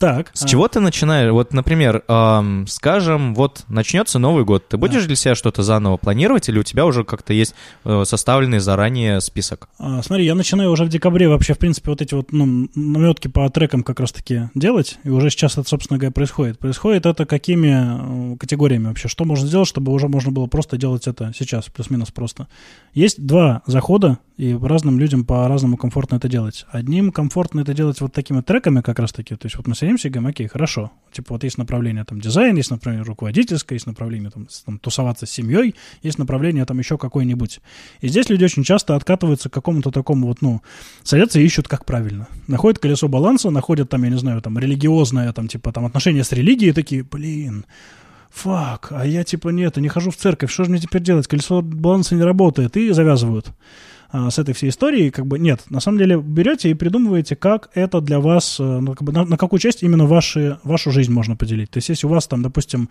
Так. 0.02 0.32
С 0.34 0.46
а, 0.46 0.48
чего 0.48 0.68
ты 0.68 0.80
начинаешь? 0.80 1.32
Вот, 1.32 1.54
например, 1.54 2.04
ам, 2.08 2.66
скажем, 2.66 3.36
вот 3.36 3.66
начнется 3.68 4.18
Новый 4.18 4.44
год. 4.46 4.68
Ты 4.68 4.78
будешь 4.78 5.06
для 5.06 5.16
себя 5.16 5.36
что-то 5.36 5.62
заново 5.62 5.98
планировать, 5.98 6.50
или 6.50 6.58
у 6.58 6.64
тебя 6.64 6.88
уже 6.88 7.04
как-то 7.04 7.34
есть 7.34 7.54
э, 7.86 8.04
составленный 8.04 8.58
заранее 8.58 9.22
список? 9.22 9.70
а, 9.78 10.02
смотри, 10.02 10.26
я 10.26 10.34
начинаю 10.34 10.72
уже 10.72 10.86
в 10.86 10.90
декабре 10.90 11.30
вообще, 11.30 11.54
в 11.54 11.60
принципе, 11.60 11.92
вот 11.92 12.02
эти 12.02 12.16
вот 12.16 12.32
ну, 12.32 12.68
наметки 12.74 13.28
по 13.28 13.48
трекам 13.52 13.84
как 13.84 14.00
раз-таки 14.00 14.50
делать, 14.56 14.98
и 15.04 15.10
уже 15.10 15.30
сейчас 15.30 15.54
это, 15.60 15.70
собственно 15.70 16.00
говоря, 16.00 16.12
происходит. 16.12 16.58
Происходит 16.58 17.06
это 17.06 17.28
какими 17.28 18.34
э, 18.34 18.38
категориями 18.38 18.88
вообще? 18.88 19.08
Что 19.08 19.24
можно 19.24 19.48
сделать, 19.48 19.68
чтобы 19.68 19.92
уже 19.92 20.08
можно 20.08 20.32
было 20.32 20.48
просто 20.48 20.78
делать 20.78 21.08
это 21.08 21.32
сейчас, 21.38 21.66
плюс-минус 21.66 22.10
просто? 22.10 22.48
Есть 22.96 23.24
два 23.24 23.62
захода, 23.68 24.18
и 24.42 24.56
разным 24.60 24.98
людям 25.00 25.24
по-разному 25.24 25.78
комфортно 25.78 26.16
это 26.16 26.28
делать. 26.28 26.66
Одним 26.72 27.12
комфортно 27.12 27.60
это 27.60 27.76
делать 27.76 28.02
вот 28.02 28.12
такими 28.12 28.42
треками 28.42 28.82
как 28.82 28.98
раз-таки, 28.98 29.36
то 29.36 29.46
есть 29.46 29.56
вот 29.56 29.68
мы 29.68 29.76
садимся 29.92 30.08
и 30.08 30.12
говорим, 30.12 30.30
окей, 30.30 30.48
хорошо, 30.48 30.92
типа 31.12 31.34
вот 31.34 31.44
есть 31.44 31.58
направление 31.58 32.04
там 32.06 32.20
дизайн, 32.22 32.56
есть 32.56 32.72
направление 32.72 33.06
руководительское, 33.06 33.76
есть 33.76 33.88
направление 33.88 34.30
там, 34.30 34.48
там 34.66 34.80
тусоваться 34.80 35.26
с 35.26 35.30
семьей, 35.30 35.76
есть 36.04 36.18
направление 36.18 36.66
там 36.66 36.80
еще 36.80 36.98
какое-нибудь. 36.98 37.60
И 38.02 38.08
здесь 38.08 38.30
люди 38.30 38.46
очень 38.46 38.64
часто 38.64 38.96
откатываются 38.96 39.50
к 39.50 39.54
какому-то 39.54 39.92
такому 39.92 40.28
вот, 40.28 40.42
ну, 40.42 40.62
садятся 41.04 41.40
и 41.40 41.44
ищут, 41.44 41.68
как 41.68 41.86
правильно. 41.86 42.28
Находят 42.48 42.80
колесо 42.80 43.08
баланса, 43.08 43.50
находят 43.50 43.90
там, 43.90 44.04
я 44.04 44.10
не 44.10 44.18
знаю, 44.18 44.42
там, 44.42 44.58
религиозное, 44.58 45.32
там, 45.34 45.48
типа, 45.48 45.72
там, 45.72 45.86
отношения 45.86 46.24
с 46.24 46.32
религией, 46.32 46.72
такие, 46.72 47.04
блин, 47.04 47.66
fuck, 48.30 48.88
а 48.92 49.06
я 49.06 49.24
типа 49.24 49.50
нет, 49.50 49.78
не 49.78 49.90
хожу 49.90 50.12
в 50.12 50.16
церковь, 50.16 50.52
что 50.52 50.64
же 50.64 50.72
мне 50.72 50.80
теперь 50.80 51.02
делать, 51.02 51.28
колесо 51.28 51.62
баланса 51.62 52.16
не 52.16 52.24
работает, 52.24 52.78
и 52.78 52.92
завязывают 52.92 53.52
а, 54.14 54.30
с 54.30 54.40
этой 54.40 54.54
всей 54.54 54.70
историей, 54.70 55.10
как 55.10 55.26
бы 55.26 55.40
нет, 55.40 55.64
на 55.70 55.80
самом 55.80 55.98
деле 55.98 56.18
берете 56.18 56.70
и 56.70 56.74
придумываете, 56.74 57.38
как 57.38 57.70
это 57.74 58.02
для 58.02 58.20
вас, 58.20 58.60
э, 58.60 58.64
ну, 58.64 58.94
как 58.94 59.04
бы 59.04 59.14
на, 59.14 59.24
на 59.24 59.38
какую 59.38 59.60
часть 59.60 59.84
именно 59.84 60.06
ваши, 60.06 60.60
вашу 60.64 60.92
жизнь 60.92 61.14
можно 61.14 61.38
поделить. 61.38 61.72
То 61.72 61.78
есть 61.78 61.88
если 61.88 62.08
у 62.08 62.10
вас 62.10 62.28
там, 62.28 62.42
допустим, 62.42 62.90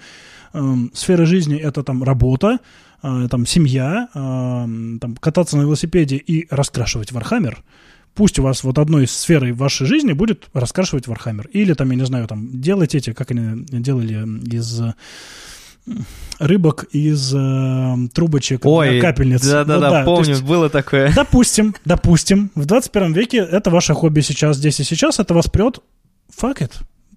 эм, 0.54 0.90
сфера 0.94 1.26
жизни 1.26 1.58
это 1.58 1.82
там 1.82 2.02
работа, 2.02 2.58
э, 3.02 3.28
там 3.30 3.44
семья, 3.44 4.08
э, 4.14 4.18
там 4.98 5.16
кататься 5.20 5.58
на 5.58 5.62
велосипеде 5.62 6.16
и 6.16 6.46
раскрашивать 6.48 7.12
Warhammer, 7.12 7.62
пусть 8.14 8.38
у 8.38 8.42
вас 8.42 8.64
вот 8.64 8.78
одной 8.78 9.06
сферой 9.06 9.52
вашей 9.52 9.86
жизни 9.86 10.14
будет 10.14 10.48
раскрашивать 10.54 11.06
Warhammer. 11.06 11.48
Или 11.52 11.74
там, 11.74 11.90
я 11.90 11.96
не 11.96 12.06
знаю, 12.06 12.28
там 12.28 12.62
делать 12.62 12.94
эти, 12.94 13.12
как 13.12 13.30
они 13.30 13.66
делали 13.68 14.26
из 14.56 14.80
рыбок 16.38 16.84
из 16.92 17.34
э, 17.34 17.96
трубочек 18.14 18.64
Ой, 18.64 19.00
капельниц. 19.00 19.46
Да-да-да, 19.46 19.88
Вот, 19.88 19.90
да, 19.90 20.04
помню, 20.04 20.30
есть, 20.30 20.42
было 20.42 20.70
такое. 20.70 21.12
Допустим, 21.14 21.74
допустим, 21.84 22.50
в 22.54 22.66
21 22.66 23.12
веке 23.12 23.38
это 23.38 23.70
ваше 23.70 23.94
хобби 23.94 24.20
сейчас, 24.20 24.56
здесь 24.56 24.80
и 24.80 24.84
сейчас, 24.84 25.18
это 25.18 25.34
вас 25.34 25.48
прет, 25.48 25.80
fuck 26.34 26.58
it. 26.58 26.72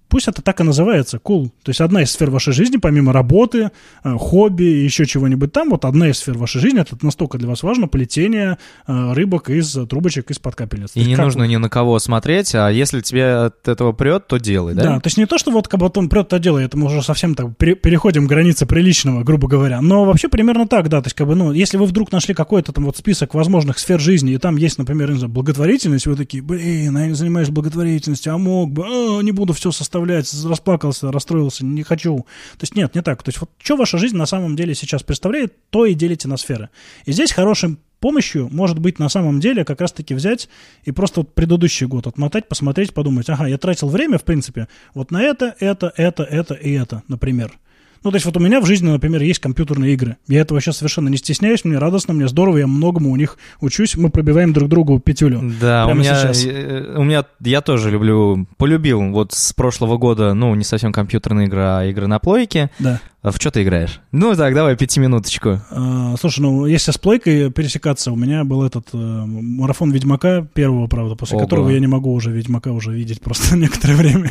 Пусть 0.08 0.28
это 0.28 0.42
так 0.42 0.60
и 0.60 0.64
называется, 0.64 1.18
cool. 1.22 1.46
То 1.64 1.70
есть 1.70 1.80
одна 1.80 2.02
из 2.02 2.12
сфер 2.12 2.30
вашей 2.30 2.52
жизни, 2.52 2.76
помимо 2.76 3.12
работы, 3.12 3.70
э, 4.04 4.14
хобби 4.16 4.62
и 4.64 4.84
еще 4.84 5.06
чего-нибудь 5.06 5.52
там, 5.52 5.70
вот 5.70 5.84
одна 5.84 6.08
из 6.08 6.18
сфер 6.18 6.38
вашей 6.38 6.60
жизни, 6.60 6.80
это 6.80 6.96
настолько 7.02 7.38
для 7.38 7.48
вас 7.48 7.62
важно, 7.62 7.88
плетение 7.88 8.58
э, 8.86 9.12
рыбок 9.12 9.50
из 9.50 9.72
трубочек 9.88 10.30
из-под 10.30 10.54
капельниц. 10.54 10.92
И 10.94 11.04
не 11.04 11.16
нужно 11.16 11.42
вы- 11.44 11.48
ни 11.48 11.56
на 11.56 11.68
кого 11.68 11.98
смотреть, 11.98 12.54
а 12.54 12.68
если 12.68 13.00
тебе 13.00 13.46
от 13.46 13.66
этого 13.66 13.92
прет, 13.92 14.28
то 14.28 14.36
делай, 14.38 14.74
да? 14.74 14.82
Да, 14.82 15.00
то 15.00 15.06
есть 15.08 15.16
не 15.16 15.26
то, 15.26 15.38
что 15.38 15.50
вот 15.50 15.66
как 15.68 15.80
бы 15.80 15.90
он 15.94 16.08
прет 16.08 16.28
то 16.28 16.38
дело, 16.38 16.58
это 16.58 16.76
мы 16.76 16.86
уже 16.86 17.02
совсем 17.02 17.34
так 17.34 17.56
пере- 17.56 17.74
переходим 17.74 18.26
границы 18.26 18.66
приличного, 18.66 19.24
грубо 19.24 19.48
говоря. 19.48 19.80
Но 19.80 20.04
вообще 20.04 20.28
примерно 20.28 20.68
так, 20.68 20.88
да. 20.88 21.00
То 21.00 21.06
есть, 21.06 21.16
как 21.16 21.26
бы, 21.26 21.34
ну, 21.34 21.52
если 21.52 21.76
вы 21.76 21.86
вдруг 21.86 22.12
нашли 22.12 22.34
какой-то 22.34 22.72
там 22.72 22.84
вот 22.84 22.96
список 22.96 23.34
возможных 23.34 23.78
сфер 23.78 23.98
жизни, 24.00 24.32
и 24.34 24.38
там 24.38 24.56
есть, 24.56 24.78
например, 24.78 25.10
не 25.10 25.18
знаю, 25.18 25.32
благотворительность, 25.32 26.06
вы 26.06 26.14
такие, 26.14 26.42
блин, 26.42 26.96
а 26.96 27.00
я 27.00 27.06
не 27.08 27.14
занимаюсь 27.14 27.48
благотворительностью, 27.48 28.32
а 28.34 28.38
мог 28.38 28.70
бы, 28.72 28.84
а, 28.86 29.20
не 29.22 29.32
буду 29.32 29.52
все 29.54 29.72
составлять, 29.72 29.93
расплакался, 29.94 31.10
расстроился, 31.10 31.64
не 31.64 31.82
хочу. 31.82 32.18
То 32.18 32.62
есть 32.62 32.74
нет, 32.74 32.94
не 32.94 33.02
так. 33.02 33.22
То 33.22 33.28
есть 33.28 33.40
вот 33.40 33.50
что 33.58 33.76
ваша 33.76 33.98
жизнь 33.98 34.16
на 34.16 34.26
самом 34.26 34.56
деле 34.56 34.74
сейчас 34.74 35.02
представляет, 35.02 35.54
то 35.70 35.86
и 35.86 35.94
делите 35.94 36.28
на 36.28 36.36
сферы. 36.36 36.70
И 37.04 37.12
здесь 37.12 37.32
хорошим 37.32 37.78
помощью 38.04 38.50
может 38.52 38.78
быть 38.78 38.98
на 38.98 39.08
самом 39.08 39.40
деле 39.40 39.64
как 39.64 39.80
раз-таки 39.80 40.12
взять 40.12 40.50
и 40.82 40.92
просто 40.92 41.20
вот 41.20 41.34
предыдущий 41.34 41.86
год 41.86 42.06
отмотать, 42.06 42.48
посмотреть, 42.48 42.92
подумать, 42.92 43.30
ага, 43.30 43.46
я 43.46 43.56
тратил 43.56 43.88
время, 43.88 44.18
в 44.18 44.24
принципе, 44.24 44.68
вот 44.92 45.10
на 45.10 45.22
это, 45.22 45.56
это, 45.58 45.90
это, 45.96 46.22
это 46.22 46.52
и 46.52 46.72
это, 46.72 47.02
например. 47.08 47.58
Ну, 48.04 48.10
то 48.10 48.16
есть 48.16 48.26
вот 48.26 48.36
у 48.36 48.40
меня 48.40 48.60
в 48.60 48.66
жизни, 48.66 48.88
например, 48.88 49.22
есть 49.22 49.40
компьютерные 49.40 49.94
игры. 49.94 50.16
Я 50.28 50.42
этого 50.42 50.60
сейчас 50.60 50.76
совершенно 50.76 51.08
не 51.08 51.16
стесняюсь, 51.16 51.64
мне 51.64 51.78
радостно, 51.78 52.12
мне 52.12 52.28
здорово, 52.28 52.58
я 52.58 52.66
многому 52.66 53.10
у 53.10 53.16
них 53.16 53.38
учусь, 53.60 53.96
мы 53.96 54.10
пробиваем 54.10 54.52
друг 54.52 54.68
другу 54.68 55.00
пятюлю. 55.00 55.40
Да, 55.58 55.86
у 55.86 55.94
меня, 55.94 56.14
сейчас. 56.14 56.44
э, 56.44 56.94
у 56.98 57.02
меня, 57.02 57.24
я 57.40 57.62
тоже 57.62 57.90
люблю, 57.90 58.46
полюбил 58.58 59.10
вот 59.10 59.32
с 59.32 59.54
прошлого 59.54 59.96
года, 59.96 60.34
ну, 60.34 60.54
не 60.54 60.64
совсем 60.64 60.92
компьютерные 60.92 61.46
игры, 61.46 61.62
а 61.62 61.84
игры 61.86 62.06
на 62.06 62.18
плойке. 62.18 62.70
Да. 62.78 63.00
А 63.24 63.30
в 63.30 63.36
что 63.36 63.50
ты 63.50 63.62
играешь? 63.62 64.00
Ну, 64.12 64.36
так, 64.36 64.54
давай 64.54 64.76
пятиминуточку. 64.76 65.58
А, 65.70 66.14
слушай, 66.20 66.40
ну, 66.40 66.66
если 66.66 66.90
с 66.90 66.98
плойкой 66.98 67.50
пересекаться, 67.50 68.12
у 68.12 68.16
меня 68.16 68.44
был 68.44 68.62
этот 68.62 68.88
э, 68.92 68.96
марафон 68.98 69.92
Ведьмака 69.92 70.46
первого, 70.52 70.88
правда, 70.88 71.14
после 71.14 71.38
Ого. 71.38 71.46
которого 71.46 71.70
я 71.70 71.80
не 71.80 71.86
могу 71.86 72.12
уже 72.12 72.30
Ведьмака 72.30 72.70
уже 72.70 72.92
видеть 72.92 73.20
просто 73.22 73.56
некоторое 73.56 73.96
время. 73.96 74.30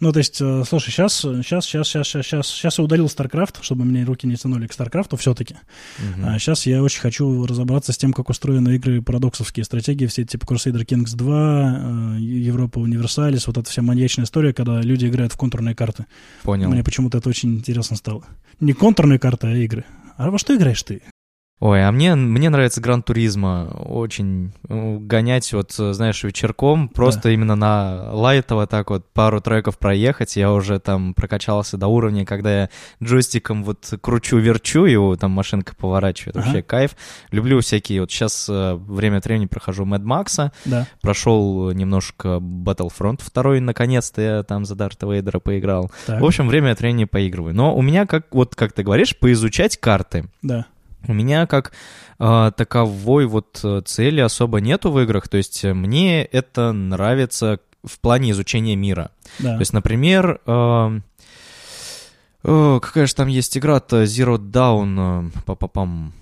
ну, 0.00 0.12
то 0.12 0.18
есть, 0.18 0.42
э, 0.42 0.62
слушай, 0.68 0.90
сейчас, 0.90 1.14
сейчас, 1.14 1.64
сейчас, 1.64 1.88
сейчас, 1.88 2.06
сейчас, 2.06 2.46
сейчас, 2.48 2.78
я 2.78 2.84
удалил 2.98 3.06
StarCraft, 3.06 3.58
чтобы 3.62 3.84
мне 3.84 4.04
руки 4.04 4.26
не 4.26 4.36
тянули 4.36 4.66
к 4.66 4.72
StarCraft 4.72 5.16
все-таки. 5.16 5.56
Мгм. 5.98 6.28
А 6.28 6.38
сейчас 6.38 6.66
я 6.66 6.82
очень 6.82 7.00
хочу 7.00 7.46
разобраться 7.46 7.92
с 7.92 7.96
тем, 7.96 8.12
как 8.12 8.28
устроены 8.28 8.76
игры 8.76 9.02
парадоксовские 9.02 9.64
стратегии, 9.64 10.06
все 10.06 10.24
типа 10.24 10.44
Crusader 10.44 10.84
Kings 10.84 11.14
2, 11.14 12.16
э, 12.16 12.20
Европа 12.20 12.78
Универсалис, 12.78 13.46
вот 13.46 13.58
эта 13.58 13.70
вся 13.70 13.82
маньячная 13.82 14.24
история, 14.24 14.52
когда 14.52 14.80
люди 14.80 15.06
играют 15.06 15.32
в 15.32 15.36
контурные 15.36 15.74
карты. 15.74 16.06
Понял. 16.42 16.68
Мне 16.70 16.82
почему-то 16.82 17.18
это 17.18 17.28
очень 17.28 17.54
интересно 17.54 17.96
стало. 17.96 18.24
Не 18.60 18.72
контурные 18.72 19.18
карты, 19.18 19.46
а 19.46 19.56
игры. 19.56 19.84
А 20.16 20.30
во 20.30 20.38
что 20.38 20.56
играешь 20.56 20.82
ты? 20.82 21.02
Ой, 21.60 21.84
а 21.84 21.90
мне, 21.90 22.14
мне 22.14 22.50
нравится 22.50 22.80
Гран 22.80 23.02
Туризма. 23.02 23.64
Очень 23.84 24.52
э, 24.68 24.96
гонять, 25.00 25.52
вот, 25.52 25.74
э, 25.80 25.92
знаешь, 25.92 26.22
вечерком, 26.22 26.88
просто 26.88 27.30
именно 27.30 27.56
на 27.56 28.10
лайтово 28.12 28.68
так 28.68 28.90
вот 28.90 29.06
пару 29.12 29.40
треков 29.40 29.76
проехать. 29.76 30.36
Я 30.36 30.52
уже 30.52 30.78
там 30.78 31.14
прокачался 31.14 31.76
до 31.76 31.88
уровня, 31.88 32.24
когда 32.24 32.60
я 32.62 32.70
джойстиком 33.02 33.64
вот 33.64 33.92
кручу-верчу, 34.00 34.84
его 34.84 35.16
там 35.16 35.32
машинка 35.32 35.74
поворачивает. 35.74 36.36
Ага. 36.36 36.46
Вообще 36.46 36.62
кайф. 36.62 36.90
Люблю 37.32 37.58
всякие, 37.60 38.02
вот 38.02 38.12
сейчас 38.12 38.46
э, 38.48 38.74
время 38.74 39.16
от 39.16 39.24
времени 39.24 39.46
прохожу 39.46 39.84
Mad 39.84 40.04
Max, 40.04 40.52
Да. 40.64 40.86
прошел 41.00 41.72
немножко 41.72 42.38
Battlefront 42.40 43.20
2, 43.34 43.60
наконец-то 43.60 44.22
я 44.22 44.42
там 44.44 44.64
за 44.64 44.76
Дарта 44.76 45.06
Вейдера 45.08 45.40
поиграл. 45.40 45.90
Так, 46.06 46.20
В 46.20 46.24
общем, 46.24 46.46
время 46.46 46.70
от 46.70 46.78
времени 46.78 47.04
поигрываю. 47.04 47.52
Но 47.52 47.74
у 47.76 47.82
меня, 47.82 48.06
как 48.06 48.26
вот 48.32 48.54
как 48.54 48.72
ты 48.72 48.84
говоришь, 48.84 49.18
поизучать 49.18 49.76
карты. 49.76 50.26
да. 50.42 50.66
У 51.06 51.12
меня 51.12 51.46
как 51.46 51.72
э, 52.18 52.52
таковой 52.56 53.26
вот 53.26 53.60
э, 53.62 53.82
цели 53.84 54.20
особо 54.20 54.60
нету 54.60 54.90
в 54.90 55.00
играх, 55.00 55.28
то 55.28 55.36
есть 55.36 55.64
э, 55.64 55.72
мне 55.74 56.24
это 56.24 56.72
нравится 56.72 57.60
в 57.84 58.00
плане 58.00 58.32
изучения 58.32 58.76
мира. 58.76 59.10
Да. 59.38 59.54
То 59.54 59.60
есть, 59.60 59.72
например, 59.72 60.40
э, 60.44 61.00
э, 62.44 62.80
какая 62.82 63.06
же 63.06 63.14
там 63.14 63.28
есть 63.28 63.56
игра-то 63.56 64.02
Zero 64.04 64.38
Dawn, 64.38 65.28
э, 65.28 65.40
па-па-пам. 65.44 66.12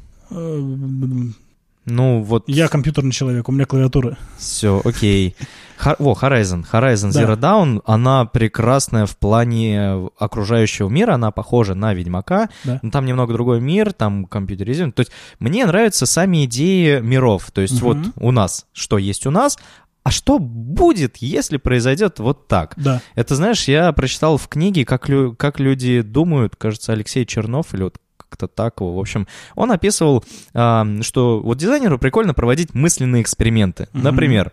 Ну 1.87 2.21
вот, 2.23 2.45
Я 2.49 2.67
компьютерный 2.69 3.13
человек, 3.13 3.49
у 3.49 3.53
меня 3.53 3.65
клавиатура. 3.65 4.19
все, 4.39 4.81
окей. 4.85 5.37
Ха- 5.77 5.95
Во, 6.01 6.15
Horizon. 6.21 6.65
Horizon 6.71 7.13
Да. 7.13 7.23
Zero 7.23 7.37
Dawn, 7.39 7.81
она 7.85 8.25
прекрасная 8.25 9.07
в 9.07 9.17
плане 9.17 10.09
окружающего 10.19 10.89
мира, 10.89 11.15
она 11.15 11.31
похожа 11.31 11.75
на 11.75 11.95
Ведьмака, 11.95 12.49
Да. 12.65 12.81
но 12.83 12.91
там 12.91 13.07
немного 13.07 13.33
другой 13.35 13.61
мир, 13.61 13.93
там 13.93 14.25
компьютеризм. 14.25 14.91
То 14.91 15.01
есть 15.01 15.13
мне 15.39 15.65
нравятся 15.65 16.07
сами 16.07 16.45
идеи 16.47 16.99
миров. 17.01 17.51
То 17.53 17.61
есть 17.61 17.81
вот 17.81 17.99
у 18.17 18.31
нас, 18.33 18.67
что 18.73 18.99
есть 18.99 19.27
у 19.27 19.31
нас, 19.31 19.57
а 20.03 20.11
что 20.11 20.39
будет, 20.39 21.17
если 21.19 21.57
произойдет 21.57 22.19
вот 22.21 22.49
так? 22.49 22.75
Да. 22.77 23.01
Это, 23.15 23.35
знаешь, 23.37 23.69
я 23.69 23.93
прочитал 23.93 24.39
в 24.39 24.49
книге, 24.49 24.85
как, 24.85 25.09
лю- 25.09 25.35
как 25.37 25.61
люди 25.61 26.01
думают, 26.01 26.57
кажется, 26.57 26.93
Алексей 26.93 27.25
Чернов 27.27 27.75
или 27.75 27.83
вот 27.85 27.97
как-то 28.29 28.49
так 28.49 28.81
его. 28.81 28.95
В 28.95 28.99
общем, 28.99 29.27
он 29.55 29.73
описывал, 29.73 30.25
а, 30.55 30.87
что 31.03 31.41
вот 31.41 31.59
дизайнеру 31.59 31.99
прикольно 31.99 32.35
проводить 32.35 32.75
мысленные 32.75 33.23
эксперименты. 33.23 33.89
Например, 33.93 34.53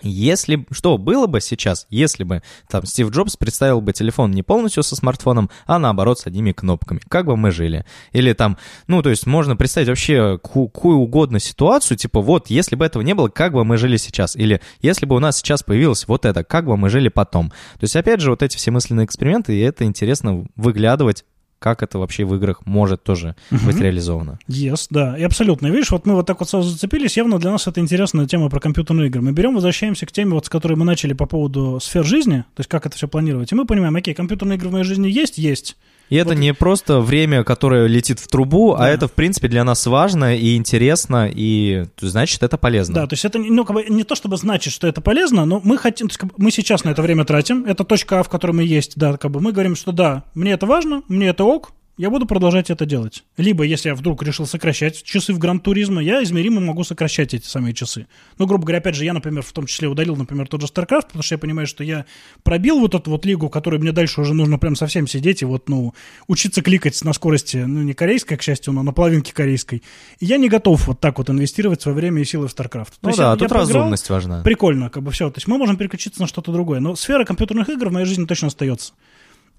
если 0.00 0.66
что 0.70 0.96
было 0.96 1.26
бы 1.26 1.40
сейчас, 1.40 1.86
если 1.90 2.24
бы 2.24 2.42
там 2.68 2.86
Стив 2.86 3.10
Джобс 3.10 3.36
представил 3.36 3.80
бы 3.80 3.92
телефон 3.92 4.30
не 4.30 4.42
полностью 4.42 4.82
со 4.82 4.96
смартфоном, 4.96 5.50
а 5.66 5.78
наоборот 5.78 6.18
с 6.18 6.26
одними 6.26 6.52
кнопками, 6.52 7.00
как 7.08 7.26
бы 7.26 7.36
мы 7.36 7.50
жили? 7.50 7.84
Или 8.12 8.32
там, 8.32 8.56
ну, 8.86 9.02
то 9.02 9.10
есть 9.10 9.26
можно 9.26 9.54
представить 9.54 9.88
вообще 9.88 10.38
ку- 10.42 10.68
какую 10.68 10.96
угодно 10.96 11.38
ситуацию, 11.38 11.98
типа 11.98 12.20
вот, 12.20 12.48
если 12.48 12.74
бы 12.74 12.84
этого 12.84 13.02
не 13.02 13.14
было, 13.14 13.28
как 13.28 13.52
бы 13.52 13.64
мы 13.64 13.76
жили 13.76 13.96
сейчас? 13.96 14.34
Или 14.34 14.60
если 14.80 15.06
бы 15.06 15.14
у 15.14 15.18
нас 15.18 15.36
сейчас 15.36 15.62
появилось 15.62 16.08
вот 16.08 16.24
это, 16.24 16.42
как 16.42 16.64
бы 16.64 16.76
мы 16.76 16.88
жили 16.88 17.08
потом? 17.08 17.50
То 17.50 17.82
есть, 17.82 17.94
опять 17.94 18.20
же, 18.20 18.30
вот 18.30 18.42
эти 18.42 18.56
все 18.56 18.70
мысленные 18.70 19.04
эксперименты, 19.04 19.54
и 19.54 19.60
это 19.60 19.84
интересно 19.84 20.46
выглядывать, 20.56 21.24
как 21.62 21.82
это 21.82 21.98
вообще 21.98 22.24
в 22.24 22.34
играх 22.34 22.66
может 22.66 23.04
тоже 23.04 23.36
быть 23.50 23.76
Мгм. 23.76 23.82
реализовано. 23.82 24.38
Yes, 24.48 24.88
да, 24.90 25.16
и 25.16 25.22
абсолютно. 25.22 25.68
Видишь, 25.68 25.90
вот 25.92 26.04
мы 26.06 26.14
вот 26.14 26.26
так 26.26 26.40
вот 26.40 26.50
сразу 26.50 26.68
зацепились, 26.68 27.16
явно 27.16 27.38
для 27.38 27.52
нас 27.52 27.66
это 27.68 27.80
интересная 27.80 28.26
тема 28.26 28.50
про 28.50 28.58
компьютерные 28.60 29.06
игры. 29.06 29.22
Мы 29.22 29.32
берем, 29.32 29.54
возвращаемся 29.54 30.04
к 30.06 30.12
теме, 30.12 30.32
вот 30.34 30.46
с 30.46 30.48
которой 30.48 30.74
мы 30.74 30.84
начали 30.84 31.12
по 31.12 31.26
поводу 31.26 31.78
сфер 31.80 32.04
жизни, 32.04 32.38
то 32.56 32.60
есть 32.60 32.68
как 32.68 32.84
это 32.86 32.96
все 32.96 33.06
планировать, 33.06 33.52
и 33.52 33.54
мы 33.54 33.64
понимаем, 33.64 33.94
окей, 33.94 34.12
компьютерные 34.12 34.56
игры 34.58 34.68
в 34.68 34.72
моей 34.72 34.84
жизни 34.84 35.08
есть, 35.08 35.38
есть. 35.38 35.76
И 36.12 36.16
это 36.16 36.30
Вот- 36.30 36.38
не 36.38 36.52
просто 36.52 37.00
время, 37.00 37.42
которое 37.42 37.86
летит 37.86 38.20
в 38.20 38.28
трубу, 38.28 38.74
а 38.74 38.80
Да. 38.80 38.90
это, 38.90 39.08
в 39.08 39.12
принципе, 39.12 39.48
для 39.48 39.64
нас 39.64 39.86
важно 39.86 40.36
и 40.36 40.56
интересно, 40.56 41.30
и 41.34 41.86
значит, 42.00 42.42
это 42.42 42.58
полезно. 42.58 42.94
Да, 42.96 43.06
то 43.06 43.14
есть 43.14 43.24
это 43.24 43.38
не- 43.38 43.48
ну, 43.48 43.64
как 43.64 43.74
бы, 43.76 43.84
не 43.88 44.04
то, 44.04 44.14
чтобы 44.14 44.36
значит, 44.36 44.74
что 44.74 44.86
это 44.86 45.00
полезно, 45.00 45.46
но 45.46 45.62
мы 45.64 45.78
хотим, 45.78 46.08
есть, 46.08 46.18
как 46.18 46.28
бы, 46.28 46.34
мы 46.36 46.50
сейчас 46.50 46.84
на 46.84 46.90
это 46.90 47.00
время 47.00 47.24
тратим, 47.24 47.64
это 47.64 47.84
точка 47.84 48.20
А, 48.20 48.22
в 48.22 48.28
которой 48.28 48.52
мы 48.52 48.62
есть, 48.64 48.92
да, 48.96 49.16
как 49.16 49.30
бы 49.30 49.40
мы 49.40 49.52
говорим, 49.52 49.74
что 49.74 49.90
да, 49.92 50.24
мне 50.34 50.52
это 50.52 50.66
важно, 50.66 51.02
мне 51.08 51.28
это 51.28 51.44
ок, 51.44 51.70
я 52.02 52.10
буду 52.10 52.26
продолжать 52.26 52.68
это 52.68 52.84
делать. 52.84 53.22
Либо, 53.36 53.62
если 53.64 53.88
я 53.88 53.94
вдруг 53.94 54.22
решил 54.22 54.44
сокращать 54.46 55.02
часы 55.02 55.32
в 55.32 55.38
гранд-туризма, 55.38 56.02
я 56.02 56.22
измеримо 56.24 56.60
могу 56.60 56.82
сокращать 56.84 57.32
эти 57.32 57.46
самые 57.46 57.74
часы. 57.74 58.06
Ну, 58.38 58.46
грубо 58.46 58.64
говоря, 58.64 58.78
опять 58.78 58.96
же, 58.96 59.04
я, 59.04 59.12
например, 59.12 59.42
в 59.42 59.52
том 59.52 59.66
числе 59.66 59.86
удалил, 59.88 60.16
например, 60.16 60.48
тот 60.48 60.60
же 60.60 60.66
StarCraft, 60.66 61.06
потому 61.06 61.22
что 61.22 61.34
я 61.34 61.38
понимаю, 61.38 61.66
что 61.66 61.84
я 61.84 62.04
пробил 62.42 62.80
вот 62.80 62.94
эту 62.94 63.10
вот 63.10 63.24
лигу, 63.24 63.48
которой 63.48 63.78
мне 63.78 63.92
дальше 63.92 64.20
уже 64.20 64.34
нужно 64.34 64.58
прям 64.58 64.74
совсем 64.74 65.06
сидеть 65.06 65.42
и 65.42 65.44
вот, 65.44 65.68
ну, 65.68 65.94
учиться 66.26 66.60
кликать 66.60 67.00
на 67.04 67.12
скорости, 67.12 67.58
ну, 67.58 67.82
не 67.82 67.94
корейской, 67.94 68.36
к 68.36 68.42
счастью, 68.42 68.72
но 68.72 68.82
на 68.82 68.92
половинке 68.92 69.32
корейской. 69.32 69.82
И 70.18 70.26
я 70.26 70.38
не 70.38 70.48
готов 70.48 70.86
вот 70.88 70.98
так 71.00 71.18
вот 71.18 71.30
инвестировать 71.30 71.80
свое 71.82 71.96
время 71.96 72.20
и 72.20 72.24
силы 72.24 72.48
в 72.48 72.54
StarCraft. 72.54 72.86
То 72.90 72.98
Ну 73.02 73.08
есть 73.10 73.18
да, 73.18 73.30
я- 73.30 73.36
тут 73.36 73.42
я 73.42 73.48
поиграл, 73.48 73.66
разумность 73.78 74.10
важна. 74.10 74.42
Прикольно, 74.42 74.90
как 74.90 75.02
бы 75.04 75.12
все. 75.12 75.30
То 75.30 75.38
есть 75.38 75.46
мы 75.46 75.56
можем 75.56 75.76
переключиться 75.76 76.20
на 76.20 76.26
что-то 76.26 76.50
другое. 76.52 76.80
Но 76.80 76.96
сфера 76.96 77.24
компьютерных 77.24 77.68
игр 77.68 77.88
в 77.88 77.92
моей 77.92 78.06
жизни 78.06 78.24
точно 78.26 78.48
остается. 78.48 78.92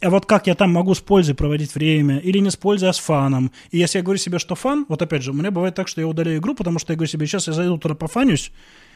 А 0.04 0.10
вот 0.10 0.26
как 0.26 0.48
я 0.48 0.56
там 0.56 0.72
могу 0.72 0.94
с 0.94 1.00
пользой 1.00 1.34
проводить 1.34 1.76
время, 1.76 2.18
или 2.18 2.40
не 2.40 2.52
с 2.52 2.58
пользой, 2.58 2.90
а 2.90 2.94
с 2.94 3.00
фаном. 3.00 3.52
И 3.72 3.78
если 3.78 4.00
я 4.00 4.04
говорю 4.04 4.20
себе, 4.20 4.38
что 4.38 4.54
фан, 4.56 4.86
вот 4.90 5.02
опять 5.02 5.24
же, 5.24 5.32
у 5.32 5.34
меня 5.34 5.50
бывает 5.50 5.76
так, 5.76 5.88
что 5.88 6.02
я 6.02 6.08
удаляю 6.08 6.40
игру, 6.40 6.56
потому 6.56 6.78
что 6.78 6.92
я 6.92 6.98
говорю 6.98 7.10
себе, 7.10 7.26
сейчас 7.26 7.48
я 7.48 7.54
зайду 7.54 7.78
туда 7.78 7.96
пофанюсь, 7.96 8.52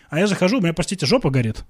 а 0.09 0.19
я 0.19 0.27
захожу, 0.27 0.57
у 0.57 0.61
меня, 0.61 0.73
простите, 0.73 1.05
жопа 1.05 1.29
горит. 1.29 1.63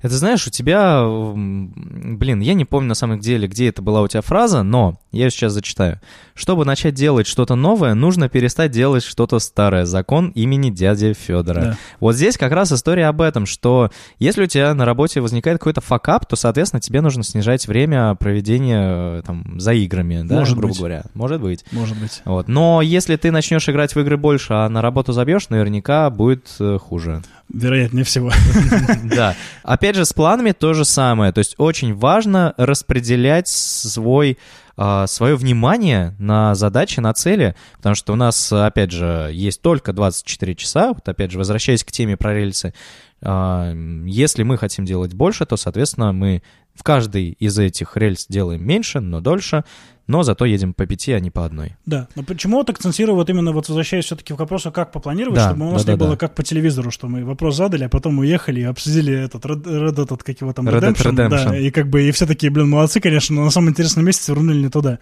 Это 0.00 0.14
знаешь, 0.16 0.46
у 0.46 0.50
тебя, 0.50 1.02
блин, 1.04 2.40
я 2.40 2.54
не 2.54 2.64
помню 2.64 2.88
на 2.88 2.94
самом 2.94 3.18
деле, 3.18 3.48
где 3.48 3.68
это 3.68 3.82
была 3.82 4.02
у 4.02 4.08
тебя 4.08 4.22
фраза, 4.22 4.62
но 4.62 4.98
я 5.12 5.24
ее 5.24 5.30
сейчас 5.30 5.52
зачитаю. 5.52 6.00
Чтобы 6.34 6.64
начать 6.64 6.94
делать 6.94 7.26
что-то 7.26 7.54
новое, 7.54 7.94
нужно 7.94 8.28
перестать 8.28 8.70
делать 8.70 9.02
что-то 9.02 9.38
старое. 9.38 9.84
Закон 9.86 10.28
имени 10.30 10.70
дяди 10.70 11.14
Федора. 11.14 11.60
Да. 11.60 11.76
Вот 12.00 12.14
здесь 12.14 12.36
как 12.36 12.52
раз 12.52 12.72
история 12.72 13.06
об 13.06 13.20
этом, 13.20 13.46
что 13.46 13.90
если 14.18 14.44
у 14.44 14.46
тебя 14.46 14.72
на 14.74 14.84
работе 14.84 15.20
возникает 15.20 15.58
какой-то 15.58 15.80
факап, 15.80 16.26
то, 16.26 16.36
соответственно, 16.36 16.80
тебе 16.80 17.00
нужно 17.00 17.22
снижать 17.22 17.66
время 17.66 18.14
проведения 18.14 19.22
там 19.22 19.58
за 19.58 19.72
играми, 19.72 20.22
да, 20.24 20.36
Может 20.36 20.56
грубо 20.56 20.68
быть. 20.68 20.78
говоря. 20.78 21.04
Может 21.14 21.40
быть. 21.40 21.64
Может 21.72 21.98
быть. 21.98 22.22
Вот. 22.24 22.48
Но 22.48 22.82
если 22.82 23.16
ты 23.16 23.30
начнешь 23.30 23.68
играть 23.68 23.94
в 23.94 24.00
игры 24.00 24.16
больше, 24.16 24.52
а 24.52 24.68
на 24.68 24.82
работу 24.82 25.12
забьешь, 25.12 25.48
наверняка 25.48 26.08
будет 26.10 26.46
э, 26.60 26.78
хуже. 26.78 27.22
Вероятнее 27.52 28.04
всего. 28.04 28.30
Да. 29.04 29.34
Опять 29.62 29.96
же, 29.96 30.04
с 30.04 30.12
планами 30.12 30.52
то 30.52 30.74
же 30.74 30.84
самое. 30.84 31.32
То 31.32 31.38
есть 31.38 31.54
очень 31.58 31.94
важно 31.94 32.54
распределять 32.56 33.48
свой 33.48 34.38
а, 34.80 35.08
свое 35.08 35.34
внимание 35.34 36.14
на 36.20 36.54
задачи, 36.54 37.00
на 37.00 37.12
цели, 37.12 37.56
потому 37.78 37.96
что 37.96 38.12
у 38.12 38.16
нас, 38.16 38.52
опять 38.52 38.92
же, 38.92 39.28
есть 39.32 39.60
только 39.60 39.92
24 39.92 40.54
часа, 40.54 40.92
вот 40.92 41.08
опять 41.08 41.32
же, 41.32 41.38
возвращаясь 41.38 41.82
к 41.82 41.90
теме 41.90 42.16
про 42.16 42.32
рельсы, 42.32 42.72
если 43.20 44.42
мы 44.42 44.58
хотим 44.58 44.84
делать 44.84 45.14
больше, 45.14 45.46
то, 45.46 45.56
соответственно, 45.56 46.12
мы 46.12 46.42
в 46.74 46.84
каждой 46.84 47.30
из 47.30 47.58
этих 47.58 47.96
рельс 47.96 48.26
делаем 48.28 48.64
меньше, 48.64 49.00
но 49.00 49.20
дольше, 49.20 49.64
но 50.08 50.22
зато 50.22 50.46
едем 50.46 50.72
по 50.72 50.86
пяти, 50.86 51.12
а 51.12 51.20
не 51.20 51.30
по 51.30 51.44
одной. 51.44 51.76
Да, 51.84 52.08
но 52.14 52.22
почему 52.22 52.56
вот 52.56 52.70
акцентирую 52.70 53.14
вот 53.14 53.28
именно 53.28 53.52
вот 53.52 53.68
возвращаясь 53.68 54.06
все-таки 54.06 54.32
к 54.32 54.38
вопросу, 54.38 54.72
как 54.72 54.90
попланировать, 54.90 55.36
Да, 55.36 55.50
чтобы 55.50 55.68
у 55.68 55.72
нас 55.72 55.84
да, 55.84 55.92
не 55.92 55.98
да, 55.98 56.04
было 56.04 56.14
да. 56.14 56.16
как 56.16 56.34
по 56.34 56.42
телевизору, 56.42 56.90
что 56.90 57.08
мы 57.08 57.24
вопрос 57.26 57.56
задали, 57.56 57.84
а 57.84 57.88
потом 57.90 58.18
уехали 58.18 58.60
и 58.60 58.64
обсудили 58.64 59.12
этот 59.12 59.44
Red, 59.44 59.64
Red 59.64 60.02
этот, 60.02 60.22
как 60.22 60.40
его 60.40 60.52
там, 60.54 60.66
Red 60.66 60.80
Redemption, 60.80 61.14
Redemption. 61.14 61.48
да, 61.50 61.58
и 61.58 61.70
как 61.70 61.90
бы 61.90 62.08
и 62.08 62.10
все 62.12 62.26
такие, 62.26 62.50
блин, 62.50 62.70
молодцы, 62.70 63.00
конечно, 63.00 63.36
но 63.36 63.44
на 63.44 63.50
самом 63.50 63.68
интересном 63.68 64.06
месте 64.06 64.24
свернули 64.24 64.62
не 64.62 64.70
туда. 64.70 64.98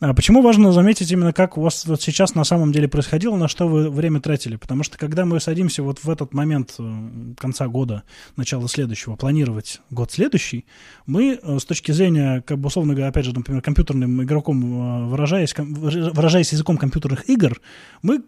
А 0.00 0.12
почему 0.12 0.42
важно 0.42 0.72
заметить 0.72 1.10
именно, 1.10 1.32
как 1.32 1.56
у 1.56 1.62
вас 1.62 1.86
вот 1.86 2.02
сейчас 2.02 2.34
на 2.34 2.44
самом 2.44 2.70
деле 2.72 2.86
происходило, 2.86 3.36
на 3.36 3.48
что 3.48 3.66
вы 3.66 3.88
время 3.88 4.20
тратили? 4.20 4.56
Потому 4.56 4.82
что 4.82 4.98
когда 4.98 5.24
мы 5.24 5.40
садимся 5.40 5.82
вот 5.82 6.00
в 6.04 6.10
этот 6.10 6.34
момент 6.34 6.74
э, 6.78 7.34
конца 7.60 7.68
года, 7.68 8.02
начала 8.36 8.68
следующего, 8.68 9.16
планировать 9.16 9.80
год 9.90 10.10
следующий, 10.10 10.64
мы 11.06 11.38
э, 11.42 11.58
с 11.58 11.64
точки 11.64 11.92
зрения, 11.92 12.42
как 12.46 12.58
бы 12.58 12.68
условно 12.68 12.94
говоря, 12.94 13.08
опять 13.08 13.26
же, 13.26 13.34
например, 13.34 13.62
компьютерным 13.62 14.22
игроком, 14.22 14.62
э, 14.62 15.08
выражаясь, 15.08 15.54
выражаясь 15.56 16.52
языком 16.52 16.78
компьютерных 16.78 17.28
игр, 17.28 17.60
мы 18.02 18.22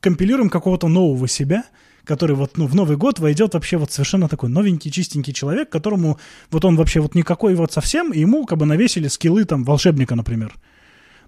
компилируем 0.00 0.48
какого-то 0.48 0.88
нового 0.88 1.28
себя, 1.28 1.64
который 2.04 2.34
вот 2.34 2.56
ну, 2.56 2.66
в 2.66 2.74
Новый 2.74 2.96
год 2.96 3.18
войдет 3.18 3.54
вообще 3.54 3.76
вот 3.76 3.92
совершенно 3.92 4.28
такой 4.28 4.48
новенький, 4.48 4.90
чистенький 4.90 5.34
человек, 5.34 5.68
которому 5.68 6.18
вот 6.50 6.64
он 6.64 6.76
вообще 6.76 7.00
вот 7.00 7.14
никакой 7.14 7.54
вот 7.54 7.72
совсем, 7.72 8.12
и 8.12 8.20
ему 8.20 8.46
как 8.46 8.58
бы 8.58 8.64
навесили 8.66 9.08
скиллы 9.08 9.44
там 9.44 9.64
волшебника, 9.64 10.14
например. 10.14 10.54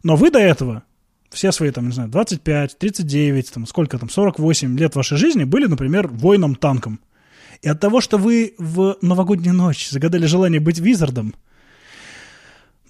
Но 0.02 0.16
вы 0.16 0.30
до 0.30 0.38
этого 0.38 0.82
все 1.30 1.52
свои, 1.52 1.70
там, 1.70 1.86
не 1.86 1.92
знаю, 1.92 2.08
25, 2.08 2.78
39, 2.78 3.52
там, 3.52 3.66
сколько 3.66 3.98
там, 3.98 4.08
48 4.08 4.78
лет 4.78 4.96
вашей 4.96 5.18
жизни 5.18 5.44
были, 5.44 5.66
например, 5.66 6.08
воином-танком. 6.08 7.00
И 7.62 7.68
от 7.68 7.80
того, 7.80 8.00
что 8.00 8.18
вы 8.18 8.54
в 8.58 8.98
новогоднюю 9.00 9.54
ночь 9.54 9.88
загадали 9.88 10.26
желание 10.26 10.60
быть 10.60 10.80
визардом, 10.80 11.34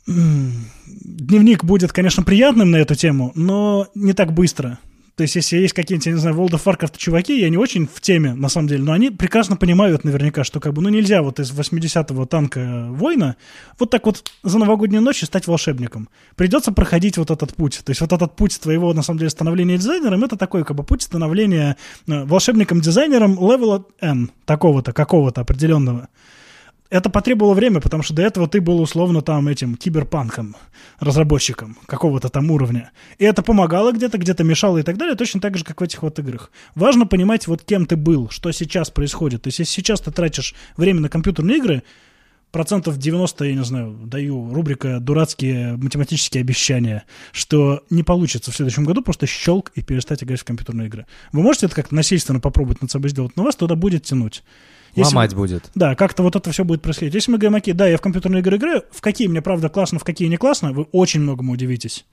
дневник 0.07 1.63
будет, 1.63 1.93
конечно, 1.93 2.23
приятным 2.23 2.71
на 2.71 2.77
эту 2.77 2.95
тему, 2.95 3.33
но 3.35 3.89
не 3.95 4.15
так 4.15 4.33
быстро. 4.33 4.79
То 5.15 5.23
есть, 5.23 5.37
если 5.37 5.59
есть 5.59 5.75
какие-нибудь, 5.75 6.07
я 6.07 6.13
не 6.13 6.19
знаю, 6.19 6.37
World 6.37 6.53
of 6.53 6.65
Warcraft 6.65 6.95
чуваки, 6.97 7.39
я 7.39 7.51
не 7.51 7.59
очень 7.59 7.87
в 7.87 8.01
теме, 8.01 8.33
на 8.33 8.49
самом 8.49 8.69
деле, 8.69 8.83
но 8.83 8.93
они 8.93 9.11
прекрасно 9.11 9.57
понимают 9.57 10.05
наверняка, 10.05 10.43
что 10.43 10.59
как 10.59 10.73
бы, 10.73 10.81
ну, 10.81 10.89
нельзя 10.89 11.23
вот 11.23 11.39
из 11.39 11.53
80-го 11.53 12.25
танка 12.25 12.87
воина 12.91 13.37
вот 13.79 13.91
так 13.91 14.07
вот 14.07 14.25
за 14.43 14.59
новогоднюю 14.59 15.03
ночь 15.03 15.23
стать 15.23 15.47
волшебником. 15.47 16.09
Придется 16.35 16.73
проходить 16.73 17.19
вот 17.19 17.31
этот 17.31 17.55
путь. 17.55 17.83
То 17.85 17.91
есть, 17.91 18.01
вот 18.01 18.13
этот 18.13 18.37
путь 18.37 18.59
твоего, 18.59 18.95
на 18.95 19.03
самом 19.03 19.19
деле, 19.19 19.31
становления 19.31 19.77
дизайнером, 19.77 20.25
это 20.25 20.37
такой, 20.37 20.65
как 20.65 20.77
бы, 20.77 20.83
путь 20.83 21.03
становления 21.03 21.77
э, 22.07 22.25
волшебником-дизайнером 22.25 23.35
левела 23.35 23.85
N, 24.01 24.31
такого-то, 24.47 24.93
какого-то 24.93 25.43
определенного 25.43 26.09
это 26.93 27.09
потребовало 27.09 27.55
время, 27.55 27.81
потому 27.81 28.03
что 28.03 28.13
до 28.13 28.21
этого 28.21 28.47
ты 28.47 28.61
был 28.61 28.79
условно 28.79 29.23
там 29.23 29.49
этим 29.49 29.77
киберпанком, 29.77 30.57
разработчиком 31.01 31.79
какого-то 31.87 32.29
там 32.29 32.51
уровня. 32.51 32.93
И 33.19 33.25
это 33.25 33.43
помогало 33.43 33.93
где-то, 33.93 34.19
где-то 34.19 34.45
мешало 34.45 34.77
и 34.77 34.83
так 34.83 34.99
далее, 34.99 35.17
точно 35.17 35.41
так 35.41 35.57
же, 35.57 35.65
как 35.65 35.81
в 35.81 35.85
этих 35.85 36.03
вот 36.03 36.19
играх. 36.19 36.51
Важно 36.75 37.07
понимать, 37.07 37.47
вот 37.47 37.63
кем 37.65 37.87
ты 37.87 37.97
был, 37.97 38.29
что 38.29 38.53
сейчас 38.53 38.91
происходит. 38.91 39.41
То 39.41 39.49
есть, 39.49 39.59
если 39.59 39.73
сейчас 39.73 40.03
ты 40.03 40.11
тратишь 40.11 40.55
время 40.77 41.01
на 41.01 41.09
компьютерные 41.09 41.57
игры, 41.57 41.83
процентов 42.51 42.99
90, 42.99 43.43
я 43.47 43.55
не 43.55 43.65
знаю, 43.65 43.99
даю 44.05 44.53
рубрика 44.53 45.01
«Дурацкие 45.01 45.79
математические 45.79 46.43
обещания», 46.43 47.05
что 47.33 47.83
не 47.89 48.03
получится 48.03 48.51
в 48.53 48.55
следующем 48.55 48.85
году 48.85 49.01
просто 49.01 49.27
щелк 49.27 49.73
и 49.75 49.81
перестать 49.81 50.23
играть 50.23 50.41
в 50.41 50.45
компьютерные 50.45 50.89
игры. 50.89 51.07
Вы 51.33 51.41
можете 51.41 51.67
это 51.67 51.75
как-то 51.75 51.95
насильственно 51.95 52.39
попробовать 52.39 52.83
над 52.83 52.91
собой 52.91 53.09
сделать, 53.09 53.35
но 53.35 53.45
вас 53.45 53.57
туда 53.57 53.77
будет 53.77 54.03
тянуть. 54.03 54.45
Если- 54.95 55.15
Ломать 55.15 55.35
будет. 55.35 55.71
да, 55.75 55.95
как-то 55.95 56.23
вот 56.23 56.37
это 56.37 56.51
все 56.53 56.65
будет 56.65 56.83
происходить. 56.83 57.15
Если 57.15 57.33
мы 57.33 57.39
говорим, 57.39 57.57
окей, 57.57 57.73
да, 57.73 57.87
я 57.87 57.97
в 57.97 58.01
компьютерные 58.01 58.41
игры 58.41 58.57
играю, 58.57 58.85
в 58.91 59.01
какие 59.01 59.27
мне, 59.29 59.41
правда, 59.41 59.69
классно, 59.69 59.99
в 59.99 60.05
какие 60.05 60.29
не 60.29 60.37
классно, 60.37 60.73
вы 60.73 60.83
очень 60.93 61.21
многому 61.21 61.53
удивитесь. 61.53 62.05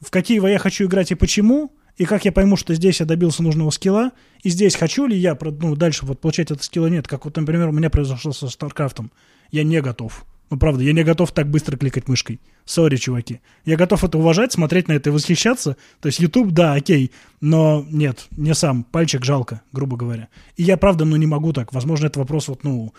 В 0.00 0.10
какие 0.10 0.46
я 0.48 0.58
хочу 0.58 0.84
играть 0.84 1.10
и 1.10 1.14
почему, 1.14 1.72
и 1.96 2.04
как 2.04 2.24
я 2.24 2.32
пойму, 2.32 2.56
что 2.56 2.74
здесь 2.74 3.00
я 3.00 3.06
добился 3.06 3.42
нужного 3.42 3.70
скилла, 3.70 4.12
и 4.42 4.50
здесь 4.50 4.76
хочу 4.76 5.06
ли 5.06 5.16
я 5.16 5.36
ну, 5.40 5.74
дальше 5.74 6.06
вот 6.06 6.20
получать 6.20 6.50
этот 6.50 6.62
скилл 6.62 6.86
или 6.86 6.94
нет, 6.94 7.08
как 7.08 7.24
вот, 7.24 7.36
например, 7.36 7.68
у 7.68 7.72
меня 7.72 7.90
произошло 7.90 8.32
со 8.32 8.48
StarCraft 8.48 8.94
ом. 8.94 9.10
Я 9.50 9.64
не 9.64 9.80
готов. 9.80 10.24
Ну, 10.50 10.56
правда, 10.58 10.82
я 10.82 10.92
не 10.92 11.04
готов 11.04 11.32
так 11.32 11.50
быстро 11.50 11.76
кликать 11.76 12.08
мышкой. 12.08 12.40
Сори, 12.64 12.96
чуваки. 12.96 13.40
Я 13.64 13.76
готов 13.76 14.02
это 14.04 14.18
уважать, 14.18 14.52
смотреть 14.52 14.88
на 14.88 14.92
это 14.92 15.10
и 15.10 15.12
восхищаться. 15.12 15.76
То 16.00 16.06
есть 16.06 16.20
YouTube, 16.20 16.52
да, 16.52 16.74
окей, 16.74 17.12
но 17.40 17.84
нет, 17.90 18.26
не 18.30 18.54
сам. 18.54 18.84
Пальчик 18.84 19.24
жалко, 19.24 19.62
грубо 19.72 19.96
говоря. 19.96 20.28
И 20.56 20.62
я, 20.62 20.76
правда, 20.76 21.04
ну, 21.04 21.16
не 21.16 21.26
могу 21.26 21.52
так. 21.52 21.72
Возможно, 21.72 22.06
это 22.06 22.18
вопрос 22.18 22.48
вот, 22.48 22.64
ну, 22.64 22.94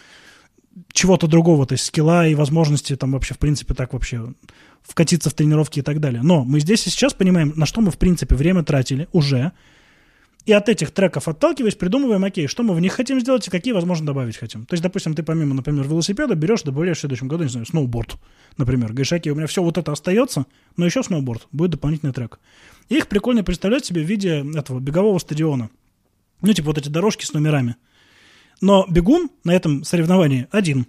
чего-то 0.94 1.28
другого, 1.28 1.66
то 1.66 1.74
есть 1.74 1.86
скилла 1.86 2.28
и 2.28 2.36
возможности 2.36 2.96
там 2.96 3.12
вообще, 3.12 3.34
в 3.34 3.40
принципе, 3.40 3.74
так 3.74 3.94
вообще 3.94 4.34
вкатиться 4.84 5.30
в 5.30 5.34
тренировки 5.34 5.80
и 5.80 5.82
так 5.82 6.00
далее. 6.00 6.22
Но 6.24 6.44
мы 6.44 6.60
здесь 6.60 6.86
и 6.88 6.90
сейчас 6.90 7.14
понимаем, 7.14 7.54
на 7.56 7.66
что 7.66 7.82
мы, 7.82 7.92
в 7.92 7.98
принципе, 7.98 8.36
время 8.36 8.64
тратили 8.64 9.08
уже, 9.12 9.52
и 10.46 10.54
от 10.54 10.70
этих 10.70 10.92
треков 10.92 11.28
отталкиваясь, 11.28 11.76
придумываем, 11.76 12.24
окей, 12.24 12.48
что 12.48 12.64
мы 12.64 12.74
в 12.74 12.80
них 12.80 12.94
хотим 12.94 13.20
сделать 13.20 13.48
и 13.48 13.52
какие, 13.52 13.74
возможно, 13.74 14.06
добавить 14.08 14.38
хотим. 14.38 14.66
То 14.66 14.74
есть, 14.74 14.84
допустим, 14.84 15.14
ты 15.14 15.22
помимо, 15.22 15.54
например, 15.54 15.88
велосипеда 15.88 16.36
берешь, 16.36 16.64
добавляешь 16.64 16.98
в 16.98 17.02
следующем 17.02 17.28
году, 17.28 17.44
не 17.44 17.50
знаю, 17.50 17.66
сноуборд, 17.66 18.16
например. 18.58 18.90
Говоришь, 18.90 19.14
окей, 19.14 19.32
у 19.32 19.36
меня 19.36 19.48
все 19.48 19.62
вот 19.62 19.78
это 19.78 19.92
остается, 19.92 20.46
но 20.78 20.86
еще 20.86 21.04
сноуборд, 21.04 21.48
будет 21.52 21.72
дополнительный 21.72 22.14
трек. 22.14 22.40
И 22.88 22.98
их 22.98 23.08
прикольно 23.08 23.44
представлять 23.44 23.86
себе 23.86 24.02
в 24.02 24.08
виде 24.08 24.44
этого 24.56 24.80
бегового 24.80 25.20
стадиона. 25.20 25.70
Ну, 26.42 26.54
типа 26.54 26.68
вот 26.68 26.78
эти 26.78 26.90
дорожки 26.90 27.26
с 27.26 27.34
номерами. 27.34 27.76
Но 28.62 28.86
бегун 28.90 29.30
на 29.44 29.54
этом 29.54 29.84
соревновании 29.84 30.48
один. 30.52 30.88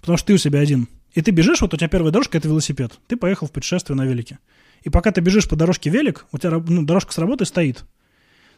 Потому 0.00 0.16
что 0.16 0.28
ты 0.28 0.34
у 0.34 0.38
себя 0.38 0.60
один. 0.60 0.88
И 1.12 1.20
ты 1.20 1.30
бежишь, 1.30 1.60
вот 1.60 1.74
у 1.74 1.76
тебя 1.76 1.88
первая 1.88 2.12
дорожка— 2.12 2.38
это 2.38 2.48
велосипед. 2.48 2.98
Ты 3.06 3.16
поехал 3.16 3.46
в 3.46 3.52
путешествие 3.52 3.96
на 3.96 4.04
велике. 4.04 4.38
И 4.82 4.90
пока 4.90 5.10
ты 5.10 5.20
бежишь 5.20 5.48
по 5.48 5.56
дорожке 5.56 5.90
велик, 5.90 6.26
у 6.32 6.38
тебя 6.38 6.62
ну, 6.66 6.84
дорожка 6.84 7.12
с 7.12 7.18
работы 7.18 7.44
стоит. 7.44 7.84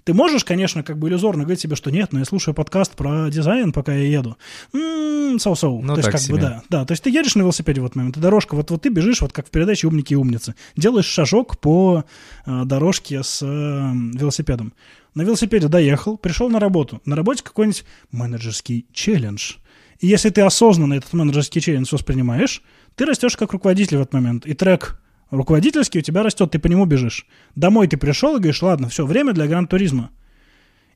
Ты 0.05 0.15
можешь, 0.15 0.45
конечно, 0.45 0.83
как 0.83 0.99
бы 0.99 1.09
иллюзорно 1.09 1.43
говорить 1.43 1.61
себе, 1.61 1.77
что 1.77 1.91
нет, 1.91 2.13
но 2.13 2.21
я 2.21 2.25
слушаю 2.25 2.55
подкаст 2.55 2.93
про 2.97 3.31
дизайн, 3.31 3.73
пока 3.73 3.95
я 3.95 4.05
еду. 4.19 4.37
М, 4.73 5.37
So-so. 5.37 5.81
Ну, 5.83 5.95
то 5.95 6.01
есть, 6.01 6.11
как 6.11 6.21
бы, 6.21 6.27
себе. 6.27 6.37
да. 6.39 6.63
Да, 6.69 6.85
то 6.85 6.93
есть 6.93 7.03
ты 7.03 7.11
едешь 7.11 7.35
на 7.35 7.41
велосипеде 7.43 7.81
в 7.81 7.85
этот 7.85 7.97
момент, 7.97 8.17
и 8.17 8.21
дорожка, 8.21 8.55
вот, 8.55 8.71
вот 8.71 8.83
ты 8.83 8.89
бежишь, 8.89 9.21
вот 9.21 9.33
как 9.33 9.47
в 9.47 9.51
передаче 9.51 9.87
«Умники 9.87 10.13
и 10.13 10.17
умницы». 10.17 10.55
Делаешь 10.77 11.07
шажок 11.07 11.59
по 11.59 12.05
э, 12.47 12.63
дорожке 12.65 13.23
с 13.23 13.43
э, 13.43 13.47
велосипедом. 13.47 14.73
На 15.15 15.23
велосипеде 15.23 15.69
доехал, 15.69 16.17
пришел 16.17 16.49
на 16.49 16.61
работу. 16.61 17.01
На 17.05 17.17
работе 17.17 17.43
какой-нибудь 17.43 17.85
менеджерский 18.13 18.87
челлендж. 18.93 19.55
И 19.99 20.07
если 20.07 20.31
ты 20.31 20.41
осознанно 20.41 20.95
этот 20.95 21.13
менеджерский 21.13 21.61
челлендж 21.61 21.89
воспринимаешь, 21.93 22.63
ты 22.95 23.05
растешь 23.07 23.37
как 23.37 23.53
руководитель 23.53 23.99
в 23.99 24.01
этот 24.03 24.15
момент. 24.15 24.47
И 24.47 24.55
трек 24.55 25.01
руководительский 25.31 26.01
у 26.01 26.03
тебя 26.03 26.22
растет, 26.22 26.51
ты 26.51 26.59
по 26.59 26.66
нему 26.66 26.85
бежишь. 26.87 27.26
Домой 27.55 27.89
ты 27.89 27.97
пришел 27.97 28.37
и 28.37 28.39
говоришь, 28.39 28.62
ладно, 28.62 28.89
все, 28.89 29.07
время 29.07 29.33
для 29.33 29.47
гран-туризма. 29.47 30.11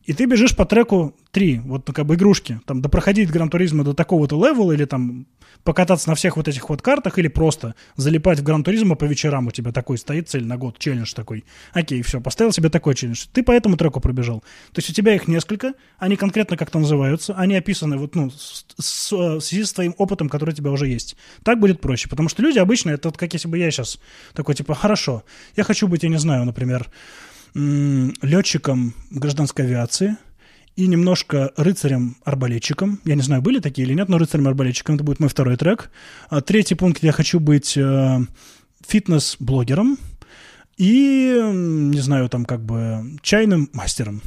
И 0.04 0.12
ты 0.12 0.26
бежишь 0.26 0.54
по 0.54 0.66
треку 0.66 1.14
3, 1.30 1.60
вот 1.60 1.90
как 1.92 2.06
бы 2.06 2.14
игрушки, 2.14 2.60
там, 2.66 2.82
допроходить 2.82 3.30
Gran 3.30 3.48
Turismo 3.48 3.84
до 3.84 3.94
такого-то 3.94 4.36
level 4.36 4.62
а, 4.62 4.72
или 4.72 4.84
там 4.84 5.26
покататься 5.62 6.08
на 6.10 6.14
всех 6.14 6.36
вот 6.36 6.46
этих 6.46 6.68
вот 6.68 6.82
картах, 6.82 7.18
или 7.18 7.28
просто 7.28 7.74
залипать 7.96 8.38
в 8.38 8.42
Gran 8.42 8.62
Turismo 8.62 8.96
по 8.96 9.04
вечерам, 9.04 9.46
у 9.46 9.50
тебя 9.50 9.72
такой 9.72 9.96
стоит 9.96 10.28
цель 10.28 10.46
на 10.46 10.58
год, 10.58 10.78
челлендж 10.78 11.14
такой. 11.14 11.44
Окей, 11.72 12.02
все, 12.02 12.20
поставил 12.20 12.52
себе 12.52 12.68
такой 12.68 12.94
челлендж. 12.94 13.24
Ты 13.32 13.42
по 13.42 13.52
этому 13.52 13.76
треку 13.76 14.00
пробежал. 14.00 14.40
То 14.72 14.80
есть 14.80 14.90
у 14.90 14.92
тебя 14.92 15.14
их 15.14 15.26
несколько, 15.26 15.72
они 15.98 16.16
конкретно 16.16 16.56
как-то 16.56 16.78
называются, 16.78 17.34
они 17.34 17.56
описаны 17.56 17.96
вот, 17.96 18.14
ну, 18.14 18.30
с, 18.30 18.66
с, 18.78 19.12
в 19.12 19.40
с 19.40 19.72
твоим 19.72 19.94
опытом, 19.96 20.28
который 20.28 20.50
у 20.50 20.56
тебя 20.56 20.70
уже 20.70 20.86
есть. 20.86 21.16
Так 21.42 21.58
будет 21.58 21.80
проще, 21.80 22.08
потому 22.08 22.28
что 22.28 22.42
люди 22.42 22.58
обычно, 22.58 22.90
это 22.90 23.08
вот 23.08 23.16
как 23.16 23.32
если 23.32 23.48
бы 23.48 23.56
я 23.56 23.70
сейчас 23.70 23.98
такой, 24.34 24.54
типа, 24.54 24.74
хорошо, 24.74 25.24
я 25.56 25.64
хочу 25.64 25.88
быть, 25.88 26.02
я 26.02 26.10
не 26.10 26.18
знаю, 26.18 26.44
например, 26.44 26.90
летчиком 27.54 28.94
гражданской 29.10 29.64
авиации 29.64 30.16
и 30.76 30.86
немножко 30.86 31.52
рыцарем-арбалетчиком. 31.56 33.00
Я 33.04 33.14
не 33.14 33.22
знаю, 33.22 33.42
были 33.42 33.60
такие 33.60 33.86
или 33.86 33.94
нет, 33.94 34.08
но 34.08 34.18
рыцарем-арбалетчиком 34.18 34.96
это 34.96 35.04
будет 35.04 35.20
мой 35.20 35.28
второй 35.28 35.56
трек. 35.56 35.90
А 36.28 36.40
третий 36.40 36.74
пункт, 36.74 37.02
я 37.02 37.12
хочу 37.12 37.38
быть 37.38 37.76
э, 37.76 38.18
фитнес-блогером 38.86 39.98
и, 40.76 41.40
не 41.52 42.00
знаю, 42.00 42.28
там 42.28 42.44
как 42.44 42.64
бы 42.64 43.18
чайным 43.22 43.70
мастером. 43.72 44.20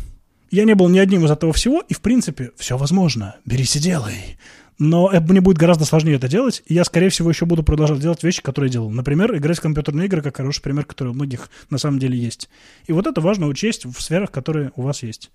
Я 0.49 0.63
не 0.63 0.75
был 0.75 0.87
ни 0.87 0.97
одним 0.97 1.25
из 1.25 1.31
этого 1.31 1.51
всего, 1.51 1.83
и, 1.89 1.93
в 1.93 1.99
принципе, 1.99 2.51
все 2.55 2.77
возможно. 2.77 3.35
Берись 3.45 3.75
и 3.75 3.79
делай. 3.79 4.37
Но 4.79 5.09
мне 5.09 5.41
будет 5.41 5.57
гораздо 5.57 5.85
сложнее 5.85 6.15
это 6.15 6.27
делать, 6.27 6.61
и 6.67 6.73
я, 6.73 6.83
скорее 6.83 7.09
всего, 7.09 7.29
еще 7.29 7.45
буду 7.45 7.63
продолжать 7.63 7.99
делать 7.99 8.23
вещи, 8.23 8.41
которые 8.41 8.69
делал. 8.69 8.89
Например, 8.91 9.35
играть 9.35 9.57
в 9.57 9.61
компьютерные 9.61 10.05
игры, 10.05 10.21
как 10.21 10.37
хороший 10.37 10.61
пример, 10.61 10.85
который 10.85 11.09
у 11.09 11.13
многих 11.13 11.49
на 11.69 11.77
самом 11.77 11.99
деле 11.99 12.17
есть. 12.17 12.49
И 12.85 12.93
вот 12.93 13.07
это 13.07 13.19
важно 13.21 13.47
учесть 13.47 13.85
в 13.85 13.99
сферах, 14.01 14.31
которые 14.31 14.71
у 14.75 14.83
вас 14.83 15.03
есть. 15.03 15.31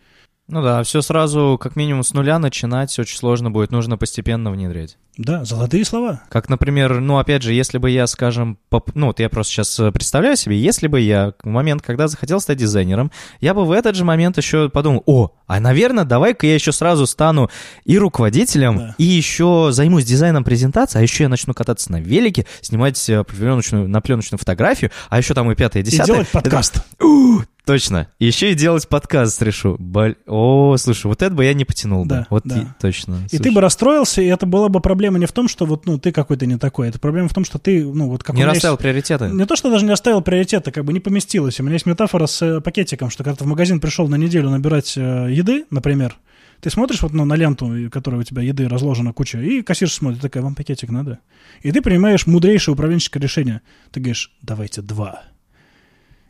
Ну 0.49 0.61
да, 0.62 0.82
все 0.82 1.03
сразу 1.03 1.59
как 1.61 1.76
минимум 1.76 2.03
с 2.03 2.12
нуля 2.12 2.38
начинать 2.38 2.97
очень 2.99 3.16
сложно 3.16 3.51
будет, 3.51 3.70
нужно 3.70 3.97
постепенно 3.97 4.51
внедрять. 4.51 4.99
Да, 5.16 5.45
золотые 5.45 5.84
слова. 5.84 6.22
Как, 6.30 6.49
например, 6.49 7.01
ну, 7.01 7.18
опять 7.18 7.43
же, 7.43 7.53
если 7.53 7.78
бы 7.78 7.90
я, 7.90 8.07
скажем, 8.07 8.59
поп... 8.70 8.95
ну, 8.95 9.09
вот 9.09 9.20
я 9.20 9.28
просто 9.28 9.53
сейчас 9.53 9.78
э, 9.78 9.93
представляю 9.93 10.36
себе, 10.36 10.59
если 10.59 10.88
бы 10.88 11.01
я 11.01 11.34
в 11.43 11.47
момент, 11.47 11.82
когда 11.82 12.09
захотел 12.09 12.40
стать 12.40 12.57
дизайнером, 12.59 13.12
я 13.40 13.53
бы 13.53 13.64
в 13.64 13.72
этот 13.72 13.95
же 13.95 14.05
момент 14.05 14.38
еще 14.38 14.70
подумал, 14.70 15.03
о, 15.07 15.32
а, 15.53 15.61
наверное, 15.61 16.05
давай-ка 16.05 16.46
я 16.46 16.55
еще 16.55 16.72
сразу 16.72 17.07
стану 17.07 17.50
и 17.84 17.98
руководителем, 17.98 18.78
да. 18.78 18.94
и 18.96 19.05
еще 19.05 19.68
займусь 19.70 20.05
дизайном 20.05 20.44
презентации, 20.44 20.98
а 20.98 21.03
еще 21.03 21.24
я 21.24 21.28
начну 21.28 21.53
кататься 21.53 21.92
на 21.92 22.00
велике, 22.00 22.46
снимать 22.62 23.07
э, 23.11 23.22
пленочную, 23.22 23.86
на 23.86 24.00
пленочную 24.00 24.38
фотографию, 24.38 24.90
а 25.11 25.18
еще 25.18 25.34
там 25.34 25.53
и 25.53 25.55
пятое, 25.55 25.82
десятое. 25.82 26.05
И 26.05 26.09
делать 26.09 26.28
подкаст. 26.28 26.76
Это... 26.76 27.44
Точно. 27.64 28.08
Еще 28.18 28.52
и 28.52 28.54
делать 28.54 28.88
подкаст 28.88 29.40
решу. 29.40 29.76
Боль... 29.78 30.16
О, 30.26 30.76
слушай, 30.78 31.06
вот 31.06 31.22
это 31.22 31.32
бы 31.32 31.44
я 31.44 31.54
не 31.54 31.64
потянул 31.64 32.04
да, 32.04 32.20
бы. 32.20 32.26
Вот 32.30 32.42
да. 32.44 32.58
и, 32.58 32.64
точно. 32.80 33.20
И 33.30 33.38
ты 33.38 33.52
бы 33.52 33.60
расстроился, 33.60 34.20
и 34.20 34.26
это 34.26 34.46
была 34.46 34.68
бы 34.68 34.80
проблема 34.80 35.18
не 35.18 35.26
в 35.26 35.32
том, 35.32 35.46
что 35.46 35.64
вот, 35.64 35.86
ну, 35.86 35.96
ты 35.96 36.10
какой-то 36.10 36.44
не 36.46 36.58
такой. 36.58 36.88
Это 36.88 36.98
проблема 36.98 37.28
в 37.28 37.34
том, 37.34 37.44
что 37.44 37.58
ты, 37.58 37.84
ну, 37.84 38.08
вот 38.08 38.24
как 38.24 38.34
Не 38.34 38.44
расставил 38.44 38.74
есть... 38.74 38.82
приоритеты. 38.82 39.28
Не 39.28 39.46
то, 39.46 39.54
что 39.54 39.70
даже 39.70 39.84
не 39.84 39.90
расставил 39.90 40.22
приоритеты, 40.22 40.72
как 40.72 40.84
бы 40.84 40.92
не 40.92 40.98
поместилось. 40.98 41.60
У 41.60 41.62
меня 41.62 41.74
есть 41.74 41.86
метафора 41.86 42.26
с 42.26 42.42
э, 42.42 42.60
пакетиком, 42.60 43.10
что 43.10 43.22
когда 43.22 43.36
ты 43.36 43.44
в 43.44 43.46
магазин 43.46 43.80
пришел 43.80 44.08
на 44.08 44.16
неделю 44.16 44.50
набирать 44.50 44.94
э, 44.96 45.28
еды, 45.30 45.64
например, 45.70 46.16
ты 46.60 46.70
смотришь 46.70 47.02
вот 47.02 47.12
ну, 47.12 47.24
на 47.24 47.34
ленту, 47.34 47.72
которая 47.92 48.20
у 48.20 48.24
тебя 48.24 48.42
еды 48.42 48.68
разложена 48.68 49.12
куча, 49.12 49.38
и 49.40 49.62
кассирша 49.62 49.96
смотрит, 49.96 50.20
такая, 50.20 50.42
вам 50.42 50.56
пакетик 50.56 50.90
надо? 50.90 51.20
И 51.60 51.70
ты 51.70 51.80
принимаешь 51.80 52.26
мудрейшее 52.26 52.74
управленческое 52.74 53.22
решение. 53.22 53.62
Ты 53.92 54.00
говоришь, 54.00 54.32
давайте 54.42 54.82
два. 54.82 55.22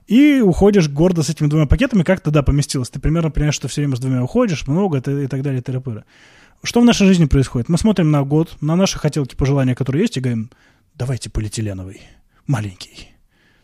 И 0.07 0.40
уходишь 0.40 0.88
гордо 0.88 1.22
с 1.22 1.30
этими 1.30 1.46
двумя 1.46 1.66
пакетами, 1.66 2.03
как 2.03 2.20
тогда 2.20 2.42
поместилось. 2.42 2.90
Ты 2.90 3.00
примерно 3.00 3.30
понимаешь, 3.30 3.55
что 3.55 3.68
все 3.68 3.82
время 3.82 3.96
с 3.96 4.00
двумя 4.00 4.22
уходишь, 4.22 4.66
много 4.66 4.98
и 4.98 5.26
так 5.26 5.42
далее, 5.42 5.61
и 5.61 5.62
Что 6.62 6.80
в 6.80 6.84
нашей 6.84 7.07
жизни 7.07 7.26
происходит? 7.26 7.68
Мы 7.68 7.78
смотрим 7.78 8.11
на 8.11 8.22
год, 8.22 8.57
на 8.61 8.76
наши 8.76 8.98
хотелки, 8.98 9.34
пожелания, 9.34 9.74
которые 9.74 10.03
есть, 10.03 10.16
и 10.16 10.20
говорим, 10.20 10.50
давайте 10.94 11.30
полиэтиленовый, 11.30 12.00
маленький, 12.46 13.09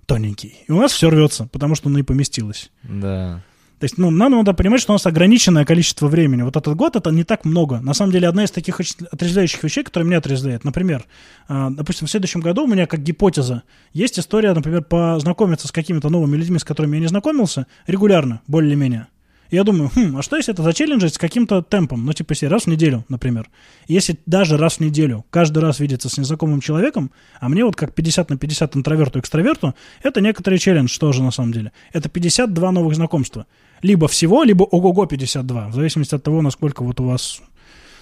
тоненький. 0.07 0.57
И 0.67 0.73
у 0.73 0.81
нас 0.81 0.93
все 0.93 1.11
рвется, 1.11 1.47
потому 1.47 1.75
что 1.75 1.89
оно 1.89 1.99
и 1.99 2.03
поместилось. 2.03 2.71
Да. 2.83 3.43
То 3.79 3.85
есть, 3.85 3.97
ну, 3.97 4.11
нам 4.11 4.33
надо 4.33 4.55
понимать, 4.55 4.81
что 4.81 4.93
у 4.93 4.95
нас 4.95 5.07
ограниченное 5.07 5.65
количество 5.65 6.09
времени. 6.09 6.43
Вот 6.43 6.57
этот 6.57 6.75
год 6.75 6.97
это 6.97 7.11
не 7.11 7.23
так 7.23 7.45
много. 7.45 7.81
На 7.81 7.95
самом 7.95 8.13
деле, 8.13 8.29
одна 8.29 8.45
из 8.45 8.51
таких 8.51 8.81
отрезвляющих 8.81 9.63
вещей, 9.63 9.85
которая 9.85 10.07
меня 10.07 10.19
отрезвляет, 10.19 10.65
например, 10.65 11.05
э, 11.49 11.69
допустим, 11.71 12.07
в 12.07 12.11
следующем 12.11 12.41
году 12.41 12.65
у 12.65 12.67
меня 12.67 12.87
как 12.87 13.03
гипотеза 13.03 13.63
есть 13.93 14.19
история, 14.19 14.53
например, 14.53 14.83
познакомиться 14.83 15.69
с 15.69 15.73
какими-то 15.73 16.09
новыми 16.09 16.37
людьми, 16.37 16.59
с 16.59 16.65
которыми 16.65 16.97
я 16.97 17.03
не 17.03 17.09
знакомился, 17.09 17.67
регулярно, 17.87 18.41
более-менее. 18.49 19.07
Я 19.51 19.65
думаю, 19.65 19.91
хм, 19.95 20.17
а 20.17 20.23
что 20.23 20.37
если 20.37 20.53
это 20.53 20.63
зачелленджить 20.63 21.15
с 21.15 21.19
каким-то 21.19 21.63
темпом? 21.63 22.05
Ну, 22.05 22.13
типа, 22.13 22.33
если 22.33 22.47
раз 22.47 22.65
в 22.65 22.67
неделю, 22.67 23.05
например. 23.09 23.49
Если 23.87 24.19
даже 24.27 24.57
раз 24.57 24.77
в 24.77 24.81
неделю, 24.81 25.25
каждый 25.31 25.59
раз 25.59 25.81
видеться 25.81 26.09
с 26.09 26.19
незнакомым 26.19 26.61
человеком, 26.61 27.11
а 27.41 27.49
мне 27.49 27.65
вот 27.65 27.77
как 27.77 27.95
50 27.95 28.31
на 28.31 28.37
50 28.37 28.77
интроверту 28.77 29.19
и 29.19 29.23
экстраверту, 29.23 29.75
это 30.03 30.21
некоторый 30.21 30.59
челлендж 30.59 30.99
тоже 30.99 31.23
на 31.23 31.31
самом 31.31 31.53
деле. 31.53 31.73
Это 31.93 32.09
52 32.09 32.73
новых 32.73 32.95
знакомства 32.95 33.47
либо 33.83 34.09
всего, 34.09 34.45
либо 34.45 34.65
ого-го 34.65 35.07
52, 35.07 35.69
в 35.69 35.75
зависимости 35.75 36.15
от 36.15 36.23
того, 36.23 36.43
насколько 36.43 36.83
вот 36.83 37.01
у 37.01 37.05
вас 37.05 37.41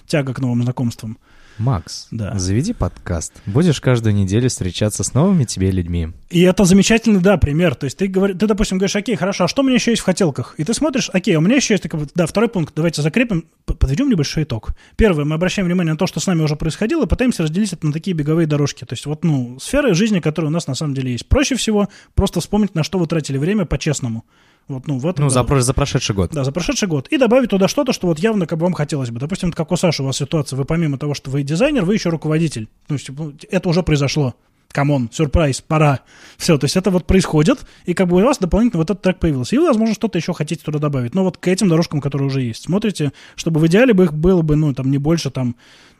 тяга 0.06 0.34
к 0.34 0.40
новым 0.40 0.62
знакомствам. 0.62 1.18
Макс, 1.58 2.08
да. 2.10 2.38
заведи 2.38 2.72
подкаст. 2.72 3.32
Будешь 3.46 3.80
каждую 3.80 4.14
неделю 4.14 4.48
встречаться 4.48 5.02
с 5.02 5.14
новыми 5.14 5.44
тебе 5.44 5.70
людьми. 5.70 6.08
И 6.30 6.42
это 6.42 6.64
замечательный, 6.64 7.20
да, 7.20 7.36
пример. 7.36 7.74
То 7.74 7.84
есть 7.84 7.96
ты, 7.96 8.08
говор... 8.08 8.34
ты 8.34 8.46
допустим, 8.46 8.78
говоришь, 8.78 8.96
окей, 8.96 9.16
хорошо, 9.16 9.44
а 9.44 9.48
что 9.48 9.62
у 9.62 9.64
меня 9.64 9.76
еще 9.76 9.92
есть 9.92 10.02
в 10.02 10.04
хотелках? 10.04 10.54
И 10.58 10.64
ты 10.64 10.74
смотришь, 10.74 11.10
окей, 11.12 11.36
у 11.36 11.40
меня 11.40 11.56
еще 11.56 11.74
есть, 11.74 11.82
такой, 11.82 12.06
да, 12.14 12.26
второй 12.26 12.48
пункт, 12.48 12.74
давайте 12.74 13.02
закрепим, 13.02 13.46
подведем 13.64 14.08
небольшой 14.08 14.42
итог. 14.42 14.70
Первое, 14.96 15.24
мы 15.24 15.34
обращаем 15.34 15.66
внимание 15.66 15.92
на 15.92 15.98
то, 15.98 16.06
что 16.06 16.20
с 16.20 16.26
нами 16.26 16.42
уже 16.42 16.56
происходило, 16.56 17.04
и 17.04 17.08
пытаемся 17.08 17.42
разделить 17.42 17.72
это 17.72 17.86
на 17.86 17.92
такие 17.92 18.14
беговые 18.14 18.46
дорожки. 18.46 18.84
То 18.84 18.92
есть 18.94 19.06
вот, 19.06 19.24
ну, 19.24 19.58
сферы 19.60 19.94
жизни, 19.94 20.20
которые 20.20 20.50
у 20.50 20.52
нас 20.52 20.66
на 20.66 20.74
самом 20.74 20.94
деле 20.94 21.12
есть. 21.12 21.28
Проще 21.28 21.54
всего 21.54 21.88
просто 22.14 22.40
вспомнить, 22.40 22.74
на 22.74 22.82
что 22.82 22.98
вы 22.98 23.06
тратили 23.06 23.38
время 23.38 23.64
по-честному. 23.64 24.24
Вот, 24.68 24.88
ну, 24.88 24.98
в 24.98 25.06
этом 25.06 25.24
ну 25.24 25.30
за, 25.30 25.44
про, 25.44 25.60
за 25.60 25.72
прошедший 25.74 26.14
год. 26.14 26.32
Да, 26.32 26.42
за 26.42 26.50
прошедший 26.50 26.88
год. 26.88 27.06
И 27.08 27.18
добавить 27.18 27.50
туда 27.50 27.68
что-то, 27.68 27.92
что 27.92 28.08
вот 28.08 28.18
явно 28.18 28.46
как 28.46 28.58
бы 28.58 28.64
вам 28.64 28.72
хотелось 28.72 29.10
бы. 29.10 29.20
Допустим, 29.20 29.52
как 29.52 29.70
у 29.70 29.76
Саши 29.76 30.02
у 30.02 30.06
вас 30.06 30.16
ситуация, 30.16 30.56
вы 30.56 30.64
помимо 30.64 30.98
того, 30.98 31.14
что 31.14 31.30
вы 31.30 31.44
дизайнер, 31.44 31.84
вы 31.84 31.94
еще 31.94 32.08
руководитель. 32.08 32.68
Ну, 32.88 32.98
типа, 32.98 33.32
это 33.50 33.68
уже 33.68 33.84
произошло. 33.84 34.34
Come 34.68 34.91
on, 34.91 35.08
сюрприз, 35.12 35.60
пора. 35.60 36.00
Все, 36.36 36.58
то 36.58 36.64
есть 36.64 36.76
это 36.76 36.90
вот 36.90 37.06
происходит, 37.06 37.64
и 37.84 37.94
как 37.94 38.08
бы 38.08 38.16
у 38.16 38.24
вас 38.24 38.38
дополнительно 38.38 38.80
вот 38.80 38.90
этот 38.90 39.02
трек 39.02 39.20
появился. 39.20 39.54
И 39.54 39.58
вы, 39.58 39.68
возможно, 39.68 39.94
что-то 39.94 40.18
еще 40.18 40.34
хотите 40.34 40.64
туда 40.64 40.80
добавить. 40.80 41.14
Но 41.14 41.22
вот 41.22 41.38
к 41.38 41.46
этим 41.46 41.68
дорожкам, 41.68 42.00
которые 42.00 42.26
уже 42.26 42.42
есть. 42.42 42.64
Смотрите, 42.64 43.12
чтобы 43.36 43.60
в 43.60 43.66
идеале 43.68 43.94
бы 43.94 44.04
их 44.04 44.12
было 44.12 44.42
бы, 44.42 44.56
ну, 44.56 44.74
там, 44.74 44.90
не 44.90 44.98
больше, 44.98 45.30
там, 45.30 45.54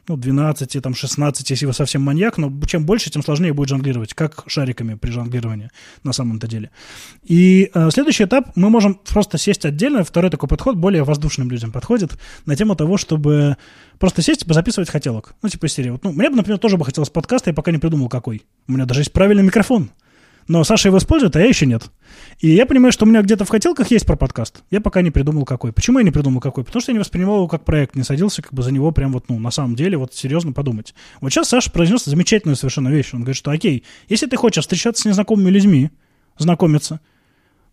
ну, 0.09 0.17
12, 0.17 0.83
там, 0.83 0.95
16, 0.95 1.51
если 1.51 1.67
вы 1.67 1.73
совсем 1.73 2.03
маньяк, 2.03 2.39
но 2.39 2.53
чем 2.67 2.85
больше, 2.87 3.11
тем 3.11 3.23
сложнее 3.23 3.53
будет 3.53 3.69
жонглировать, 3.69 4.15
как 4.15 4.45
шариками 4.47 4.95
при 4.95 5.11
жонглировании 5.11 5.71
на 6.05 6.13
самом-то 6.13 6.47
деле. 6.47 6.71
И 7.25 7.71
э, 7.75 7.91
следующий 7.91 8.25
этап, 8.25 8.53
мы 8.55 8.71
можем 8.71 8.95
просто 8.95 9.39
сесть 9.39 9.65
отдельно, 9.65 10.05
второй 10.05 10.31
такой 10.31 10.49
подход 10.49 10.77
более 10.77 11.05
воздушным 11.05 11.51
людям 11.51 11.73
подходит, 11.73 12.19
на 12.45 12.57
тему 12.57 12.77
того, 12.77 12.97
чтобы 12.97 13.57
просто 13.99 14.23
сесть 14.23 14.45
и 14.47 14.53
записывать 14.53 14.91
хотелок. 14.91 15.35
Ну, 15.43 15.49
типа 15.49 15.69
серии. 15.69 15.91
Вот, 15.91 16.05
ну, 16.05 16.13
мне 16.13 16.31
бы, 16.31 16.37
например, 16.37 16.59
тоже 16.59 16.77
бы 16.77 16.85
хотелось 16.85 17.11
подкаста, 17.11 17.51
я 17.51 17.55
пока 17.55 17.73
не 17.73 17.79
придумал 17.79 18.09
какой. 18.09 18.45
У 18.69 18.73
меня 18.73 18.85
даже 18.85 19.01
есть 19.01 19.13
правильный 19.13 19.43
микрофон. 19.43 19.91
Но 20.49 20.63
Саша 20.63 20.89
его 20.89 20.99
использует, 20.99 21.35
а 21.35 21.41
я 21.41 21.47
еще 21.47 21.67
нет. 21.67 21.91
И 22.39 22.49
я 22.49 22.67
понимаю, 22.67 22.93
что 22.93 23.05
у 23.05 23.09
меня 23.09 23.23
где-то 23.23 23.45
в 23.45 23.49
хотелках 23.49 23.91
есть 23.91 24.07
про 24.07 24.17
подкаст. 24.17 24.63
Я 24.71 24.81
пока 24.81 25.03
не 25.03 25.11
придумал 25.11 25.45
какой. 25.45 25.73
Почему 25.73 25.99
я 25.99 26.05
не 26.05 26.13
придумал 26.13 26.41
какой? 26.41 26.63
Потому 26.63 26.81
что 26.81 26.93
я 26.93 26.95
не 26.95 27.01
воспринимал 27.01 27.37
его 27.37 27.49
как 27.49 27.65
проект, 27.65 27.97
не 27.97 28.05
садился 28.05 28.43
как 28.43 28.55
бы 28.55 28.63
за 28.63 28.73
него 28.73 28.93
прям 28.93 29.13
вот, 29.13 29.29
ну, 29.29 29.39
на 29.41 29.51
самом 29.51 29.75
деле, 29.75 29.97
вот 29.97 30.15
серьезно 30.15 30.53
подумать. 30.53 30.95
Вот 31.21 31.31
сейчас 31.31 31.49
Саша 31.49 31.71
произнес 31.73 32.05
замечательную 32.05 32.57
совершенно 32.57 32.89
вещь. 32.89 33.11
Он 33.13 33.21
говорит, 33.21 33.37
что 33.37 33.51
окей, 33.51 33.83
если 34.09 34.27
ты 34.27 34.37
хочешь 34.37 34.63
встречаться 34.63 35.03
с 35.03 35.07
незнакомыми 35.07 35.51
людьми, 35.51 35.91
знакомиться, 36.39 37.01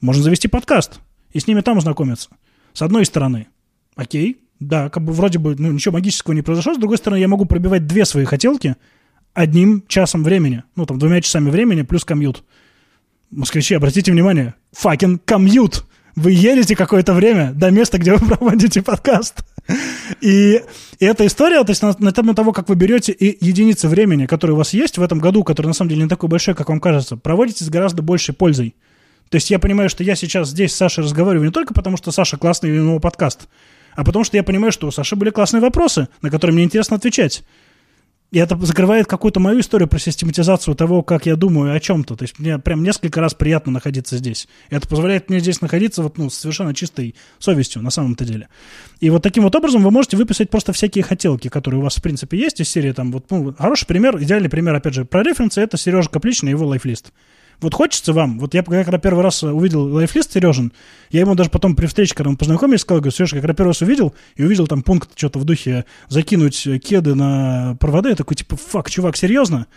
можно 0.02 0.24
завести 0.24 0.48
подкаст 0.48 1.00
и 1.32 1.40
с 1.40 1.48
ними 1.48 1.62
там 1.62 1.80
знакомиться. 1.80 2.30
С 2.74 2.82
одной 2.82 3.06
стороны, 3.06 3.48
окей, 3.96 4.42
да, 4.60 4.90
как 4.90 5.04
бы 5.04 5.14
вроде 5.14 5.38
бы 5.38 5.56
ну, 5.58 5.72
ничего 5.72 5.94
магического 5.94 6.34
не 6.34 6.42
произошло, 6.42 6.74
с 6.74 6.80
другой 6.80 6.98
стороны, 6.98 7.20
я 7.20 7.28
могу 7.28 7.46
пробивать 7.46 7.86
две 7.86 8.06
свои 8.06 8.26
хотелки 8.26 8.76
одним 9.34 9.84
часом 9.88 10.24
времени, 10.24 10.64
ну, 10.76 10.86
там, 10.86 11.00
двумя 11.00 11.22
часами 11.22 11.50
времени 11.50 11.84
плюс 11.84 12.06
комьют. 12.06 12.44
Москвичи, 13.36 13.74
обратите 13.74 14.12
внимание, 14.12 14.54
fucking 14.76 15.20
комьют. 15.26 15.86
Вы 16.16 16.32
едете 16.34 16.76
какое-то 16.76 17.14
время 17.14 17.52
до 17.54 17.72
места, 17.72 17.98
где 17.98 18.14
вы 18.14 18.28
проводите 18.36 18.84
подкаст. 18.84 19.44
И, 20.22 20.62
и 21.00 21.06
эта 21.06 21.26
история, 21.26 21.64
то 21.64 21.72
есть 21.72 21.82
на, 21.82 21.96
на 21.98 22.12
тему 22.12 22.36
того, 22.36 22.52
как 22.52 22.70
вы 22.70 22.76
берете 22.76 23.12
и 23.12 23.44
единицы 23.44 23.88
времени, 23.88 24.28
которые 24.28 24.54
у 24.54 24.58
вас 24.58 24.74
есть 24.74 24.98
в 24.98 25.02
этом 25.02 25.20
году, 25.20 25.44
который 25.44 25.68
на 25.68 25.74
самом 25.74 25.90
деле 25.90 26.04
не 26.04 26.10
такой 26.10 26.30
большой, 26.30 26.54
как 26.54 26.70
вам 26.70 26.80
кажется, 26.80 27.18
проводите 27.18 27.64
с 27.64 27.70
гораздо 27.70 28.04
большей 28.04 28.36
пользой. 28.36 28.76
То 29.30 29.38
есть 29.38 29.50
я 29.50 29.58
понимаю, 29.58 29.90
что 29.90 30.04
я 30.04 30.16
сейчас 30.16 30.50
здесь 30.50 30.74
с 30.74 30.76
Сашей 30.76 31.04
разговариваю 31.04 31.48
не 31.48 31.52
только 31.52 31.74
потому, 31.74 31.98
что 31.98 32.12
Саша 32.12 32.38
классный 32.38 32.70
и 32.70 32.80
у 32.80 32.84
него 32.84 33.00
подкаст, 33.00 33.48
а 33.96 34.04
потому 34.04 34.26
что 34.26 34.38
я 34.38 34.44
понимаю, 34.44 34.72
что 34.72 34.86
у 34.86 34.92
Саши 34.92 35.16
были 35.16 35.32
классные 35.32 35.62
вопросы, 35.62 36.08
на 36.22 36.30
которые 36.30 36.54
мне 36.54 36.66
интересно 36.66 36.98
отвечать. 36.98 37.44
И 38.34 38.40
это 38.40 38.58
закрывает 38.66 39.06
какую-то 39.06 39.40
мою 39.40 39.60
историю 39.60 39.88
про 39.88 40.00
систематизацию 40.00 40.74
того, 40.74 41.04
как 41.04 41.28
я 41.28 41.36
думаю 41.36 41.76
о 41.76 41.80
чем-то. 41.80 42.16
То 42.16 42.24
есть 42.24 42.40
мне 42.40 42.58
прям 42.58 42.82
несколько 42.82 43.22
раз 43.22 43.36
приятно 43.36 43.72
находиться 43.72 44.18
здесь. 44.18 44.48
И 44.72 44.76
это 44.76 44.88
позволяет 44.88 45.30
мне 45.30 45.40
здесь 45.40 45.62
находиться 45.62 46.02
вот, 46.02 46.18
ну, 46.18 46.32
с 46.32 46.40
совершенно 46.40 46.74
чистой 46.74 47.14
совестью 47.38 47.84
на 47.84 47.92
самом-то 47.92 48.26
деле. 48.26 48.50
И 49.02 49.12
вот 49.12 49.22
таким 49.22 49.44
вот 49.44 49.56
образом 49.56 49.84
вы 49.84 49.92
можете 49.92 50.18
выписать 50.18 50.50
просто 50.50 50.74
всякие 50.74 51.04
хотелки, 51.04 51.48
которые 51.48 51.80
у 51.80 51.84
вас, 51.84 51.98
в 51.98 52.02
принципе, 52.02 52.40
есть 52.40 52.60
из 52.60 52.70
серии. 52.70 52.92
Там, 52.92 53.12
вот, 53.12 53.30
ну, 53.30 53.54
хороший 53.54 53.86
пример, 53.86 54.18
идеальный 54.20 54.50
пример, 54.50 54.74
опять 54.74 54.96
же, 54.96 55.06
про 55.06 55.22
референсы, 55.22 55.62
это 55.62 55.78
Сережа 55.78 56.10
Капличный 56.10 56.54
и 56.54 56.56
его 56.56 56.66
лайфлист. 56.66 57.14
Вот 57.62 57.74
хочется 57.74 58.14
вам, 58.14 58.40
вот 58.40 58.54
я 58.54 58.64
когда 58.64 58.98
первый 58.98 59.24
раз 59.24 59.44
увидел 59.44 59.84
лайфлист 59.94 60.34
Сережин, 60.34 60.74
я 61.12 61.22
ему 61.22 61.36
даже 61.36 61.50
потом 61.50 61.76
при 61.76 61.86
встрече, 61.86 62.16
когда 62.16 62.32
мы 62.32 62.38
познакомились, 62.38 62.82
сказал, 62.82 63.02
говорю, 63.02 63.16
Сережа, 63.16 63.38
когда 63.38 63.54
первый 63.54 63.70
раз 63.70 63.82
увидел, 63.82 64.14
и 64.36 64.44
увидел 64.44 64.68
там 64.68 64.82
пункт 64.82 65.12
что-то 65.16 65.40
в 65.40 65.46
духе 65.46 65.86
закинуть 66.10 66.68
кеды 66.84 67.16
на 67.16 67.78
провода, 67.80 68.10
я 68.10 68.16
такой, 68.16 68.36
типа, 68.36 68.58
фак, 68.58 68.90
чувак, 68.90 69.16
серьезно? 69.16 69.68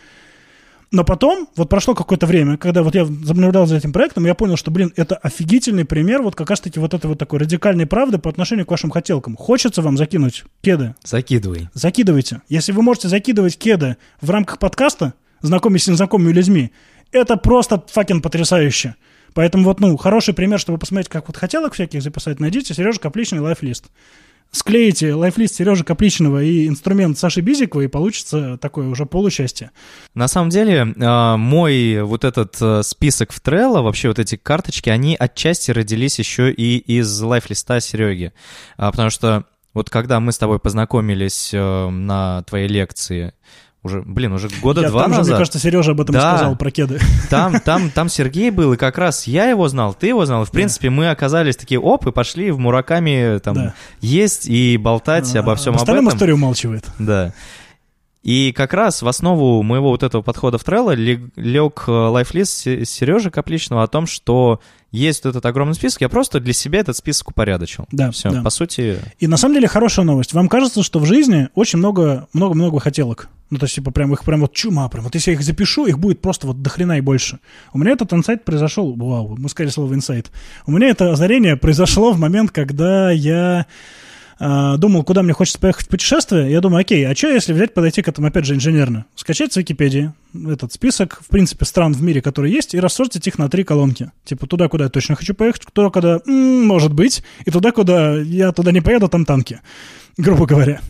Но 0.93 1.05
потом, 1.05 1.49
вот 1.57 1.69
прошло 1.69 1.95
какое-то 1.95 2.27
время, 2.27 2.57
когда 2.57 2.83
вот 2.83 2.95
я 2.95 3.05
наблюдал 3.05 3.67
за 3.67 3.77
этим 3.77 3.93
проектом, 3.93 4.25
я 4.25 4.35
понял, 4.35 4.57
что, 4.57 4.71
блин, 4.71 4.93
это 4.97 5.17
офигительный 5.17 5.85
пример 5.85 6.23
вот 6.23 6.37
как 6.37 6.49
раз-таки 6.49 6.79
вот 6.79 6.95
этой 6.95 7.07
вот 7.07 7.19
такой 7.19 7.41
радикальной 7.41 7.87
правды 7.87 8.19
по 8.19 8.31
отношению 8.31 8.67
к 8.67 8.71
вашим 8.71 8.91
хотелкам. 8.91 9.37
Хочется 9.37 9.83
вам 9.83 9.97
закинуть 9.97 10.45
кеды? 10.63 10.95
Закидывай. 11.05 11.69
Закидывайте. 11.75 12.43
Если 12.49 12.71
вы 12.71 12.83
можете 12.83 13.09
закидывать 13.09 13.59
кеды 13.59 13.97
в 14.21 14.31
рамках 14.31 14.59
подкаста, 14.61 15.15
знакомясь 15.43 15.85
с 15.85 15.89
незнакомыми 15.89 16.33
людьми, 16.33 16.73
это 17.13 17.37
просто 17.37 17.83
факин 17.89 18.23
потрясающе. 18.23 18.97
Поэтому 19.35 19.65
вот, 19.65 19.81
ну, 19.81 19.97
хороший 19.99 20.33
пример, 20.33 20.59
чтобы 20.59 20.79
посмотреть, 20.79 21.11
как 21.11 21.29
вот 21.29 21.37
хотелок 21.37 21.75
всяких 21.75 22.03
записать, 22.03 22.41
найдите 22.41 22.73
Сережа 22.73 22.99
Капличный 22.99 23.41
лайфлист. 23.41 23.85
Склеите 24.51 25.13
лайфлист 25.13 25.57
Сережи 25.57 25.85
Капличного 25.85 26.43
и 26.43 26.67
инструмент 26.67 27.19
Саши 27.19 27.43
Бизикова, 27.43 27.83
и 27.83 27.89
получится 27.89 28.57
такое 28.57 28.89
уже 28.89 29.05
получастие. 29.05 29.73
На 30.15 30.29
самом 30.29 30.49
деле, 30.49 30.95
а, 31.03 31.37
мой 31.37 32.03
вот 32.03 32.25
этот 32.25 32.57
э, 32.63 32.83
список 32.83 33.33
в 33.33 33.43
Trello, 33.43 33.83
вообще 33.83 34.09
вот 34.09 34.19
эти 34.19 34.37
карточки, 34.37 34.89
они 34.89 35.17
отчасти 35.19 35.71
родились 35.71 36.19
еще 36.19 36.51
и 36.51 36.79
из 36.79 37.21
лайфлиста 37.21 37.81
Сереги. 37.81 38.33
А, 38.79 38.91
потому 38.91 39.11
что 39.11 39.45
вот 39.75 39.91
когда 39.91 40.21
мы 40.21 40.33
с 40.33 40.39
тобой 40.39 40.59
познакомились 40.59 41.51
на 41.53 42.43
твоей 42.45 42.69
лекции, 42.69 43.35
уже, 43.87 44.03
блин, 44.03 44.33
уже 44.33 44.49
года 44.61 44.83
я, 44.83 44.91
два 44.91 45.03
там 45.03 45.11
назад. 45.11 45.25
Же, 45.25 45.31
мне 45.31 45.39
кажется, 45.39 45.59
Сережа 45.59 45.93
об 45.93 46.01
этом 46.01 46.15
да, 46.15 46.37
сказал, 46.37 46.57
про 46.57 46.71
кеды. 46.71 47.01
Там, 47.31 47.61
там, 47.61 47.91
там 47.91 48.09
Сергей 48.09 48.51
был, 48.51 48.75
и 48.75 48.77
как 48.77 48.99
раз 48.99 49.27
я 49.27 49.49
его 49.49 49.67
знал, 49.69 49.95
ты 49.95 50.09
его 50.09 50.25
знал. 50.27 50.45
В 50.45 50.51
принципе, 50.51 50.89
да. 50.89 50.95
мы 50.95 51.11
оказались 51.11 51.57
такие, 51.57 51.81
оп, 51.81 52.07
и 52.07 52.13
пошли 52.13 52.51
в 52.51 52.59
Мураками 52.59 53.39
там 53.39 53.55
да. 53.55 53.75
есть 54.01 54.47
и 54.47 54.77
болтать 54.77 55.35
а, 55.35 55.41
обо 55.41 55.57
всем 55.57 55.75
об 55.75 55.83
этом. 55.83 56.09
история 56.09 56.35
умалчивает. 56.35 56.85
Да. 56.99 57.33
И 58.27 58.51
как 58.51 58.75
раз 58.75 59.03
в 59.03 59.07
основу 59.07 59.63
моего 59.63 59.91
вот 59.91 60.03
этого 60.03 60.21
подхода 60.21 60.59
в 60.59 60.65
Trello 60.65 60.97
лег 61.37 61.85
э, 61.87 61.93
лайфлист 61.93 62.59
Сережи 62.85 63.31
Капличного 63.31 63.85
о 63.85 63.87
том, 63.87 64.09
что 64.09 64.61
есть 64.91 65.23
вот 65.23 65.31
этот 65.31 65.47
огромный 65.47 65.77
список, 65.77 66.01
я 66.01 66.09
просто 66.09 66.41
для 66.41 66.53
себя 66.53 66.81
этот 66.81 66.97
список 66.97 67.29
упорядочил. 67.29 67.87
Да, 67.93 68.11
Все, 68.11 68.31
да. 68.31 68.43
по 68.43 68.51
сути... 68.51 68.99
И 69.21 69.29
на 69.29 69.37
самом 69.37 69.55
деле 69.55 69.69
хорошая 69.69 70.05
новость. 70.05 70.33
Вам 70.33 70.49
кажется, 70.49 70.83
что 70.83 70.99
в 70.99 71.07
жизни 71.07 71.51
очень 71.55 71.79
много, 71.79 72.27
много-много 72.33 72.81
хотелок. 72.81 73.29
Ну, 73.51 73.59
то 73.59 73.67
есть, 73.67 73.77
типа, 73.77 73.93
прям 73.93 74.13
их 74.13 74.25
прям 74.25 74.41
вот 74.41 74.53
чума, 74.53 74.89
прям 74.89 75.05
вот 75.05 75.15
если 75.15 75.31
я 75.31 75.37
их 75.37 75.45
запишу, 75.45 75.87
их 75.87 76.01
будет 76.01 76.21
просто 76.21 76.49
вот 76.49 76.61
дохрена 76.63 76.99
и 76.99 77.03
больше. 77.03 77.39
У 77.73 77.79
меня 77.79 77.93
этот 77.93 78.13
инсайт 78.13 78.45
произошел, 78.45 78.93
вау, 78.97 79.37
мы 79.39 79.49
сказали 79.49 79.71
слово 79.71 79.95
инсайт. 79.95 80.33
У 80.67 80.73
меня 80.73 80.89
это 80.89 81.13
озарение 81.13 81.57
произошло 81.57 82.11
в 82.11 82.19
момент, 82.19 82.51
когда 82.51 83.13
я 83.13 83.61
э, 83.61 84.06
думал, 84.39 85.03
куда 85.05 85.23
мне 85.23 85.33
хочется 85.33 85.59
поехать 85.59 85.87
в 85.87 85.89
путешествие, 85.89 86.51
я 86.51 86.61
думаю, 86.61 86.83
окей, 86.83 87.07
а 87.07 87.15
что 87.15 87.29
если 87.29 87.53
взять, 87.53 87.73
подойти 87.75 88.03
к 88.03 88.09
этому, 88.09 88.27
опять 88.27 88.45
же, 88.45 88.55
инженерно? 88.55 89.07
Скачать 89.15 89.53
с 89.53 89.57
Википедии 89.57 90.13
этот 90.35 90.73
список, 90.73 91.21
в 91.23 91.29
принципе, 91.29 91.65
стран 91.65 91.95
в 91.95 92.03
мире, 92.03 92.21
которые 92.21 92.53
есть, 92.53 92.75
и 92.75 92.81
рассортить 92.81 93.27
их 93.27 93.39
на 93.39 93.49
три 93.49 93.65
колонки. 93.65 94.11
Типа 94.25 94.47
туда, 94.47 94.69
куда 94.69 94.85
я 94.85 94.91
точно 94.91 95.17
хочу 95.17 95.35
поехать, 95.35 95.63
туда, 95.73 95.91
куда, 95.91 96.21
м-м, 96.27 96.67
может 96.67 96.93
быть, 96.93 97.23
и 97.45 97.51
туда, 97.51 97.73
куда 97.73 98.19
я 98.19 98.53
туда 98.53 98.73
не 98.73 98.81
поеду, 98.81 99.09
там 99.09 99.25
танки, 99.25 99.61
грубо 100.19 100.47
говоря. 100.47 100.81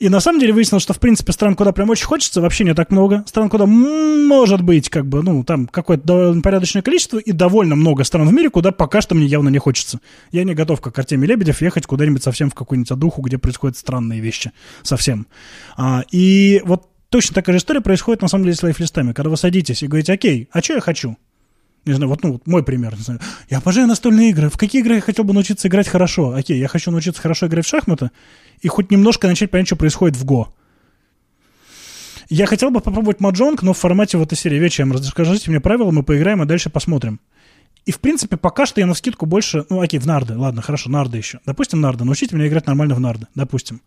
И 0.00 0.08
на 0.08 0.20
самом 0.20 0.40
деле 0.40 0.54
выяснилось, 0.54 0.82
что, 0.82 0.94
в 0.94 0.98
принципе, 0.98 1.30
стран, 1.32 1.54
куда 1.54 1.72
прям 1.72 1.90
очень 1.90 2.06
хочется, 2.06 2.40
вообще 2.40 2.64
не 2.64 2.74
так 2.74 2.90
много. 2.90 3.22
Стран, 3.26 3.50
куда 3.50 3.66
может 3.66 4.62
быть, 4.62 4.88
как 4.88 5.06
бы, 5.06 5.22
ну, 5.22 5.44
там 5.44 5.66
какое-то 5.66 6.06
довольно 6.06 6.40
порядочное 6.40 6.80
количество, 6.80 7.18
и 7.18 7.32
довольно 7.32 7.76
много 7.76 8.02
стран 8.04 8.26
в 8.26 8.32
мире, 8.32 8.48
куда 8.48 8.72
пока 8.72 9.02
что 9.02 9.14
мне 9.14 9.26
явно 9.26 9.50
не 9.50 9.58
хочется. 9.58 10.00
Я 10.32 10.44
не 10.44 10.54
готов, 10.54 10.80
как 10.80 10.98
Артемий 10.98 11.28
Лебедев, 11.28 11.60
ехать 11.60 11.86
куда-нибудь 11.86 12.22
совсем 12.22 12.48
в 12.48 12.54
какую-нибудь 12.54 12.90
одуху, 12.90 13.20
где 13.20 13.36
происходят 13.36 13.76
странные 13.76 14.20
вещи. 14.20 14.52
Совсем. 14.82 15.26
А, 15.76 16.02
и 16.10 16.62
вот 16.64 16.88
точно 17.10 17.34
такая 17.34 17.52
же 17.52 17.58
история 17.58 17.82
происходит, 17.82 18.22
на 18.22 18.28
самом 18.28 18.44
деле, 18.44 18.56
с 18.56 18.62
лайфлистами. 18.62 19.12
Когда 19.12 19.28
вы 19.28 19.36
садитесь 19.36 19.82
и 19.82 19.86
говорите, 19.86 20.14
окей, 20.14 20.48
а 20.50 20.62
что 20.62 20.74
я 20.74 20.80
хочу? 20.80 21.18
Не 21.86 21.94
знаю, 21.94 22.10
вот, 22.10 22.22
ну, 22.22 22.32
вот 22.32 22.46
мой 22.46 22.62
пример, 22.62 22.94
не 22.96 23.02
знаю. 23.02 23.20
Я 23.48 23.58
обожаю 23.58 23.86
настольные 23.86 24.30
игры. 24.30 24.50
В 24.50 24.58
какие 24.58 24.82
игры 24.82 24.96
я 24.96 25.00
хотел 25.00 25.24
бы 25.24 25.32
научиться 25.32 25.68
играть 25.68 25.88
хорошо? 25.88 26.34
Окей, 26.34 26.58
я 26.58 26.68
хочу 26.68 26.90
научиться 26.90 27.20
хорошо 27.22 27.46
играть 27.46 27.64
в 27.64 27.68
шахматы 27.68 28.10
и 28.60 28.68
хоть 28.68 28.90
немножко 28.90 29.26
начать 29.26 29.50
понять, 29.50 29.66
что 29.66 29.76
происходит 29.76 30.16
в 30.16 30.24
Го. 30.24 30.54
Я 32.28 32.46
хотел 32.46 32.70
бы 32.70 32.80
попробовать 32.80 33.20
маджонг, 33.20 33.62
но 33.62 33.72
в 33.72 33.78
формате 33.78 34.18
вот 34.18 34.28
этой 34.28 34.38
серии 34.38 34.58
вечером. 34.58 34.92
Расскажите 34.92 35.50
мне 35.50 35.58
правила, 35.58 35.90
мы 35.90 36.02
поиграем, 36.02 36.42
а 36.42 36.46
дальше 36.46 36.70
посмотрим. 36.70 37.18
И, 37.86 37.92
в 37.92 37.98
принципе, 37.98 38.36
пока 38.36 38.66
что 38.66 38.80
я 38.80 38.86
на 38.86 38.94
скидку 38.94 39.26
больше... 39.26 39.64
Ну, 39.70 39.80
окей, 39.80 39.98
в 39.98 40.06
нарды. 40.06 40.36
Ладно, 40.36 40.62
хорошо, 40.62 40.90
нарды 40.90 41.16
еще. 41.16 41.40
Допустим, 41.46 41.80
нарды. 41.80 42.04
Научите 42.04 42.36
меня 42.36 42.46
играть 42.46 42.66
нормально 42.66 42.94
в 42.94 43.00
нарды. 43.00 43.26
Допустим. 43.34 43.80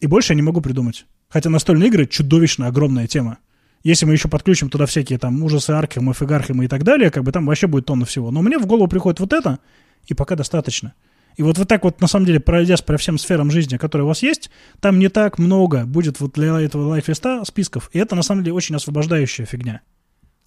И 0.00 0.06
больше 0.06 0.32
я 0.32 0.36
не 0.36 0.42
могу 0.42 0.60
придумать. 0.60 1.06
Хотя 1.28 1.50
настольные 1.50 1.88
игры 1.88 2.06
чудовищно 2.06 2.66
огромная 2.66 3.06
тема. 3.06 3.38
Если 3.86 4.04
мы 4.04 4.14
еще 4.14 4.26
подключим 4.26 4.68
туда 4.68 4.84
всякие 4.86 5.16
там 5.16 5.40
ужасы 5.44 5.70
Аркхема, 5.70 6.12
Фигархема 6.12 6.64
и 6.64 6.66
так 6.66 6.82
далее, 6.82 7.12
как 7.12 7.22
бы 7.22 7.30
там 7.30 7.46
вообще 7.46 7.68
будет 7.68 7.86
тонна 7.86 8.04
всего. 8.04 8.32
Но 8.32 8.42
мне 8.42 8.58
в 8.58 8.66
голову 8.66 8.88
приходит 8.88 9.20
вот 9.20 9.32
это, 9.32 9.60
и 10.08 10.12
пока 10.12 10.34
достаточно. 10.34 10.94
И 11.36 11.42
вот 11.44 11.56
вы 11.56 11.66
так 11.66 11.84
вот, 11.84 12.00
на 12.00 12.08
самом 12.08 12.26
деле, 12.26 12.40
пройдясь 12.40 12.82
по 12.82 12.96
всем 12.96 13.16
сферам 13.16 13.48
жизни, 13.52 13.76
которые 13.76 14.04
у 14.04 14.08
вас 14.08 14.24
есть, 14.24 14.50
там 14.80 14.98
не 14.98 15.08
так 15.08 15.38
много 15.38 15.84
будет 15.84 16.18
вот 16.18 16.32
для 16.32 16.58
этого 16.58 16.88
лайфлиста 16.88 17.44
списков. 17.44 17.88
И 17.92 18.00
это, 18.00 18.16
на 18.16 18.22
самом 18.22 18.42
деле, 18.42 18.54
очень 18.54 18.74
освобождающая 18.74 19.46
фигня. 19.46 19.82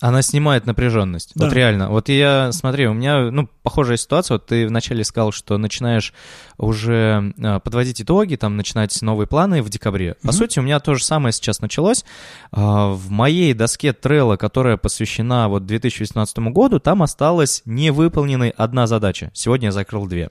Она 0.02 0.22
снимает 0.22 0.66
напряженность. 0.66 1.32
Да. 1.36 1.46
Вот 1.46 1.54
реально. 1.54 1.90
Вот 1.90 2.08
я, 2.08 2.52
смотри, 2.54 2.88
у 2.88 2.94
меня, 2.94 3.32
ну, 3.32 3.50
похожая 3.64 3.98
ситуация. 3.98 4.36
Вот 4.36 4.46
ты 4.46 4.66
вначале 4.66 5.04
сказал, 5.04 5.32
что 5.32 5.58
начинаешь 5.58 6.14
уже 6.58 7.34
э, 7.38 7.60
подводить 7.60 8.02
итоги, 8.02 8.36
там, 8.36 8.56
начинать 8.56 9.02
новые 9.02 9.28
планы 9.28 9.62
в 9.62 9.70
декабре. 9.70 10.12
Mm-hmm. 10.12 10.28
По 10.28 10.32
сути, 10.32 10.60
у 10.60 10.62
меня 10.62 10.80
то 10.80 10.96
же 10.96 11.04
самое 11.04 11.34
сейчас 11.34 11.60
началось. 11.60 12.06
Э, 12.52 12.94
в 12.94 13.10
моей 13.10 13.54
доске 13.54 13.90
Trello, 13.90 14.38
которая 14.38 14.78
посвящена 14.78 15.50
вот 15.50 15.66
2018 15.66 16.38
году, 16.54 16.80
там 16.80 17.04
осталась 17.04 17.62
невыполненной 17.66 18.52
одна 18.52 18.88
задача. 18.88 19.32
Сегодня 19.34 19.68
я 19.68 19.72
закрыл 19.74 20.08
две. 20.08 20.30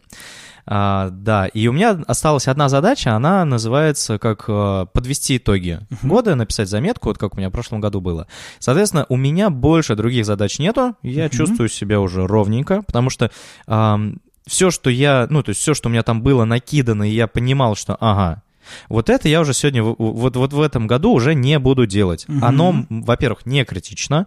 А, 0.71 1.09
да, 1.11 1.47
и 1.47 1.67
у 1.67 1.73
меня 1.73 1.99
осталась 2.07 2.47
одна 2.47 2.69
задача, 2.69 3.17
она 3.17 3.43
называется 3.47 4.19
как 4.19 4.45
а, 4.49 4.85
подвести 4.85 5.39
итоги 5.39 5.81
года, 6.03 6.35
написать 6.35 6.69
заметку, 6.69 7.09
вот 7.09 7.17
как 7.17 7.35
у 7.35 7.39
меня 7.39 7.49
в 7.49 7.53
прошлом 7.53 7.81
году 7.81 8.03
было. 8.03 8.27
Соответственно, 8.59 9.07
у 9.09 9.17
меня 9.17 9.49
больше 9.49 9.97
других 9.97 10.27
задач 10.27 10.59
нету, 10.59 10.95
я 11.03 11.27
uh-huh. 11.27 11.31
чувствую 11.35 11.71
себя 11.71 12.01
уже 12.01 12.27
ровненько, 12.27 12.83
потому 12.83 13.09
что 13.09 13.31
а, 13.67 13.99
все, 14.47 14.71
что 14.71 14.91
я, 14.91 15.27
ну, 15.31 15.43
то 15.43 15.51
есть 15.51 15.61
все, 15.63 15.73
что 15.73 15.89
у 15.89 15.93
меня 15.93 16.03
там 16.03 16.21
было 16.21 16.45
накидано, 16.45 17.09
и 17.11 17.15
я 17.15 17.29
понимал, 17.29 17.75
что, 17.75 17.97
ага, 17.99 18.43
вот 18.91 19.09
это 19.09 19.27
я 19.27 19.41
уже 19.41 19.55
сегодня, 19.55 19.83
вот, 19.83 20.37
вот 20.37 20.53
в 20.53 20.61
этом 20.61 20.87
году 20.87 21.13
уже 21.13 21.35
не 21.35 21.59
буду 21.59 21.87
делать. 21.87 22.27
Uh-huh. 22.29 22.41
Оно, 22.43 22.85
во-первых, 22.91 23.47
не 23.47 23.65
критично, 23.65 24.27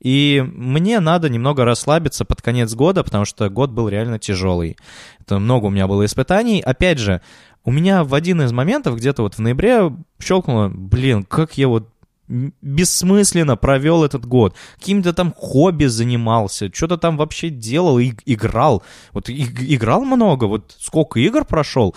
и 0.00 0.44
мне 0.46 1.00
надо 1.00 1.28
немного 1.28 1.64
расслабиться 1.64 2.24
под 2.24 2.42
конец 2.42 2.74
года, 2.74 3.02
потому 3.02 3.24
что 3.24 3.48
год 3.48 3.70
был 3.70 3.88
реально 3.88 4.18
тяжелый. 4.18 4.76
Это 5.20 5.38
много 5.38 5.66
у 5.66 5.70
меня 5.70 5.86
было 5.86 6.04
испытаний. 6.04 6.60
Опять 6.60 6.98
же, 6.98 7.20
у 7.64 7.70
меня 7.70 8.04
в 8.04 8.14
один 8.14 8.42
из 8.42 8.52
моментов, 8.52 8.96
где-то 8.96 9.22
вот 9.22 9.34
в 9.34 9.40
ноябре, 9.40 9.92
щелкнуло, 10.20 10.68
блин, 10.68 11.24
как 11.24 11.58
я 11.58 11.68
вот 11.68 11.88
бессмысленно 12.28 13.56
провел 13.56 14.04
этот 14.04 14.26
год. 14.26 14.54
Каким-то 14.78 15.12
там 15.12 15.32
хобби 15.36 15.86
занимался, 15.86 16.70
что-то 16.72 16.98
там 16.98 17.16
вообще 17.16 17.48
делал, 17.48 17.98
и, 17.98 18.12
играл. 18.26 18.82
Вот 19.12 19.28
и, 19.28 19.44
играл 19.74 20.04
много, 20.04 20.44
вот 20.44 20.76
сколько 20.78 21.20
игр 21.20 21.44
прошел. 21.44 21.94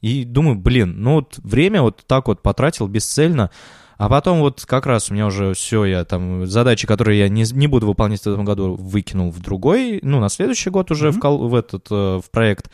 И 0.00 0.24
думаю, 0.24 0.56
блин, 0.56 1.00
ну 1.00 1.14
вот 1.14 1.38
время 1.42 1.82
вот 1.82 2.02
так 2.06 2.28
вот 2.28 2.42
потратил 2.42 2.88
бесцельно. 2.88 3.50
А 4.02 4.08
потом 4.08 4.40
вот 4.40 4.64
как 4.66 4.86
раз 4.86 5.10
у 5.10 5.14
меня 5.14 5.26
уже 5.26 5.54
все, 5.54 5.84
я 5.84 6.04
там 6.04 6.44
задачи, 6.48 6.88
которые 6.88 7.20
я 7.20 7.28
не, 7.28 7.44
не 7.52 7.68
буду 7.68 7.86
выполнять 7.86 8.20
в 8.20 8.26
этом 8.26 8.44
году, 8.44 8.74
выкинул 8.74 9.30
в 9.30 9.38
другой, 9.38 10.00
ну, 10.02 10.18
на 10.18 10.28
следующий 10.28 10.70
год 10.70 10.90
уже 10.90 11.10
mm-hmm. 11.10 11.12
в, 11.12 11.20
кол, 11.20 11.46
в 11.46 11.54
этот, 11.54 11.86
э, 11.88 12.20
в 12.20 12.28
проект. 12.32 12.68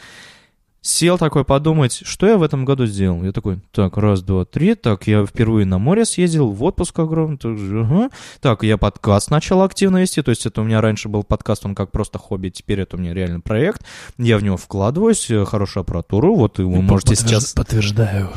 Сел 0.80 1.18
такой 1.18 1.44
подумать, 1.44 2.00
что 2.02 2.26
я 2.26 2.38
в 2.38 2.42
этом 2.42 2.64
году 2.64 2.86
сделал. 2.86 3.22
Я 3.22 3.32
такой, 3.32 3.60
так, 3.72 3.98
раз, 3.98 4.22
два, 4.22 4.46
три, 4.46 4.74
так, 4.74 5.06
я 5.06 5.26
впервые 5.26 5.66
на 5.66 5.78
море 5.78 6.06
съездил, 6.06 6.48
в 6.48 6.64
отпуск 6.64 6.98
огромный, 6.98 7.36
так, 7.36 7.58
ага. 7.58 8.08
так, 8.40 8.62
я 8.62 8.78
подкаст 8.78 9.30
начал 9.30 9.60
активно 9.60 9.98
вести, 9.98 10.22
то 10.22 10.30
есть 10.30 10.46
это 10.46 10.62
у 10.62 10.64
меня 10.64 10.80
раньше 10.80 11.10
был 11.10 11.24
подкаст, 11.24 11.66
он 11.66 11.74
как 11.74 11.92
просто 11.92 12.18
хобби, 12.18 12.48
теперь 12.48 12.80
это 12.80 12.96
у 12.96 13.00
меня 13.00 13.12
реально 13.12 13.40
проект, 13.40 13.82
я 14.16 14.38
в 14.38 14.42
него 14.42 14.56
вкладываюсь, 14.56 15.30
э, 15.30 15.44
хорошую 15.44 15.82
аппаратуру, 15.82 16.34
вот 16.36 16.56
вы 16.56 16.80
можете 16.80 17.16
подтвержд... 17.16 17.28
сейчас... 17.28 17.52
Подтверждаю. 17.52 18.30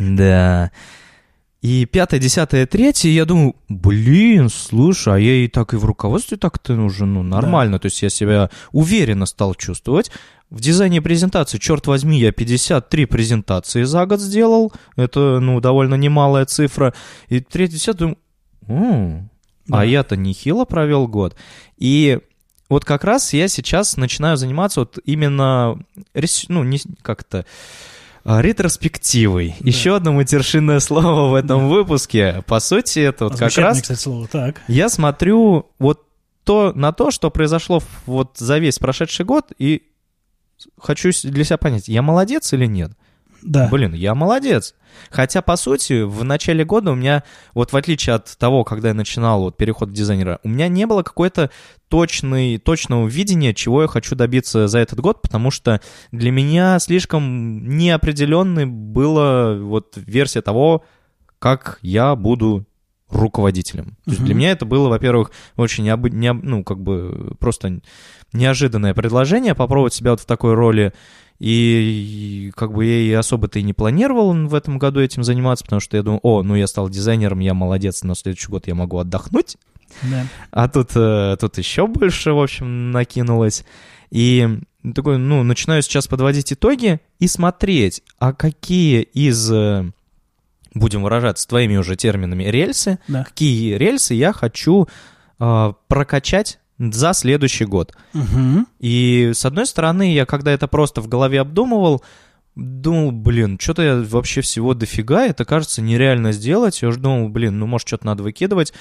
Да. 0.00 0.72
И 1.64 1.86
пятое, 1.86 2.20
десятое, 2.20 2.66
третье, 2.66 3.08
я 3.08 3.24
думаю, 3.24 3.56
блин, 3.70 4.50
слушай, 4.50 5.14
а 5.14 5.16
я 5.16 5.46
и 5.46 5.48
так 5.48 5.72
и 5.72 5.78
в 5.78 5.86
руководстве 5.86 6.36
так-то 6.36 6.74
уже, 6.74 7.06
ну, 7.06 7.22
нормально. 7.22 7.78
Да. 7.78 7.78
То 7.78 7.86
есть 7.86 8.02
я 8.02 8.10
себя 8.10 8.50
уверенно 8.72 9.24
стал 9.24 9.54
чувствовать. 9.54 10.10
В 10.50 10.60
дизайне 10.60 11.00
презентации, 11.00 11.56
черт 11.56 11.86
возьми, 11.86 12.20
я 12.20 12.32
53 12.32 13.06
презентации 13.06 13.84
за 13.84 14.04
год 14.04 14.20
сделал. 14.20 14.74
Это, 14.96 15.40
ну, 15.40 15.58
довольно 15.62 15.94
немалая 15.94 16.44
цифра. 16.44 16.92
И 17.28 17.40
третье, 17.40 17.76
десятое, 17.76 18.16
думаю, 18.68 19.30
да. 19.66 19.80
а 19.80 19.86
я-то 19.86 20.18
нехило 20.18 20.66
провел 20.66 21.08
год. 21.08 21.34
И 21.78 22.18
вот 22.68 22.84
как 22.84 23.04
раз 23.04 23.32
я 23.32 23.48
сейчас 23.48 23.96
начинаю 23.96 24.36
заниматься 24.36 24.80
вот 24.80 24.98
именно, 25.06 25.78
ну, 26.48 26.62
не 26.62 26.78
как-то 27.00 27.38
а, 27.38 27.44
ретроспективой. 28.24 29.54
Да. 29.60 29.68
Еще 29.68 29.96
одно 29.96 30.12
матершинное 30.12 30.80
слово 30.80 31.30
в 31.30 31.34
этом 31.34 31.60
да. 31.60 31.66
выпуске. 31.66 32.42
По 32.46 32.60
сути, 32.60 33.00
это 33.00 33.24
вот 33.24 33.38
как 33.38 33.56
раз... 33.56 33.80
кстати, 33.80 33.98
слово. 33.98 34.26
Так. 34.28 34.62
Я 34.68 34.88
смотрю 34.88 35.70
вот 35.78 36.02
то, 36.44 36.72
на 36.74 36.92
то, 36.92 37.10
что 37.10 37.30
произошло 37.30 37.82
вот 38.06 38.36
за 38.36 38.58
весь 38.58 38.78
прошедший 38.78 39.24
год, 39.24 39.52
и 39.58 39.82
хочу 40.80 41.10
для 41.22 41.44
себя 41.44 41.58
понять, 41.58 41.88
я 41.88 42.02
молодец 42.02 42.52
или 42.52 42.66
нет? 42.66 42.92
Да. 43.44 43.68
Блин, 43.70 43.92
я 43.92 44.14
молодец. 44.14 44.74
Хотя, 45.10 45.42
по 45.42 45.56
сути, 45.56 46.02
в 46.02 46.24
начале 46.24 46.64
года 46.64 46.92
у 46.92 46.94
меня, 46.94 47.24
вот 47.52 47.72
в 47.72 47.76
отличие 47.76 48.14
от 48.14 48.36
того, 48.38 48.64
когда 48.64 48.88
я 48.88 48.94
начинал 48.94 49.42
вот 49.42 49.56
переход 49.56 49.92
дизайнера, 49.92 50.40
у 50.42 50.48
меня 50.48 50.68
не 50.68 50.86
было 50.86 51.02
какой-то 51.02 51.50
точной, 51.88 52.56
точного 52.56 53.06
видения, 53.06 53.52
чего 53.52 53.82
я 53.82 53.88
хочу 53.88 54.16
добиться 54.16 54.66
за 54.66 54.78
этот 54.78 55.00
год, 55.00 55.20
потому 55.20 55.50
что 55.50 55.80
для 56.10 56.30
меня 56.30 56.78
слишком 56.78 57.76
неопределенной 57.76 58.64
была 58.64 59.54
вот 59.56 59.92
версия 59.96 60.40
того, 60.40 60.82
как 61.38 61.78
я 61.82 62.16
буду 62.16 62.66
руководителем. 63.10 63.96
То 64.04 64.12
есть 64.12 64.24
для 64.24 64.34
меня 64.34 64.52
это 64.52 64.64
было, 64.64 64.88
во-первых, 64.88 65.30
очень 65.56 65.84
необы... 65.84 66.08
не... 66.10 66.32
ну, 66.32 66.64
как 66.64 66.80
бы 66.80 67.36
просто 67.38 67.80
неожиданное 68.32 68.94
предложение 68.94 69.54
попробовать 69.54 69.92
себя 69.92 70.12
вот 70.12 70.20
в 70.20 70.26
такой 70.26 70.54
роли 70.54 70.94
и, 71.38 72.52
как 72.54 72.72
бы 72.72 72.84
я 72.86 72.98
и 73.00 73.12
особо-то 73.12 73.58
и 73.58 73.62
не 73.62 73.72
планировал 73.72 74.32
в 74.32 74.54
этом 74.54 74.78
году 74.78 75.00
этим 75.00 75.24
заниматься, 75.24 75.64
потому 75.64 75.80
что 75.80 75.96
я 75.96 76.02
думал, 76.02 76.20
о, 76.22 76.42
ну 76.42 76.54
я 76.54 76.66
стал 76.66 76.88
дизайнером, 76.88 77.40
я 77.40 77.54
молодец, 77.54 78.02
на 78.02 78.14
следующий 78.14 78.48
год 78.48 78.66
я 78.66 78.74
могу 78.74 78.98
отдохнуть. 78.98 79.56
Да. 80.02 80.26
А 80.50 80.68
тут, 80.68 80.90
э, 80.94 81.36
тут 81.40 81.58
еще 81.58 81.86
больше, 81.86 82.32
в 82.32 82.40
общем, 82.40 82.90
накинулось. 82.90 83.64
И 84.10 84.48
такой, 84.94 85.18
ну, 85.18 85.42
начинаю 85.42 85.82
сейчас 85.82 86.06
подводить 86.06 86.52
итоги 86.52 87.00
и 87.18 87.26
смотреть, 87.26 88.02
а 88.18 88.32
какие 88.32 89.02
из, 89.02 89.50
э, 89.50 89.90
будем 90.74 91.02
выражаться 91.02 91.48
твоими 91.48 91.76
уже 91.76 91.96
терминами, 91.96 92.44
рельсы, 92.44 92.98
да. 93.08 93.24
какие 93.24 93.74
рельсы 93.74 94.14
я 94.14 94.32
хочу 94.32 94.88
э, 95.40 95.72
прокачать 95.88 96.58
за 96.78 97.12
следующий 97.12 97.64
год. 97.64 97.94
Угу. 98.14 98.66
И 98.80 99.32
с 99.34 99.44
одной 99.44 99.66
стороны, 99.66 100.12
я 100.12 100.26
когда 100.26 100.52
это 100.52 100.66
просто 100.66 101.00
в 101.00 101.08
голове 101.08 101.40
обдумывал, 101.40 102.02
думал, 102.54 103.12
блин, 103.12 103.58
что-то 103.60 103.82
я 103.82 103.96
вообще 103.96 104.40
всего 104.40 104.74
дофига, 104.74 105.26
это 105.26 105.44
кажется 105.44 105.82
нереально 105.82 106.32
сделать. 106.32 106.80
Я 106.82 106.88
уже 106.88 107.00
думал, 107.00 107.28
блин, 107.28 107.58
ну 107.58 107.66
может 107.66 107.88
что-то 107.88 108.06
надо 108.06 108.22
выкидывать. 108.22 108.72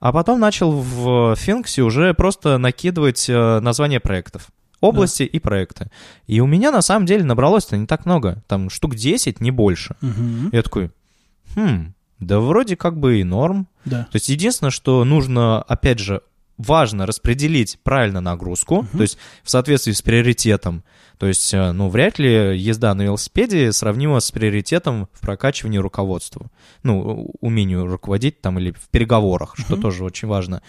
А 0.00 0.12
потом 0.12 0.40
начал 0.40 0.72
в 0.72 1.36
Финксе 1.36 1.82
уже 1.82 2.14
просто 2.14 2.58
накидывать 2.58 3.28
э, 3.28 3.60
названия 3.60 4.00
проектов. 4.00 4.48
Области 4.80 5.24
да. 5.24 5.28
и 5.28 5.38
проекты. 5.38 5.90
И 6.26 6.40
у 6.40 6.46
меня 6.46 6.70
на 6.70 6.80
самом 6.80 7.04
деле 7.04 7.22
набралось-то 7.22 7.76
не 7.76 7.86
так 7.86 8.06
много. 8.06 8.42
Там 8.46 8.70
штук 8.70 8.94
10, 8.94 9.40
не 9.40 9.50
больше. 9.50 9.94
Угу. 10.00 10.50
Я 10.52 10.62
такой, 10.62 10.90
хм, 11.54 11.92
да 12.18 12.40
вроде 12.40 12.76
как 12.76 12.98
бы 12.98 13.20
и 13.20 13.24
норм. 13.24 13.68
Да. 13.84 14.04
То 14.04 14.16
есть 14.16 14.30
единственное, 14.30 14.70
что 14.70 15.04
нужно, 15.04 15.60
опять 15.62 15.98
же, 15.98 16.22
важно 16.66 17.06
распределить 17.06 17.78
правильно 17.82 18.20
нагрузку, 18.20 18.78
угу. 18.78 18.88
то 18.92 19.02
есть 19.02 19.18
в 19.42 19.50
соответствии 19.50 19.92
с 19.92 20.02
приоритетом. 20.02 20.84
То 21.20 21.26
есть, 21.26 21.52
э, 21.52 21.72
ну, 21.72 21.90
вряд 21.90 22.18
ли 22.18 22.58
езда 22.58 22.94
на 22.94 23.02
велосипеде 23.02 23.72
сравнима 23.72 24.20
с 24.20 24.30
приоритетом 24.30 25.06
в 25.12 25.20
прокачивании 25.20 25.76
руководства. 25.76 26.46
Ну, 26.82 27.30
умению 27.42 27.86
руководить 27.86 28.40
там 28.40 28.58
или 28.58 28.72
в 28.72 28.88
переговорах, 28.88 29.54
что 29.58 29.76
тоже 29.76 30.02
очень 30.02 30.28
важно. 30.28 30.62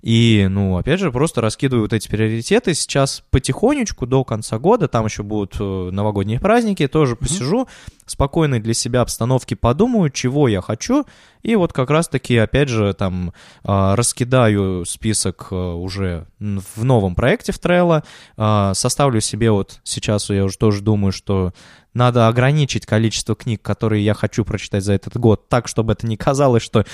И, 0.00 0.46
ну, 0.48 0.76
опять 0.76 1.00
же, 1.00 1.10
просто 1.10 1.40
раскидываю 1.40 1.82
вот 1.82 1.92
эти 1.92 2.08
приоритеты. 2.08 2.74
Сейчас 2.74 3.24
потихонечку 3.30 4.06
до 4.06 4.22
конца 4.22 4.60
года, 4.60 4.86
там 4.86 5.06
еще 5.06 5.24
будут 5.24 5.56
э, 5.58 5.90
новогодние 5.90 6.38
праздники, 6.38 6.86
тоже 6.86 7.14
mm-hmm. 7.14 7.18
посижу, 7.18 7.68
спокойной 8.06 8.60
для 8.60 8.74
себя 8.74 9.00
обстановки 9.00 9.54
подумаю, 9.54 10.10
чего 10.10 10.46
я 10.46 10.60
хочу, 10.60 11.04
и 11.42 11.54
вот 11.56 11.72
как 11.72 11.90
раз-таки, 11.90 12.36
опять 12.36 12.68
же, 12.68 12.92
там 12.94 13.32
а, 13.62 13.94
раскидаю 13.96 14.84
список 14.84 15.48
э, 15.50 15.54
уже 15.54 16.26
в 16.38 16.84
новом 16.84 17.14
проекте 17.14 17.52
в 17.52 17.60
Trello, 17.60 18.02
а, 18.36 18.74
составлю 18.74 19.20
себе 19.20 19.50
вот 19.50 19.80
сейчас 19.88 20.30
я 20.30 20.44
уже 20.44 20.58
тоже 20.58 20.82
думаю, 20.82 21.12
что 21.12 21.52
надо 21.94 22.28
ограничить 22.28 22.86
количество 22.86 23.34
книг, 23.34 23.62
которые 23.62 24.04
я 24.04 24.14
хочу 24.14 24.44
прочитать 24.44 24.84
за 24.84 24.92
этот 24.92 25.16
год, 25.16 25.48
так, 25.48 25.68
чтобы 25.68 25.92
это 25.92 26.06
не 26.06 26.16
казалось, 26.16 26.62
что 26.62 26.84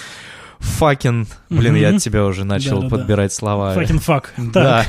Факин, 0.59 1.27
блин, 1.51 1.75
я 1.75 1.91
от 1.91 2.01
тебя 2.01 2.25
уже 2.25 2.45
начал 2.45 2.81
да, 2.81 2.89
да, 2.89 2.97
подбирать 2.97 3.31
да. 3.31 3.35
слова. 3.37 3.75
Факин 3.75 3.99
фак. 3.99 4.33
Да. 4.39 4.87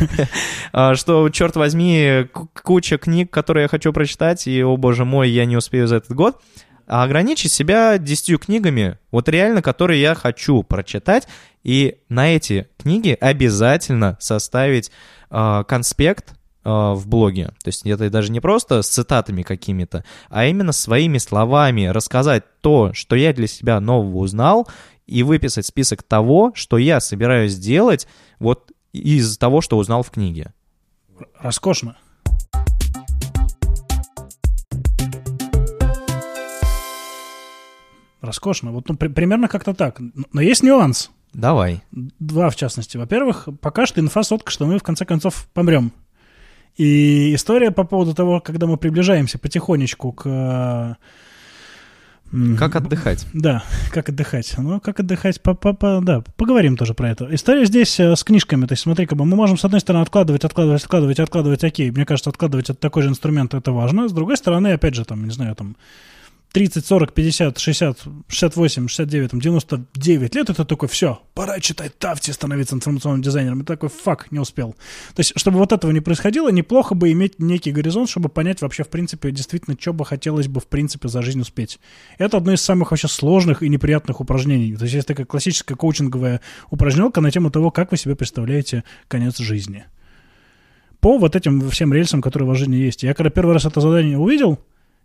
А, 0.72 0.96
что, 0.96 1.28
черт 1.30 1.56
возьми, 1.56 2.28
куча 2.64 2.98
книг, 2.98 3.32
которые 3.32 3.64
я 3.64 3.68
хочу 3.68 3.92
прочитать, 3.92 4.48
и, 4.48 4.64
о 4.64 4.78
боже 4.78 5.06
мой, 5.06 5.30
я 5.30 5.46
не 5.46 5.58
успею 5.58 5.88
за 5.88 5.98
этот 5.98 6.16
год. 6.16 6.42
А 6.88 7.04
ограничить 7.04 7.52
себя 7.52 7.98
десятью 7.98 8.38
книгами, 8.38 9.00
вот 9.12 9.28
реально, 9.28 9.62
которые 9.62 10.00
я 10.00 10.14
хочу 10.14 10.62
прочитать, 10.62 11.28
и 11.64 11.98
на 12.10 12.36
эти 12.36 12.68
книги 12.78 13.18
обязательно 13.20 14.18
составить 14.20 14.92
э, 15.32 15.64
конспект 15.68 16.36
в 16.66 17.04
блоге. 17.06 17.54
То 17.64 17.68
есть 17.68 17.86
это 17.86 18.10
даже 18.10 18.32
не 18.32 18.40
просто 18.40 18.82
с 18.82 18.90
цитатами 18.90 19.44
какими-то, 19.44 20.04
а 20.30 20.46
именно 20.46 20.72
своими 20.72 21.20
словами 21.20 21.86
рассказать 21.86 22.44
то, 22.62 22.92
что 22.94 23.16
я 23.16 23.34
для 23.34 23.48
себя 23.48 23.80
нового 23.80 24.18
узнал, 24.18 24.68
и 25.06 25.24
выписать 25.24 25.66
список 25.66 26.04
того, 26.04 26.52
что 26.56 26.78
я 26.78 27.00
собираюсь 27.00 27.56
делать 27.58 28.08
вот 28.40 28.72
из 28.92 29.38
того, 29.38 29.62
что 29.62 29.78
узнал 29.78 30.04
в 30.04 30.10
книге. 30.10 30.54
Роскошно. 31.40 31.98
Роскошно. 38.22 38.72
Вот 38.72 38.90
ну, 38.90 38.96
при, 38.96 39.08
примерно 39.08 39.48
как-то 39.48 39.74
так. 39.74 40.02
Но 40.34 40.42
есть 40.42 40.64
нюанс. 40.64 41.12
Давай. 41.34 41.84
Два, 41.92 42.50
в 42.50 42.56
частности. 42.56 42.98
Во-первых, 42.98 43.48
пока 43.62 43.86
что 43.86 44.00
инфа 44.02 44.24
сотка, 44.24 44.52
что 44.52 44.66
мы 44.66 44.80
в 44.80 44.84
конце 44.84 45.06
концов 45.06 45.48
помрем. 45.54 45.92
И 46.78 47.34
история 47.36 47.72
по 47.72 47.84
поводу 47.84 48.14
того, 48.14 48.42
когда 48.42 48.68
мы 48.68 48.78
приближаемся 48.78 49.40
потихонечку 49.40 50.12
к 50.12 50.98
как 52.58 52.76
отдыхать? 52.76 53.26
Да, 53.34 53.64
как 53.92 54.10
отдыхать. 54.10 54.56
Ну, 54.58 54.80
как 54.82 55.00
отдыхать, 55.00 55.42
по 55.42 55.52
-по 55.52 55.78
-по, 55.78 56.04
да, 56.04 56.22
поговорим 56.36 56.76
тоже 56.76 56.94
про 56.94 57.10
это. 57.10 57.34
История 57.34 57.66
здесь 57.66 58.00
э, 58.00 58.16
с 58.16 58.24
книжками. 58.24 58.66
То 58.66 58.74
есть, 58.74 58.84
смотри, 58.84 59.06
как 59.06 59.18
бы 59.18 59.26
мы 59.26 59.38
можем, 59.38 59.58
с 59.58 59.64
одной 59.64 59.80
стороны, 59.80 60.02
откладывать, 60.02 60.44
откладывать, 60.44 60.84
откладывать, 60.84 61.20
откладывать, 61.20 61.64
окей. 61.64 61.92
Мне 61.92 62.06
кажется, 62.06 62.30
откладывать 62.30 62.70
это 62.70 62.80
такой 62.80 63.04
же 63.04 63.10
инструмент, 63.10 63.54
это 63.54 63.72
важно. 63.72 64.10
С 64.10 64.12
другой 64.12 64.38
стороны, 64.38 64.74
опять 64.74 64.96
же, 64.96 65.06
там, 65.06 65.24
не 65.24 65.32
знаю, 65.32 65.56
там, 65.56 65.78
30, 66.56 66.86
40, 66.86 67.12
50, 67.12 67.58
60, 67.60 68.08
68, 68.30 68.88
69, 68.88 69.32
там, 69.32 69.42
99 69.42 70.36
лет, 70.36 70.50
это 70.50 70.64
такой, 70.64 70.88
все, 70.88 71.20
пора 71.34 71.60
читать 71.60 72.00
Тафти, 72.00 72.32
становиться 72.32 72.76
информационным 72.76 73.22
дизайнером. 73.22 73.64
И 73.64 73.66
такой, 73.66 73.90
фак, 73.90 74.32
не 74.32 74.40
успел. 74.40 74.74
То 75.16 75.20
есть, 75.20 75.34
чтобы 75.36 75.58
вот 75.58 75.74
этого 75.74 75.92
не 75.92 76.00
происходило, 76.00 76.50
неплохо 76.50 76.96
бы 76.96 77.12
иметь 77.12 77.40
некий 77.40 77.74
горизонт, 77.74 78.10
чтобы 78.10 78.30
понять 78.30 78.62
вообще, 78.62 78.86
в 78.86 78.88
принципе, 78.88 79.32
действительно, 79.32 79.76
что 79.78 79.92
бы 79.92 80.06
хотелось 80.06 80.48
бы, 80.48 80.62
в 80.62 80.68
принципе, 80.68 81.10
за 81.10 81.22
жизнь 81.22 81.42
успеть. 81.42 81.78
Это 82.18 82.38
одно 82.38 82.54
из 82.54 82.62
самых 82.62 82.92
вообще 82.92 83.10
сложных 83.10 83.62
и 83.62 83.68
неприятных 83.68 84.22
упражнений. 84.22 84.78
То 84.78 84.84
есть, 84.84 84.96
есть 84.96 85.10
такая 85.10 85.26
классическая 85.26 85.76
коучинговая 85.76 86.40
упражненка 86.70 87.20
на 87.20 87.32
тему 87.32 87.52
того, 87.52 87.70
как 87.70 87.92
вы 87.92 87.98
себе 87.98 88.16
представляете 88.16 88.86
конец 89.10 89.40
жизни. 89.40 89.88
По 91.02 91.18
вот 91.18 91.36
этим 91.36 91.70
всем 91.70 91.92
рельсам, 91.92 92.22
которые 92.22 92.50
в 92.50 92.56
жизни 92.56 92.78
есть. 92.78 93.04
Я 93.04 93.14
когда 93.14 93.30
первый 93.30 93.52
раз 93.52 93.66
это 93.66 93.82
задание 93.82 94.18
увидел, 94.18 94.58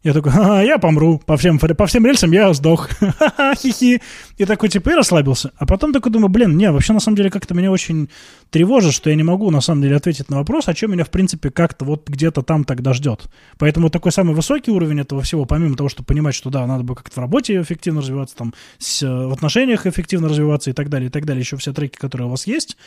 я 0.03 0.15
такой, 0.15 0.33
а, 0.35 0.63
я 0.63 0.79
помру, 0.79 1.19
по 1.19 1.37
всем, 1.37 1.59
по 1.59 1.87
всем 1.87 2.07
рельсам 2.07 2.33
я 2.33 2.55
сдох, 2.55 2.89
хихи. 3.57 4.01
И 4.39 4.45
такой, 4.47 4.71
типа, 4.71 4.91
и 4.91 4.95
расслабился. 4.95 5.53
А 5.59 5.67
потом 5.67 5.93
такой 5.93 6.11
думаю, 6.11 6.31
блин, 6.31 6.57
не, 6.57 6.71
вообще, 6.71 6.95
на 6.95 7.01
самом 7.01 7.17
деле, 7.17 7.31
как-то 7.31 7.53
меня 7.53 7.71
очень 7.71 8.09
тревожит, 8.49 8.95
что 8.95 9.11
я 9.11 9.17
не 9.17 9.23
могу, 9.23 9.51
на 9.51 9.61
самом 9.61 9.83
деле, 9.83 9.97
ответить 9.97 10.31
на 10.31 10.39
вопрос, 10.39 10.69
о 10.69 10.75
чем 10.75 10.93
меня, 10.93 11.05
в 11.05 11.11
принципе, 11.11 11.51
как-то 11.51 11.85
вот 11.85 12.09
где-то 12.09 12.41
там 12.41 12.65
тогда 12.65 12.95
ждет. 12.95 13.29
Поэтому 13.59 13.91
такой 13.91 14.11
самый 14.11 14.35
высокий 14.35 14.71
уровень 14.71 15.01
этого 15.01 15.21
всего, 15.21 15.45
помимо 15.45 15.77
того, 15.77 15.91
что 15.91 16.03
понимать, 16.03 16.35
что, 16.35 16.49
да, 16.49 16.67
надо 16.67 16.83
бы 16.83 16.95
как-то 16.95 17.21
в 17.21 17.23
работе 17.23 17.61
эффективно 17.61 18.01
развиваться, 18.01 18.37
там, 18.37 18.55
с, 18.79 19.03
в 19.03 19.33
отношениях 19.33 19.85
эффективно 19.85 20.31
развиваться 20.31 20.71
и 20.71 20.73
так 20.73 20.89
далее, 20.89 21.09
и 21.09 21.11
так 21.11 21.27
далее, 21.27 21.41
еще 21.41 21.59
все 21.59 21.75
треки, 21.75 21.99
которые 21.99 22.29
у 22.29 22.31
вас 22.31 22.47
есть, 22.47 22.79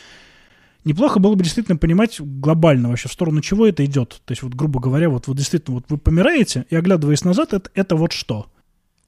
неплохо 0.84 1.18
было 1.18 1.34
бы 1.34 1.42
действительно 1.42 1.76
понимать 1.76 2.20
глобально 2.20 2.88
вообще, 2.90 3.08
в 3.08 3.12
сторону 3.12 3.40
чего 3.40 3.66
это 3.66 3.84
идет. 3.84 4.20
То 4.24 4.32
есть, 4.32 4.42
вот, 4.42 4.54
грубо 4.54 4.80
говоря, 4.80 5.08
вот, 5.08 5.26
вот 5.26 5.36
действительно, 5.36 5.76
вот 5.76 5.84
вы 5.88 5.98
помираете, 5.98 6.66
и 6.70 6.76
оглядываясь 6.76 7.24
назад, 7.24 7.52
это, 7.52 7.70
это 7.74 7.96
вот 7.96 8.12
что? 8.12 8.46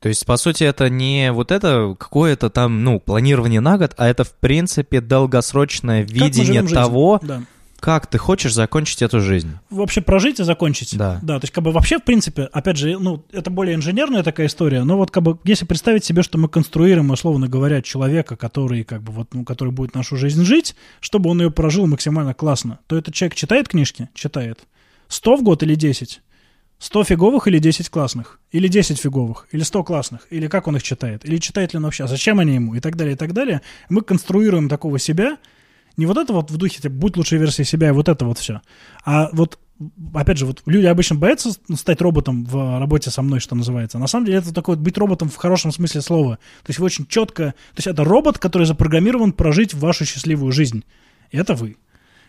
То 0.00 0.08
есть, 0.08 0.26
по 0.26 0.36
сути, 0.36 0.64
это 0.64 0.90
не 0.90 1.32
вот 1.32 1.50
это 1.50 1.96
какое-то 1.98 2.50
там, 2.50 2.84
ну, 2.84 3.00
планирование 3.00 3.60
на 3.60 3.78
год, 3.78 3.94
а 3.96 4.08
это, 4.08 4.24
в 4.24 4.32
принципе, 4.34 5.00
долгосрочное 5.00 6.02
видение 6.02 6.62
того, 6.62 7.18
Да. 7.22 7.42
Как 7.80 8.06
ты 8.06 8.18
хочешь 8.18 8.54
закончить 8.54 9.02
эту 9.02 9.20
жизнь. 9.20 9.50
Вообще 9.70 10.00
прожить 10.00 10.40
и 10.40 10.44
закончить. 10.44 10.96
Да. 10.96 11.20
Да, 11.22 11.38
то 11.38 11.44
есть 11.44 11.52
как 11.52 11.64
бы 11.64 11.72
вообще, 11.72 11.98
в 11.98 12.04
принципе, 12.04 12.44
опять 12.44 12.76
же, 12.76 12.98
ну, 12.98 13.24
это 13.32 13.50
более 13.50 13.74
инженерная 13.74 14.22
такая 14.22 14.46
история, 14.46 14.82
но 14.84 14.96
вот 14.96 15.10
как 15.10 15.22
бы 15.22 15.38
если 15.44 15.64
представить 15.64 16.04
себе, 16.04 16.22
что 16.22 16.38
мы 16.38 16.48
конструируем, 16.48 17.10
условно 17.10 17.48
говоря, 17.48 17.82
человека, 17.82 18.36
который 18.36 18.84
как 18.84 19.02
бы 19.02 19.12
вот, 19.12 19.34
ну, 19.34 19.44
который 19.44 19.72
будет 19.72 19.94
нашу 19.94 20.16
жизнь 20.16 20.44
жить, 20.44 20.74
чтобы 21.00 21.30
он 21.30 21.40
ее 21.40 21.50
прожил 21.50 21.86
максимально 21.86 22.34
классно, 22.34 22.78
то 22.86 22.96
этот 22.96 23.14
человек 23.14 23.34
читает 23.34 23.68
книжки? 23.68 24.08
Читает. 24.14 24.60
100 25.08 25.36
в 25.36 25.42
год 25.42 25.62
или 25.62 25.74
10? 25.74 26.20
100 26.78 27.04
фиговых 27.04 27.48
или 27.48 27.58
10 27.58 27.88
классных? 27.88 28.38
Или 28.52 28.68
10 28.68 28.98
фиговых? 28.98 29.48
Или 29.52 29.62
100 29.62 29.84
классных? 29.84 30.26
Или 30.30 30.46
как 30.46 30.66
он 30.66 30.76
их 30.76 30.82
читает? 30.82 31.24
Или 31.24 31.38
читает 31.38 31.72
ли 31.72 31.78
он 31.78 31.84
вообще? 31.84 32.04
А 32.04 32.06
Зачем 32.06 32.38
они 32.38 32.54
ему? 32.54 32.74
И 32.74 32.80
так 32.80 32.96
далее, 32.96 33.14
и 33.14 33.16
так 33.16 33.32
далее. 33.32 33.62
Мы 33.88 34.02
конструируем 34.02 34.68
такого 34.68 34.98
себя, 34.98 35.38
не 35.96 36.06
вот 36.06 36.16
это 36.18 36.32
вот 36.32 36.50
в 36.50 36.56
духе, 36.56 36.80
типа, 36.80 36.94
будь 36.94 37.16
лучшей 37.16 37.38
версией 37.38 37.66
себя, 37.66 37.88
и 37.88 37.92
вот 37.92 38.08
это 38.08 38.24
вот 38.24 38.38
все. 38.38 38.60
А 39.04 39.28
вот, 39.32 39.58
опять 40.14 40.38
же, 40.38 40.46
вот 40.46 40.62
люди 40.66 40.86
обычно 40.86 41.16
боятся 41.16 41.50
стать 41.74 42.00
роботом 42.00 42.44
в 42.44 42.78
работе 42.78 43.10
со 43.10 43.22
мной, 43.22 43.40
что 43.40 43.54
называется. 43.54 43.98
На 43.98 44.06
самом 44.06 44.26
деле 44.26 44.38
это 44.38 44.52
такое 44.52 44.76
вот 44.76 44.84
быть 44.84 44.98
роботом 44.98 45.28
в 45.28 45.36
хорошем 45.36 45.72
смысле 45.72 46.00
слова. 46.02 46.36
То 46.62 46.70
есть 46.70 46.78
вы 46.78 46.86
очень 46.86 47.06
четко... 47.06 47.44
То 47.74 47.78
есть 47.78 47.86
это 47.86 48.04
робот, 48.04 48.38
который 48.38 48.66
запрограммирован 48.66 49.32
прожить 49.32 49.74
вашу 49.74 50.04
счастливую 50.04 50.52
жизнь. 50.52 50.84
И 51.30 51.38
это 51.38 51.54
вы. 51.54 51.76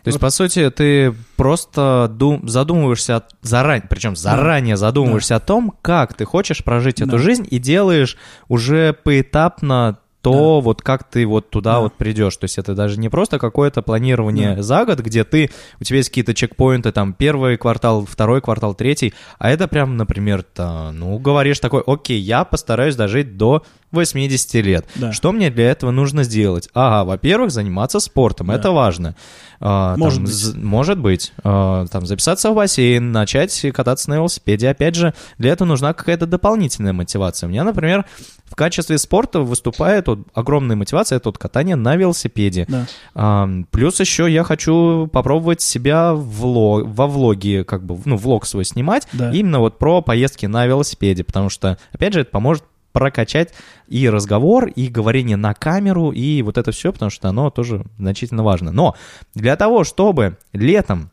То 0.04 0.10
есть, 0.10 0.18
Вот. 0.18 0.28
по 0.28 0.30
сути, 0.30 0.70
ты 0.70 1.14
просто 1.36 2.10
дум- 2.10 2.48
задумываешься 2.48 3.24
заранее, 3.42 3.88
причем 3.90 4.16
заранее 4.16 4.78
задумываешься 4.78 5.36
о 5.36 5.40
том, 5.42 5.74
как 5.82 6.14
ты 6.14 6.24
хочешь 6.24 6.64
прожить 6.64 7.02
эту 7.02 7.12
Да. 7.12 7.18
жизнь 7.18 7.46
и 7.50 7.60
делаешь 7.60 8.16
уже 8.48 8.94
поэтапно 8.94 9.98
то, 10.32 10.62
вот 10.62 10.82
как 10.82 11.04
ты 11.04 11.26
вот 11.26 11.50
туда 11.50 11.74
Да. 11.74 11.80
вот 11.82 11.94
придешь. 11.94 12.36
То 12.38 12.46
есть 12.46 12.58
это 12.58 12.76
даже 12.76 13.00
не 13.00 13.10
просто 13.10 13.40
какое-то 13.40 13.82
планирование 13.82 14.56
Да. 14.56 14.62
за 14.64 14.86
год, 14.86 15.00
где 15.00 15.24
ты, 15.24 15.50
у 15.80 15.84
тебя 15.84 15.98
есть 15.98 16.10
какие-то 16.10 16.34
чекпоинты, 16.34 16.92
там, 16.92 17.14
первый 17.14 17.58
квартал, 17.58 18.06
второй 18.06 18.42
квартал, 18.42 18.74
третий, 18.76 19.14
а 19.40 19.50
это 19.50 19.68
прям, 19.68 19.98
например, 19.98 20.44
та, 20.44 20.92
ну, 20.92 21.18
говоришь 21.20 21.60
такой, 21.60 21.82
окей, 21.86 22.20
я 22.20 22.44
постараюсь 22.44 22.96
дожить 22.96 23.38
до 23.38 23.64
80 23.92 24.54
лет. 24.62 24.86
Да. 24.96 25.12
Что 25.14 25.32
мне 25.32 25.50
для 25.50 25.72
этого 25.72 25.92
нужно 25.92 26.24
сделать? 26.24 26.70
Ага, 26.74 27.06
во-первых, 27.06 27.52
заниматься 27.52 28.00
спортом, 28.00 28.48
Да. 28.48 28.56
это 28.56 28.72
важно. 28.72 29.16
А, 29.60 29.94
там, 29.94 30.00
Может 30.00 30.22
быть. 30.22 30.32
з- 30.34 30.56
может 30.56 31.00
быть. 31.00 31.34
А, 31.44 31.86
там 31.88 32.06
записаться 32.06 32.52
в 32.52 32.56
бассейн, 32.56 33.12
начать 33.12 33.66
кататься 33.74 34.10
на 34.12 34.16
велосипеде. 34.16 34.70
Опять 34.70 34.94
же, 34.96 35.14
для 35.40 35.52
этого 35.54 35.68
нужна 35.68 35.94
какая-то 35.94 36.28
дополнительная 36.28 36.94
мотивация. 36.94 37.48
У 37.48 37.50
меня, 37.50 37.64
например, 37.64 38.06
в 38.46 38.56
качестве 38.56 38.98
спорта 39.00 39.40
выступает 39.40 40.08
вот, 40.08 40.20
огромная 40.34 40.76
мотивация, 40.76 41.16
это 41.18 41.30
вот 41.30 41.38
катание 41.40 41.76
на 41.76 41.96
велосипеде. 41.96 42.66
Да. 42.70 42.86
А, 43.16 43.50
плюс 43.72 44.00
еще 44.00 44.32
я 44.32 44.44
хочу 44.44 45.08
попробовать 45.12 45.62
себя 45.62 46.14
в 46.14 46.46
вло- 46.46 46.84
во 46.84 47.08
влоге, 47.08 47.64
как 47.64 47.84
бы, 47.84 47.98
ну, 48.06 48.16
влог 48.16 48.46
свой 48.46 48.64
снимать, 48.64 49.08
Да. 49.14 49.32
именно 49.32 49.60
вот 49.60 49.80
про 49.80 50.02
поездки 50.02 50.46
на 50.46 50.66
велосипеде, 50.68 51.24
потому 51.24 51.50
что, 51.50 51.78
опять 51.94 52.14
же, 52.14 52.22
это 52.22 52.30
поможет 52.32 52.64
прокачать 52.98 53.54
и 53.88 54.10
разговор, 54.10 54.66
и 54.68 54.88
говорение 54.88 55.38
на 55.38 55.54
камеру, 55.54 56.10
и 56.10 56.42
вот 56.42 56.58
это 56.58 56.72
все, 56.72 56.92
потому 56.92 57.12
что 57.12 57.30
оно 57.30 57.52
тоже 57.52 57.86
значительно 58.00 58.44
важно. 58.44 58.72
Но 58.72 58.96
для 59.36 59.56
того, 59.56 59.84
чтобы 59.84 60.38
летом 60.52 61.12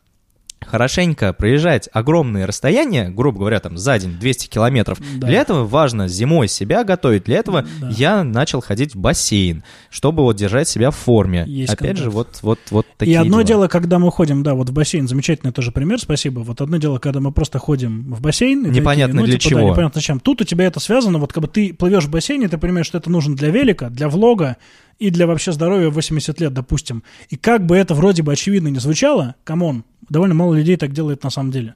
хорошенько 0.67 1.33
проезжать 1.33 1.89
огромные 1.93 2.45
расстояния, 2.45 3.09
грубо 3.09 3.39
говоря, 3.39 3.59
там 3.59 3.77
за 3.77 3.97
день 3.99 4.17
200 4.19 4.47
километров, 4.47 4.99
Да. 5.17 5.27
для 5.27 5.41
этого 5.41 5.65
важно 5.65 6.07
зимой 6.07 6.47
себя 6.47 6.83
готовить. 6.83 7.23
Для 7.25 7.37
этого 7.37 7.65
Да. 7.79 7.89
я 7.89 8.23
начал 8.23 8.61
ходить 8.61 8.95
в 8.95 8.99
бассейн, 8.99 9.63
чтобы 9.89 10.23
вот 10.23 10.35
держать 10.35 10.67
себя 10.67 10.91
в 10.91 10.95
форме. 10.95 11.43
Есть 11.47 11.73
Опять 11.73 11.97
же, 11.97 12.05
контакт. 12.05 12.15
вот, 12.15 12.39
вот, 12.41 12.59
вот 12.71 12.85
И 12.85 12.97
такие 12.97 13.19
одно 13.19 13.37
дела. 13.41 13.43
дело, 13.45 13.67
когда 13.67 13.99
мы 13.99 14.11
ходим, 14.11 14.43
да, 14.43 14.53
вот 14.55 14.69
в 14.69 14.73
бассейн, 14.73 15.07
замечательный 15.07 15.51
тоже 15.51 15.71
пример, 15.71 15.99
спасибо. 15.99 16.39
Вот 16.39 16.61
одно 16.61 16.77
дело, 16.77 16.97
когда 16.99 17.19
мы 17.19 17.31
просто 17.31 17.59
ходим 17.59 18.13
в 18.13 18.21
бассейн. 18.21 18.65
и 18.65 18.69
Непонятно 18.69 19.21
такие, 19.21 19.31
для 19.31 19.39
типа, 19.39 19.55
да, 19.55 19.59
чего. 19.61 19.69
непонятно 19.71 19.99
зачем. 19.99 20.19
Тут 20.19 20.41
у 20.41 20.43
тебя 20.45 20.65
это 20.65 20.79
связано, 20.79 21.19
вот 21.19 21.33
как 21.33 21.41
бы 21.43 21.47
ты 21.47 21.73
плывешь 21.73 22.05
в 22.05 22.09
бассейне, 22.09 22.47
ты 22.47 22.57
понимаешь, 22.57 22.85
что 22.87 22.97
это 22.97 23.09
нужно 23.09 23.35
для 23.35 23.49
велика, 23.49 23.89
для 23.89 24.09
влога 24.09 24.57
и 24.97 25.09
для 25.09 25.27
вообще 25.27 25.51
здоровья 25.51 25.89
в 25.89 25.93
80 25.93 26.39
лет, 26.39 26.53
допустим. 26.53 27.03
И 27.29 27.35
как 27.35 27.65
бы 27.65 27.75
это 27.75 27.93
вроде 27.93 28.23
бы 28.23 28.31
очевидно 28.31 28.69
не 28.69 28.79
звучало, 28.79 29.35
come 29.43 29.66
on, 29.66 29.83
довольно 30.09 30.35
мало 30.35 30.55
людей 30.55 30.77
так 30.77 30.91
делает 30.91 31.23
на 31.23 31.29
самом 31.29 31.51
деле. 31.51 31.75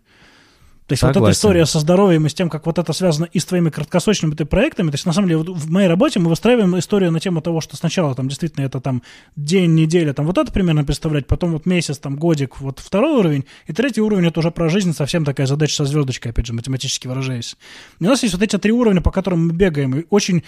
То 0.89 0.93
есть 0.93 1.03
вот 1.03 1.09
эта 1.09 1.19
Согласен. 1.19 1.37
история 1.37 1.65
со 1.67 1.79
здоровьем 1.79 2.25
и 2.25 2.29
с 2.29 2.33
тем, 2.33 2.49
как 2.49 2.65
вот 2.65 2.79
это 2.79 2.93
связано 2.93 3.25
и 3.25 3.37
с 3.37 3.45
твоими 3.45 3.69
краткосрочными 3.69 4.33
ты 4.33 4.45
проектами, 4.45 4.89
то 4.89 4.95
есть 4.95 5.05
на 5.05 5.13
самом 5.13 5.27
деле 5.27 5.43
вот 5.43 5.49
в 5.49 5.69
моей 5.69 5.87
работе 5.87 6.19
мы 6.19 6.29
выстраиваем 6.29 6.79
историю 6.79 7.11
на 7.11 7.19
тему 7.19 7.41
того, 7.41 7.61
что 7.61 7.77
сначала 7.77 8.15
там 8.15 8.27
действительно 8.27 8.65
это 8.65 8.81
там 8.81 9.03
день, 9.35 9.75
неделя, 9.75 10.13
там 10.13 10.25
вот 10.25 10.39
это 10.39 10.51
примерно 10.51 10.83
представлять, 10.83 11.27
потом 11.27 11.51
вот 11.51 11.67
месяц, 11.67 11.99
там 11.99 12.15
годик, 12.15 12.59
вот 12.59 12.79
второй 12.79 13.19
уровень, 13.19 13.45
и 13.67 13.73
третий 13.73 14.01
уровень 14.01 14.25
это 14.25 14.39
уже 14.39 14.49
про 14.49 14.67
жизнь, 14.67 14.93
совсем 14.93 15.25
такая 15.25 15.45
задача 15.45 15.75
со 15.75 15.85
звездочкой, 15.85 16.31
опять 16.31 16.47
же, 16.47 16.53
математически 16.53 17.05
выражаясь. 17.07 17.55
И 17.99 18.05
у 18.05 18.07
нас 18.07 18.23
есть 18.23 18.33
вот 18.33 18.41
эти 18.41 18.57
три 18.57 18.71
уровня, 18.71 19.01
по 19.01 19.11
которым 19.11 19.45
мы 19.45 19.53
бегаем, 19.53 19.95
и 19.95 20.05
очень 20.09 20.43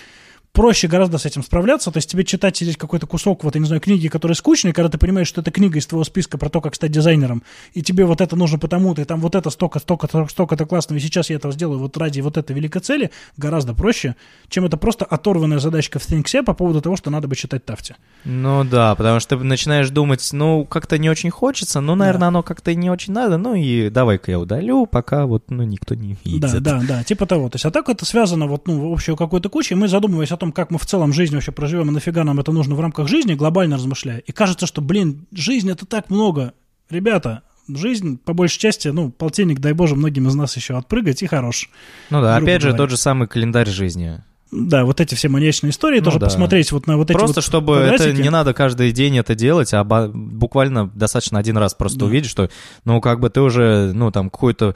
проще 0.54 0.88
гораздо 0.88 1.18
с 1.18 1.26
этим 1.26 1.44
справляться, 1.44 1.92
то 1.92 1.98
есть 1.98 2.10
тебе 2.10 2.24
читать 2.24 2.58
сидеть 2.58 2.78
какой-то 2.78 3.08
кусок, 3.08 3.44
вот, 3.44 3.56
я 3.56 3.62
не 3.62 3.68
знаю, 3.68 3.82
книги, 3.82 4.08
который 4.08 4.34
скучный, 4.34 4.74
когда 4.74 4.90
ты 4.90 4.98
понимаешь, 4.98 5.28
что 5.28 5.42
это 5.42 5.50
книга 5.52 5.80
из 5.80 5.86
твоего 5.86 6.04
списка 6.04 6.38
про 6.38 6.50
то, 6.50 6.62
как 6.62 6.76
стать 6.76 6.92
дизайнером, 6.92 7.44
и 7.74 7.82
тебе 7.82 8.06
вот 8.06 8.20
это 8.22 8.36
нужно 8.36 8.60
потому-то, 8.60 9.02
и 9.02 9.06
там 9.06 9.22
вот 9.22 9.36
это 9.36 9.50
столько, 9.50 9.80
столько, 9.80 10.08
столько-то 10.28 10.66
классного, 10.66 10.98
и 11.00 11.02
сейчас 11.02 11.30
я 11.30 11.38
этого 11.38 11.54
сделаю 11.54 11.80
вот 11.80 11.96
ради 11.98 12.20
вот 12.22 12.38
этой 12.38 12.54
великой 12.56 12.82
цели, 12.82 13.12
гораздо 13.38 13.74
проще, 13.74 14.16
чем 14.50 14.66
это 14.66 14.78
просто 14.78 15.06
оторванная 15.06 15.60
задачка 15.60 16.00
в 16.00 16.10
Thinkсе 16.10 16.44
по 16.44 16.54
поводу 16.54 16.82
того, 16.82 16.96
что 16.98 17.10
надо 17.10 17.28
бы 17.28 17.36
читать 17.36 17.66
Тафте. 17.66 17.96
Ну 18.26 18.64
да, 18.64 18.96
потому 18.96 19.20
что 19.20 19.38
ты 19.38 19.44
начинаешь 19.44 19.90
думать, 19.90 20.28
ну, 20.34 20.66
как-то 20.66 20.98
не 20.98 21.10
очень 21.10 21.30
хочется, 21.30 21.80
ну, 21.82 21.96
наверное, 21.96 22.22
Да. 22.22 22.28
оно 22.28 22.44
как-то 22.44 22.76
не 22.76 22.90
очень 22.90 23.14
надо, 23.14 23.38
ну 23.38 23.56
и 23.56 23.90
давай-ка 23.90 24.32
я 24.32 24.40
удалю, 24.40 24.86
пока 24.86 25.26
вот, 25.26 25.50
ну, 25.50 25.64
никто 25.64 25.96
не 25.96 26.18
видит. 26.26 26.42
Да, 26.42 26.60
да, 26.60 26.82
да, 26.88 27.04
типа 27.04 27.26
того. 27.26 27.50
То 27.50 27.56
есть, 27.56 27.66
а 27.66 27.72
так 27.72 27.88
это 27.90 28.06
связано 28.06 28.48
вот, 28.48 28.68
ну, 28.68 28.90
в 28.90 28.94
общую 28.94 29.16
какой-то 29.16 29.50
кучей, 29.50 29.76
и 29.76 29.78
мы 29.78 29.88
задумываясь 29.88 30.32
о 30.32 30.38
том, 30.42 30.52
как 30.52 30.72
мы 30.72 30.78
в 30.78 30.86
целом 30.86 31.14
жизнь 31.14 31.34
вообще 31.34 31.52
проживем, 31.54 31.90
и 31.90 31.92
нафига 31.94 32.24
нам 32.26 32.40
это 32.40 32.52
нужно 32.52 32.76
в 32.76 32.80
рамках 32.82 33.08
жизни, 33.08 33.34
глобально 33.36 33.78
размышляя. 33.78 34.18
И 34.20 34.32
кажется, 34.34 34.66
что, 34.68 34.82
блин, 34.82 35.26
жизнь 35.32 35.70
это 35.72 35.86
так 35.86 36.10
много. 36.10 36.54
Ребята, 36.90 37.44
жизнь, 37.70 38.18
по 38.18 38.34
большей 38.34 38.60
части, 38.60 38.90
ну, 38.90 39.10
полтинник, 39.12 39.60
дай 39.60 39.72
боже, 39.74 39.96
многим 39.96 40.28
из 40.28 40.36
нас 40.36 40.56
еще 40.58 40.76
отпрыгать, 40.78 41.24
и 41.24 41.28
хорош. 41.28 41.70
Ну 42.10 42.22
да, 42.22 42.36
опять 42.36 42.62
же, 42.62 42.68
говоря. 42.70 42.78
тот 42.84 42.90
же 42.90 42.98
самый 42.98 43.28
календарь 43.28 43.70
жизни. 43.70 44.22
Да, 44.52 44.84
вот 44.84 45.00
эти 45.00 45.16
все 45.16 45.30
маньячные 45.30 45.70
истории, 45.70 46.00
Ну 46.00 46.04
тоже 46.06 46.20
да. 46.20 46.26
посмотреть 46.26 46.74
вот 46.74 46.86
на 46.86 46.98
вот 46.98 47.10
эти 47.10 47.18
Просто 47.18 47.36
вот 47.38 47.44
чтобы 47.46 47.76
это 47.78 47.96
квадратики. 47.96 48.22
не 48.22 48.30
надо 48.30 48.54
каждый 48.54 48.92
день 48.92 49.18
это 49.18 49.34
делать, 49.34 49.74
а 49.74 49.86
буквально 49.86 50.88
достаточно 50.94 51.40
один 51.40 51.56
раз 51.58 51.74
просто 51.74 52.00
Да. 52.00 52.06
увидеть, 52.08 52.30
что, 52.30 52.50
ну, 52.84 53.00
как 53.00 53.22
бы 53.22 53.30
ты 53.30 53.40
уже, 53.40 53.94
ну, 53.94 54.12
там, 54.12 54.30
какую-то 54.30 54.76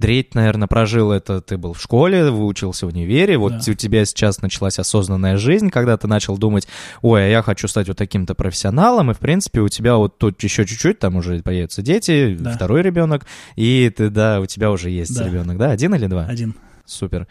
треть, 0.00 0.34
наверное, 0.34 0.66
прожил 0.66 1.12
это, 1.12 1.40
ты 1.40 1.56
был 1.58 1.74
в 1.74 1.80
школе, 1.80 2.30
выучился 2.30 2.86
в 2.86 2.88
универе, 2.90 3.36
вот 3.38 3.52
Да. 3.52 3.70
у 3.70 3.74
тебя 3.74 4.04
сейчас 4.04 4.40
началась 4.42 4.78
осознанная 4.78 5.36
жизнь, 5.36 5.70
когда 5.70 5.96
ты 5.96 6.08
начал 6.08 6.38
думать, 6.38 6.66
ой, 7.02 7.26
а 7.26 7.28
я 7.28 7.42
хочу 7.42 7.68
стать 7.68 7.88
вот 7.88 7.96
таким-то 7.98 8.34
профессионалом, 8.34 9.10
и, 9.10 9.14
в 9.14 9.18
принципе, 9.18 9.60
у 9.60 9.68
тебя 9.68 9.96
вот 9.96 10.18
тут 10.18 10.42
еще 10.42 10.64
чуть-чуть, 10.64 10.98
там 10.98 11.16
уже 11.16 11.42
появятся 11.42 11.82
дети, 11.82 12.36
Да. 12.38 12.52
второй 12.52 12.82
ребенок, 12.82 13.26
и 13.56 13.92
ты, 13.96 14.08
да, 14.10 14.40
у 14.40 14.46
тебя 14.46 14.70
уже 14.70 14.90
есть 14.90 15.14
Да. 15.16 15.24
ребенок, 15.26 15.58
да, 15.58 15.70
один 15.70 15.94
или 15.94 16.06
два? 16.06 16.24
Один. 16.26 16.54
Супер. 16.90 17.26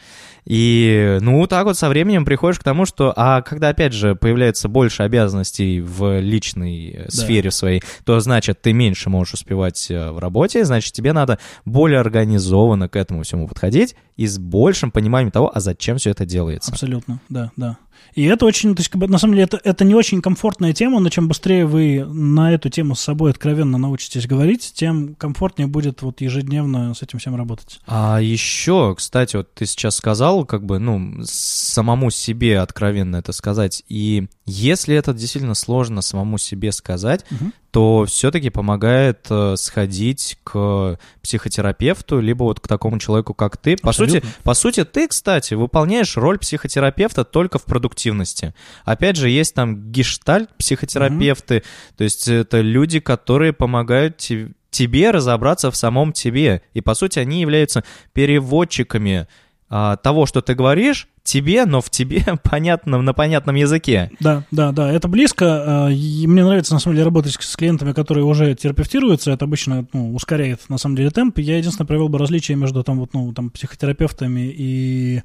И, 0.45 1.17
ну, 1.21 1.45
так 1.47 1.65
вот 1.65 1.77
со 1.77 1.89
временем 1.89 2.25
приходишь 2.25 2.59
к 2.59 2.63
тому, 2.63 2.85
что, 2.85 3.13
а 3.15 3.41
когда, 3.41 3.69
опять 3.69 3.93
же, 3.93 4.15
появляется 4.15 4.67
больше 4.69 5.03
обязанностей 5.03 5.81
в 5.81 6.19
личной 6.19 6.89
э, 6.91 7.03
Да. 7.05 7.11
сфере 7.11 7.51
своей, 7.51 7.83
то, 8.05 8.19
значит, 8.19 8.61
ты 8.61 8.73
меньше 8.73 9.09
можешь 9.09 9.33
успевать 9.33 9.91
э, 9.91 10.11
в 10.11 10.19
работе, 10.19 10.63
значит, 10.65 10.93
тебе 10.93 11.13
надо 11.13 11.39
более 11.65 11.99
организованно 11.99 12.87
к 12.87 12.95
этому 12.95 13.23
всему 13.23 13.47
подходить 13.47 13.95
и 14.15 14.27
с 14.27 14.37
большим 14.37 14.91
пониманием 14.91 15.31
того, 15.31 15.51
а 15.53 15.59
зачем 15.59 15.97
все 15.97 16.11
это 16.11 16.25
делается. 16.25 16.71
Абсолютно, 16.71 17.19
да, 17.29 17.51
да. 17.55 17.77
И 18.13 18.25
это 18.25 18.45
очень, 18.45 18.75
то 18.75 18.81
есть, 18.81 18.93
на 18.93 19.17
самом 19.17 19.33
деле, 19.35 19.45
это, 19.45 19.59
это 19.63 19.85
не 19.85 19.95
очень 19.95 20.21
комфортная 20.21 20.73
тема, 20.73 20.99
но 20.99 21.09
чем 21.09 21.27
быстрее 21.27 21.65
вы 21.65 22.05
на 22.05 22.53
эту 22.53 22.69
тему 22.69 22.95
с 22.95 23.01
собой 23.01 23.31
откровенно 23.31 23.77
научитесь 23.77 24.27
говорить, 24.27 24.73
тем 24.75 25.15
комфортнее 25.15 25.67
будет 25.67 26.01
вот 26.01 26.21
ежедневно 26.21 26.93
с 26.93 27.01
этим 27.01 27.19
всем 27.19 27.35
работать. 27.35 27.79
А 27.87 28.19
еще, 28.19 28.95
кстати, 28.95 29.35
вот 29.35 29.53
ты 29.53 29.65
сейчас 29.65 29.95
сказал, 29.95 30.45
как 30.45 30.65
бы, 30.65 30.79
ну, 30.79 31.21
самому 31.23 32.09
себе 32.11 32.59
откровенно 32.59 33.17
это 33.17 33.31
сказать. 33.31 33.83
И 33.87 34.27
если 34.45 34.95
это 34.95 35.13
действительно 35.13 35.55
сложно 35.55 36.01
самому 36.01 36.37
себе 36.37 36.71
сказать, 36.71 37.25
Мгм. 37.29 37.53
То 37.71 38.05
все-таки 38.07 38.49
помогает 38.49 39.27
э, 39.29 39.55
сходить 39.55 40.37
к 40.43 40.97
психотерапевту, 41.21 42.19
либо 42.19 42.43
вот 42.43 42.59
к 42.59 42.67
такому 42.67 42.97
человеку, 42.99 43.33
как 43.33 43.57
ты. 43.57 43.77
По 43.77 43.91
сути, 43.91 44.23
по 44.43 44.53
сути, 44.53 44.83
ты, 44.85 45.07
кстати, 45.07 45.53
выполняешь 45.53 46.17
роль 46.17 46.39
психотерапевта 46.39 47.23
только 47.23 47.59
в 47.59 47.65
продуктивности. 47.65 48.53
Опять 48.85 49.17
же, 49.17 49.29
есть 49.29 49.53
там 49.53 49.91
гештальт-психотерапевты, 49.91 51.63
то 51.95 52.03
есть 52.03 52.27
это 52.27 52.61
люди, 52.61 52.99
которые 52.99 53.53
помогают 53.53 54.17
те- 54.17 54.51
тебе 54.71 55.11
разобраться 55.11 55.71
в 55.71 55.75
самом 55.75 56.13
тебе. 56.13 56.61
И, 56.73 56.81
по 56.81 56.93
сути, 56.93 57.19
они 57.19 57.41
являются 57.41 57.83
переводчиками 58.13 59.27
а, 59.69 59.97
того, 59.97 60.25
что 60.25 60.41
ты 60.41 60.55
говоришь, 60.55 61.07
тебе, 61.29 61.65
но 61.65 61.81
в 61.81 61.89
тебе 61.89 62.23
понятном, 62.43 63.05
на 63.05 63.13
понятном 63.13 63.55
языке. 63.55 64.11
Да, 64.19 64.43
да, 64.51 64.71
да, 64.71 64.91
это 64.91 65.07
близко. 65.07 65.85
а, 65.85 65.89
И 65.89 66.25
мне 66.27 66.43
нравится, 66.43 66.73
на 66.73 66.79
самом 66.79 66.95
деле, 66.95 67.05
работать 67.05 67.33
с 67.39 67.55
клиентами, 67.55 67.93
которые 67.93 68.25
уже 68.25 68.55
терапевтируются. 68.55 69.31
Это 69.31 69.45
обычно 69.45 69.85
ну, 69.93 70.13
ускоряет, 70.13 70.67
на 70.69 70.77
самом 70.77 70.95
деле, 70.95 71.11
темп. 71.11 71.37
Я 71.39 71.57
единственное 71.57 71.87
провел 71.87 72.09
бы 72.09 72.17
различие 72.17 72.57
между 72.57 72.83
там, 72.83 72.99
вот, 72.99 73.13
ну, 73.13 73.31
там, 73.33 73.51
психотерапевтами 73.51 74.51
и 74.53 75.21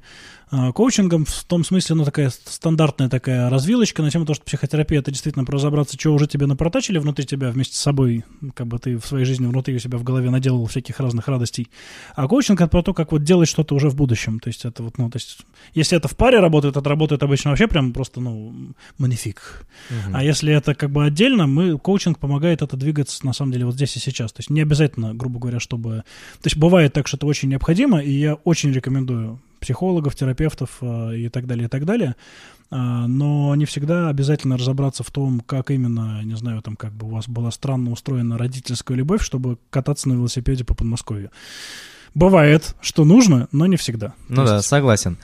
а, 0.51 0.71
коучингом 0.71 1.25
в 1.25 1.43
том 1.45 1.63
смысле, 1.63 1.95
ну, 1.95 2.05
такая 2.05 2.29
стандартная 2.29 3.09
такая 3.09 3.49
развилочка 3.49 4.03
на 4.03 4.11
тему 4.11 4.25
того, 4.25 4.35
что 4.35 4.45
психотерапия— 4.45 4.99
это 5.01 5.11
действительно 5.11 5.43
про 5.43 5.55
разобраться, 5.55 5.97
что 5.99 6.13
уже 6.13 6.27
тебе 6.27 6.45
напротачили 6.45 6.99
внутри 6.99 7.25
тебя 7.25 7.49
вместе 7.49 7.75
с 7.75 7.79
собой, 7.79 8.23
как 8.53 8.67
бы 8.67 8.77
ты 8.77 8.97
в 8.97 9.05
своей 9.05 9.25
жизни 9.25 9.47
внутри 9.47 9.75
у 9.75 9.79
себя 9.79 9.97
в 9.97 10.03
голове 10.03 10.29
наделал 10.29 10.65
всяких 10.67 10.99
разных 10.99 11.27
радостей. 11.27 11.69
А 12.15 12.27
коучинг— 12.27 12.61
это 12.61 12.69
про 12.69 12.83
то, 12.83 12.93
как 12.93 13.11
вот 13.11 13.23
делать 13.23 13.49
что-то 13.49 13.73
уже 13.73 13.89
в 13.89 13.95
будущем. 13.95 14.39
То 14.39 14.49
есть 14.49 14.65
это 14.65 14.83
вот, 14.83 14.97
ну, 14.97 15.09
то 15.09 15.17
есть 15.17 15.39
если 15.73 15.94
это 15.95 16.07
в 16.07 16.15
паре 16.15 16.39
работает, 16.39 16.77
это 16.77 16.89
работает 16.89 17.23
обычно 17.23 17.51
вообще 17.51 17.67
прям 17.67 17.93
просто, 17.93 18.21
ну, 18.21 18.53
манифик. 18.97 19.65
А 20.13 20.23
если 20.23 20.53
это 20.53 20.75
как 20.75 20.91
бы 20.91 21.05
отдельно, 21.05 21.47
мы, 21.47 21.77
коучинг 21.77 22.19
помогает 22.19 22.61
это 22.61 22.77
двигаться, 22.77 23.25
на 23.25 23.33
самом 23.33 23.51
деле, 23.51 23.65
вот 23.65 23.75
здесь 23.75 23.95
и 23.95 23.99
сейчас. 23.99 24.31
То 24.33 24.39
есть 24.39 24.49
не 24.49 24.61
обязательно, 24.61 25.13
грубо 25.13 25.39
говоря, 25.39 25.59
чтобы... 25.59 26.03
То 26.41 26.47
есть 26.47 26.57
бывает 26.57 26.93
так, 26.93 27.07
что 27.07 27.17
это 27.17 27.25
очень 27.25 27.49
необходимо, 27.49 27.99
и 27.99 28.11
я 28.11 28.35
очень 28.35 28.71
рекомендую 28.71 29.39
психологов, 29.59 30.15
терапевтов 30.15 30.77
э, 30.81 31.17
и 31.17 31.29
так 31.29 31.47
далее, 31.47 31.65
и 31.65 31.69
так 31.69 31.85
далее. 31.85 32.15
А, 32.71 33.07
Но 33.07 33.55
не 33.55 33.65
всегда 33.65 34.09
обязательно 34.09 34.57
разобраться 34.57 35.03
в 35.03 35.09
том, 35.11 35.39
как 35.39 35.71
именно, 35.71 36.21
не 36.23 36.35
знаю, 36.35 36.61
там 36.61 36.75
как 36.75 36.93
бы 36.93 37.07
у 37.07 37.09
вас 37.09 37.27
была 37.27 37.51
странно 37.51 37.91
устроена 37.91 38.37
родительская 38.37 38.97
любовь, 38.97 39.23
чтобы 39.23 39.57
кататься 39.69 40.09
на 40.09 40.13
велосипеде 40.13 40.63
по 40.63 40.73
Подмосковью. 40.75 41.31
Бывает, 42.13 42.75
что 42.81 43.03
нужно, 43.05 43.47
но 43.51 43.65
не 43.65 43.75
всегда. 43.75 44.13
Ну 44.29 44.37
То 44.37 44.45
да, 44.45 44.55
есть- 44.57 44.67
согласен. 44.67 45.17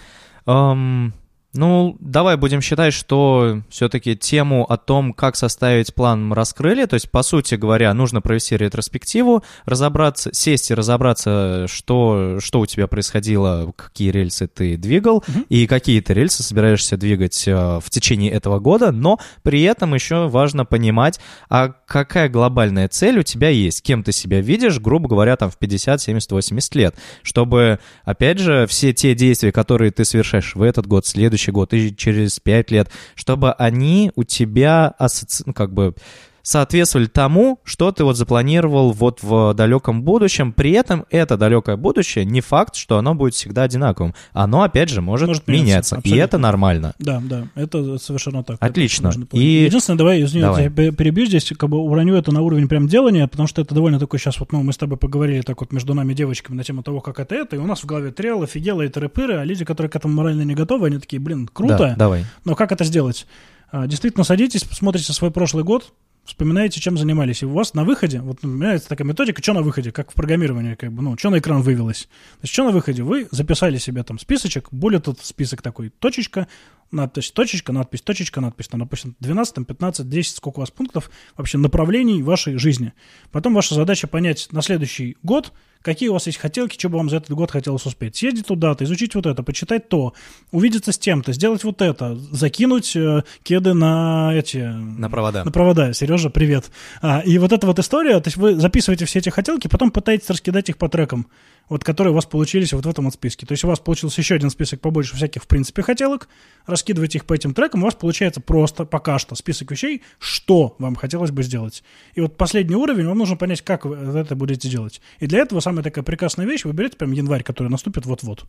Эм, 0.46 1.14
ну, 1.54 1.98
давай 2.00 2.38
будем 2.38 2.62
считать, 2.62 2.94
что 2.94 3.62
все-таки 3.70 4.16
тему 4.16 4.64
о 4.72 4.78
том, 4.78 5.12
как 5.12 5.36
составить 5.36 5.94
план, 5.94 6.26
мы 6.26 6.36
раскрыли. 6.36 6.86
То 6.86 6.94
есть, 6.94 7.12
по 7.12 7.24
сути 7.24 7.56
говоря, 7.56 7.94
нужно 7.94 8.22
провести 8.22 8.56
ретроспективу, 8.56 9.44
разобраться, 9.66 10.30
сесть 10.34 10.72
и 10.72 10.74
разобраться, 10.74 11.66
что, 11.68 12.38
что 12.40 12.62
у 12.62 12.66
тебя 12.66 12.88
происходило, 12.88 13.74
какие 13.76 14.12
рельсы 14.12 14.48
ты 14.48 14.78
двигал, 14.78 15.24
Мгм. 15.28 15.46
и 15.50 15.68
какие 15.68 16.00
ты 16.00 16.14
рельсы 16.14 16.42
собираешься 16.42 16.96
двигать 16.96 17.46
э, 17.48 17.80
в 17.84 17.90
течение 17.90 18.32
этого 18.32 18.60
года. 18.60 18.92
Но 18.92 19.20
при 19.44 19.62
этом 19.64 19.94
еще 19.94 20.30
важно 20.30 20.64
понимать, 20.64 21.20
а 21.50 21.74
какая 21.86 22.30
глобальная 22.30 22.88
цель 22.88 23.20
у 23.20 23.24
тебя 23.24 23.50
есть, 23.50 23.82
кем 23.84 24.04
ты 24.04 24.14
себя 24.14 24.40
видишь, 24.40 24.80
грубо 24.80 25.10
говоря, 25.10 25.36
там 25.36 25.50
в 25.50 25.58
50, 25.58 26.00
70, 26.00 26.32
80 26.32 26.76
лет, 26.76 26.96
чтобы, 27.24 27.80
опять 28.06 28.40
же, 28.40 28.68
все 28.68 28.94
те 28.94 29.16
действия, 29.16 29.52
которые 29.52 29.92
ты 29.92 30.06
совершаешь 30.06 30.56
в 30.56 30.62
этот 30.62 30.88
год, 30.88 31.06
следующий 31.06 31.41
год 31.50 31.74
и 31.74 31.96
через 31.96 32.40
5 32.40 32.72
лет, 32.72 32.92
чтобы 33.16 33.52
они 33.54 34.12
у 34.16 34.24
тебя 34.24 34.94
ассоци... 35.00 35.44
ну, 35.46 35.54
как 35.54 35.74
бы 35.74 35.96
соответствовали 36.44 37.08
тому, 37.08 37.60
что 37.64 37.92
ты 37.92 38.04
вот 38.04 38.18
запланировал 38.18 38.92
вот 38.92 39.22
в 39.24 39.54
далеком 39.54 40.04
будущем. 40.04 40.54
При 40.54 40.72
этом 40.72 41.06
это 41.10 41.38
далекое 41.38 41.78
будущее 41.78 42.26
не 42.26 42.42
факт, 42.42 42.76
что 42.76 42.98
оно 42.98 43.16
будет 43.16 43.34
всегда 43.34 43.64
одинаковым. 43.64 44.14
Оно, 44.34 44.64
опять 44.64 44.90
же, 44.90 45.02
может, 45.02 45.28
Может 45.28 45.48
меняться. 45.48 46.00
И 46.04 46.16
это 46.16 46.38
нормально. 46.38 46.94
Да, 47.00 47.22
да, 47.24 47.48
это 47.56 47.98
совершенно 47.98 48.44
так. 48.44 48.58
Отлично. 48.60 49.12
И- 49.32 49.64
Единственное, 49.66 49.98
давай, 49.98 50.24
извини, 50.24 50.44
Давай. 50.44 50.64
я 50.64 50.70
перебью 50.70 51.26
здесь, 51.26 51.52
как 51.58 51.70
бы 51.70 51.78
уроню 51.78 52.16
это 52.16 52.32
на 52.32 52.42
уровень 52.42 52.68
прям 52.68 52.88
делания, 52.88 53.28
потому 53.28 53.48
что 53.48 53.62
это 53.62 53.74
довольно 53.76 54.00
такой 54.00 54.20
сейчас 54.20 54.40
вот, 54.40 54.52
ну, 54.52 54.64
мы 54.64 54.74
с 54.74 54.78
тобой 54.78 54.98
поговорили 54.98 55.42
так 55.42 55.60
вот 55.62 55.72
между 55.72 55.94
нами 55.94 56.14
девочками 56.14 56.56
на 56.56 56.64
тему 56.64 56.84
того, 56.84 57.02
как 57.02 57.20
это 57.20 57.36
это, 57.36 57.56
и 57.56 57.60
у 57.60 57.66
нас 57.66 57.82
в 57.82 57.86
голове 57.86 58.12
трел, 58.12 58.44
офигело 58.44 58.82
и 58.82 58.88
тыры-пыры, 58.88 59.36
а 59.38 59.44
люди, 59.44 59.66
которые 59.66 59.90
к 59.90 59.96
этому 59.96 60.14
морально 60.16 60.42
не 60.44 60.56
готовы, 60.56 60.88
они 60.88 60.98
такие, 61.00 61.20
блин, 61.20 61.50
круто, 61.52 61.78
Да, 61.78 61.96
давай. 61.96 62.26
но 62.46 62.56
как 62.56 62.72
это 62.72 62.84
сделать? 62.84 63.26
А, 63.72 63.88
Действительно, 63.88 64.24
садитесь, 64.24 64.64
посмотрите 64.64 65.14
свой 65.14 65.32
прошлый 65.32 65.64
год, 65.64 65.94
вспоминаете, 66.32 66.80
чем 66.80 66.98
занимались. 66.98 67.44
И 67.44 67.46
у 67.46 67.52
вас 67.52 67.74
на 67.74 67.84
выходе, 67.84 68.22
вот 68.22 68.40
у 68.44 68.48
меня 68.48 68.74
есть 68.74 68.88
такая 68.88 69.06
методика, 69.06 69.44
что 69.44 69.54
на 69.54 69.62
выходе, 69.62 69.92
как 69.92 70.12
в 70.12 70.14
программировании, 70.14 70.76
как 70.76 70.92
бы, 70.92 71.02
ну, 71.02 71.18
что 71.18 71.30
на 71.30 71.40
экран 71.40 71.62
вывелось. 71.62 72.04
То 72.04 72.44
есть, 72.44 72.54
что 72.54 72.64
на 72.64 72.72
выходе? 72.72 73.04
Вы 73.04 73.28
записали 73.32 73.78
себе 73.78 74.04
там 74.04 74.18
списочек, 74.18 74.70
более 74.72 75.02
тут 75.02 75.20
список 75.20 75.62
такой, 75.62 75.90
точечка, 75.90 76.48
надпись, 76.90 77.32
точечка, 77.32 77.74
надпись, 77.74 78.02
точечка, 78.02 78.40
надпись, 78.40 78.70
там, 78.70 78.80
допустим, 78.80 79.16
12, 79.20 79.56
там, 79.56 79.66
15, 79.66 80.10
10, 80.10 80.36
сколько 80.38 80.60
у 80.60 80.62
вас 80.62 80.72
пунктов 80.72 81.12
вообще 81.36 81.58
направлений 81.58 82.24
вашей 82.24 82.58
жизни. 82.58 82.94
Потом 83.32 83.54
ваша 83.54 83.76
задача 83.76 84.08
понять 84.08 84.48
на 84.52 84.62
следующий 84.62 85.18
год, 85.24 85.52
какие 85.82 86.10
у 86.10 86.14
вас 86.14 86.28
есть 86.28 86.38
хотелки, 86.38 86.78
что 86.78 86.90
бы 86.90 86.98
вам 86.98 87.10
за 87.10 87.18
этот 87.18 87.32
год 87.32 87.52
хотелось 87.52 87.86
успеть. 87.86 88.16
Съездить 88.16 88.48
туда-то, 88.48 88.84
изучить 88.84 89.16
вот 89.16 89.26
это, 89.26 89.44
почитать 89.44 89.90
то, 89.90 90.14
увидеться 90.52 90.92
с 90.92 90.98
тем-то, 90.98 91.34
сделать 91.34 91.64
вот 91.64 91.82
это, 91.82 92.16
закинуть 92.32 92.96
э, 92.96 93.24
кеды 93.44 93.74
на 93.74 94.32
эти... 94.34 94.58
На 94.58 95.10
провода. 95.10 95.44
На 95.44 95.52
провода. 95.52 95.94
Сережа, 95.94 96.30
привет. 96.30 96.72
А, 97.02 97.22
и 97.22 97.38
вот 97.38 97.52
эта 97.52 97.68
вот 97.68 97.80
история, 97.80 98.20
то 98.20 98.28
есть 98.28 98.38
вы 98.38 98.56
записываете 98.56 99.06
все 99.06 99.20
эти 99.20 99.30
хотелки, 99.30 99.68
потом 99.68 99.92
пытаетесь 99.92 100.30
раскидать 100.30 100.70
их 100.70 100.78
по 100.78 100.90
трекам, 100.90 101.28
вот 101.70 101.84
которые 101.84 102.12
у 102.12 102.16
вас 102.16 102.26
получились 102.26 102.74
вот 102.74 102.86
в 102.86 102.90
этом 102.90 103.06
вот 103.06 103.14
списке. 103.14 103.46
То 103.46 103.54
есть 103.54 103.64
у 103.64 103.68
вас 103.68 103.80
получился 103.80 104.20
еще 104.20 104.36
один 104.36 104.50
список 104.50 104.82
побольше 104.82 105.16
всяких, 105.16 105.44
в 105.44 105.48
принципе, 105.48 105.82
хотелок, 105.82 106.28
раскидываете 106.66 107.20
их 107.20 107.26
по 107.26 107.34
этим 107.34 107.54
трекам, 107.54 107.82
у 107.82 107.86
вас 107.86 107.96
получается 107.96 108.42
просто 108.42 108.86
пока 108.86 109.20
что 109.20 109.36
список 109.36 109.72
вещей, 109.72 110.02
что 110.20 110.76
вам 110.80 110.96
хотелось 110.96 111.32
бы 111.32 111.44
сделать. 111.44 111.84
И 112.14 112.22
вот 112.22 112.36
последний 112.36 112.76
уровень, 112.76 113.08
вам 113.08 113.18
нужно 113.18 113.38
понять, 113.38 113.62
как 113.62 113.86
вы 113.86 113.96
это 113.96 114.36
будете 114.36 114.70
делать. 114.70 115.02
И 115.20 115.28
для 115.28 115.40
этого 115.40 115.62
самая 115.72 115.84
такая 115.84 116.04
прекрасная 116.04 116.46
вещь, 116.46 116.66
вы 116.66 116.74
берете 116.74 116.98
прям 116.98 117.14
январь, 117.14 117.44
который 117.44 117.70
наступит 117.70 118.06
вот-вот. 118.06 118.44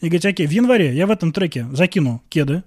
И 0.00 0.06
говорите, 0.06 0.30
окей, 0.30 0.46
в 0.46 0.50
январе 0.50 0.94
я 0.94 1.06
в 1.06 1.10
этом 1.10 1.30
треке 1.30 1.66
закину 1.72 2.22
кеды, 2.30 2.62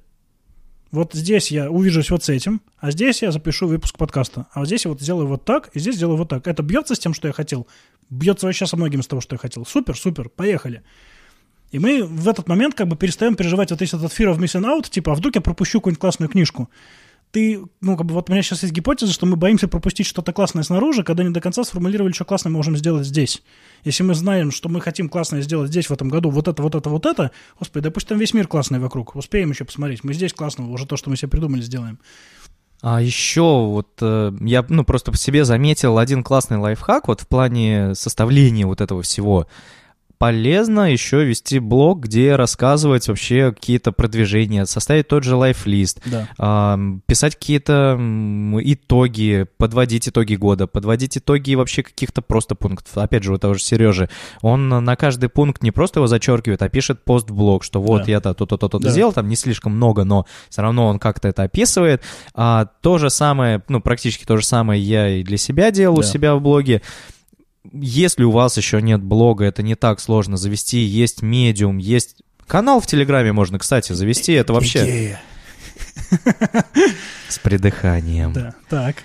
вот 0.91 1.13
здесь 1.13 1.51
я 1.51 1.71
увижусь 1.71 2.11
вот 2.11 2.23
с 2.23 2.29
этим, 2.29 2.61
а 2.77 2.91
здесь 2.91 3.23
я 3.23 3.31
запишу 3.31 3.67
выпуск 3.67 3.97
подкаста. 3.97 4.45
А 4.51 4.59
вот 4.59 4.67
здесь 4.67 4.85
я 4.85 4.91
вот 4.91 5.01
сделаю 5.01 5.27
вот 5.27 5.45
так, 5.45 5.69
и 5.73 5.79
здесь 5.79 5.95
сделаю 5.95 6.17
вот 6.17 6.29
так. 6.29 6.47
Это 6.47 6.61
бьется 6.61 6.93
с 6.93 6.99
тем, 6.99 7.13
что 7.13 7.27
я 7.27 7.33
хотел? 7.33 7.65
Бьется 8.09 8.45
вообще 8.45 8.67
со 8.67 8.75
многим 8.75 9.01
с 9.01 9.07
того, 9.07 9.21
что 9.21 9.35
я 9.35 9.39
хотел. 9.39 9.65
Супер, 9.65 9.97
супер, 9.97 10.29
поехали. 10.29 10.83
И 11.71 11.79
мы 11.79 12.03
в 12.03 12.27
этот 12.27 12.49
момент 12.49 12.75
как 12.75 12.87
бы 12.87 12.97
перестаем 12.97 13.35
переживать 13.35 13.71
вот 13.71 13.79
весь 13.79 13.93
этот 13.93 14.11
fear 14.11 14.35
of 14.35 14.37
missing 14.37 14.65
out, 14.65 14.89
типа, 14.89 15.13
а 15.13 15.15
вдруг 15.15 15.35
я 15.35 15.41
пропущу 15.41 15.79
какую-нибудь 15.79 16.01
классную 16.01 16.29
книжку. 16.29 16.69
Ты, 17.31 17.63
ну, 17.79 17.95
как 17.95 18.05
бы 18.05 18.13
вот 18.13 18.29
у 18.29 18.33
меня 18.33 18.43
сейчас 18.43 18.63
есть 18.63 18.73
гипотеза, 18.73 19.13
что 19.13 19.25
мы 19.25 19.37
боимся 19.37 19.69
пропустить 19.69 20.05
что-то 20.05 20.33
классное 20.33 20.63
снаружи, 20.63 21.03
когда 21.03 21.23
не 21.23 21.29
до 21.29 21.39
конца 21.39 21.63
сформулировали, 21.63 22.11
что 22.11 22.25
классное 22.25 22.49
мы 22.49 22.57
можем 22.57 22.75
сделать 22.75 23.07
здесь. 23.07 23.41
Если 23.85 24.03
мы 24.03 24.15
знаем, 24.15 24.51
что 24.51 24.67
мы 24.67 24.81
хотим 24.81 25.07
классное 25.07 25.41
сделать 25.41 25.69
здесь, 25.69 25.87
в 25.87 25.91
этом 25.91 26.09
году, 26.09 26.29
вот 26.29 26.47
это, 26.49 26.61
вот 26.61 26.75
это, 26.75 26.89
вот 26.89 27.05
это, 27.05 27.31
господи, 27.57 27.89
да 27.89 28.01
там 28.01 28.17
весь 28.17 28.33
мир 28.33 28.47
классный 28.47 28.79
вокруг, 28.79 29.15
успеем 29.15 29.51
еще 29.51 29.63
посмотреть. 29.63 30.03
Мы 30.03 30.13
здесь 30.13 30.33
классного, 30.33 30.69
уже 30.69 30.85
то, 30.85 30.97
что 30.97 31.09
мы 31.09 31.15
себе 31.15 31.29
придумали, 31.29 31.61
сделаем. 31.61 31.99
А 32.81 32.99
еще 32.99 33.41
вот 33.41 33.89
э, 34.01 34.31
я, 34.41 34.65
ну, 34.67 34.83
просто 34.83 35.11
по 35.11 35.17
себе 35.17 35.45
заметил 35.45 35.99
один 35.99 36.23
классный 36.23 36.57
лайфхак 36.57 37.07
вот 37.07 37.21
в 37.21 37.27
плане 37.27 37.93
составления 37.93 38.65
вот 38.65 38.81
этого 38.81 39.03
всего. 39.03 39.47
Полезно 40.21 40.91
еще 40.91 41.25
вести 41.25 41.57
блог, 41.57 42.01
где 42.01 42.35
рассказывать 42.35 43.07
вообще 43.07 43.51
какие-то 43.51 43.91
продвижения, 43.91 44.67
составить 44.67 45.07
тот 45.07 45.23
же 45.23 45.35
лайфлист, 45.35 45.99
Да. 46.05 46.77
писать 47.07 47.35
какие-то 47.35 47.97
итоги, 48.61 49.47
подводить 49.57 50.07
итоги 50.07 50.35
года, 50.35 50.67
подводить 50.67 51.17
итоги 51.17 51.55
вообще 51.55 51.81
каких-то 51.81 52.21
просто 52.21 52.53
пунктов. 52.53 52.95
Опять 52.99 53.23
же, 53.23 53.33
у 53.33 53.37
того 53.39 53.55
же 53.55 53.61
Сережи, 53.63 54.09
он 54.43 54.69
на 54.69 54.95
каждый 54.95 55.27
пункт 55.29 55.63
не 55.63 55.71
просто 55.71 55.99
его 56.01 56.05
зачеркивает, 56.05 56.61
а 56.61 56.69
пишет 56.69 57.03
пост 57.03 57.31
в 57.31 57.33
блог, 57.33 57.63
что 57.63 57.81
вот 57.81 58.03
Да. 58.05 58.11
я 58.11 58.19
то-то, 58.21 58.45
то-то, 58.45 58.67
то-то 58.69 58.77
Да. 58.85 58.91
сделал, 58.91 59.13
там 59.13 59.27
не 59.27 59.35
слишком 59.35 59.71
много, 59.75 60.03
но 60.03 60.27
все 60.51 60.61
равно 60.61 60.85
он 60.85 60.99
как-то 60.99 61.29
это 61.29 61.41
описывает. 61.41 62.03
А, 62.35 62.67
то 62.81 62.99
же 62.99 63.09
самое, 63.09 63.63
ну, 63.69 63.81
практически 63.81 64.25
то 64.25 64.37
же 64.37 64.45
самое 64.45 64.79
я 64.79 65.09
и 65.09 65.23
для 65.23 65.37
себя 65.37 65.71
делал 65.71 65.97
у 65.97 66.01
Да. 66.03 66.07
себя 66.07 66.35
в 66.35 66.41
блоге. 66.41 66.83
Если 67.71 68.23
у 68.23 68.31
вас 68.31 68.57
еще 68.57 68.81
нет 68.81 69.01
блога, 69.01 69.45
это 69.45 69.61
не 69.61 69.75
так 69.75 69.99
сложно 69.99 70.37
завести. 70.37 70.79
Есть 70.79 71.21
медиум, 71.21 71.77
есть 71.77 72.17
канал 72.47 72.79
в 72.81 72.87
Телеграме 72.87 73.31
можно, 73.31 73.59
кстати, 73.59 73.93
завести. 73.93 74.33
Это 74.33 74.53
вообще 74.53 74.83
Идея. 74.83 75.21
с 77.29 77.39
придыханием. 77.39 78.33
Да, 78.33 78.55
так. 78.69 78.95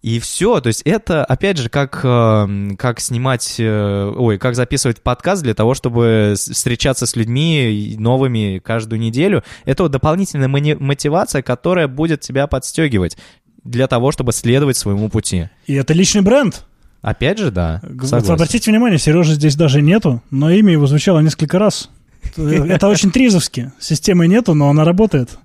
И 0.00 0.20
все, 0.20 0.60
то 0.60 0.68
есть 0.68 0.82
это, 0.82 1.24
опять 1.24 1.58
же, 1.58 1.68
как, 1.68 2.00
э, 2.04 2.68
как 2.78 3.00
снимать, 3.00 3.56
э, 3.58 4.12
ой, 4.16 4.38
как 4.38 4.54
записывать 4.54 5.02
подкаст 5.02 5.42
для 5.42 5.54
того, 5.54 5.74
чтобы 5.74 6.34
встречаться 6.36 7.04
с 7.04 7.16
людьми 7.16 7.96
новыми 7.98 8.60
каждую 8.64 9.00
неделю. 9.00 9.42
Это 9.64 9.82
вот 9.82 9.92
дополнительная 9.92 10.48
мотивация, 10.48 11.42
которая 11.42 11.88
будет 11.88 12.20
тебя 12.20 12.46
подстегивать 12.46 13.18
для 13.64 13.88
того, 13.88 14.12
чтобы 14.12 14.32
следовать 14.32 14.76
своему 14.76 15.08
пути. 15.08 15.48
И 15.66 15.74
это 15.74 15.94
личный 15.94 16.22
бренд. 16.22 16.64
Опять 17.00 17.38
же, 17.38 17.50
да, 17.50 17.80
согласен. 18.02 18.32
Обратите 18.32 18.70
внимание, 18.70 18.98
Сережи 18.98 19.34
здесь 19.34 19.54
даже 19.56 19.80
нету, 19.82 20.22
но 20.30 20.50
имя 20.50 20.72
его 20.72 20.86
звучало 20.86 21.20
несколько 21.20 21.58
раз. 21.58 21.90
Это 22.36 22.88
очень 22.88 23.10
тризовски. 23.10 23.72
Системы 23.78 24.26
нету, 24.26 24.54
но 24.54 24.68
она 24.68 24.84
работает. 24.84 25.38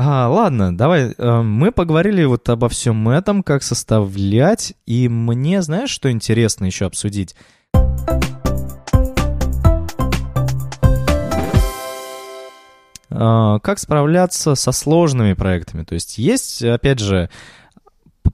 А, 0.00 0.28
ладно, 0.28 0.76
давай. 0.76 1.12
э, 1.18 1.42
Мы 1.42 1.72
поговорили 1.72 2.24
вот 2.24 2.48
обо 2.48 2.68
всем 2.68 3.08
этом, 3.08 3.42
как 3.42 3.62
составлять. 3.64 4.74
И 4.86 5.08
мне, 5.08 5.60
знаешь, 5.60 5.90
что 5.90 6.10
интересно 6.10 6.66
еще 6.66 6.86
обсудить? 6.86 7.34
а, 13.10 13.58
как 13.60 13.78
справляться 13.78 14.54
со 14.54 14.72
сложными 14.72 15.32
проектами. 15.34 15.84
То 15.84 15.94
есть 15.94 16.18
есть, 16.18 16.62
опять 16.62 16.98
же, 17.00 17.30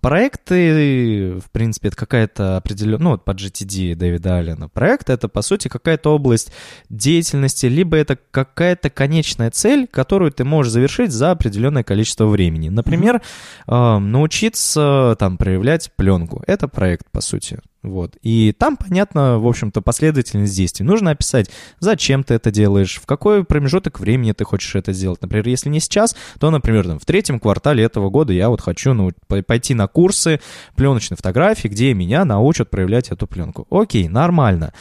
проекты, 0.04 1.38
в 1.38 1.50
принципе, 1.50 1.88
это 1.88 1.96
какая-то 1.96 2.58
определенная, 2.58 3.02
ну, 3.02 3.10
вот 3.12 3.24
под 3.24 3.38
GTD 3.38 3.94
Дэвида 3.94 4.36
Аллена, 4.36 4.68
проект— 4.68 5.08
это, 5.08 5.28
по 5.28 5.40
сути, 5.40 5.68
какая-то 5.68 6.14
область 6.14 6.52
деятельности, 6.90 7.64
либо 7.64 7.96
это 7.96 8.18
какая-то 8.30 8.90
конечная 8.90 9.50
цель, 9.50 9.86
которую 9.86 10.30
ты 10.30 10.44
можешь 10.44 10.72
завершить 10.72 11.10
за 11.10 11.30
определенное 11.30 11.84
количество 11.84 12.26
времени. 12.26 12.68
Например, 12.68 13.22
mm-hmm. 13.66 13.96
э, 13.96 13.98
научиться, 14.00 15.16
там, 15.18 15.38
проявлять 15.38 15.90
пленку. 15.96 16.44
Это 16.46 16.68
проект, 16.68 17.10
по 17.10 17.22
сути. 17.22 17.60
Вот. 17.84 18.16
И 18.22 18.54
там, 18.58 18.78
понятно, 18.78 19.38
в 19.38 19.46
общем-то, 19.46 19.82
последовательность 19.82 20.56
действий. 20.56 20.86
Нужно 20.86 21.10
описать, 21.10 21.50
зачем 21.80 22.24
ты 22.24 22.32
это 22.32 22.50
делаешь, 22.50 22.98
в 23.00 23.04
какой 23.04 23.44
промежуток 23.44 24.00
времени 24.00 24.32
ты 24.32 24.44
хочешь 24.44 24.74
это 24.74 24.94
сделать. 24.94 25.20
Например, 25.20 25.46
если 25.46 25.68
не 25.68 25.80
сейчас, 25.80 26.16
то, 26.40 26.50
например, 26.50 26.86
там, 26.86 26.98
в 26.98 27.04
третьем 27.04 27.38
квартале 27.38 27.84
этого 27.84 28.08
года 28.08 28.32
я 28.32 28.48
вот 28.48 28.62
хочу 28.62 28.94
ну, 28.94 29.10
пойти 29.28 29.74
на 29.74 29.86
курсы 29.94 30.40
пленочной 30.74 31.16
фотографии, 31.16 31.68
где 31.68 31.94
меня 31.94 32.24
научат 32.24 32.68
проявлять 32.68 33.10
эту 33.10 33.26
пленку. 33.26 33.66
Окей, 33.70 34.08
нормально. 34.08 34.74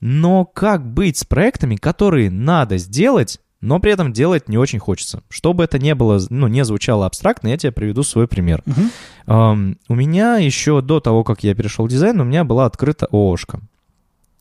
Но 0.00 0.44
как 0.44 0.86
быть 0.86 1.18
с 1.18 1.24
проектами, 1.24 1.76
которые 1.76 2.30
надо 2.30 2.78
сделать, 2.78 3.40
но 3.60 3.78
при 3.80 3.92
этом 3.92 4.12
делать 4.12 4.48
не 4.48 4.58
очень 4.58 4.78
хочется. 4.78 5.22
Чтобы 5.28 5.64
это 5.64 5.78
не 5.78 5.94
было, 5.94 6.20
ну, 6.30 6.46
не 6.48 6.64
звучало 6.64 7.06
абстрактно, 7.06 7.48
я 7.48 7.56
тебе 7.56 7.72
приведу 7.72 8.02
свой 8.02 8.26
пример. 8.26 8.62
Uh-huh. 8.66 8.90
Um, 9.26 9.76
у 9.88 9.94
меня 9.94 10.36
еще 10.36 10.80
до 10.80 11.00
того, 11.00 11.24
как 11.24 11.44
я 11.44 11.54
перешел 11.54 11.86
в 11.86 11.88
дизайн, 11.88 12.20
у 12.20 12.24
меня 12.24 12.44
была 12.44 12.66
открыта 12.66 13.06
ООшка. 13.10 13.60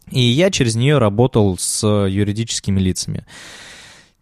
И 0.10 0.22
я 0.22 0.52
через 0.52 0.76
нее 0.76 0.98
работал 0.98 1.58
с 1.58 1.86
юридическими 1.86 2.80
лицами. 2.80 3.26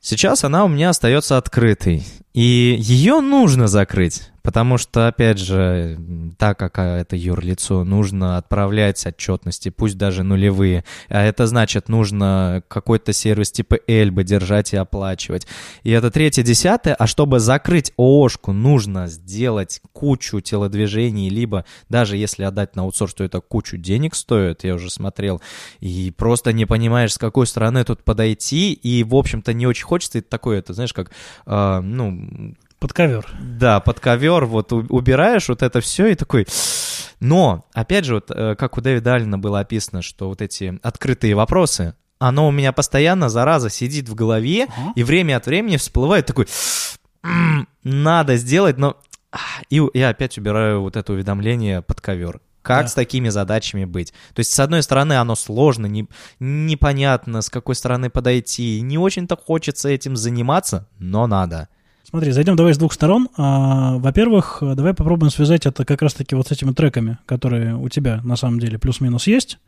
Сейчас 0.02 0.44
она 0.44 0.64
у 0.64 0.68
меня 0.70 0.90
остается 0.90 1.38
открытой, 1.38 2.06
и 2.40 2.78
ее 2.80 3.20
нужно 3.20 3.68
закрыть. 3.68 4.32
Потому 4.42 4.78
что, 4.78 5.08
опять 5.08 5.38
же, 5.38 6.00
так 6.38 6.58
как 6.58 6.80
это 6.80 7.16
юрлицо, 7.16 7.84
нужно 7.84 8.38
отправлять 8.38 9.06
отчетности, 9.06 9.70
пусть 9.70 9.98
даже 9.98 10.24
нулевые. 10.24 10.86
А 11.10 11.24
это 11.24 11.46
значит, 11.48 11.90
нужно 11.90 12.64
какой-то 12.68 13.14
сервис 13.14 13.52
типа 13.52 13.80
Эльбы 13.88 14.24
держать 14.24 14.74
и 14.74 14.78
оплачивать. 14.78 15.46
И 15.84 15.92
это 15.92 16.10
третье, 16.10 16.44
десятое. 16.44 16.96
А 16.96 17.08
чтобы 17.08 17.40
закрыть 17.40 17.92
ООшку, 17.98 18.54
нужно 18.54 19.08
сделать 19.08 19.82
кучу 19.92 20.40
телодвижений, 20.40 21.30
либо 21.30 21.66
даже 21.90 22.18
если 22.18 22.44
отдать 22.44 22.76
на 22.76 22.84
аутсорс, 22.84 23.14
то 23.14 23.24
это 23.24 23.42
кучу 23.42 23.78
денег 23.78 24.16
стоит, 24.16 24.64
я 24.64 24.76
уже 24.76 24.90
смотрел. 24.90 25.42
И 25.80 26.14
просто 26.16 26.54
не 26.54 26.66
понимаешь, 26.66 27.14
с 27.14 27.18
какой 27.18 27.46
стороны 27.46 27.84
тут 27.84 28.04
подойти. 28.04 28.74
И, 28.74 29.04
в 29.04 29.16
общем-то, 29.16 29.54
не 29.54 29.68
очень 29.68 29.86
хочется. 29.86 30.20
И 30.20 30.22
такое, 30.22 30.60
это, 30.60 30.74
знаешь, 30.74 30.94
как, 30.94 31.12
э, 31.46 31.80
ну, 31.82 32.29
под 32.80 32.94
ковер. 32.94 33.28
Да, 33.40 33.80
под 33.80 34.00
ковер 34.00 34.46
вот 34.46 34.72
убираешь 34.72 35.50
вот 35.50 35.62
это 35.62 35.82
все 35.82 36.08
и 36.08 36.16
такой... 36.16 36.48
Но, 37.20 37.66
опять 37.74 38.06
же, 38.06 38.16
вот 38.16 38.32
э, 38.32 38.56
как 38.56 38.78
у 38.78 38.82
Дэвида 38.82 39.16
Аллена 39.16 39.38
было 39.38 39.60
описано, 39.60 40.02
что 40.02 40.30
вот 40.30 40.42
эти 40.42 40.80
открытые 40.82 41.36
вопросы, 41.36 41.94
оно 42.18 42.48
у 42.48 42.52
меня 42.52 42.72
постоянно, 42.72 43.28
зараза, 43.28 43.70
сидит 43.70 44.08
в 44.08 44.16
голове, 44.16 44.68
uh-huh. 44.68 44.94
и 44.96 45.04
время 45.04 45.36
от 45.36 45.46
времени 45.46 45.76
всплывает 45.76 46.26
такой... 46.26 46.48
Надо 47.84 48.38
сделать, 48.38 48.78
но... 48.78 48.96
И 49.70 49.82
я 49.94 50.10
опять 50.10 50.38
убираю 50.38 50.82
вот 50.82 50.96
это 50.96 51.12
уведомление 51.12 51.82
под 51.82 52.00
ковер. 52.00 52.40
Как 52.62 52.84
да. 52.84 52.88
с 52.88 52.94
такими 52.94 53.30
задачами 53.30 53.86
быть? 53.86 54.14
То 54.34 54.40
есть, 54.40 54.54
с 54.54 54.60
одной 54.60 54.84
стороны, 54.84 55.14
оно 55.14 55.36
сложно, 55.36 55.88
не, 55.88 56.08
непонятно, 56.40 57.42
с 57.42 57.50
какой 57.50 57.76
стороны 57.76 58.10
подойти, 58.10 58.80
не 58.82 58.98
очень-то 58.98 59.38
хочется 59.38 59.90
этим 59.90 60.16
заниматься, 60.16 60.88
но 61.00 61.28
надо. 61.28 61.68
Смотри, 62.10 62.32
зайдем 62.32 62.56
давай 62.56 62.74
с 62.74 62.78
двух 62.80 62.92
сторон. 62.94 63.30
А, 63.38 63.98
во-первых, 63.98 64.58
давай 64.62 64.96
попробуем 64.96 65.30
связать 65.30 65.68
это 65.68 65.86
как 65.86 66.02
раз-таки 66.02 66.34
вот 66.34 66.48
с 66.48 66.52
этими 66.52 66.72
треками, 66.72 67.20
которые 67.28 67.76
у 67.76 67.88
тебя 67.88 68.20
на 68.24 68.36
самом 68.36 68.60
деле 68.60 68.80
плюс-минус 68.80 69.28
есть 69.28 69.60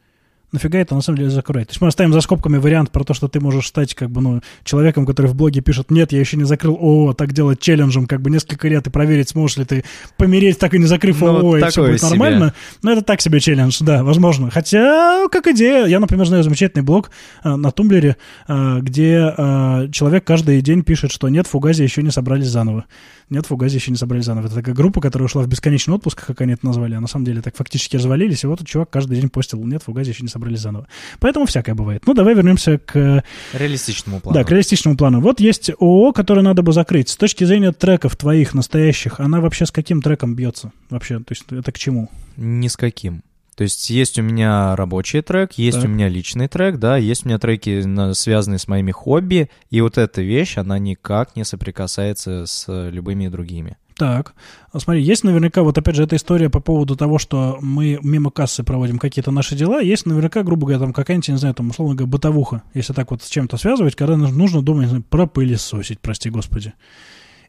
нафига 0.51 0.79
это 0.79 0.95
на 0.95 1.01
самом 1.01 1.17
деле 1.17 1.29
закрывать? 1.29 1.67
То 1.67 1.71
есть 1.71 1.81
мы 1.81 1.87
оставим 1.87 2.13
за 2.13 2.21
скобками 2.21 2.57
вариант 2.57 2.91
про 2.91 3.03
то, 3.03 3.13
что 3.13 3.27
ты 3.27 3.39
можешь 3.39 3.67
стать 3.67 3.93
как 3.93 4.09
бы, 4.09 4.21
ну, 4.21 4.41
человеком, 4.63 5.05
который 5.05 5.27
в 5.27 5.35
блоге 5.35 5.61
пишет, 5.61 5.91
нет, 5.91 6.11
я 6.11 6.19
еще 6.19 6.37
не 6.37 6.43
закрыл 6.43 6.75
ООО, 6.75 7.13
так 7.13 7.33
делать 7.33 7.59
челленджем 7.59 8.07
как 8.07 8.21
бы 8.21 8.29
несколько 8.29 8.67
лет 8.67 8.87
и 8.87 8.89
проверить, 8.89 9.29
сможешь 9.29 9.57
ли 9.57 9.65
ты 9.65 9.83
помереть, 10.17 10.59
так 10.59 10.73
и 10.73 10.79
не 10.79 10.85
закрыв 10.85 11.21
ну, 11.21 11.27
ООО, 11.27 11.57
и 11.57 11.69
все 11.69 11.87
будет 11.87 11.99
себе. 11.99 12.09
нормально. 12.09 12.53
Но 12.81 12.91
это 12.91 13.01
так 13.01 13.21
себе 13.21 13.39
челлендж, 13.39 13.77
да, 13.81 14.03
возможно. 14.03 14.49
Хотя, 14.49 15.27
как 15.31 15.47
идея, 15.47 15.85
я, 15.85 15.99
например, 15.99 16.25
знаю 16.25 16.43
замечательный 16.43 16.83
блог 16.83 17.11
э, 17.43 17.55
на 17.55 17.71
Тумблере, 17.71 18.17
э, 18.47 18.79
где 18.81 19.33
э, 19.37 19.87
человек 19.91 20.23
каждый 20.23 20.61
день 20.61 20.83
пишет, 20.83 21.11
что 21.11 21.29
нет, 21.29 21.47
фугази 21.47 21.83
еще 21.83 22.03
не 22.03 22.11
собрались 22.11 22.47
заново. 22.47 22.85
Нет, 23.31 23.45
Фугази 23.45 23.75
еще 23.75 23.91
не 23.91 23.97
собрали 23.97 24.21
заново. 24.21 24.47
Это 24.47 24.55
такая 24.55 24.75
группа, 24.75 24.99
которая 24.99 25.25
ушла 25.25 25.41
в 25.41 25.47
бесконечный 25.47 25.93
отпуск, 25.93 26.25
как 26.27 26.41
они 26.41 26.51
это 26.51 26.65
назвали, 26.65 26.95
а 26.95 26.99
на 26.99 27.07
самом 27.07 27.23
деле 27.23 27.41
так 27.41 27.55
фактически 27.55 27.95
развалились, 27.95 28.43
и 28.43 28.47
вот 28.47 28.55
этот 28.55 28.67
чувак 28.67 28.89
каждый 28.89 29.21
день 29.21 29.29
постил, 29.29 29.63
нет, 29.63 29.83
Фугази 29.83 30.09
еще 30.09 30.23
не 30.23 30.27
собрали 30.41 30.55
заново. 30.55 30.87
Поэтому 31.19 31.45
всякое 31.45 31.75
бывает. 31.75 32.03
Ну, 32.07 32.13
давай 32.13 32.33
вернемся 32.33 32.79
к... 32.79 33.23
Реалистичному 33.53 34.19
плану. 34.19 34.39
Да, 34.39 34.43
к 34.43 34.49
реалистичному 34.49 34.97
плану. 34.97 35.21
Вот 35.21 35.39
есть 35.39 35.69
ООО, 35.69 36.13
которое 36.13 36.41
надо 36.41 36.63
бы 36.63 36.73
закрыть. 36.73 37.09
С 37.09 37.17
точки 37.17 37.43
зрения 37.43 37.71
треков 37.71 38.15
твоих 38.15 38.53
настоящих, 38.53 39.19
она 39.19 39.39
вообще 39.39 39.65
с 39.65 39.71
каким 39.71 40.01
треком 40.01 40.35
бьется? 40.35 40.71
Вообще, 40.89 41.19
то 41.19 41.25
есть 41.29 41.45
это 41.51 41.71
к 41.71 41.77
чему? 41.77 42.09
Ни 42.37 42.67
с 42.67 42.75
каким. 42.75 43.23
То 43.55 43.63
есть 43.63 43.89
есть 43.91 44.17
у 44.17 44.23
меня 44.23 44.75
рабочий 44.75 45.21
трек, 45.21 45.51
есть 45.53 45.81
так. 45.81 45.85
у 45.85 45.89
меня 45.89 46.07
личный 46.07 46.47
трек, 46.47 46.77
да, 46.77 46.97
есть 46.97 47.25
у 47.25 47.27
меня 47.27 47.37
треки, 47.37 47.83
связанные 48.13 48.57
с 48.57 48.67
моими 48.67 48.91
хобби, 48.91 49.51
и 49.69 49.81
вот 49.81 49.97
эта 49.97 50.21
вещь, 50.21 50.57
она 50.57 50.79
никак 50.79 51.35
не 51.35 51.43
соприкасается 51.43 52.45
с 52.47 52.65
любыми 52.89 53.27
другими. 53.27 53.77
Так, 54.01 54.33
смотри, 54.75 55.03
есть 55.03 55.23
наверняка, 55.23 55.61
вот 55.61 55.77
опять 55.77 55.93
же, 55.95 56.01
эта 56.01 56.15
история 56.15 56.49
по 56.49 56.59
поводу 56.59 56.95
того, 56.95 57.19
что 57.19 57.59
мы 57.61 57.99
мимо 58.01 58.31
кассы 58.31 58.63
проводим 58.63 58.97
какие-то 58.97 59.29
наши 59.29 59.55
дела, 59.55 59.79
есть 59.79 60.07
наверняка, 60.07 60.41
грубо 60.41 60.65
говоря, 60.65 60.79
там 60.79 60.91
какая-нибудь, 60.91 61.29
не 61.29 61.37
знаю, 61.37 61.53
там, 61.53 61.69
условно 61.69 61.93
говоря, 61.93 62.09
бытовуха, 62.09 62.63
если 62.73 62.93
так 62.93 63.11
вот 63.11 63.21
с 63.21 63.29
чем-то 63.29 63.57
связывать, 63.57 63.95
когда 63.95 64.17
нужно 64.17 64.63
дома, 64.63 64.81
не 64.81 64.87
знаю, 64.87 65.03
пропылесосить, 65.07 65.99
прости 65.99 66.31
господи. 66.31 66.73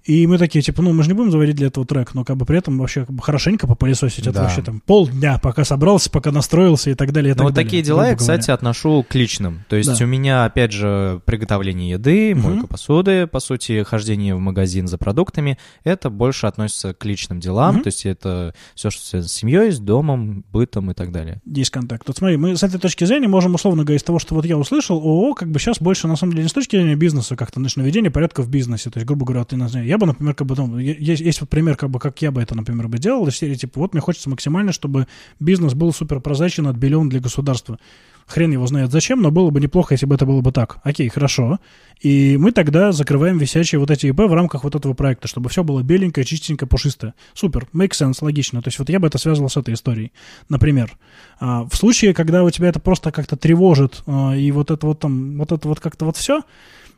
И 0.04 0.26
мы 0.26 0.38
такие, 0.38 0.62
типа, 0.62 0.82
ну, 0.82 0.92
мы 0.92 1.02
же 1.02 1.08
не 1.08 1.14
будем 1.14 1.30
заводить 1.30 1.56
для 1.56 1.68
этого 1.68 1.86
трек, 1.86 2.14
но 2.14 2.24
как 2.24 2.36
бы 2.36 2.44
при 2.44 2.58
этом 2.58 2.78
вообще 2.78 3.04
как 3.04 3.14
бы 3.14 3.22
хорошенько 3.22 3.66
попылесосить. 3.66 4.24
Да. 4.24 4.30
Это 4.30 4.42
вообще 4.42 4.62
там 4.62 4.80
полдня, 4.80 5.38
пока 5.38 5.64
собрался, 5.64 6.10
пока 6.10 6.32
настроился 6.32 6.90
и 6.90 6.94
так 6.94 7.12
далее. 7.12 7.34
И 7.34 7.36
ну, 7.36 7.44
вот 7.44 7.54
такие 7.54 7.82
дела 7.82 8.08
я, 8.08 8.16
кстати, 8.16 8.46
говоря. 8.46 8.54
отношу 8.54 9.04
к 9.08 9.14
личным. 9.14 9.64
То 9.68 9.76
есть 9.76 9.98
да. 9.98 10.04
у 10.04 10.08
меня, 10.08 10.44
опять 10.44 10.72
же, 10.72 11.20
приготовление 11.24 11.90
еды, 11.90 12.34
мойка 12.34 12.64
угу. 12.64 12.66
посуды, 12.68 13.26
по 13.26 13.40
сути, 13.40 13.82
хождение 13.84 14.34
в 14.34 14.40
магазин 14.40 14.88
за 14.88 14.98
продуктами, 14.98 15.58
это 15.84 16.10
больше 16.10 16.46
относится 16.46 16.94
к 16.94 17.04
личным 17.04 17.40
делам. 17.40 17.76
Угу. 17.76 17.84
То 17.84 17.88
есть 17.88 18.06
это 18.06 18.54
все, 18.74 18.90
что 18.90 19.04
связано 19.04 19.28
с 19.28 19.32
семьей, 19.32 19.70
с 19.70 19.78
домом, 19.78 20.44
бытом 20.52 20.90
и 20.90 20.94
так 20.94 21.12
далее. 21.12 21.40
Есть 21.46 21.70
контакт. 21.70 22.04
Вот 22.06 22.16
смотри, 22.16 22.36
мы 22.36 22.56
с 22.56 22.62
этой 22.62 22.80
точки 22.80 23.04
зрения 23.04 23.28
можем 23.28 23.54
условно 23.54 23.84
говорить 23.84 24.02
из 24.02 24.04
того, 24.04 24.18
что 24.18 24.34
вот 24.34 24.44
я 24.44 24.58
услышал, 24.58 24.96
ООО 24.96 25.34
как 25.34 25.50
бы 25.50 25.60
сейчас 25.60 25.80
больше, 25.80 26.08
на 26.08 26.16
самом 26.16 26.32
деле, 26.32 26.44
не 26.44 26.48
с 26.48 26.52
точки 26.52 26.76
зрения 26.76 26.96
бизнеса, 26.96 27.36
как-то, 27.36 27.60
значит, 27.60 27.76
наведение 27.76 28.10
порядка 28.10 28.42
в 28.42 28.48
бизнесе. 28.48 28.90
То 28.90 28.98
есть, 28.98 29.06
грубо 29.06 29.24
говоря, 29.24 29.44
ты, 29.44 29.56
не 29.56 29.91
я 29.92 29.98
бы, 29.98 30.06
например, 30.06 30.34
как 30.34 30.46
бы, 30.46 30.54
ну, 30.56 30.78
есть, 30.78 31.20
есть 31.20 31.40
вот 31.42 31.50
пример, 31.50 31.76
как 31.76 31.90
бы, 31.90 31.98
как 31.98 32.22
я 32.22 32.30
бы 32.30 32.40
это, 32.40 32.54
например, 32.54 32.88
бы 32.88 32.96
делал, 32.96 33.26
из 33.28 33.36
серии, 33.36 33.56
типа, 33.56 33.78
вот 33.78 33.92
мне 33.92 34.00
хочется 34.00 34.30
максимально, 34.30 34.72
чтобы 34.72 35.06
бизнес 35.38 35.74
был 35.74 35.92
супер 35.92 36.20
прозрачен, 36.20 36.66
отбелен 36.66 37.10
для 37.10 37.20
государства. 37.20 37.78
Хрен 38.26 38.52
его 38.52 38.66
знает 38.66 38.90
зачем, 38.90 39.20
но 39.20 39.30
было 39.30 39.50
бы 39.50 39.60
неплохо, 39.60 39.92
если 39.92 40.06
бы 40.06 40.14
это 40.14 40.24
было 40.24 40.40
бы 40.40 40.50
так. 40.50 40.78
Окей, 40.82 41.10
хорошо. 41.10 41.58
И 42.00 42.38
мы 42.38 42.52
тогда 42.52 42.92
закрываем 42.92 43.36
висячие 43.36 43.80
вот 43.80 43.90
эти 43.90 44.06
ИП 44.06 44.20
в 44.20 44.32
рамках 44.32 44.64
вот 44.64 44.74
этого 44.74 44.94
проекта, 44.94 45.28
чтобы 45.28 45.50
все 45.50 45.62
было 45.62 45.82
беленькое, 45.82 46.24
чистенькое, 46.24 46.66
пушистое. 46.66 47.12
Супер, 47.34 47.66
make 47.74 47.90
sense, 47.90 48.18
логично. 48.22 48.62
То 48.62 48.68
есть 48.68 48.78
вот 48.78 48.88
я 48.88 48.98
бы 48.98 49.08
это 49.08 49.18
связывал 49.18 49.50
с 49.50 49.58
этой 49.58 49.74
историей. 49.74 50.12
Например, 50.48 50.96
а, 51.40 51.64
в 51.64 51.76
случае, 51.76 52.14
когда 52.14 52.42
у 52.44 52.50
тебя 52.50 52.68
это 52.68 52.80
просто 52.80 53.12
как-то 53.12 53.36
тревожит, 53.36 54.02
а, 54.06 54.34
и 54.34 54.50
вот 54.52 54.70
это 54.70 54.86
вот 54.86 55.00
там, 55.00 55.36
вот 55.36 55.52
это 55.52 55.68
вот 55.68 55.80
как-то 55.80 56.06
вот 56.06 56.16
все, 56.16 56.40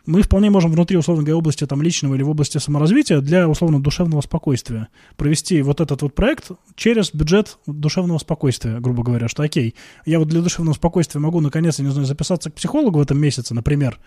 мы 0.06 0.22
вполне 0.22 0.50
можем 0.50 0.70
внутри, 0.70 0.96
условно 0.96 1.22
говоря, 1.22 1.38
области 1.38 1.66
там, 1.66 1.80
личного 1.82 2.14
или 2.14 2.22
в 2.22 2.30
области 2.30 2.58
саморазвития 2.58 3.20
для, 3.20 3.48
условно, 3.48 3.82
душевного 3.82 4.20
спокойствия 4.20 4.88
провести 5.16 5.62
вот 5.62 5.80
этот 5.80 6.02
вот 6.02 6.14
проект 6.14 6.50
через 6.74 7.14
бюджет 7.14 7.58
душевного 7.66 8.18
спокойствия, 8.18 8.80
грубо 8.80 9.02
говоря, 9.02 9.28
что 9.28 9.42
окей, 9.42 9.74
я 10.04 10.18
вот 10.18 10.28
для 10.28 10.42
душевного 10.42 10.74
спокойствия 10.74 11.20
могу, 11.20 11.40
наконец, 11.40 11.78
я 11.78 11.84
не 11.84 11.90
знаю, 11.90 12.06
записаться 12.06 12.50
к 12.50 12.54
психологу 12.54 12.98
в 12.98 13.02
этом 13.02 13.18
месяце, 13.18 13.54
например, 13.54 13.98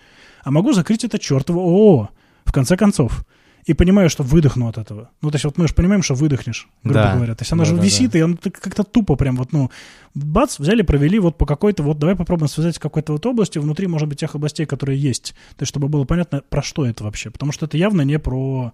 а 0.43 0.51
могу 0.51 0.73
закрыть 0.73 1.03
это 1.03 1.17
чертово 1.17 1.59
ООО, 1.59 2.09
в 2.45 2.51
конце 2.51 2.77
концов 2.77 3.25
и 3.67 3.73
понимаю, 3.73 4.09
что 4.09 4.23
выдохну 4.23 4.69
от 4.69 4.77
этого. 4.77 5.09
Ну, 5.21 5.29
то 5.29 5.35
есть 5.35 5.45
вот 5.45 5.57
мы 5.57 5.67
же 5.67 5.73
понимаем, 5.73 6.01
что 6.01 6.15
выдохнешь, 6.15 6.69
грубо 6.83 7.01
да. 7.01 7.15
говоря. 7.15 7.35
То 7.35 7.41
есть 7.41 7.51
она 7.51 7.65
да, 7.65 7.69
же 7.69 7.75
да, 7.75 7.83
висит, 7.83 8.11
да. 8.11 8.19
и 8.19 8.21
она 8.21 8.37
как-то 8.37 8.83
тупо 8.83 9.15
прям 9.17 9.35
вот, 9.35 9.51
ну, 9.51 9.69
бац, 10.15 10.57
взяли, 10.57 10.83
провели 10.83 11.19
вот 11.19 11.37
по 11.37 11.45
какой-то, 11.45 11.83
вот 11.83 11.99
давай 11.99 12.15
попробуем 12.15 12.47
связать 12.47 12.77
с 12.77 12.79
какой-то 12.79 13.11
вот 13.11 13.25
областью 13.25 13.61
внутри, 13.61 13.87
может 13.87 14.07
быть, 14.07 14.19
тех 14.19 14.33
областей, 14.35 14.65
которые 14.65 14.99
есть. 14.99 15.35
То 15.57 15.63
есть 15.63 15.69
чтобы 15.69 15.89
было 15.89 16.05
понятно, 16.05 16.41
про 16.49 16.63
что 16.63 16.85
это 16.85 17.03
вообще. 17.03 17.29
Потому 17.29 17.51
что 17.51 17.65
это 17.65 17.77
явно 17.77 18.03
не 18.03 18.17
про 18.19 18.71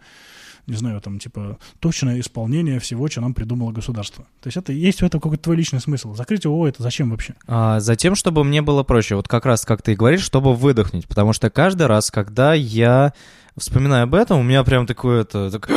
не 0.66 0.76
знаю, 0.76 1.02
там, 1.02 1.20
типа, 1.20 1.58
точное 1.80 2.20
исполнение 2.22 2.80
всего, 2.80 3.10
что 3.10 3.20
нам 3.20 3.34
придумало 3.34 3.72
государство. 3.72 4.24
То 4.42 4.48
есть 4.48 4.56
это 4.56 4.72
есть 4.72 5.02
в 5.02 5.06
этом 5.06 5.20
какой-то 5.20 5.44
твой 5.44 5.58
личный 5.58 5.82
смысл. 5.82 6.14
Закрыть 6.14 6.46
ООО 6.46 6.70
это 6.70 6.82
зачем 6.82 7.10
вообще? 7.10 7.36
А, 7.48 7.82
затем, 7.82 8.16
чтобы 8.16 8.46
мне 8.46 8.62
было 8.62 8.84
проще. 8.84 9.16
Вот 9.16 9.28
как 9.28 9.46
раз, 9.46 9.66
как 9.66 9.82
ты 9.82 9.92
и 9.92 9.96
говоришь, 9.96 10.22
чтобы 10.22 10.56
выдохнуть. 10.56 11.08
Потому 11.08 11.34
что 11.34 11.50
каждый 11.50 11.88
раз, 11.88 12.12
когда 12.12 12.54
я 12.54 13.14
вспоминая 13.58 14.04
об 14.04 14.16
этом, 14.16 14.40
у 14.40 14.44
меня 14.44 14.64
прям 14.64 14.86
такое 14.88 15.22
это 15.22 15.52
так, 15.52 15.70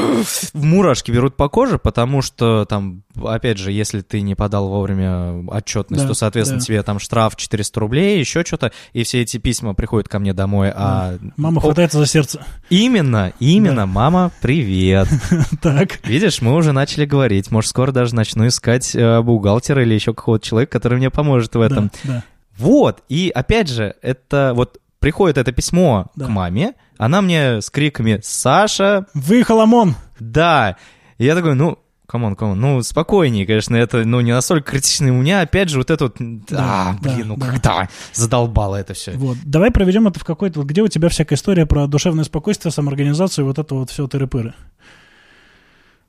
мурашки 0.55 1.11
берут 1.11 1.37
по 1.37 1.49
коже, 1.49 1.79
потому 1.79 2.23
что 2.23 2.65
там, 2.65 3.03
опять 3.23 3.59
же, 3.59 3.71
если 3.73 4.01
ты 4.01 4.21
не 4.23 4.35
подал 4.35 4.69
вовремя 4.69 5.45
отчетность, 5.49 6.03
Да, 6.05 6.09
то, 6.09 6.15
соответственно, 6.15 6.61
да. 6.61 6.65
тебе 6.67 6.83
там 6.83 6.99
штраф 6.99 7.37
400 7.37 7.81
рублей, 7.81 8.19
еще 8.19 8.45
что-то, 8.45 8.73
и 8.93 9.03
все 9.03 9.21
эти 9.23 9.37
письма 9.37 9.75
приходят 9.75 10.09
ко 10.09 10.19
мне 10.19 10.33
домой, 10.33 10.73
а... 10.75 11.19
Мама 11.37 11.59
О, 11.59 11.61
хватается 11.61 11.99
за 11.99 12.07
сердце. 12.07 12.45
Именно, 12.71 13.33
именно, 13.41 13.77
Да. 13.77 13.87
мама, 13.87 14.31
привет. 14.41 15.09
Так. 15.63 16.07
Видишь, 16.07 16.41
мы 16.41 16.55
уже 16.55 16.73
начали 16.73 17.05
говорить, 17.05 17.51
может, 17.51 17.71
скоро 17.71 17.93
даже 17.93 18.15
начну 18.15 18.47
искать 18.47 18.95
э, 18.95 19.21
бухгалтера 19.23 19.83
или 19.83 19.95
еще 19.95 20.15
какого-то 20.15 20.45
человека, 20.47 20.73
который 20.73 20.99
мне 20.99 21.11
поможет 21.11 21.55
в 21.55 21.61
этом. 21.61 21.91
Да, 22.05 22.13
да. 22.13 22.25
Вот, 22.59 23.03
и 23.11 23.31
опять 23.35 23.69
же, 23.69 23.95
это 24.01 24.53
вот 24.55 24.79
приходит 24.99 25.37
это 25.37 25.53
письмо 25.53 26.07
Да. 26.17 26.25
к 26.25 26.29
маме, 26.29 26.73
она 26.99 27.23
мне 27.23 27.61
с 27.61 27.71
криками 27.71 28.21
«Саша, 28.23 29.07
Выехал 29.15 29.61
ОМОН. 29.61 29.95
да!» 30.19 30.77
И 31.19 31.25
я 31.25 31.35
такой, 31.35 31.55
ну, 31.55 31.79
come 32.07 32.24
on, 32.24 32.37
come 32.37 32.51
on, 32.51 32.61
ну, 32.61 32.83
спокойнее, 32.83 33.47
конечно, 33.47 33.75
это, 33.77 34.05
ну, 34.05 34.21
не 34.21 34.33
настолько 34.33 34.73
критично. 34.73 35.09
И 35.09 35.11
у 35.11 35.15
меня, 35.15 35.41
опять 35.41 35.69
же, 35.69 35.79
вот 35.79 35.91
это 35.91 36.05
вот, 36.05 36.17
Да, 36.19 36.91
а, 36.91 36.99
блин, 37.01 37.19
да, 37.21 37.25
ну, 37.25 37.37
да. 37.37 37.47
когда 37.47 37.89
задолбало 38.13 38.77
это 38.77 38.95
все. 38.95 39.13
Вот. 39.13 39.39
Давай 39.45 39.71
проведем 39.71 40.07
это 40.07 40.21
в 40.21 40.25
какой-то... 40.25 40.61
Вот 40.61 40.69
где 40.69 40.83
у 40.83 40.89
тебя 40.89 41.09
всякая 41.09 41.35
история 41.37 41.67
про 41.67 41.87
душевное 41.87 42.25
спокойствие, 42.25 42.73
самоорганизацию, 42.73 43.45
вот 43.45 43.59
это 43.59 43.75
вот 43.75 43.91
все 43.91 44.07
тыры-пыры? 44.07 44.55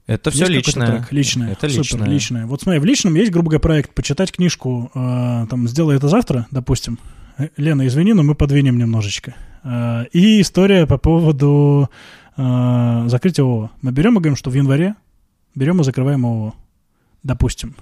Это 0.06 0.32
все 0.32 0.46
Есть 0.46 0.68
личное. 0.68 0.88
трек? 0.88 1.12
Личное. 1.12 1.52
Это 1.52 1.68
Супер, 1.68 1.80
личное. 1.82 2.08
личное. 2.08 2.46
Вот 2.46 2.62
смотри, 2.62 2.80
в 2.80 2.86
личном 2.86 3.16
есть, 3.16 3.30
грубо 3.32 3.50
говоря, 3.50 3.60
проект 3.60 3.94
почитать 3.94 4.32
книжку, 4.32 4.90
э, 4.96 5.48
там, 5.50 5.68
«Сделай 5.68 5.98
это 5.98 6.08
завтра», 6.08 6.48
допустим. 6.50 6.98
Э, 7.38 7.50
Лена, 7.58 7.86
извини, 7.88 8.14
но 8.14 8.24
мы 8.24 8.34
подвинем 8.34 8.78
немножечко. 8.78 9.36
Э, 9.68 10.06
и 10.14 10.42
история 10.42 10.88
по 10.88 10.98
поводу 10.98 11.90
э, 12.38 13.04
закрытия 13.08 13.44
ООО. 13.44 13.72
Мы 13.82 13.92
берем 13.92 14.14
и 14.14 14.22
говорим, 14.22 14.38
что 14.38 14.50
в 14.50 14.54
январе 14.54 14.96
берем 15.56 15.82
и 15.82 15.84
закрываем 15.84 16.26
ООО. 16.26 16.54
Допустим. 17.24 17.76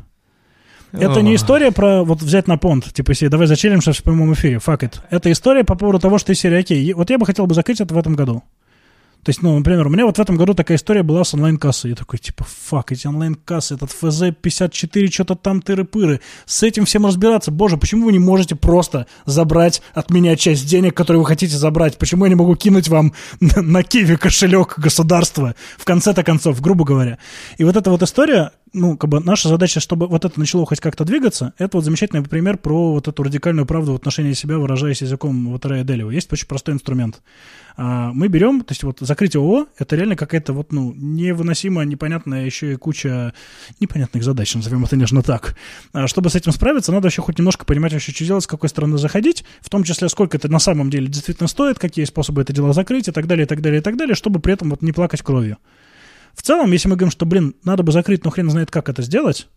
Это 0.91 1.21
не 1.21 1.35
история 1.35 1.71
про 1.71 2.03
вот 2.03 2.21
взять 2.21 2.47
на 2.47 2.57
понт, 2.57 2.93
типа 2.93 3.13
себе, 3.13 3.29
давай 3.29 3.47
зачелимся 3.47 3.91
в 3.91 4.01
прямом 4.01 4.33
эфире, 4.33 4.55
fuck 4.55 4.79
it. 4.79 5.01
Это 5.09 5.29
история 5.29 5.65
по 5.65 5.75
поводу 5.75 5.99
того, 5.99 6.17
что 6.17 6.31
из 6.31 6.39
серии, 6.39 6.59
окей, 6.59 6.93
вот 6.93 7.09
я 7.09 7.17
бы 7.17 7.25
хотел 7.25 7.45
бы 7.47 7.53
закрыть 7.53 7.81
это 7.81 7.93
в 7.93 7.97
этом 7.97 8.15
году. 8.15 8.43
То 9.25 9.31
есть, 9.31 9.41
ну, 9.41 9.57
например, 9.57 9.87
у 9.87 9.89
меня 9.89 10.05
вот 10.05 10.19
в 10.19 10.21
этом 10.21 10.37
году 10.37 10.53
такая 10.53 10.77
история 10.77 11.01
была 11.01 11.23
с 11.23 11.33
онлайн-кассой. 11.33 11.89
Я 11.89 11.95
такой, 11.95 12.19
типа, 12.19 12.45
фак, 12.47 12.91
эти 12.91 13.07
онлайн-кассы, 13.07 13.73
этот 13.73 13.89
ФЗ-54, 13.89 15.07
что-то 15.11 15.33
там 15.33 15.61
тыры-пыры. 15.61 16.19
С 16.45 16.61
этим 16.61 16.85
всем 16.85 17.07
разбираться. 17.07 17.49
Боже, 17.49 17.77
почему 17.77 18.05
вы 18.05 18.11
не 18.11 18.19
можете 18.19 18.55
просто 18.55 19.07
забрать 19.25 19.81
от 19.95 20.11
меня 20.11 20.35
часть 20.35 20.67
денег, 20.67 20.93
которые 20.93 21.21
вы 21.21 21.25
хотите 21.25 21.57
забрать? 21.57 21.97
Почему 21.97 22.25
я 22.25 22.29
не 22.29 22.35
могу 22.35 22.55
кинуть 22.55 22.87
вам 22.87 23.13
на, 23.39 23.61
на 23.63 23.81
киви 23.81 24.15
кошелек 24.15 24.77
государства? 24.77 25.55
В 25.75 25.85
конце-то 25.85 26.21
концов, 26.21 26.61
грубо 26.61 26.85
говоря. 26.85 27.17
И 27.57 27.63
вот 27.63 27.75
эта 27.75 27.89
вот 27.89 28.03
история, 28.03 28.51
ну, 28.75 28.97
как 28.97 29.09
бы 29.09 29.19
наша 29.21 29.47
задача, 29.47 29.79
чтобы 29.79 30.07
вот 30.07 30.25
это 30.25 30.37
начало 30.39 30.65
хоть 30.65 30.79
как-то 30.79 31.05
двигаться, 31.05 31.53
это 31.57 31.77
вот 31.77 31.85
замечательный 31.85 32.21
пример 32.21 32.57
про 32.57 32.91
вот 32.91 33.07
эту 33.07 33.23
радикальную 33.23 33.65
правду 33.65 33.93
в 33.93 33.95
отношении 33.95 34.33
себя, 34.33 34.57
выражаясь 34.57 35.01
языком 35.01 35.49
вот 35.49 35.65
Рэя 35.65 35.83
Делева. 35.83 36.11
Есть 36.11 36.31
очень 36.33 36.47
простой 36.47 36.73
инструмент. 36.73 37.21
А, 37.77 38.11
Мы 38.11 38.27
берем, 38.27 38.61
то 38.61 38.73
есть 38.73 38.83
вот 38.83 38.99
закрытие 38.99 39.41
ООО, 39.41 39.67
это 39.77 39.95
реально 39.95 40.17
какая-то 40.17 40.51
вот, 40.53 40.73
ну, 40.73 40.93
невыносимая, 40.93 41.85
непонятная 41.85 42.45
еще 42.45 42.73
и 42.73 42.75
куча 42.75 43.33
непонятных 43.79 44.23
задач, 44.23 44.53
назовем 44.53 44.83
это 44.83 44.97
нежно 44.97 45.23
так. 45.23 45.55
А 45.93 46.07
Чтобы 46.07 46.29
с 46.29 46.35
этим 46.35 46.51
справиться, 46.51 46.91
надо 46.91 47.05
вообще 47.05 47.21
хоть 47.21 47.37
немножко 47.37 47.65
понимать 47.65 47.93
вообще, 47.93 48.11
что 48.11 48.25
делать, 48.25 48.43
с 48.43 48.47
какой 48.47 48.67
стороны 48.67 48.97
заходить, 48.97 49.45
в 49.61 49.69
том 49.69 49.83
числе, 49.83 50.09
сколько 50.09 50.35
это 50.35 50.51
на 50.51 50.59
самом 50.59 50.89
деле 50.89 51.07
действительно 51.07 51.47
стоит, 51.47 51.79
какие 51.79 52.03
способы 52.03 52.41
это 52.41 52.51
дело 52.51 52.73
закрыть 52.73 53.07
и 53.07 53.11
так 53.11 53.25
далее, 53.25 53.45
и 53.45 53.47
так 53.47 53.61
далее, 53.61 53.79
и 53.79 53.83
так 53.83 53.95
далее, 53.95 54.15
чтобы 54.15 54.41
при 54.41 54.53
этом 54.53 54.69
вот 54.69 54.81
не 54.81 54.91
плакать 54.91 55.21
кровью. 55.21 55.57
В 56.35 56.41
целом, 56.41 56.71
если 56.71 56.87
мы 56.87 56.95
говорим, 56.95 57.11
что, 57.11 57.25
блин, 57.25 57.55
надо 57.63 57.83
бы 57.83 57.91
закрыть, 57.91 58.23
но 58.23 58.29
хрен 58.29 58.49
знает, 58.49 58.69
как 58.69 58.89
это 58.89 59.01
сделать, 59.01 59.47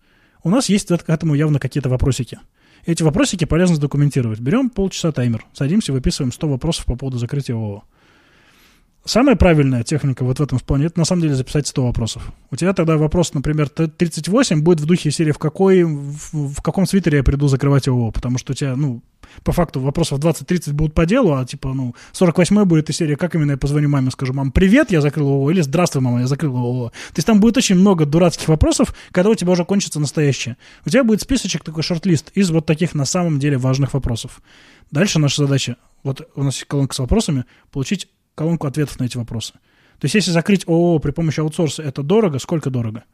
у 0.42 0.50
нас 0.50 0.68
есть 0.68 0.88
к 0.88 1.10
этому 1.10 1.34
явно 1.34 1.58
какие-то 1.58 1.88
вопросики. 1.88 2.38
Эти 2.86 3.02
вопросики 3.02 3.44
полезно 3.44 3.74
задокументировать. 3.76 4.40
Берем 4.40 4.70
полчаса 4.70 5.12
таймер, 5.12 5.44
садимся, 5.52 5.92
выписываем 5.92 6.32
100 6.32 6.48
вопросов 6.48 6.84
по 6.86 6.96
поводу 6.96 7.18
закрытия 7.18 7.56
ООО. 7.56 7.82
Самая 9.08 9.36
правильная 9.36 9.84
техника 9.84 10.22
вот 10.22 10.38
в 10.38 10.42
этом 10.42 10.58
плане, 10.58 10.84
это 10.84 10.98
на 10.98 11.06
самом 11.06 11.22
деле 11.22 11.34
записать 11.34 11.66
100 11.66 11.82
вопросов. 11.82 12.30
У 12.50 12.56
тебя 12.56 12.74
тогда 12.74 12.98
вопрос, 12.98 13.32
например, 13.32 13.70
т- 13.70 13.88
38 13.88 14.60
будет 14.60 14.80
в 14.80 14.84
духе 14.84 15.10
серии, 15.10 15.32
в, 15.32 15.38
какой, 15.38 15.82
в, 15.82 16.52
в 16.52 16.60
каком 16.60 16.84
свитере 16.84 17.16
я 17.16 17.24
приду 17.24 17.48
закрывать 17.48 17.88
ООО, 17.88 18.10
потому 18.10 18.36
что 18.36 18.52
у 18.52 18.54
тебя, 18.54 18.76
ну, 18.76 19.00
по 19.44 19.52
факту 19.52 19.80
вопросов 19.80 20.18
20-30 20.18 20.74
будут 20.74 20.92
по 20.92 21.06
делу, 21.06 21.32
а 21.32 21.46
типа, 21.46 21.72
ну, 21.72 21.94
48 22.12 22.64
будет 22.64 22.90
из 22.90 22.98
серии, 22.98 23.14
как 23.14 23.34
именно 23.34 23.52
я 23.52 23.56
позвоню 23.56 23.88
маме, 23.88 24.10
скажу, 24.10 24.34
мам, 24.34 24.52
привет, 24.52 24.90
я 24.90 25.00
закрыл 25.00 25.26
ООО, 25.28 25.52
или 25.52 25.62
здравствуй, 25.62 26.02
мама, 26.02 26.20
я 26.20 26.26
закрыл 26.26 26.54
ООО. 26.54 26.90
То 26.90 27.16
есть 27.16 27.26
там 27.26 27.40
будет 27.40 27.56
очень 27.56 27.76
много 27.76 28.04
дурацких 28.04 28.48
вопросов, 28.48 28.94
когда 29.10 29.30
у 29.30 29.34
тебя 29.34 29.52
уже 29.52 29.64
кончится 29.64 30.00
настоящее. 30.00 30.58
У 30.84 30.90
тебя 30.90 31.02
будет 31.02 31.22
списочек, 31.22 31.64
такой 31.64 31.82
шорт-лист 31.82 32.30
из 32.34 32.50
вот 32.50 32.66
таких 32.66 32.94
на 32.94 33.06
самом 33.06 33.38
деле 33.38 33.56
важных 33.56 33.94
вопросов. 33.94 34.42
Дальше 34.90 35.18
наша 35.18 35.46
задача, 35.46 35.76
вот 36.02 36.28
у 36.34 36.42
нас 36.42 36.56
есть 36.56 36.66
колонка 36.66 36.94
с 36.94 36.98
вопросами, 36.98 37.46
получить 37.72 38.08
колонку 38.38 38.66
ответов 38.66 38.98
на 39.00 39.04
эти 39.04 39.16
вопросы. 39.16 39.54
То 39.98 40.04
есть 40.04 40.14
если 40.14 40.30
закрыть 40.30 40.66
ООО 40.68 41.00
при 41.00 41.10
помощи 41.10 41.40
аутсорса, 41.40 41.82
это 41.82 42.02
дорого, 42.02 42.38
сколько 42.38 42.70
дорого? 42.70 43.04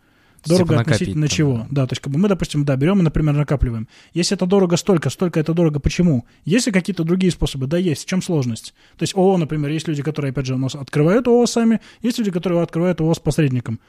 Дорого 0.47 0.75
Типа 0.75 0.81
относительно 0.83 1.27
там, 1.27 1.35
чего? 1.35 1.57
да. 1.57 1.67
Да, 1.71 1.87
то 1.87 1.93
есть 1.93 2.03
как 2.03 2.13
бы 2.13 2.19
мы, 2.19 2.29
допустим, 2.29 2.67
да, 2.67 2.77
берем 2.77 3.01
и, 3.01 3.03
например, 3.03 3.35
накапливаем. 3.35 3.89
Если 4.13 4.37
это 4.37 4.45
дорого 4.45 4.77
столько, 4.77 5.09
столько 5.09 5.41
это 5.41 5.55
дорого, 5.55 5.81
почему? 5.81 6.27
Есть 6.45 6.67
ли 6.67 6.73
какие-то 6.73 7.03
другие 7.03 7.33
способы? 7.33 7.67
Да, 7.67 7.79
есть. 7.79 8.03
В 8.03 8.07
чем 8.07 8.21
сложность? 8.21 8.75
То 8.99 9.05
есть 9.05 9.17
ООО, 9.17 9.39
например, 9.39 9.71
есть 9.71 9.89
люди, 9.89 10.03
которые, 10.03 10.31
опять 10.31 10.45
же, 10.45 10.55
у 10.55 10.59
нас 10.59 10.75
открывают 10.75 11.27
ООО 11.27 11.47
сами, 11.47 11.81
есть 12.03 12.19
люди, 12.19 12.31
которые 12.31 12.63
открывают 12.63 13.01
ООО 13.01 13.15
с 13.15 13.19
посредником. 13.19 13.81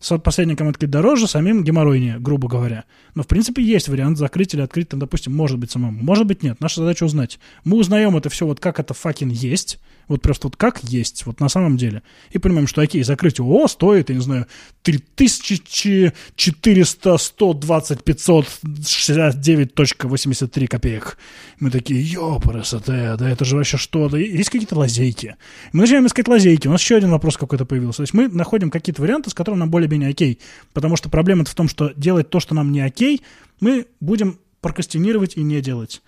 С 0.00 0.18
посредником 0.18 0.68
открыть 0.68 0.90
дороже, 0.90 1.28
самим 1.28 1.62
геморройнее, 1.62 2.18
грубо 2.18 2.48
говоря. 2.48 2.84
Но, 3.14 3.22
в 3.22 3.28
принципе, 3.28 3.62
есть 3.62 3.88
вариант 3.88 4.18
закрыть 4.18 4.52
или 4.52 4.60
открыть, 4.60 4.88
там, 4.88 4.98
допустим, 5.00 5.34
может 5.34 5.58
быть 5.58 5.70
самому. 5.70 6.02
Может 6.02 6.26
быть, 6.26 6.42
нет. 6.42 6.60
Наша 6.60 6.80
задача 6.80 7.04
узнать. 7.04 7.38
Мы 7.64 7.78
узнаем 7.78 8.16
это 8.16 8.28
все 8.28 8.44
вот 8.44 8.58
как 8.58 8.80
это 8.80 8.94
факин 8.94 9.28
есть, 9.30 9.78
вот 10.08 10.22
просто 10.22 10.48
вот 10.48 10.56
как 10.56 10.82
есть, 10.84 11.26
вот 11.26 11.40
на 11.40 11.48
самом 11.48 11.76
деле. 11.76 12.02
И 12.30 12.38
понимаем, 12.38 12.66
что, 12.66 12.82
окей, 12.82 13.02
закрыть 13.02 13.40
ООО 13.40 13.68
стоит, 13.68 14.10
я 14.10 14.16
не 14.16 14.22
знаю, 14.22 14.46
3400, 14.82 17.18
120, 17.18 18.00
569.83 18.00 20.66
копеек. 20.66 21.16
Мы 21.60 21.70
такие, 21.70 22.02
ёпрст, 22.02 22.84
да 22.86 23.30
это 23.30 23.44
же 23.44 23.56
вообще 23.56 23.76
что? 23.76 24.08
Да 24.08 24.18
есть 24.18 24.50
какие-то 24.50 24.76
лазейки. 24.76 25.36
Мы 25.72 25.82
начинаем 25.82 26.06
искать 26.06 26.28
лазейки. 26.28 26.68
У 26.68 26.72
нас 26.72 26.80
еще 26.80 26.96
один 26.96 27.10
вопрос 27.10 27.36
какой-то 27.36 27.64
появился. 27.64 27.98
То 27.98 28.02
есть 28.02 28.14
мы 28.14 28.28
находим 28.28 28.70
какие-то 28.70 29.02
варианты, 29.02 29.30
с 29.30 29.34
которыми 29.34 29.60
нам 29.60 29.70
более-менее 29.70 30.10
окей. 30.10 30.38
Потому 30.72 30.96
что 30.96 31.08
проблема 31.08 31.44
в 31.44 31.54
том, 31.54 31.68
что 31.68 31.92
делать 31.96 32.30
то, 32.30 32.40
что 32.40 32.54
нам 32.54 32.72
не 32.72 32.80
окей, 32.80 33.22
мы 33.60 33.86
будем 34.00 34.38
прокрастинировать 34.60 35.36
и 35.36 35.42
не 35.42 35.60
делать. 35.60 36.02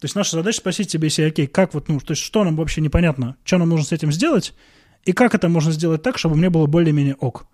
То 0.00 0.06
есть 0.06 0.16
наша 0.16 0.36
задача 0.36 0.58
спросить 0.58 0.90
себе, 0.90 1.06
если 1.06 1.22
окей, 1.22 1.46
как 1.46 1.74
вот, 1.74 1.88
ну, 1.88 1.98
то 2.00 2.12
есть 2.12 2.22
что 2.22 2.44
нам 2.44 2.56
вообще 2.56 2.80
непонятно, 2.80 3.36
что 3.44 3.58
нам 3.58 3.68
нужно 3.68 3.86
с 3.86 3.92
этим 3.92 4.12
сделать, 4.12 4.54
и 5.04 5.12
как 5.12 5.34
это 5.34 5.48
можно 5.48 5.72
сделать 5.72 6.02
так, 6.02 6.18
чтобы 6.18 6.36
мне 6.36 6.50
было 6.50 6.66
более-менее 6.66 7.14
ок. 7.14 7.46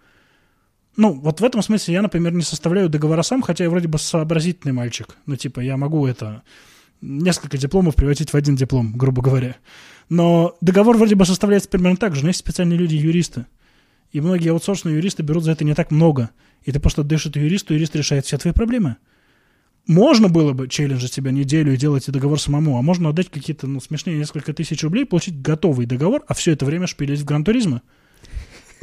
Ну, 0.97 1.13
вот 1.13 1.41
в 1.41 1.45
этом 1.45 1.63
смысле 1.63 1.95
я, 1.95 2.03
например, 2.03 2.33
не 2.33 2.43
составляю 2.43 2.89
договора 2.89 3.23
сам, 3.23 3.43
хотя 3.43 3.65
я 3.65 3.71
вроде 3.71 3.89
бы 3.89 3.99
сообразительный 3.99 4.73
мальчик. 4.73 5.17
Ну, 5.27 5.37
типа, 5.37 5.61
я 5.61 5.77
могу 5.77 6.07
это 6.07 6.43
несколько 7.01 7.57
дипломов 7.57 7.95
превратить 7.95 8.33
в 8.33 8.37
один 8.37 8.57
диплом, 8.57 8.93
грубо 8.93 9.23
говоря. 9.23 9.57
Но 10.09 10.57
договор 10.61 10.97
вроде 10.97 11.15
бы 11.15 11.25
составляется 11.25 11.69
примерно 11.69 11.97
так 11.97 12.15
же, 12.17 12.23
но 12.23 12.29
есть 12.29 12.41
специальные 12.41 12.79
люди-юристы. 12.79 13.47
И 14.13 14.21
многие 14.21 14.51
аутсорсные 14.51 14.97
юристы 14.97 15.23
берут 15.23 15.45
за 15.45 15.53
это 15.53 15.65
не 15.65 15.75
так 15.75 15.91
много. 15.91 16.31
И 16.65 16.73
ты 16.73 16.81
просто 16.81 17.03
это 17.03 17.39
юристу, 17.39 17.75
юрист 17.75 17.97
решает 17.97 18.27
все 18.27 18.37
твои 18.39 18.53
проблемы. 18.53 18.97
Можно 19.87 20.29
было 20.29 20.53
бы 20.53 20.69
челленджить 20.69 21.13
себя 21.13 21.31
неделю 21.31 21.75
и 21.75 21.77
делать 21.77 22.09
и 22.09 22.13
договор 22.13 22.41
самому, 22.41 22.79
а 22.79 22.83
можно 22.83 23.09
отдать 23.09 23.31
какие-то 23.31 23.67
ну, 23.67 23.81
смешные 23.81 24.19
несколько 24.19 24.53
тысяч 24.53 24.83
рублей, 24.83 25.05
получить 25.05 25.41
готовый 25.41 25.87
договор, 25.87 26.23
а 26.29 26.35
все 26.35 26.53
это 26.53 26.65
время 26.65 26.87
шпилить 26.87 27.21
в 27.21 27.25
Gran 27.25 27.44
Turismo. 27.44 27.83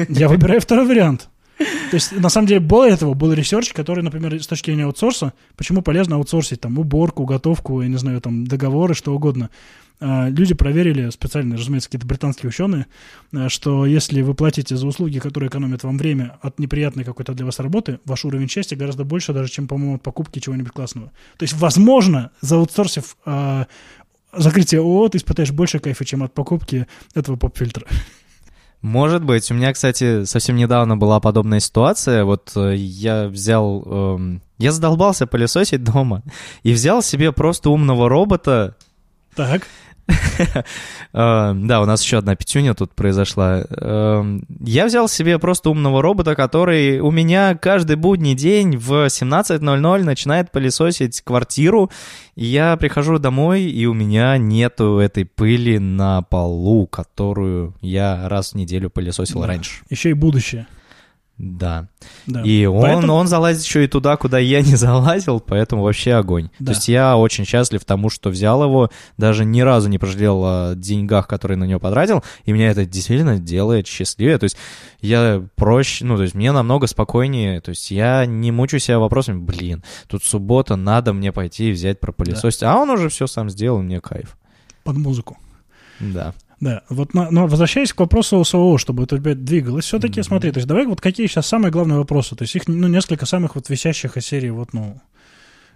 Я 0.09 0.27
выбираю 0.27 0.59
второй 0.61 0.85
вариант. 0.85 1.29
То 1.57 1.95
есть, 1.95 2.11
на 2.11 2.29
самом 2.29 2.47
деле, 2.47 2.59
более 2.59 2.93
этого, 2.93 3.13
был 3.13 3.33
research, 3.33 3.73
который, 3.73 4.03
например, 4.03 4.41
с 4.41 4.47
точки 4.47 4.69
зрения 4.69 4.85
аутсорса, 4.85 5.33
почему 5.55 5.81
полезно 5.81 6.17
аутсорсить 6.17 6.61
там 6.61 6.77
уборку, 6.77 7.25
готовку, 7.25 7.81
я 7.81 7.87
не 7.87 7.97
знаю, 7.97 8.21
там 8.21 8.45
договоры, 8.45 8.93
что 8.93 9.15
угодно. 9.15 9.49
А, 9.99 10.29
Люди 10.29 10.53
проверили, 10.53 11.09
специально, 11.09 11.57
разумеется, 11.57 11.89
какие-то 11.89 12.07
британские 12.07 12.49
ученые, 12.49 12.85
а, 13.33 13.49
что 13.49 13.85
если 13.85 14.21
вы 14.21 14.33
платите 14.33 14.75
за 14.75 14.85
услуги, 14.85 15.19
которые 15.19 15.49
экономят 15.49 15.83
вам 15.83 15.97
время 15.97 16.37
от 16.41 16.59
неприятной 16.59 17.03
какой-то 17.03 17.33
для 17.33 17.45
вас 17.45 17.59
работы, 17.59 17.99
ваш 18.05 18.25
уровень 18.25 18.47
счастья 18.47 18.75
гораздо 18.75 19.03
больше 19.05 19.33
даже, 19.33 19.51
чем, 19.51 19.67
по-моему, 19.67 19.95
от 19.95 20.03
покупки 20.03 20.39
чего-нибудь 20.39 20.71
классного. 20.71 21.11
То 21.37 21.43
есть, 21.43 21.53
возможно, 21.53 22.31
заутсорсив 22.41 23.17
а, 23.25 23.67
закрытие 24.33 24.81
ООО, 24.81 25.09
ты 25.09 25.17
испытаешь 25.17 25.51
больше 25.51 25.79
кайфа, 25.79 26.05
чем 26.05 26.23
от 26.23 26.33
покупки 26.33 26.87
этого 27.15 27.35
поп-фильтра. 27.35 27.87
Может 28.81 29.23
быть. 29.23 29.49
У 29.49 29.55
меня, 29.55 29.73
кстати, 29.73 30.25
совсем 30.25 30.55
недавно 30.55 30.95
была 30.95 31.19
подобная 31.19 31.59
ситуация. 31.59 32.23
Вот 32.23 32.51
э, 32.55 32.75
я 32.75 33.27
взял... 33.27 33.83
эм, 33.83 34.43
я 34.59 34.71
задолбался 34.71 35.25
пылесосить 35.25 35.83
дома 35.83 36.21
и 36.61 36.73
взял 36.73 37.01
себе 37.01 37.31
просто 37.31 37.71
умного 37.71 38.07
робота, 38.07 38.75
Так. 39.37 39.67
Э, 41.13 41.53
да, 41.55 41.81
у 41.81 41.85
нас 41.85 42.03
еще 42.03 42.17
одна 42.17 42.35
пятюня 42.35 42.73
тут 42.73 42.93
произошла. 42.93 43.63
Э, 43.69 44.39
я 44.59 44.85
взял 44.85 45.07
себе 45.07 45.39
просто 45.39 45.69
умного 45.69 46.01
робота, 46.01 46.35
который 46.35 46.99
у 46.99 47.11
меня 47.11 47.55
каждый 47.55 47.95
будний 47.95 48.35
день 48.35 48.77
в 48.77 49.07
17.00 49.07 50.03
начинает 50.03 50.51
пылесосить 50.51 51.21
квартиру. 51.21 51.89
Я 52.35 52.77
прихожу 52.77 53.17
домой, 53.17 53.63
и 53.63 53.85
у 53.85 53.93
меня 53.93 54.37
нету 54.37 54.99
этой 54.99 55.25
пыли 55.25 55.79
на 55.79 56.21
полу, 56.21 56.85
которую 56.87 57.73
я 57.81 58.27
раз 58.29 58.51
в 58.51 58.55
неделю 58.55 58.89
пылесосил 58.89 59.45
раньше. 59.45 59.81
Еще 59.89 60.11
и 60.11 60.13
будущее. 60.13 60.67
Да. 61.37 61.87
Да. 62.25 62.41
И 62.41 62.65
он, 62.65 62.81
Поэтому- 62.81 63.13
он 63.13 63.27
залазит 63.27 63.63
еще 63.63 63.83
и 63.83 63.87
туда, 63.87 64.17
куда 64.17 64.39
я 64.39 64.61
не 64.61 64.75
залазил, 64.75 65.39
поэтому 65.39 65.83
вообще 65.83 66.13
огонь. 66.13 66.49
Да. 66.59 66.67
То 66.67 66.71
есть 66.71 66.87
я 66.87 67.15
очень 67.15 67.45
счастлив 67.45 67.85
тому, 67.85 68.09
что 68.09 68.29
взял 68.29 68.63
его, 68.63 68.89
даже 69.17 69.45
ни 69.45 69.61
разу 69.61 69.87
не 69.87 69.99
пожалел 69.99 70.43
о 70.43 70.73
деньгах, 70.75 71.27
которые 71.27 71.57
на 71.57 71.65
него 71.65 71.79
потратил, 71.79 72.23
и 72.45 72.51
меня 72.51 72.71
это 72.71 72.85
действительно 72.85 73.37
делает 73.37 73.85
счастливее. 73.87 74.39
То 74.39 74.45
есть 74.45 74.57
я 74.99 75.43
проще, 75.55 76.05
ну, 76.05 76.15
то 76.17 76.23
есть 76.23 76.33
мне 76.33 76.51
намного 76.51 76.87
спокойнее, 76.87 77.61
то 77.61 77.69
есть 77.69 77.91
я 77.91 78.25
не 78.25 78.51
мучаю 78.51 78.79
себя 78.79 78.97
вопросами, 78.97 79.37
блин, 79.39 79.83
тут 80.07 80.23
суббота, 80.23 80.75
надо 80.75 81.13
мне 81.13 81.31
пойти 81.31 81.69
и 81.69 81.71
взять 81.71 81.99
пропылесосить, 81.99 82.63
а 82.63 82.75
он 82.77 82.89
уже 82.89 83.09
все 83.09 83.27
сам 83.27 83.49
сделал, 83.51 83.81
мне 83.83 84.01
кайф. 84.01 84.37
Под 84.83 84.97
музыку. 84.97 85.37
Да. 85.99 86.33
Да, 86.59 86.81
вот, 86.89 87.13
на- 87.13 87.29
но 87.29 87.45
возвращаясь 87.47 87.93
к 87.93 87.99
вопросу 87.99 88.43
СОО, 88.43 88.77
чтобы 88.79 89.03
это 89.03 89.17
двигалось, 89.17 89.85
все-таки, 89.85 90.21
Мгм. 90.21 90.23
смотри, 90.27 90.51
то 90.51 90.57
есть 90.57 90.67
давай 90.67 90.85
вот 90.87 90.99
какие 91.01 91.27
сейчас 91.27 91.45
самые 91.45 91.71
главные 91.71 91.99
вопросы, 91.99 92.35
то 92.35 92.43
есть 92.43 92.55
их, 92.55 92.67
ну, 92.67 92.87
несколько 92.87 93.25
самых 93.27 93.55
вот 93.55 93.69
висящих 93.69 94.17
из 94.17 94.25
серии, 94.25 94.49
вот, 94.49 94.73
ну, 94.73 94.99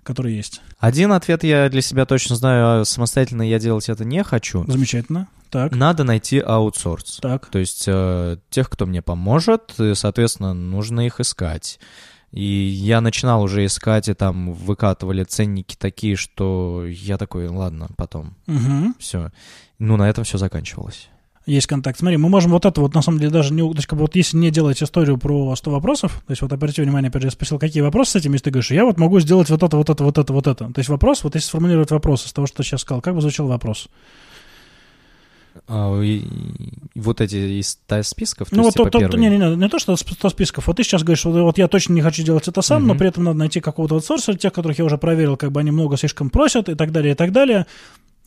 которые 0.03 0.35
есть. 0.35 0.61
Один 0.79 1.11
ответ 1.11 1.43
я 1.43 1.69
для 1.69 1.81
себя 1.83 2.05
точно 2.07 2.35
знаю, 2.35 2.81
а 2.81 2.85
самостоятельно 2.85 3.43
я 3.43 3.59
делать 3.59 3.87
это 3.89 4.03
не 4.03 4.23
хочу. 4.23 4.65
Замечательно. 4.67 5.27
Так, 5.51 5.75
Надо 5.75 6.03
найти 6.03 6.39
аутсорс. 6.39 7.19
так. 7.21 7.45
То 7.47 7.59
есть 7.59 7.83
э, 7.85 8.37
тех, 8.49 8.69
кто 8.69 8.85
мне 8.87 9.01
поможет, 9.03 9.75
и, 9.79 9.93
соответственно, 9.93 10.53
нужно 10.55 11.05
их 11.05 11.19
искать. 11.19 11.79
И 12.31 12.41
я 12.43 13.01
начинал 13.01 13.43
уже 13.43 13.65
искать, 13.65 14.07
и 14.07 14.13
там 14.13 14.53
выкатывали 14.53 15.25
ценники 15.25 15.75
такие, 15.77 16.15
что 16.15 16.85
я 16.87 17.17
такой, 17.17 17.47
ладно, 17.49 17.89
потом, 17.97 18.35
Мгм. 18.47 18.95
все. 18.97 19.31
Ну, 19.83 19.97
на 19.97 20.07
этом 20.07 20.23
все 20.23 20.37
заканчивалось. 20.37 21.09
Есть 21.47 21.65
контакт. 21.65 21.97
Смотри, 21.97 22.17
мы 22.17 22.29
можем 22.29 22.51
вот 22.51 22.65
это 22.65 22.79
вот, 22.81 22.93
на 22.93 23.01
самом 23.01 23.17
деле, 23.17 23.31
даже 23.31 23.51
не... 23.51 23.63
То 23.63 23.75
есть, 23.77 23.87
как 23.87 23.97
бы 23.97 24.03
вот 24.03 24.15
если 24.15 24.37
не 24.37 24.51
делать 24.51 24.81
историю 24.83 25.17
про 25.17 25.55
100 25.55 25.71
вопросов, 25.71 26.21
то 26.27 26.31
есть 26.31 26.43
вот 26.43 26.53
обратите 26.53 26.83
внимание, 26.83 27.09
опять 27.09 27.23
же, 27.23 27.29
я 27.29 27.31
спросил, 27.31 27.57
какие 27.57 27.81
вопросы 27.81 28.11
с 28.11 28.15
этим, 28.17 28.33
если 28.33 28.43
ты 28.43 28.51
говоришь, 28.51 28.69
я 28.69 28.85
вот 28.85 28.99
могу 28.99 29.19
сделать 29.19 29.49
вот 29.49 29.63
это, 29.63 29.75
вот 29.75 29.89
это, 29.89 30.03
вот 30.03 30.19
это, 30.19 30.33
вот 30.33 30.45
это. 30.45 30.65
То 30.71 30.77
есть 30.79 30.87
вопрос, 30.89 31.23
вот 31.23 31.33
если 31.33 31.47
сформулировать 31.47 31.89
вопрос 31.89 32.27
из 32.27 32.31
того, 32.31 32.45
что 32.45 32.57
ты 32.57 32.63
сейчас 32.63 32.81
сказал, 32.81 33.01
как 33.01 33.15
бы 33.15 33.21
звучал 33.21 33.47
вопрос? 33.47 33.89
А, 35.67 35.99
и- 35.99 36.17
и 36.93 36.99
вот 36.99 37.19
эти 37.19 37.59
из 37.59 37.69
ста- 37.69 38.03
списков, 38.03 38.51
то 38.51 38.55
ну, 38.55 38.65
есть, 38.65 38.77
вот 38.77 38.85
типа, 38.85 38.91
то, 38.91 38.99
первые? 38.99 39.29
не, 39.31 39.35
не, 39.35 39.49
не, 39.49 39.55
не 39.55 39.67
то, 39.67 39.79
что 39.79 39.95
100 39.97 40.29
списков. 40.29 40.67
Вот 40.67 40.77
ты 40.77 40.83
сейчас 40.83 41.01
говоришь, 41.01 41.25
вот, 41.25 41.35
вот 41.41 41.57
я 41.57 41.67
точно 41.67 41.93
не 41.93 42.01
хочу 42.01 42.21
делать 42.21 42.47
это 42.47 42.61
сам, 42.61 42.83
но 42.85 42.89
Мгм. 42.93 42.99
при 42.99 43.07
этом 43.07 43.23
надо 43.23 43.39
найти 43.39 43.59
какого-то 43.61 43.95
аутсорсера, 43.95 44.35
тех, 44.37 44.53
которых 44.53 44.77
я 44.77 44.85
уже 44.85 44.99
проверил, 44.99 45.37
как 45.37 45.51
бы 45.51 45.59
они 45.59 45.71
много 45.71 45.97
слишком 45.97 46.29
просят 46.29 46.69
и 46.69 46.75
так 46.75 46.91
далее, 46.91 47.13
и 47.13 47.15
так 47.15 47.31
далее. 47.31 47.65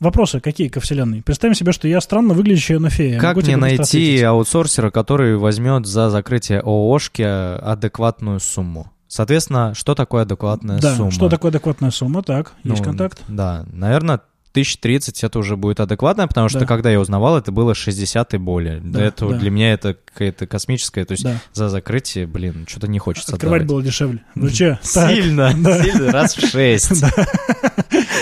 Вопросы 0.00 0.40
какие 0.40 0.68
ко 0.68 0.80
вселенной? 0.80 1.22
Представим 1.22 1.54
себе, 1.54 1.72
что 1.72 1.86
я 1.88 2.00
странно 2.00 2.34
выглядящая 2.34 2.78
на 2.78 2.90
фея. 2.90 3.18
Как 3.20 3.36
Могу 3.36 3.46
мне 3.46 3.56
найти 3.56 4.20
аутсорсера, 4.22 4.90
который 4.90 5.36
возьмет 5.36 5.86
за 5.86 6.10
закрытие 6.10 6.60
ООшки 6.60 7.22
адекватную 7.22 8.40
сумму? 8.40 8.90
Соответственно, 9.06 9.72
что 9.74 9.94
такое 9.94 10.22
адекватная 10.22 10.80
Да, 10.80 10.96
сумма? 10.96 11.10
что 11.12 11.28
такое 11.28 11.50
адекватная 11.50 11.90
сумма? 11.92 12.22
Так, 12.22 12.52
есть 12.64 12.78
Ну, 12.78 12.84
контакт? 12.84 13.20
Да, 13.28 13.64
наверное, 13.72 14.20
1030 14.50 15.22
это 15.22 15.38
уже 15.38 15.56
будет 15.56 15.78
адекватно, 15.78 16.26
потому 16.26 16.48
что 16.48 16.60
Да. 16.60 16.66
когда 16.66 16.90
я 16.90 16.98
узнавал, 17.00 17.38
это 17.38 17.52
было 17.52 17.74
60 17.74 18.34
и 18.34 18.38
более. 18.38 18.80
Да, 18.80 19.00
этого 19.02 19.32
да. 19.32 19.38
для 19.38 19.50
меня 19.50 19.72
это 19.72 19.94
какая-то 19.94 20.48
космическая, 20.48 21.04
то 21.04 21.12
есть 21.12 21.22
Да. 21.24 21.36
за 21.52 21.68
закрытие, 21.68 22.26
блин, 22.26 22.66
что-то 22.68 22.88
не 22.88 22.98
хочется 22.98 23.34
Открывать 23.34 23.62
отдавать. 23.62 23.68
было 23.82 23.82
дешевле. 23.84 24.20
Ну 24.34 24.50
че? 24.50 24.78
Сильно, 24.82 25.52
сильно, 25.52 26.10
раз 26.12 26.34
в 26.36 26.48
шесть. 26.48 27.04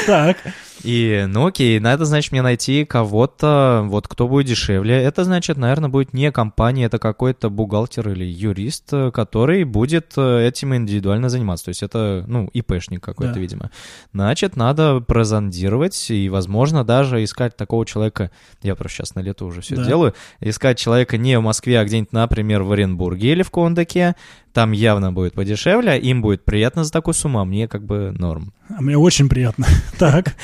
Так, 0.06 0.36
И, 0.84 1.24
ну 1.28 1.46
окей, 1.46 1.78
надо, 1.80 2.04
значит, 2.04 2.32
мне 2.32 2.42
найти 2.42 2.84
кого-то, 2.84 3.82
вот 3.86 4.08
кто 4.08 4.26
будет 4.26 4.46
дешевле. 4.46 4.94
Это, 5.02 5.24
значит, 5.24 5.56
наверное, 5.56 5.88
будет 5.88 6.12
не 6.12 6.32
компания, 6.32 6.84
это 6.86 6.98
какой-то 6.98 7.50
бухгалтер 7.50 8.08
или 8.10 8.24
юрист, 8.24 8.88
э, 8.92 9.10
который 9.12 9.64
будет 9.64 10.12
э, 10.16 10.48
этим 10.48 10.74
индивидуально 10.74 11.28
заниматься. 11.28 11.66
То 11.66 11.68
есть 11.70 11.82
это, 11.82 12.24
ну, 12.26 12.48
ИПшник 12.52 13.02
какой-то, 13.02 13.34
Да. 13.34 13.40
видимо. 13.40 13.70
Значит, 14.12 14.56
надо 14.56 15.00
прозондировать 15.00 16.10
и, 16.10 16.28
возможно, 16.28 16.84
даже 16.84 17.22
искать 17.22 17.56
такого 17.56 17.86
человека, 17.86 18.30
я 18.62 18.74
просто 18.74 18.98
сейчас 18.98 19.14
на 19.14 19.20
лето 19.20 19.44
уже 19.44 19.60
все 19.60 19.76
Да. 19.76 19.84
делаю, 19.84 20.14
искать 20.40 20.78
человека 20.78 21.16
не 21.16 21.38
в 21.38 21.42
Москве, 21.42 21.78
а 21.78 21.84
где-нибудь, 21.84 22.12
например, 22.12 22.62
в 22.62 22.72
Оренбурге 22.72 23.32
или 23.32 23.42
в 23.42 23.50
Кондаке. 23.50 24.14
Там 24.52 24.72
явно 24.72 25.12
будет 25.14 25.32
подешевле, 25.32 25.98
им 25.98 26.20
будет 26.20 26.44
приятно 26.44 26.84
за 26.84 26.92
такую 26.92 27.14
сумму, 27.14 27.40
а 27.40 27.44
мне 27.46 27.68
как 27.68 27.84
бы 27.86 28.12
норм. 28.18 28.52
а 28.68 28.82
мне 28.82 28.98
очень 28.98 29.28
приятно. 29.30 29.66
Так, 29.98 30.34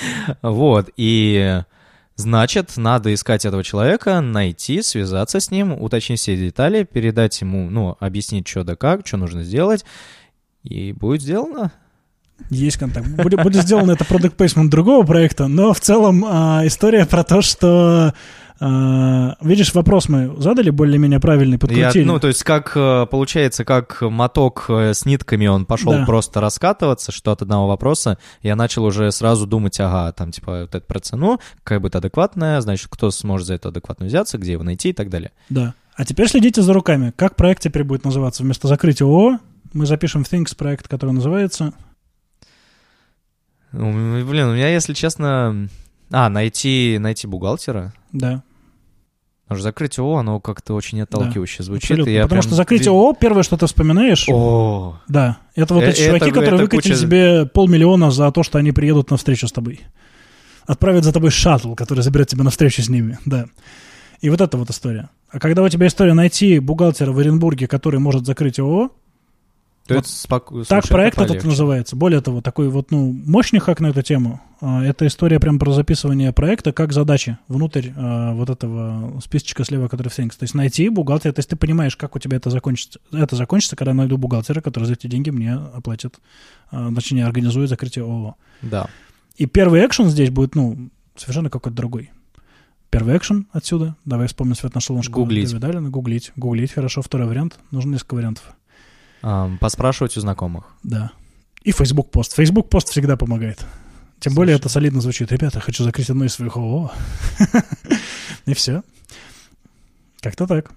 Вот, 0.43 0.91
и 0.97 1.63
значит, 2.17 2.77
надо 2.77 3.15
искать 3.15 3.45
этого 3.45 3.65
человека, 3.65 4.21
найти, 4.21 4.83
связаться 4.83 5.41
с 5.41 5.51
ним, 5.51 5.73
уточнить 5.73 6.21
все 6.21 6.37
детали, 6.37 6.85
передать 6.85 7.41
ему, 7.41 7.71
ну, 7.71 7.97
объяснить, 8.01 8.47
что 8.49 8.65
да 8.65 8.77
как, 8.77 9.07
что 9.07 9.17
нужно 9.17 9.43
сделать, 9.43 9.85
и 10.65 10.93
будет 10.93 11.23
сделано. 11.23 11.73
есть 12.51 12.77
контакт. 12.77 13.09
Будет, 13.09 13.43
будет 13.43 13.63
сделано 13.63 13.93
это 13.93 14.05
продукт 14.05 14.37
плейсмент 14.37 14.71
другого 14.71 15.07
проекта, 15.07 15.47
но 15.47 15.73
в 15.73 15.81
целом 15.81 16.25
а, 16.27 16.63
история 16.65 17.07
про 17.07 17.25
то, 17.25 17.41
что 17.43 18.15
а, 18.61 19.37
видишь, 19.41 19.73
вопрос 19.75 20.09
мы 20.09 20.35
задали 20.41 20.71
более-менее 20.71 21.21
правильный, 21.21 21.55
Я, 21.55 21.59
подкрутили. 21.59 22.05
ну, 22.05 22.19
то 22.19 22.27
есть, 22.29 22.43
как 22.43 22.73
э, 22.77 23.07
получается, 23.11 23.65
как 23.65 24.01
моток 24.03 24.67
э, 24.69 24.95
с 24.95 25.05
нитками, 25.07 25.47
он 25.47 25.65
пошел 25.65 25.93
Да. 25.93 26.05
просто 26.05 26.41
раскатываться, 26.41 27.13
что 27.13 27.31
от 27.33 27.43
одного 27.43 27.69
вопроса, 27.69 28.19
я 28.43 28.57
начал 28.57 28.85
уже 28.85 29.13
сразу 29.13 29.47
думать, 29.47 29.79
ага, 29.79 30.13
там, 30.13 30.33
типа, 30.33 30.63
вот 30.63 30.75
это 30.75 30.81
про 30.85 30.99
цену, 30.99 31.41
какая 31.63 31.79
будет 31.79 31.95
адекватная, 31.97 32.61
значит, 32.61 32.89
кто 32.91 33.11
сможет 33.11 33.47
за 33.47 33.55
это 33.55 33.69
адекватно 33.69 34.07
взяться, 34.07 34.39
где 34.39 34.53
его 34.53 34.65
найти 34.65 34.89
и 34.89 34.93
так 34.93 35.09
далее. 35.09 35.31
Да. 35.49 35.75
А 35.95 36.05
теперь 36.05 36.29
следите 36.29 36.63
за 36.63 36.73
руками. 36.73 37.13
Как 37.17 37.37
проект 37.37 37.63
теперь 37.63 37.85
будет 37.85 38.05
называться? 38.05 38.43
Вместо 38.43 38.69
закрытия 38.69 39.07
ООО 39.07 39.39
мы 39.73 39.87
запишем 39.87 40.25
в 40.25 40.33
Things 40.33 40.57
проект, 40.57 40.89
который 40.89 41.11
называется... 41.13 41.73
Блин, 43.73 44.49
у 44.49 44.55
меня, 44.55 44.69
если 44.69 44.95
честно... 44.95 45.69
А, 46.11 46.31
найти, 46.31 46.97
найти 46.99 47.27
бухгалтера. 47.27 47.93
Да, 48.13 48.43
Потому 49.49 49.59
что 49.61 49.63
закрытие 49.65 50.05
ООО, 50.05 50.17
оно 50.19 50.41
как-то 50.41 50.75
очень 50.75 51.01
отталкивающе 51.01 51.63
звучит. 51.63 51.91
абсолютно. 51.91 52.11
и 52.11 52.15
я 52.15 52.23
Потому 52.25 52.43
прям 52.43 52.49
что 52.49 52.55
закрытие 52.55 52.91
ООО, 52.91 53.15
первое, 53.15 53.43
что 53.43 53.57
ты 53.57 53.67
вспоминаешь... 53.67 54.27
О, 54.31 54.99
Да, 55.09 55.39
это 55.55 55.73
вот 55.75 55.83
Э, 55.85 55.89
эти 55.89 56.01
это- 56.01 56.07
чуваки, 56.09 56.29
которые 56.31 56.55
это 56.55 56.63
выкатили 56.65 56.93
куча- 56.93 57.01
себе 57.01 57.47
полмиллиона 57.47 58.11
за 58.11 58.31
то, 58.31 58.43
что 58.43 58.59
они 58.59 58.73
приедут 58.73 59.11
на 59.11 59.17
встречу 59.17 59.49
с 59.49 59.53
тобой. 59.53 59.81
Отправят 60.67 61.05
за 61.05 61.13
тобой 61.15 61.31
шаттл, 61.31 61.75
который 61.75 62.01
заберет 62.01 62.29
тебя 62.29 62.45
на 62.45 62.51
встречу 62.51 62.83
с 62.83 62.91
ними, 62.91 63.19
да. 63.25 63.47
И 64.21 64.29
вот 64.29 64.41
эта 64.43 64.59
вот 64.59 64.69
история. 64.69 65.09
А 65.31 65.39
когда 65.39 65.63
у 65.63 65.69
тебя 65.71 65.87
история 65.87 66.13
найти 66.13 66.59
бухгалтера 66.59 67.11
в 67.13 67.19
Оренбурге, 67.19 67.67
который 67.69 68.01
может 68.01 68.27
закрыть 68.27 68.59
ООО, 68.59 68.91
то 69.89 69.95
Вот 69.95 70.05
это 70.05 70.09
споко- 70.13 70.65
так 70.67 70.87
проект 70.87 71.15
это 71.17 71.25
этот 71.25 71.29
полегче. 71.29 71.49
называется. 71.49 71.97
Более 71.97 72.21
того, 72.21 72.43
такой 72.43 72.69
вот, 72.69 72.91
ну, 72.91 73.11
мощный 73.11 73.59
хак 73.59 73.81
на 73.81 73.87
эту 73.89 74.03
тему. 74.03 74.41
А, 74.61 74.85
Это 74.85 75.07
история 75.07 75.41
прям 75.41 75.59
про 75.59 75.73
записывание 75.73 76.33
проекта 76.33 76.73
как 76.73 76.93
задачи 76.93 77.39
внутрь 77.49 77.89
а, 77.97 78.35
вот 78.35 78.51
этого 78.51 79.19
списочка 79.25 79.65
слева, 79.65 79.89
который 79.89 80.09
в 80.09 80.19
Things. 80.19 80.37
То 80.39 80.43
есть 80.45 80.55
найти 80.55 80.91
бухгалтера, 80.91 81.33
то 81.33 81.39
есть 81.39 81.49
ты 81.49 81.57
понимаешь, 81.57 81.97
как 81.97 82.17
у 82.17 82.19
тебя 82.19 82.37
это 82.37 82.51
закончится. 82.51 83.01
Это 83.13 83.35
закончится, 83.35 83.77
когда 83.77 83.93
я 83.93 83.97
найду 83.97 84.19
бухгалтера, 84.19 84.61
который 84.61 84.85
за 84.85 84.93
эти 84.93 85.07
деньги 85.07 85.31
мне 85.31 85.55
оплатит, 85.55 86.19
а, 86.71 86.93
точнее, 86.95 87.25
организует 87.25 87.71
закрытие 87.71 88.05
ООО. 88.05 88.35
Да. 88.61 88.89
И 89.37 89.47
первый 89.47 89.87
экшен 89.87 90.11
здесь 90.11 90.29
будет, 90.31 90.55
ну, 90.55 90.91
совершенно 91.17 91.49
какой-то 91.49 91.77
другой. 91.77 92.11
Первый 92.91 93.17
экшен 93.17 93.47
отсюда. 93.53 93.97
Давай 94.05 94.27
вспомним 94.27 94.55
Свет 94.55 94.75
нашел 94.75 94.97
наш 94.97 95.09
Гуглить. 95.09 95.49
Гуглить. 95.91 96.33
Гуглить, 96.37 96.73
хорошо. 96.73 97.03
Второй 97.03 97.27
вариант. 97.27 97.59
Нужно 97.71 97.93
несколько 97.93 98.15
вариантов. 98.15 98.55
А, 99.23 99.51
поспрашивать 99.61 100.17
у 100.17 100.21
знакомых. 100.21 100.65
Да. 100.83 101.11
И 101.63 101.73
Facebook 101.73 102.11
пост. 102.11 102.35
Facebook 102.35 102.69
пост 102.71 102.89
всегда 102.89 103.17
помогает. 103.17 103.59
Тем 104.21 104.33
Слушай. 104.33 104.37
более 104.37 104.57
это 104.57 104.69
солидно 104.69 105.01
звучит. 105.01 105.31
Ребята, 105.33 105.61
хочу 105.61 105.85
закрыть 105.85 106.11
одно 106.11 106.25
из 106.25 106.33
своих 106.35 106.57
ООО. 106.57 106.91
И 108.47 108.55
все. 108.55 108.83
Как-то 110.21 110.47
так. 110.47 110.71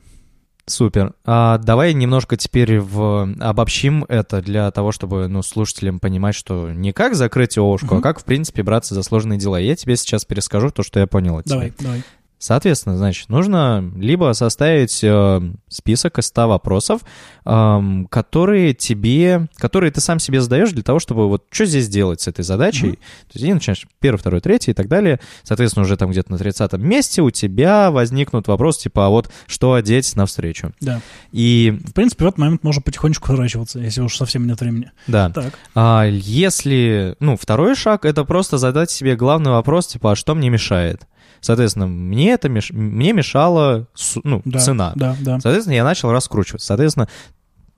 Супер. 0.68 1.14
А, 1.26 1.58
давай 1.58 1.94
немножко 1.94 2.38
теперь 2.38 2.80
в... 2.80 3.34
обобщим 3.40 4.06
это 4.08 4.42
для 4.42 4.70
того, 4.72 4.92
чтобы 4.92 5.28
ну, 5.28 5.42
слушателям 5.42 6.00
понимать, 6.00 6.36
что 6.36 6.72
не 6.72 6.94
как 6.94 7.16
закрыть 7.16 7.58
ООшку, 7.58 7.88
а 7.90 7.94
Мгм. 7.96 8.02
как, 8.04 8.20
в 8.20 8.26
принципе, 8.26 8.62
браться 8.62 8.94
за 8.94 9.02
сложные 9.04 9.40
дела. 9.40 9.60
Я 9.60 9.76
тебе 9.76 9.96
сейчас 9.96 10.24
перескажу 10.24 10.70
то, 10.70 10.84
что 10.84 11.00
я 11.00 11.08
понял 11.08 11.38
от 11.38 11.46
Давай, 11.46 11.72
тебя. 11.72 11.84
давай. 11.86 12.04
Соответственно, 12.42 12.98
значит, 12.98 13.30
нужно 13.30 13.88
либо 13.96 14.34
составить 14.34 15.04
э, 15.04 15.42
список 15.70 16.18
из 16.18 16.26
100 16.26 16.48
вопросов, 16.48 17.02
э, 17.46 17.82
которые 18.10 18.74
тебе, 18.74 19.48
которые 19.58 19.92
ты 19.92 20.02
сам 20.02 20.18
себе 20.18 20.42
задаешь 20.42 20.72
для 20.72 20.82
того, 20.82 20.98
чтобы 20.98 21.30
вот 21.30 21.46
что 21.52 21.66
здесь 21.66 21.88
делать 21.88 22.20
с 22.22 22.28
этой 22.28 22.44
задачей. 22.44 22.88
Mm-hmm. 22.88 23.32
То 23.32 23.32
есть, 23.36 23.46
и 23.46 23.54
начинаешь 23.54 23.88
первый, 24.00 24.18
второй, 24.18 24.42
третий 24.42 24.72
и 24.72 24.74
так 24.74 24.88
далее. 24.88 25.20
Соответственно, 25.44 25.86
уже 25.86 25.96
там 25.98 26.10
где-то 26.10 26.32
на 26.32 26.40
30 26.40 26.74
месте 26.80 27.22
у 27.22 27.30
тебя 27.30 27.92
возникнут 27.92 28.48
вопросы 28.48 28.82
типа, 28.82 29.06
а 29.06 29.10
вот 29.10 29.30
что 29.46 29.76
одеть 29.76 30.16
навстречу? 30.16 30.74
Да. 30.82 31.00
И... 31.32 31.80
В 31.86 31.94
принципе, 31.94 32.26
в 32.26 32.28
этот 32.28 32.40
момент 32.40 32.64
можно 32.64 32.82
потихонечку 32.82 33.28
сворачиваться, 33.28 33.78
если 33.78 34.02
уж 34.02 34.18
совсем 34.18 34.48
нет 34.48 34.60
времени. 34.60 34.92
Да. 35.06 35.30
Так. 35.30 35.54
А 35.76 36.06
если, 36.06 37.16
ну, 37.20 37.38
второй 37.38 37.76
шаг, 37.76 38.04
это 38.04 38.24
просто 38.24 38.58
задать 38.58 38.90
себе 38.90 39.16
главный 39.16 39.52
вопрос, 39.52 39.86
типа, 39.86 40.14
а 40.14 40.16
что 40.16 40.34
мне 40.34 40.50
мешает? 40.50 41.06
Соответственно, 41.42 41.88
мне 41.88 42.32
это 42.32 42.48
меш... 42.50 42.72
мне 42.72 43.14
мешала 43.14 43.88
ну, 44.24 44.42
да, 44.46 44.60
цена. 44.60 44.94
Да, 44.96 45.18
да. 45.20 45.40
Соответственно, 45.40 45.76
я 45.76 45.84
начал 45.84 46.12
раскручивать. 46.12 46.62
Соответственно, 46.62 47.08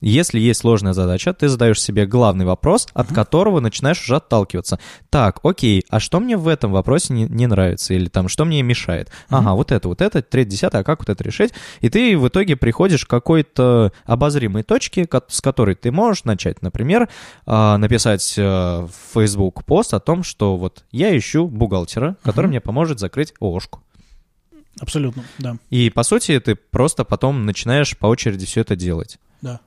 если 0.00 0.38
есть 0.38 0.60
сложная 0.60 0.92
задача, 0.92 1.32
ты 1.32 1.48
задаешь 1.48 1.80
себе 1.80 2.06
главный 2.06 2.44
вопрос, 2.44 2.88
от 2.92 3.10
uh-huh. 3.10 3.14
которого 3.14 3.60
начинаешь 3.60 4.02
уже 4.02 4.16
отталкиваться. 4.16 4.78
Так, 5.10 5.40
окей, 5.42 5.84
а 5.88 6.00
что 6.00 6.20
мне 6.20 6.36
в 6.36 6.48
этом 6.48 6.72
вопросе 6.72 7.12
не, 7.12 7.24
не 7.24 7.46
нравится? 7.46 7.94
Или 7.94 8.08
там, 8.08 8.28
что 8.28 8.44
мне 8.44 8.62
мешает? 8.62 9.08
Uh-huh. 9.08 9.38
Ага, 9.38 9.54
вот 9.54 9.72
это, 9.72 9.88
вот 9.88 10.00
это, 10.00 10.22
третье, 10.22 10.50
десятое, 10.50 10.82
а 10.82 10.84
как 10.84 11.00
вот 11.00 11.08
это 11.08 11.24
решить? 11.24 11.52
И 11.80 11.88
ты 11.88 12.18
в 12.18 12.28
итоге 12.28 12.56
приходишь 12.56 13.06
к 13.06 13.10
какой-то 13.10 13.92
обозримой 14.04 14.62
точке, 14.62 15.08
с 15.28 15.40
которой 15.40 15.74
ты 15.74 15.90
можешь 15.90 16.24
начать, 16.24 16.62
например, 16.62 17.08
а, 17.46 17.78
написать 17.78 18.34
э, 18.36 18.42
в 18.42 18.90
Facebook 19.14 19.64
пост 19.64 19.94
о 19.94 20.00
том, 20.00 20.22
что 20.22 20.56
вот 20.56 20.84
я 20.90 21.16
ищу 21.16 21.46
бухгалтера, 21.46 22.16
который 22.22 22.46
uh-huh. 22.46 22.48
мне 22.48 22.60
поможет 22.60 23.00
закрыть 23.00 23.32
ООшку. 23.40 23.80
Абсолютно, 24.80 25.24
да. 25.38 25.56
И, 25.70 25.90
по 25.90 26.02
сути, 26.02 26.38
ты 26.40 26.56
просто 26.56 27.04
потом 27.04 27.46
начинаешь 27.46 27.96
по 27.96 28.06
очереди 28.06 28.44
все 28.44 28.62
это 28.62 28.74
делать. 28.74 29.18
Да. 29.40 29.60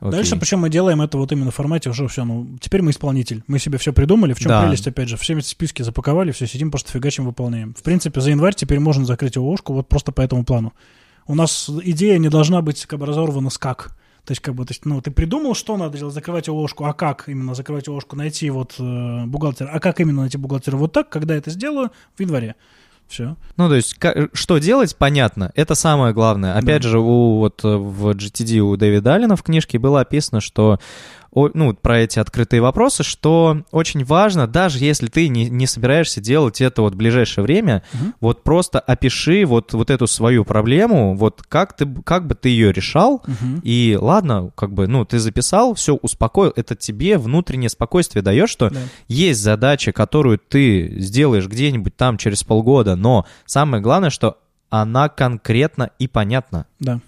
Окей. 0.00 0.12
Дальше, 0.12 0.36
причем 0.36 0.60
мы 0.60 0.70
делаем 0.70 1.02
это 1.02 1.18
вот 1.18 1.32
именно 1.32 1.50
в 1.50 1.54
формате 1.54 1.90
уже 1.90 2.06
все, 2.06 2.24
ну, 2.24 2.46
теперь 2.60 2.82
мы 2.82 2.92
исполнитель. 2.92 3.42
Мы 3.48 3.58
себе 3.58 3.78
все 3.78 3.92
придумали, 3.92 4.32
в 4.32 4.38
чем 4.38 4.50
да. 4.50 4.62
прелесть, 4.62 4.86
опять 4.86 5.08
же, 5.08 5.16
все 5.16 5.36
эти 5.36 5.46
списки 5.46 5.82
запаковали, 5.82 6.30
все 6.30 6.46
сидим, 6.46 6.70
просто 6.70 6.92
фигачим, 6.92 7.24
выполняем. 7.24 7.74
В 7.74 7.82
принципе, 7.82 8.20
за 8.20 8.30
январь 8.30 8.54
теперь 8.54 8.78
можно 8.78 9.04
закрыть 9.04 9.36
ООшку 9.36 9.72
вот 9.72 9.88
просто 9.88 10.12
по 10.12 10.20
этому 10.20 10.44
плану. 10.44 10.72
У 11.26 11.34
нас 11.34 11.68
идея 11.82 12.18
не 12.18 12.28
должна 12.28 12.62
быть 12.62 12.86
как 12.86 13.00
бы 13.00 13.06
разорвана 13.06 13.50
с 13.50 13.58
как. 13.58 13.96
То 14.24 14.32
есть, 14.32 14.42
как 14.42 14.54
бы, 14.54 14.64
то 14.66 14.72
есть, 14.72 14.84
ну, 14.84 15.00
ты 15.00 15.10
придумал, 15.10 15.54
что 15.54 15.76
надо 15.76 15.96
делать, 15.96 16.14
закрывать 16.14 16.48
ООшку, 16.48 16.84
а 16.84 16.92
как 16.92 17.28
именно 17.28 17.54
закрывать 17.54 17.88
ООшку, 17.88 18.14
найти 18.14 18.50
вот 18.50 18.74
э, 18.78 19.24
бухгалтера, 19.24 19.70
а 19.72 19.80
как 19.80 20.00
именно 20.00 20.20
найти 20.20 20.36
бухгалтера 20.36 20.76
вот 20.76 20.92
так, 20.92 21.08
когда 21.08 21.34
это 21.34 21.50
сделаю, 21.50 21.90
в 22.14 22.20
январе. 22.20 22.54
Все. 23.08 23.36
Ну, 23.56 23.68
то 23.68 23.74
есть, 23.74 23.94
как, 23.94 24.28
что 24.34 24.58
делать, 24.58 24.94
понятно. 24.96 25.50
Это 25.54 25.74
самое 25.74 26.12
главное. 26.12 26.54
Опять 26.54 26.82
да. 26.82 26.88
же, 26.90 26.98
у, 26.98 27.38
вот 27.38 27.62
в 27.62 28.10
GTD 28.10 28.58
у 28.58 28.76
Дэвида 28.76 29.14
Аллена 29.14 29.34
в 29.34 29.42
книжке 29.42 29.78
было 29.78 30.02
описано, 30.02 30.40
что 30.40 30.78
ну, 31.32 31.74
про 31.74 32.00
эти 32.00 32.18
открытые 32.18 32.60
вопросы, 32.60 33.02
что 33.02 33.62
очень 33.70 34.04
важно, 34.04 34.46
даже 34.46 34.78
если 34.78 35.08
ты 35.08 35.28
не, 35.28 35.48
не 35.48 35.66
собираешься 35.66 36.20
делать 36.20 36.60
это 36.60 36.82
вот 36.82 36.94
в 36.94 36.96
ближайшее 36.96 37.44
время, 37.44 37.82
угу. 37.92 38.12
вот 38.20 38.42
просто 38.44 38.80
опиши 38.80 39.44
вот, 39.44 39.72
вот 39.72 39.90
эту 39.90 40.06
свою 40.06 40.44
проблему, 40.44 41.14
вот 41.14 41.42
как, 41.48 41.76
ты, 41.76 41.86
как 42.04 42.26
бы 42.26 42.34
ты 42.34 42.48
ее 42.48 42.72
решал, 42.72 43.14
угу. 43.14 43.60
и 43.62 43.96
ладно, 44.00 44.50
как 44.54 44.72
бы, 44.72 44.86
ну, 44.86 45.04
ты 45.04 45.18
записал, 45.18 45.74
все, 45.74 45.94
успокоил, 45.94 46.52
это 46.56 46.74
тебе 46.74 47.18
внутреннее 47.18 47.68
спокойствие 47.68 48.22
дает, 48.22 48.48
что 48.48 48.70
да. 48.70 48.80
есть 49.06 49.40
задача, 49.40 49.92
которую 49.92 50.38
ты 50.38 50.94
сделаешь 50.98 51.46
где-нибудь 51.46 51.96
там 51.96 52.16
через 52.16 52.42
полгода, 52.42 52.96
но 52.96 53.26
самое 53.44 53.82
главное, 53.82 54.10
что 54.10 54.38
она 54.70 55.08
конкретна 55.08 55.90
и 55.98 56.08
понятна. 56.08 56.66
Да. 56.78 57.00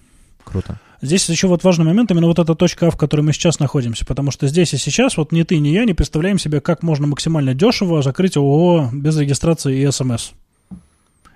Круто. 0.44 0.78
Здесь 1.02 1.28
еще 1.30 1.46
вот 1.46 1.64
важный 1.64 1.86
момент, 1.86 2.10
именно 2.10 2.26
вот 2.26 2.38
эта 2.38 2.54
точка 2.54 2.88
А, 2.88 2.90
в 2.90 2.96
которой 2.96 3.22
мы 3.22 3.32
сейчас 3.32 3.58
находимся, 3.58 4.04
потому 4.04 4.30
что 4.30 4.46
здесь 4.48 4.74
и 4.74 4.76
сейчас 4.76 5.16
вот 5.16 5.32
ни 5.32 5.42
ты, 5.44 5.58
ни 5.58 5.68
я 5.68 5.86
не 5.86 5.94
представляем 5.94 6.38
себе, 6.38 6.60
как 6.60 6.82
можно 6.82 7.06
максимально 7.06 7.54
дешево 7.54 8.02
закрыть 8.02 8.36
ООО 8.36 8.90
без 8.92 9.16
регистрации 9.16 9.80
и 9.80 9.90
СМС. 9.90 10.32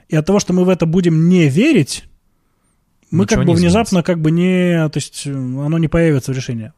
И 0.09 0.17
от 0.17 0.27
того, 0.27 0.39
что 0.39 0.53
мы 0.53 0.65
в 0.65 0.69
это 0.69 0.85
будем 0.85 1.31
не 1.31 1.49
верить, 1.49 2.05
мы 3.11 3.25
Ничего 3.25 3.41
как 3.41 3.47
бы 3.47 3.55
внезапно 3.55 4.03
как 4.03 4.21
бы 4.21 4.31
не, 4.31 4.89
то 4.89 4.99
есть 4.99 5.27
оно 5.27 5.79
не 5.79 5.89
появится 5.89 6.33
в 6.33 6.37
решении 6.37 6.73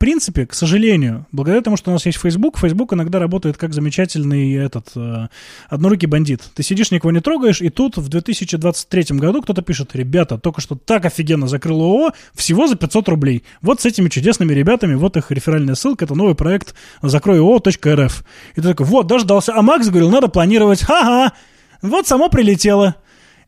принципе, 0.00 0.46
к 0.46 0.54
сожалению, 0.54 1.26
благодаря 1.30 1.60
тому, 1.60 1.76
что 1.76 1.90
у 1.90 1.92
нас 1.92 2.06
есть 2.06 2.18
Facebook, 2.18 2.58
Facebook 2.58 2.94
иногда 2.94 3.18
работает 3.18 3.58
как 3.58 3.74
замечательный 3.74 4.54
этот 4.54 4.88
э, 4.96 5.28
однорукий 5.68 6.08
бандит. 6.08 6.40
Ты 6.54 6.62
сидишь, 6.62 6.90
никого 6.90 7.12
не 7.12 7.20
трогаешь, 7.20 7.60
и 7.60 7.68
тут 7.68 7.98
в 7.98 8.08
2023 8.08 9.18
году 9.18 9.42
кто-то 9.42 9.60
пишет, 9.60 9.94
ребята, 9.94 10.38
только 10.38 10.62
что 10.62 10.74
так 10.74 11.04
офигенно 11.04 11.46
закрыл 11.46 11.82
ООО, 11.82 12.12
всего 12.34 12.66
за 12.66 12.76
500 12.76 13.08
рублей. 13.10 13.44
Вот 13.60 13.82
с 13.82 13.84
этими 13.84 14.08
чудесными 14.08 14.54
ребятами, 14.54 14.94
вот 14.94 15.18
их 15.18 15.30
реферальная 15.30 15.74
ссылка, 15.74 16.06
это 16.06 16.14
новый 16.14 16.34
проект 16.34 16.74
закройоо.рф. 17.02 18.24
И 18.56 18.60
ты 18.60 18.62
такой, 18.62 18.86
вот, 18.86 19.06
дождался. 19.06 19.52
А 19.54 19.60
Макс 19.60 19.86
говорил, 19.88 20.10
надо 20.10 20.28
планировать. 20.28 20.80
Ха-ха! 20.80 21.34
Вот 21.82 22.06
само 22.06 22.30
прилетело. 22.30 22.96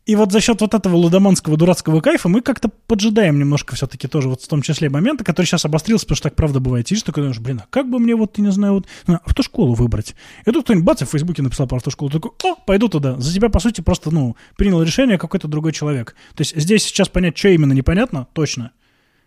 И 0.05 0.17
вот 0.17 0.33
за 0.33 0.41
счет 0.41 0.61
вот 0.61 0.75
этого 0.75 0.97
лудоманского 0.97 1.57
дурацкого 1.57 2.01
кайфа 2.01 2.29
мы 2.29 2.41
как-то 2.41 2.69
поджидаем 2.89 3.39
немножко 3.39 3.77
все-таки 3.77 4.09
тоже 4.09 4.29
вот 4.29 4.43
в 4.43 4.49
том 4.49 4.61
числе 4.61 4.91
моменты, 4.91 5.23
который 5.23 5.47
сейчас 5.47 5.65
обострился, 5.65 6.07
потому 6.07 6.17
что 6.17 6.29
так 6.29 6.35
правда 6.35 6.59
бывает. 6.59 6.89
Сидишь 6.89 7.05
такой, 7.05 7.23
думаешь, 7.23 7.39
блин, 7.39 7.61
а 7.63 7.67
как 7.71 7.89
бы 7.89 8.01
мне 8.01 8.17
вот, 8.17 8.37
я 8.37 8.45
не 8.45 8.51
знаю, 8.51 8.75
вот 8.75 8.87
ну, 9.07 9.21
автошколу 9.25 9.75
выбрать? 9.75 10.17
И 10.45 10.51
тут 10.51 10.65
кто-нибудь 10.65 10.85
бац, 10.85 11.03
в 11.03 11.07
Фейсбуке 11.07 11.43
написал 11.43 11.69
про 11.69 11.77
автошколу, 11.77 12.11
такой, 12.11 12.33
о, 12.43 12.57
пойду 12.67 12.89
туда. 12.89 13.17
За 13.21 13.33
тебя, 13.33 13.49
по 13.49 13.61
сути, 13.61 13.81
просто, 13.81 14.11
ну, 14.11 14.35
принял 14.57 14.83
решение 14.83 15.19
какой-то 15.19 15.47
другой 15.47 15.73
человек. 15.73 16.17
То 16.35 16.41
есть 16.41 16.57
здесь 16.57 16.83
сейчас 16.83 17.09
понять, 17.09 17.39
что 17.39 17.49
именно 17.49 17.73
непонятно, 17.73 18.27
точно. 18.33 18.73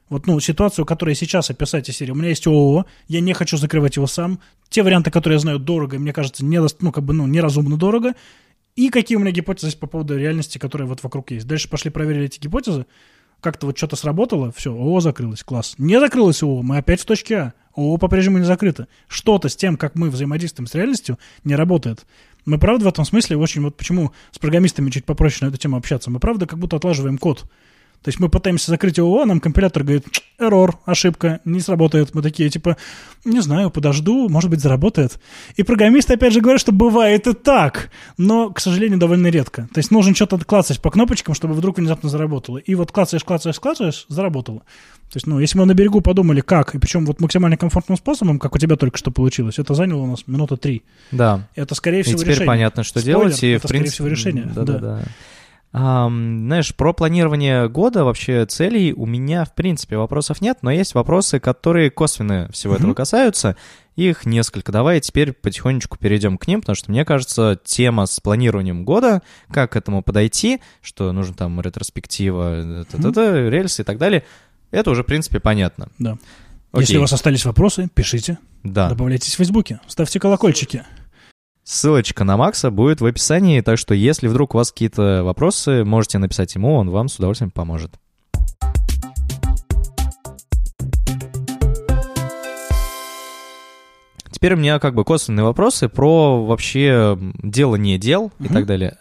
Вот, 0.09 0.27
ну, 0.27 0.39
ситуацию, 0.41 0.85
которую 0.85 1.15
сейчас 1.15 1.49
описать 1.49 1.87
из 1.87 1.95
серии. 1.95 2.11
У 2.11 2.15
меня 2.15 2.29
есть 2.29 2.45
ООО, 2.45 2.85
я 3.07 3.21
не 3.21 3.33
хочу 3.33 3.55
закрывать 3.55 3.95
его 3.95 4.07
сам. 4.07 4.39
Те 4.69 4.83
варианты, 4.83 5.09
которые 5.09 5.37
я 5.37 5.39
знаю 5.39 5.57
дорого, 5.57 5.97
мне 5.97 6.11
кажется, 6.11 6.43
не, 6.43 6.59
ну, 6.81 6.91
как 6.91 7.05
бы, 7.05 7.13
ну, 7.13 7.25
неразумно 7.27 7.77
дорого 7.77 8.13
и 8.75 8.89
какие 8.89 9.15
у 9.17 9.21
меня 9.21 9.31
гипотезы 9.31 9.67
есть 9.67 9.79
по 9.79 9.87
поводу 9.87 10.17
реальности, 10.17 10.57
которая 10.57 10.87
вот 10.87 11.01
вокруг 11.03 11.31
есть. 11.31 11.47
Дальше 11.47 11.69
пошли 11.69 11.91
проверили 11.91 12.25
эти 12.25 12.39
гипотезы, 12.39 12.85
как-то 13.39 13.67
вот 13.67 13.77
что-то 13.77 13.95
сработало, 13.95 14.51
все, 14.51 14.71
ООО 14.71 14.99
закрылось, 14.99 15.43
класс. 15.43 15.75
Не 15.77 15.99
закрылось 15.99 16.41
ООО, 16.43 16.61
мы 16.63 16.77
опять 16.77 17.01
в 17.01 17.05
точке 17.05 17.35
А. 17.37 17.53
ООО 17.75 17.97
по-прежнему 17.97 18.37
не 18.37 18.45
закрыто. 18.45 18.87
Что-то 19.07 19.49
с 19.49 19.55
тем, 19.55 19.77
как 19.77 19.95
мы 19.95 20.09
взаимодействуем 20.09 20.67
с 20.67 20.75
реальностью, 20.75 21.19
не 21.43 21.55
работает. 21.55 22.05
Мы, 22.45 22.57
правда, 22.57 22.85
в 22.85 22.87
этом 22.87 23.05
смысле 23.05 23.37
очень, 23.37 23.61
вот 23.61 23.75
почему 23.75 24.13
с 24.31 24.39
программистами 24.39 24.89
чуть 24.89 25.05
попроще 25.05 25.45
на 25.45 25.49
эту 25.49 25.57
тему 25.57 25.77
общаться, 25.77 26.09
мы, 26.09 26.19
правда, 26.19 26.45
как 26.45 26.59
будто 26.59 26.77
отлаживаем 26.77 27.17
код. 27.17 27.45
То 28.05 28.09
есть 28.09 28.19
мы 28.19 28.29
пытаемся 28.29 28.69
закрыть 28.69 28.99
ООО, 28.99 29.25
нам 29.25 29.39
компилятор 29.39 29.81
говорит, 29.81 30.05
эррор, 30.37 30.77
ошибка, 30.85 31.39
не 31.43 31.59
сработает. 31.59 32.13
Мы 32.13 32.21
такие, 32.21 32.51
типа, 32.51 32.77
не 33.23 33.39
знаю, 33.39 33.71
подожду, 33.71 34.29
может 34.29 34.51
быть, 34.51 34.59
заработает. 34.59 35.19
И 35.55 35.63
программисты, 35.63 36.13
опять 36.13 36.31
же, 36.31 36.39
говорят, 36.39 36.61
что 36.61 36.71
бывает 36.71 37.25
и 37.25 37.33
так, 37.33 37.89
но, 38.19 38.51
к 38.51 38.59
сожалению, 38.59 38.99
довольно 38.99 39.25
редко. 39.25 39.67
То 39.73 39.79
есть 39.79 39.89
нужно 39.89 40.13
что-то 40.13 40.37
клацать 40.37 40.79
по 40.81 40.91
кнопочкам, 40.91 41.33
чтобы 41.33 41.55
вдруг 41.55 41.79
внезапно 41.79 42.07
заработало. 42.07 42.59
И 42.59 42.75
вот 42.75 42.91
клацаешь, 42.91 43.23
клацаешь, 43.23 43.59
клацаешь, 43.59 44.05
заработало. 44.07 44.59
То 45.09 45.17
есть, 45.17 45.25
ну, 45.25 45.39
если 45.39 45.57
мы 45.57 45.65
на 45.65 45.73
берегу 45.73 46.01
подумали, 46.01 46.41
как, 46.41 46.75
и 46.75 46.77
причем 46.77 47.07
вот 47.07 47.19
максимально 47.19 47.57
комфортным 47.57 47.97
способом, 47.97 48.37
как 48.37 48.53
у 48.53 48.59
тебя 48.59 48.75
только 48.75 48.99
что 48.99 49.09
получилось, 49.09 49.57
это 49.57 49.73
заняло 49.73 50.03
у 50.03 50.07
нас 50.07 50.27
минута 50.27 50.57
три. 50.57 50.83
Да. 51.11 51.47
Это, 51.55 51.73
скорее 51.73 52.03
всего, 52.03 52.17
и 52.17 52.19
теперь 52.19 52.33
решение. 52.33 52.47
понятно, 52.47 52.83
что 52.83 52.99
Спойлер, 52.99 53.19
делать. 53.19 53.41
И, 53.41 53.49
это, 53.49 53.67
в 53.67 53.71
принципе, 53.71 53.95
скорее 53.95 54.15
всего, 54.15 54.29
решение. 54.29 54.53
Да-да-да. 54.53 55.05
Um, 55.75 56.45
знаешь, 56.45 56.73
про 56.73 56.93
планирование 56.93 57.67
года, 57.67 58.05
вообще 58.05 58.45
целей 58.45 58.93
у 58.93 59.05
меня, 59.05 59.43
в 59.43 59.53
принципе, 59.53 59.97
вопросов 59.97 60.39
нет, 60.39 60.59
но 60.61 60.71
есть 60.71 60.93
вопросы, 60.95 61.41
которые 61.41 61.91
косвенно 61.91 62.47
всего 62.53 62.75
mm-hmm. 62.75 62.77
этого 62.77 62.93
касаются. 62.93 63.57
Их 63.97 64.25
несколько. 64.25 64.71
Давай 64.71 65.01
теперь 65.01 65.33
потихонечку 65.33 65.97
перейдем 65.97 66.37
к 66.37 66.47
ним, 66.47 66.61
потому 66.61 66.77
что, 66.77 66.91
мне 66.91 67.03
кажется, 67.03 67.59
тема 67.61 68.05
с 68.05 68.21
планированием 68.21 68.85
года, 68.85 69.21
как 69.51 69.73
к 69.73 69.75
этому 69.75 70.01
подойти, 70.01 70.61
что 70.81 71.11
нужно 71.11 71.33
там 71.33 71.59
ретроспектива, 71.59 72.85
mm-hmm. 72.85 73.49
рельсы 73.49 73.81
и 73.81 73.85
так 73.85 73.97
далее, 73.97 74.23
это 74.71 74.91
уже, 74.91 75.03
в 75.03 75.05
принципе, 75.05 75.41
понятно. 75.41 75.89
Да. 75.99 76.17
Окей. 76.71 76.83
Если 76.83 76.97
у 76.97 77.01
вас 77.01 77.11
остались 77.11 77.43
вопросы, 77.43 77.89
пишите. 77.93 78.37
Да. 78.63 78.87
Добавляйтесь 78.87 79.33
в 79.33 79.37
Фейсбуке, 79.37 79.81
ставьте 79.87 80.21
колокольчики. 80.21 80.83
Ссылочка 81.67 82.23
на 82.23 82.37
Макса 82.37 82.69
будет 82.69 83.01
в 83.01 83.05
описании, 83.07 83.59
так 83.61 83.79
что 83.79 83.95
если 83.95 84.27
вдруг 84.27 84.53
у 84.53 84.59
вас 84.59 84.71
какие-то 84.71 85.23
вопросы, 85.23 85.83
можете 85.83 86.19
написать 86.19 86.53
ему, 86.53 86.75
он 86.75 86.91
вам 86.91 87.07
с 87.07 87.15
удовольствием 87.15 87.49
поможет. 87.49 87.91
Теперь 94.29 94.53
у 94.53 94.57
меня 94.57 94.77
как 94.77 94.93
бы 94.93 95.03
косвенные 95.03 95.43
вопросы 95.43 95.89
про 95.89 96.45
вообще 96.45 97.17
дело 97.41 97.77
не 97.77 97.97
дел 97.97 98.25
угу. 98.25 98.33
и 98.41 98.47
так 98.47 98.67
далее 98.67 98.97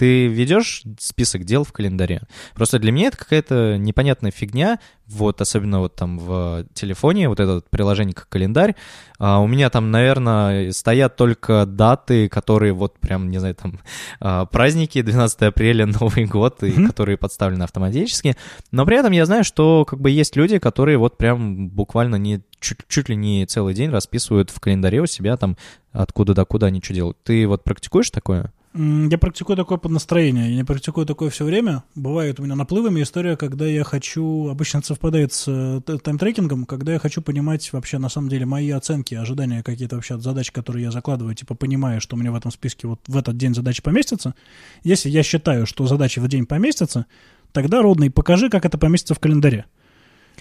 Ты 0.00 0.28
ведешь 0.28 0.82
список 0.98 1.44
дел 1.44 1.62
в 1.62 1.74
календаре. 1.74 2.22
Просто 2.54 2.78
для 2.78 2.90
меня 2.90 3.08
это 3.08 3.18
какая-то 3.18 3.76
непонятная 3.76 4.30
фигня, 4.30 4.78
вот 5.06 5.42
особенно 5.42 5.80
вот 5.80 5.94
там 5.94 6.18
в 6.18 6.64
телефоне, 6.72 7.28
вот 7.28 7.38
это 7.38 7.62
приложение 7.68 8.14
как 8.14 8.26
календарь. 8.30 8.76
А 9.18 9.40
у 9.40 9.46
меня 9.46 9.68
там, 9.68 9.90
наверное, 9.90 10.72
стоят 10.72 11.16
только 11.16 11.66
даты, 11.66 12.30
которые 12.30 12.72
вот 12.72 12.98
прям, 12.98 13.30
не 13.30 13.36
знаю, 13.36 13.56
там 13.56 13.78
а, 14.20 14.46
праздники, 14.46 15.02
12 15.02 15.42
апреля, 15.42 15.84
Новый 16.00 16.24
год, 16.24 16.62
и 16.62 16.68
mm-hmm. 16.68 16.86
которые 16.86 17.18
подставлены 17.18 17.64
автоматически. 17.64 18.38
Но 18.72 18.86
при 18.86 18.96
этом 18.96 19.12
я 19.12 19.26
знаю, 19.26 19.44
что 19.44 19.84
как 19.84 20.00
бы 20.00 20.08
есть 20.08 20.34
люди, 20.34 20.58
которые 20.58 20.96
вот 20.96 21.18
прям 21.18 21.68
буквально 21.68 22.16
не 22.16 22.40
чуть, 22.58 22.78
чуть 22.88 23.10
ли 23.10 23.16
не 23.16 23.44
целый 23.44 23.74
день 23.74 23.90
расписывают 23.90 24.48
в 24.48 24.60
календаре 24.60 25.02
у 25.02 25.06
себя 25.06 25.36
там 25.36 25.58
откуда 25.92 26.32
до 26.32 26.46
куда 26.46 26.68
они 26.68 26.80
что 26.80 26.94
делают. 26.94 27.18
Ты 27.22 27.46
вот 27.46 27.64
практикуешь 27.64 28.10
такое? 28.10 28.50
Я 28.72 29.18
практикую 29.18 29.56
такое 29.56 29.78
под 29.78 29.90
настроение. 29.90 30.50
Я 30.50 30.56
не 30.56 30.64
практикую 30.64 31.04
такое 31.04 31.28
все 31.30 31.44
время. 31.44 31.82
Бывает 31.96 32.38
у 32.38 32.44
меня 32.44 32.54
наплывами 32.54 33.02
история, 33.02 33.36
когда 33.36 33.66
я 33.66 33.82
хочу... 33.82 34.48
Обычно 34.48 34.80
совпадает 34.82 35.32
с 35.32 35.46
э, 35.48 35.80
тайм-трекингом, 35.84 36.66
когда 36.66 36.92
я 36.92 37.00
хочу 37.00 37.20
понимать 37.20 37.72
вообще 37.72 37.98
на 37.98 38.08
самом 38.08 38.28
деле 38.28 38.46
мои 38.46 38.70
оценки, 38.70 39.16
ожидания 39.16 39.64
какие-то 39.64 39.96
вообще 39.96 40.14
от 40.14 40.22
задач, 40.22 40.52
которые 40.52 40.84
я 40.84 40.90
закладываю, 40.92 41.34
типа 41.34 41.56
понимая, 41.56 41.98
что 41.98 42.14
у 42.14 42.18
меня 42.20 42.30
в 42.30 42.36
этом 42.36 42.52
списке 42.52 42.86
вот 42.86 43.00
в 43.08 43.16
этот 43.16 43.36
день 43.36 43.56
задачи 43.56 43.82
поместятся. 43.82 44.36
Если 44.84 45.08
я 45.08 45.24
считаю, 45.24 45.66
что 45.66 45.88
задачи 45.88 46.20
в 46.20 46.28
день 46.28 46.46
поместятся, 46.46 47.06
тогда, 47.50 47.82
родный, 47.82 48.08
покажи, 48.08 48.50
как 48.50 48.64
это 48.64 48.78
поместится 48.78 49.14
в 49.14 49.18
календаре. 49.18 49.66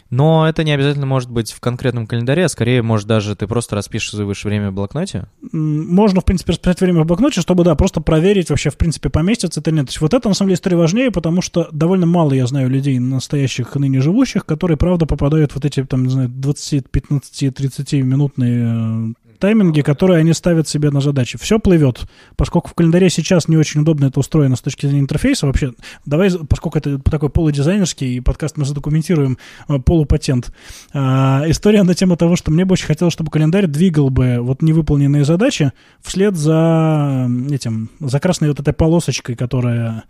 Но 0.09 0.47
это 0.47 0.63
не 0.63 0.71
обязательно 0.71 1.05
может 1.05 1.29
быть 1.29 1.51
в 1.51 1.59
конкретном 1.59 2.07
календаре, 2.07 2.45
а 2.45 2.49
скорее, 2.49 2.81
может, 2.81 3.07
даже 3.07 3.35
ты 3.35 3.47
просто 3.47 3.75
распишешь 3.75 4.43
время 4.43 4.71
в 4.71 4.73
блокноте? 4.73 5.27
Можно, 5.51 6.21
в 6.21 6.25
принципе, 6.25 6.53
расписать 6.53 6.81
время 6.81 7.03
в 7.03 7.05
блокноте, 7.05 7.41
чтобы, 7.41 7.63
да, 7.63 7.75
просто 7.75 8.01
проверить 8.01 8.49
вообще, 8.49 8.69
в 8.69 8.77
принципе, 8.77 9.09
поместится 9.09 9.59
это 9.59 9.69
или 9.69 9.77
нет. 9.77 9.87
То 9.87 9.91
есть 9.91 10.01
вот 10.01 10.13
это, 10.13 10.27
на 10.27 10.33
самом 10.33 10.49
деле, 10.49 10.55
история 10.55 10.77
важнее, 10.77 11.11
потому 11.11 11.41
что 11.41 11.67
довольно 11.71 12.05
мало 12.05 12.33
я 12.33 12.47
знаю 12.47 12.69
людей, 12.69 12.97
настоящих, 12.99 13.75
ныне 13.75 14.01
живущих, 14.01 14.45
которые, 14.45 14.77
правда, 14.77 15.05
попадают 15.05 15.51
в 15.51 15.59
вот 15.59 15.65
эти, 15.65 15.83
там, 15.83 16.03
не 16.03 16.09
знаю, 16.09 16.29
20, 16.29 16.89
15, 16.89 17.53
30 17.53 17.93
минутные 17.93 19.13
тайминги, 19.39 19.81
которые 19.81 20.19
они 20.19 20.33
ставят 20.33 20.67
себе 20.67 20.91
на 20.91 21.01
задачи. 21.01 21.37
Все 21.37 21.59
плывет. 21.59 22.01
Поскольку 22.35 22.69
в 22.69 22.73
календаре 22.73 23.09
сейчас 23.09 23.47
не 23.47 23.57
очень 23.57 23.81
удобно 23.81 24.05
это 24.05 24.19
устроено 24.19 24.55
с 24.55 24.61
точки 24.61 24.85
зрения 24.85 25.01
интерфейса, 25.01 25.47
вообще, 25.47 25.73
давай, 26.05 26.29
поскольку 26.47 26.77
это 26.77 26.99
такой 26.99 27.29
полудизайнерский 27.29 28.21
подкаст, 28.21 28.57
мы 28.57 28.65
задокументируем 28.65 29.37
э, 29.67 29.79
полупатент. 29.79 30.53
А, 30.93 31.43
история 31.47 31.83
на 31.83 31.95
тему 31.95 32.17
того, 32.17 32.35
что 32.35 32.51
мне 32.51 32.65
бы 32.65 32.73
очень 32.73 32.85
хотелось, 32.85 33.13
чтобы 33.13 33.31
календарь 33.31 33.67
двигал 33.67 34.09
бы 34.09 34.39
вот 34.41 34.61
невыполненные 34.61 35.23
задачи 35.23 35.71
вслед 36.01 36.35
за 36.35 37.29
этим, 37.49 37.89
за 37.99 38.19
красной 38.19 38.49
вот 38.49 38.59
этой 38.59 38.73
полосочкой, 38.73 39.35
которая 39.35 40.03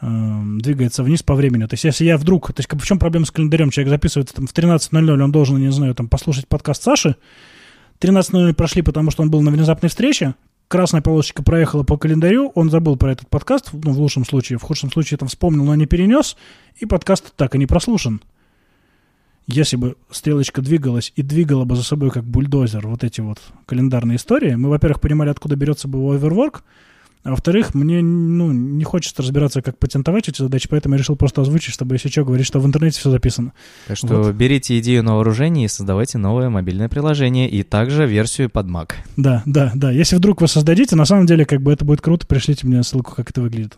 э, 0.00 0.42
двигается 0.58 1.02
вниз 1.02 1.22
по 1.24 1.34
времени. 1.34 1.66
То 1.66 1.74
есть, 1.74 1.84
если 1.84 2.04
я 2.04 2.16
вдруг... 2.16 2.52
То 2.52 2.60
есть, 2.60 2.72
в 2.72 2.86
чем 2.86 2.98
проблема 2.98 3.26
с 3.26 3.30
календарем? 3.32 3.70
Человек 3.70 3.90
записывается 3.90 4.34
там 4.34 4.46
в 4.46 4.54
13.00, 4.54 5.22
он 5.22 5.32
должен, 5.32 5.58
не 5.58 5.72
знаю, 5.72 5.94
там, 5.94 6.08
послушать 6.08 6.46
подкаст 6.46 6.84
Саши, 6.84 7.16
13.00 8.00 8.54
прошли, 8.54 8.82
потому 8.82 9.10
что 9.10 9.22
он 9.22 9.30
был 9.30 9.42
на 9.42 9.50
внезапной 9.50 9.90
встрече. 9.90 10.34
Красная 10.68 11.02
полосочка 11.02 11.42
проехала 11.42 11.82
по 11.82 11.98
календарю, 11.98 12.52
он 12.54 12.70
забыл 12.70 12.96
про 12.96 13.12
этот 13.12 13.28
подкаст, 13.28 13.70
ну, 13.72 13.92
в 13.92 13.98
лучшем 13.98 14.24
случае, 14.24 14.58
в 14.58 14.62
худшем 14.62 14.90
случае 14.90 15.18
там 15.18 15.28
вспомнил, 15.28 15.64
но 15.64 15.74
не 15.74 15.86
перенес, 15.86 16.36
и 16.78 16.86
подкаст 16.86 17.34
так 17.36 17.56
и 17.56 17.58
не 17.58 17.66
прослушан. 17.66 18.22
Если 19.48 19.74
бы 19.74 19.96
стрелочка 20.12 20.62
двигалась 20.62 21.12
и 21.16 21.22
двигала 21.22 21.64
бы 21.64 21.74
за 21.74 21.82
собой 21.82 22.10
как 22.10 22.24
бульдозер 22.24 22.86
вот 22.86 23.02
эти 23.02 23.20
вот 23.20 23.40
календарные 23.66 24.16
истории, 24.16 24.54
мы, 24.54 24.68
во-первых, 24.68 25.00
понимали, 25.00 25.30
откуда 25.30 25.56
берется 25.56 25.88
бы 25.88 25.98
оверворк, 26.14 26.62
а 27.22 27.30
во-вторых, 27.30 27.74
мне 27.74 28.00
ну, 28.00 28.50
не 28.50 28.84
хочется 28.84 29.22
разбираться, 29.22 29.60
как 29.60 29.78
патентовать 29.78 30.28
эти 30.28 30.40
задачи, 30.40 30.68
поэтому 30.70 30.94
я 30.94 30.98
решил 30.98 31.16
просто 31.16 31.42
озвучить, 31.42 31.74
чтобы, 31.74 31.94
если 31.96 32.08
что, 32.08 32.24
говорить, 32.24 32.46
что 32.46 32.60
в 32.60 32.66
интернете 32.66 32.98
все 32.98 33.10
записано. 33.10 33.52
Так 33.88 33.98
что 33.98 34.22
вот. 34.22 34.34
берите 34.34 34.78
идею 34.78 35.02
на 35.02 35.14
вооружение 35.16 35.66
и 35.66 35.68
создавайте 35.68 36.16
новое 36.16 36.48
мобильное 36.48 36.88
приложение 36.88 37.50
и 37.50 37.62
также 37.62 38.06
версию 38.06 38.48
под 38.48 38.66
Mac. 38.66 38.92
Да, 39.18 39.42
да, 39.44 39.70
да. 39.74 39.90
Если 39.90 40.16
вдруг 40.16 40.40
вы 40.40 40.48
создадите, 40.48 40.96
на 40.96 41.04
самом 41.04 41.26
деле, 41.26 41.44
как 41.44 41.60
бы 41.60 41.72
это 41.72 41.84
будет 41.84 42.00
круто, 42.00 42.26
пришлите 42.26 42.66
мне 42.66 42.82
ссылку, 42.82 43.14
как 43.14 43.28
это 43.30 43.42
выглядит. 43.42 43.76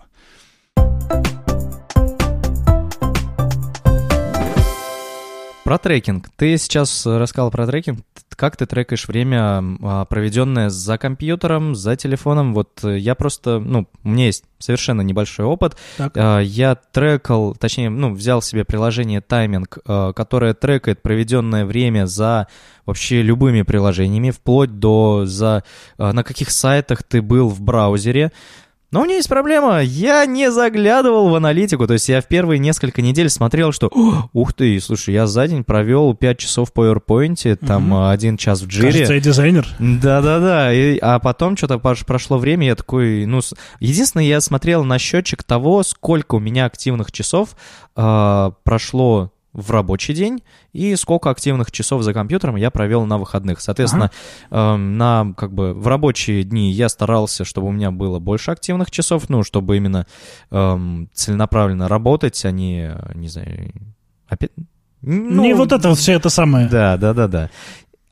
Про 5.65 5.79
трекинг. 5.79 6.29
Ты 6.37 6.59
сейчас 6.59 7.07
рассказал 7.07 7.51
про 7.51 7.67
трекинг. 7.67 8.01
Как 8.37 8.57
ты 8.57 8.67
трекаешь 8.67 9.07
время, 9.09 9.63
а, 9.83 10.05
проведенное 10.05 10.71
за 10.71 10.99
компьютером, 10.99 11.75
за 11.75 11.97
телефоном? 11.97 12.55
Вот 12.55 12.83
я 12.83 13.15
просто, 13.15 13.59
ну, 13.59 13.87
у 14.03 14.09
меня 14.09 14.27
есть 14.27 14.45
совершенно 14.59 15.03
небольшой 15.03 15.47
опыт. 15.47 15.77
Так. 15.97 16.13
А, 16.17 16.41
я 16.41 16.75
трекал, 16.75 17.55
точнее, 17.55 17.91
ну, 17.91 18.13
взял 18.13 18.43
себе 18.43 18.65
приложение 18.65 19.21
Тайминг, 19.21 19.79
а, 19.87 20.13
которое 20.13 20.55
трекает 20.55 21.03
проведенное 21.03 21.65
время 21.65 22.07
за 22.07 22.49
вообще 22.87 23.23
любыми 23.23 23.63
приложениями, 23.63 24.31
вплоть 24.31 24.79
до 24.79 25.23
за 25.25 25.63
на 25.99 26.25
каких 26.25 26.51
сайтах 26.51 27.03
ты 27.05 27.23
был 27.23 27.49
в 27.49 27.61
браузере. 27.61 28.33
Но 28.93 29.01
у 29.01 29.05
меня 29.05 29.17
есть 29.17 29.29
проблема, 29.29 29.81
я 29.81 30.27
не 30.27 30.51
заглядывал 30.51 31.31
в 31.31 31.35
аналитику, 31.35 31.87
то 31.87 31.95
есть 31.95 32.11
я 32.11 32.21
в 32.21 32.27
первые 32.27 32.59
несколько 32.59 33.01
недель 33.01 33.31
смотрел, 33.31 33.73
что 33.73 33.91
ух 34.35 34.53
ты, 34.53 34.79
слушай, 34.81 35.15
я 35.15 35.27
за 35.27 35.49
день 35.49 35.65
провел 35.65 36.15
5 36.15 36.39
часов 36.39 36.71
в 36.71 36.79
PowerPoint, 36.79 37.57
там 37.57 37.93
угу. 37.93 38.09
один 38.09 38.37
час 38.37 38.61
в 38.61 38.67
джире. 38.67 38.93
Кажется, 38.93 39.15
я 39.15 39.21
дизайнер. 39.21 39.67
Да-да-да, 39.79 40.69
а 41.01 41.19
потом 41.21 41.57
что-то 41.57 41.79
прошло 41.79 42.37
время, 42.37 42.67
я 42.67 42.75
такой, 42.75 43.25
ну, 43.25 43.41
единственное, 43.81 44.27
я 44.27 44.43
смотрел 44.43 44.85
на 44.85 44.99
счетчик 44.99 45.43
того, 45.43 45.83
сколько 45.85 46.35
у 46.35 46.39
меня 46.39 46.67
активных 46.67 47.13
часов 47.13 47.57
э, 47.97 48.51
прошло 48.63 49.32
в 49.53 49.71
рабочий 49.71 50.15
день 50.15 50.43
и 50.73 50.97
сколько 50.97 51.31
активных 51.31 51.71
часов 51.71 52.03
за 52.03 52.15
компьютером 52.15 52.57
я 52.57 52.71
провел 52.71 53.05
на 53.05 53.19
выходных. 53.19 53.61
Соответственно, 53.61 54.11
ага. 54.51 54.75
э, 54.75 54.77
на 54.77 55.35
как 55.37 55.53
бы 55.53 55.75
в 55.75 55.87
рабочие 55.87 56.43
дни 56.43 56.73
я 56.73 56.89
старался, 56.89 57.45
чтобы 57.45 57.69
у 57.69 57.73
меня 57.73 57.91
было 57.91 58.19
больше 58.19 58.51
активных 58.51 58.91
часов, 58.91 59.29
ну, 59.29 59.43
чтобы 59.43 59.77
именно 59.77 60.07
э, 60.51 61.07
целенаправленно 61.13 61.89
работать, 61.89 62.45
а 62.45 62.51
не, 62.51 62.93
не 63.15 63.29
знаю, 63.29 63.73
опять... 64.29 64.51
Ну, 65.05 65.43
не 65.43 65.53
вот 65.53 65.73
это 65.73 65.89
вот 65.89 65.99
все 65.99 66.13
это 66.13 66.29
самое. 66.31 66.69
Да, 66.69 66.97
да, 66.97 67.13
да, 67.13 67.27
да. 67.27 67.51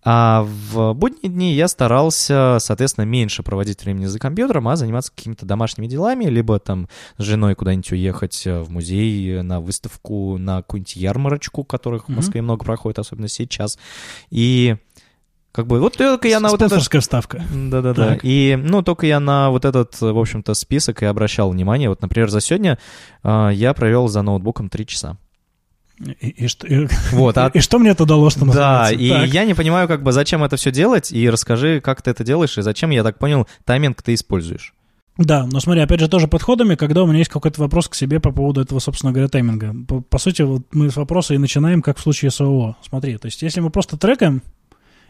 А 0.02 0.46
в 0.46 0.94
будние 0.94 1.30
дни 1.30 1.52
я 1.52 1.68
старался, 1.68 2.56
соответственно, 2.60 3.04
меньше 3.04 3.42
проводить 3.42 3.82
времени 3.82 4.06
за 4.06 4.18
компьютером, 4.18 4.68
а 4.68 4.76
заниматься 4.76 5.12
какими-то 5.14 5.44
домашними 5.44 5.86
делами, 5.86 6.24
либо 6.24 6.58
там 6.58 6.88
с 7.18 7.22
женой 7.22 7.54
куда-нибудь 7.54 7.92
уехать 7.92 8.46
э, 8.46 8.60
в 8.60 8.70
музей, 8.70 9.42
на 9.42 9.60
выставку, 9.60 10.38
на 10.38 10.58
какую-нибудь 10.58 10.96
ярмарочку, 10.96 11.64
которых 11.64 12.04
mm-hmm. 12.04 12.12
в 12.12 12.16
Москве 12.16 12.42
много 12.42 12.64
проходит, 12.64 12.98
особенно 12.98 13.28
сейчас. 13.28 13.78
И 14.30 14.76
как 15.52 15.66
бы 15.66 15.80
вот 15.80 15.96
только 15.96 16.28
я 16.28 16.38
на 16.40 16.48
вот 16.48 16.62
это... 16.62 16.78
вставка. 17.00 17.42
Да-да-да. 17.52 18.18
И, 18.22 18.56
ну, 18.56 18.82
только 18.82 19.06
я 19.06 19.18
на 19.18 19.50
вот 19.50 19.64
этот, 19.64 20.00
в 20.00 20.16
общем-то, 20.18 20.54
список 20.54 21.02
и 21.02 21.06
обращал 21.06 21.50
внимание. 21.50 21.88
Вот, 21.88 22.00
например, 22.02 22.30
за 22.30 22.40
сегодня 22.40 22.78
э, 23.24 23.50
я 23.52 23.74
провел 23.74 24.08
за 24.08 24.22
ноутбуком 24.22 24.68
три 24.68 24.86
часа. 24.86 25.18
И, 26.20 26.28
и, 26.28 26.48
что, 26.48 26.66
и, 26.66 26.88
вот, 27.12 27.36
а... 27.36 27.48
и 27.54 27.60
что 27.60 27.78
мне 27.78 27.90
это 27.90 28.06
дало, 28.06 28.30
что 28.30 28.46
Да, 28.46 28.90
и 28.90 29.10
так. 29.10 29.28
я 29.28 29.44
не 29.44 29.54
понимаю, 29.54 29.86
как 29.86 30.02
бы, 30.02 30.12
зачем 30.12 30.42
это 30.42 30.56
все 30.56 30.70
делать, 30.70 31.12
и 31.12 31.28
расскажи, 31.28 31.80
как 31.80 32.00
ты 32.00 32.10
это 32.10 32.24
делаешь, 32.24 32.56
и 32.56 32.62
зачем, 32.62 32.90
я 32.90 33.02
так 33.02 33.18
понял, 33.18 33.46
тайминг 33.64 34.00
ты 34.02 34.14
используешь. 34.14 34.72
Да, 35.18 35.46
но 35.46 35.60
смотри, 35.60 35.82
опять 35.82 36.00
же, 36.00 36.08
тоже 36.08 36.28
подходами, 36.28 36.76
когда 36.76 37.02
у 37.02 37.06
меня 37.06 37.18
есть 37.18 37.30
какой-то 37.30 37.60
вопрос 37.60 37.88
к 37.88 37.94
себе 37.94 38.20
по 38.20 38.32
поводу 38.32 38.62
этого, 38.62 38.78
собственно 38.78 39.12
говоря, 39.12 39.28
тайминга. 39.28 39.74
По, 39.86 40.00
по 40.00 40.18
сути, 40.18 40.40
вот 40.40 40.62
мы 40.72 40.90
с 40.90 40.96
вопроса 40.96 41.34
и 41.34 41.38
начинаем, 41.38 41.82
как 41.82 41.98
в 41.98 42.00
случае 42.00 42.30
с 42.30 42.40
ООО. 42.40 42.76
Смотри, 42.88 43.18
то 43.18 43.26
есть 43.26 43.42
если 43.42 43.60
мы 43.60 43.68
просто 43.68 43.98
трекаем... 43.98 44.42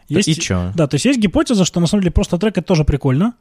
Есть, 0.09 0.27
и 0.27 0.33
что? 0.33 0.73
Да, 0.75 0.87
то 0.87 0.95
есть 0.95 1.05
есть 1.05 1.19
гипотеза, 1.19 1.63
что 1.63 1.79
на 1.79 1.87
самом 1.87 2.01
деле 2.01 2.11
просто 2.11 2.37
трекать 2.37 2.65
тоже 2.65 2.83
прикольно. 2.83 3.35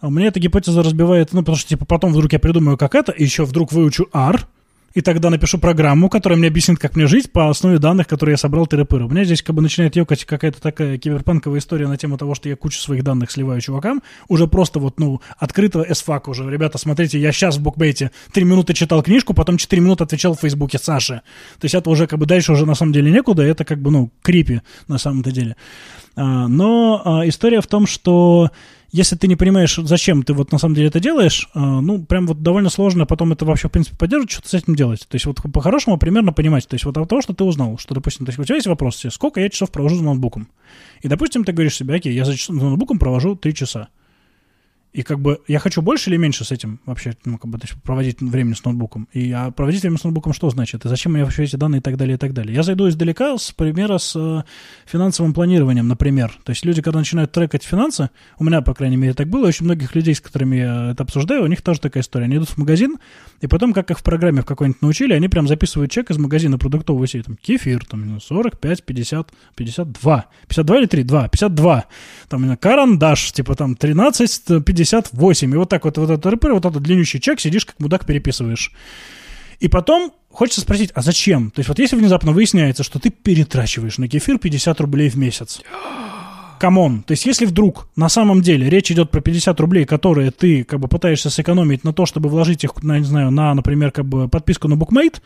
А 0.00 0.10
мне 0.10 0.26
эта 0.26 0.40
гипотеза 0.40 0.82
разбивает, 0.82 1.32
ну, 1.32 1.40
потому 1.40 1.56
что, 1.56 1.68
типа, 1.68 1.84
потом 1.84 2.12
вдруг 2.12 2.32
я 2.32 2.40
придумаю, 2.40 2.76
как 2.76 2.96
это, 2.96 3.12
и 3.12 3.22
еще 3.22 3.44
вдруг 3.44 3.70
выучу 3.70 4.08
R, 4.12 4.48
и 4.96 5.02
тогда 5.02 5.28
напишу 5.28 5.58
программу, 5.58 6.08
которая 6.08 6.38
мне 6.38 6.48
объяснит, 6.48 6.78
как 6.78 6.96
мне 6.96 7.06
жить 7.06 7.30
по 7.30 7.50
основе 7.50 7.78
данных, 7.78 8.08
которые 8.08 8.32
я 8.32 8.36
собрал 8.38 8.64
тыры-пыры. 8.64 9.04
У 9.04 9.10
меня 9.10 9.24
здесь 9.24 9.42
как 9.42 9.54
бы 9.54 9.60
начинает 9.60 9.94
ёкать 9.94 10.24
какая-то 10.24 10.58
такая 10.58 10.96
киберпанковая 10.96 11.60
история 11.60 11.86
на 11.86 11.98
тему 11.98 12.16
того, 12.16 12.34
что 12.34 12.48
я 12.48 12.56
кучу 12.56 12.80
своих 12.80 13.04
данных 13.04 13.30
сливаю 13.30 13.60
чувакам. 13.60 14.02
Уже 14.28 14.46
просто 14.46 14.78
вот, 14.80 14.98
ну, 14.98 15.20
открыто 15.36 15.82
S-фак 15.82 16.28
уже. 16.28 16.50
Ребята, 16.50 16.78
смотрите, 16.78 17.20
я 17.20 17.30
сейчас 17.30 17.58
в 17.58 17.60
букбейте 17.60 18.10
три 18.32 18.44
минуты 18.44 18.72
читал 18.72 19.02
книжку, 19.02 19.34
потом 19.34 19.58
четыре 19.58 19.82
минуты 19.82 20.04
отвечал 20.04 20.34
в 20.34 20.40
Фейсбуке 20.40 20.78
Саше. 20.78 21.20
То 21.60 21.66
есть 21.66 21.74
это 21.74 21.90
уже 21.90 22.06
как 22.06 22.18
бы 22.18 22.24
дальше 22.24 22.52
уже 22.52 22.64
на 22.64 22.74
самом 22.74 22.94
деле 22.94 23.10
некуда, 23.10 23.42
это 23.42 23.66
как 23.66 23.82
бы, 23.82 23.90
ну, 23.90 24.10
крипи 24.22 24.62
на 24.88 24.96
самом-то 24.96 25.30
деле. 25.30 25.56
А, 26.16 26.48
но 26.48 27.02
а, 27.04 27.28
история 27.28 27.60
в 27.60 27.66
том, 27.66 27.86
что 27.86 28.50
если 28.96 29.14
ты 29.14 29.28
не 29.28 29.36
понимаешь, 29.36 29.76
зачем 29.76 30.22
ты 30.22 30.32
вот 30.32 30.52
на 30.52 30.58
самом 30.58 30.74
деле 30.74 30.88
это 30.88 31.00
делаешь, 31.00 31.48
э, 31.54 31.58
ну, 31.60 32.02
прям 32.02 32.26
вот 32.26 32.42
довольно 32.42 32.70
сложно 32.70 33.04
потом 33.04 33.32
это 33.32 33.44
вообще, 33.44 33.68
в 33.68 33.70
принципе, 33.70 33.94
поддерживать, 33.96 34.30
что-то 34.30 34.48
с 34.48 34.54
этим 34.54 34.74
делать. 34.74 35.00
То 35.06 35.16
есть 35.16 35.26
вот 35.26 35.40
по-хорошему 35.52 35.98
примерно 35.98 36.32
понимать. 36.32 36.66
То 36.66 36.74
есть 36.74 36.86
вот 36.86 36.96
от 36.96 37.08
того, 37.08 37.20
что 37.20 37.34
ты 37.34 37.44
узнал, 37.44 37.76
что, 37.76 37.94
допустим, 37.94 38.24
то 38.24 38.30
есть 38.30 38.38
у 38.38 38.44
тебя 38.44 38.54
есть 38.54 38.66
вопрос, 38.66 39.04
сколько 39.10 39.40
я 39.40 39.50
часов 39.50 39.70
провожу 39.70 39.96
за 39.96 40.04
ноутбуком? 40.04 40.48
И, 41.02 41.08
допустим, 41.08 41.44
ты 41.44 41.52
говоришь 41.52 41.74
себе, 41.74 41.94
окей, 41.94 42.14
я 42.14 42.24
за, 42.24 42.32
за 42.32 42.52
ноутбуком 42.52 42.98
провожу 42.98 43.36
3 43.36 43.54
часа. 43.54 43.88
И 44.96 45.02
как 45.02 45.20
бы 45.20 45.42
я 45.46 45.58
хочу 45.58 45.82
больше 45.82 46.08
или 46.08 46.16
меньше 46.16 46.46
с 46.46 46.52
этим 46.52 46.80
вообще, 46.86 47.14
ну, 47.26 47.36
как 47.36 47.50
бы, 47.50 47.58
то 47.58 47.66
есть 47.66 47.76
проводить 47.82 48.22
время 48.22 48.54
с 48.54 48.64
ноутбуком. 48.64 49.08
И 49.12 49.30
а 49.30 49.50
проводить 49.50 49.82
время 49.82 49.98
с 49.98 50.04
ноутбуком 50.04 50.32
что 50.32 50.48
значит? 50.48 50.86
И 50.86 50.88
зачем 50.88 51.12
мне 51.12 51.22
вообще 51.22 51.44
эти 51.44 51.56
данные 51.56 51.80
и 51.80 51.82
так 51.82 51.98
далее, 51.98 52.14
и 52.14 52.18
так 52.18 52.32
далее. 52.32 52.54
Я 52.54 52.62
зайду 52.62 52.88
издалека 52.88 53.36
с 53.36 53.52
примера 53.52 53.98
с 53.98 54.16
э, 54.16 54.42
финансовым 54.86 55.34
планированием, 55.34 55.86
например. 55.86 56.32
То 56.44 56.50
есть 56.52 56.64
люди, 56.64 56.80
когда 56.80 57.00
начинают 57.00 57.30
трекать 57.30 57.62
финансы, 57.62 58.08
у 58.38 58.44
меня, 58.44 58.62
по 58.62 58.72
крайней 58.72 58.96
мере, 58.96 59.12
так 59.12 59.28
было, 59.28 59.48
очень 59.48 59.66
многих 59.66 59.94
людей, 59.94 60.14
с 60.14 60.20
которыми 60.22 60.56
я 60.56 60.92
это 60.92 61.02
обсуждаю, 61.02 61.44
у 61.44 61.46
них 61.46 61.60
тоже 61.60 61.78
такая 61.78 62.02
история. 62.02 62.24
Они 62.24 62.36
идут 62.36 62.48
в 62.48 62.56
магазин, 62.56 62.96
и 63.42 63.46
потом, 63.48 63.74
как 63.74 63.90
их 63.90 63.98
в 63.98 64.02
программе 64.02 64.40
в 64.40 64.46
какой-нибудь 64.46 64.80
научили, 64.80 65.12
они 65.12 65.28
прям 65.28 65.46
записывают 65.46 65.90
чек 65.90 66.10
из 66.10 66.16
магазина 66.16 66.56
продуктового 66.56 67.06
сети. 67.06 67.24
Там 67.24 67.36
кефир, 67.36 67.84
там 67.84 68.18
45, 68.18 68.82
50, 68.82 69.30
52. 69.56 70.26
52 70.48 70.78
или 70.78 70.86
3? 70.86 71.02
2. 71.02 71.28
52. 71.28 71.84
Там 72.30 72.56
карандаш, 72.56 73.32
типа 73.32 73.54
там 73.54 73.76
13, 73.76 74.64
58. 74.86 75.52
И 75.52 75.56
вот 75.56 75.68
так 75.68 75.84
вот, 75.84 75.98
вот 75.98 76.10
этот 76.10 76.26
РП, 76.26 76.44
вот 76.44 76.64
этот 76.64 76.82
длиннющий 76.82 77.20
чек, 77.20 77.40
сидишь 77.40 77.66
как 77.66 77.78
мудак 77.80 78.06
переписываешь. 78.06 78.72
И 79.58 79.68
потом 79.68 80.12
хочется 80.30 80.60
спросить, 80.60 80.90
а 80.94 81.02
зачем? 81.02 81.50
То 81.50 81.60
есть 81.60 81.68
вот 81.68 81.78
если 81.78 81.96
внезапно 81.96 82.32
выясняется, 82.32 82.82
что 82.82 82.98
ты 82.98 83.10
перетрачиваешь 83.10 83.98
на 83.98 84.08
кефир 84.08 84.38
50 84.38 84.80
рублей 84.80 85.08
в 85.08 85.16
месяц, 85.16 85.60
come 86.58 86.83
on. 86.83 87.02
То 87.02 87.12
есть, 87.12 87.26
если 87.26 87.44
вдруг 87.44 87.88
на 87.96 88.08
самом 88.08 88.40
деле 88.40 88.70
речь 88.70 88.90
идет 88.90 89.10
про 89.10 89.20
50 89.20 89.60
рублей, 89.60 89.84
которые 89.84 90.30
ты 90.30 90.64
как 90.64 90.80
бы 90.80 90.88
пытаешься 90.88 91.28
сэкономить 91.28 91.84
на 91.84 91.92
то, 91.92 92.06
чтобы 92.06 92.30
вложить 92.30 92.64
их, 92.64 92.82
на, 92.82 92.98
не 92.98 93.04
знаю, 93.04 93.30
на, 93.30 93.54
например, 93.54 93.90
как 93.90 94.06
бы 94.06 94.26
подписку 94.28 94.66
на 94.66 94.74
Bookmate, 94.74 95.20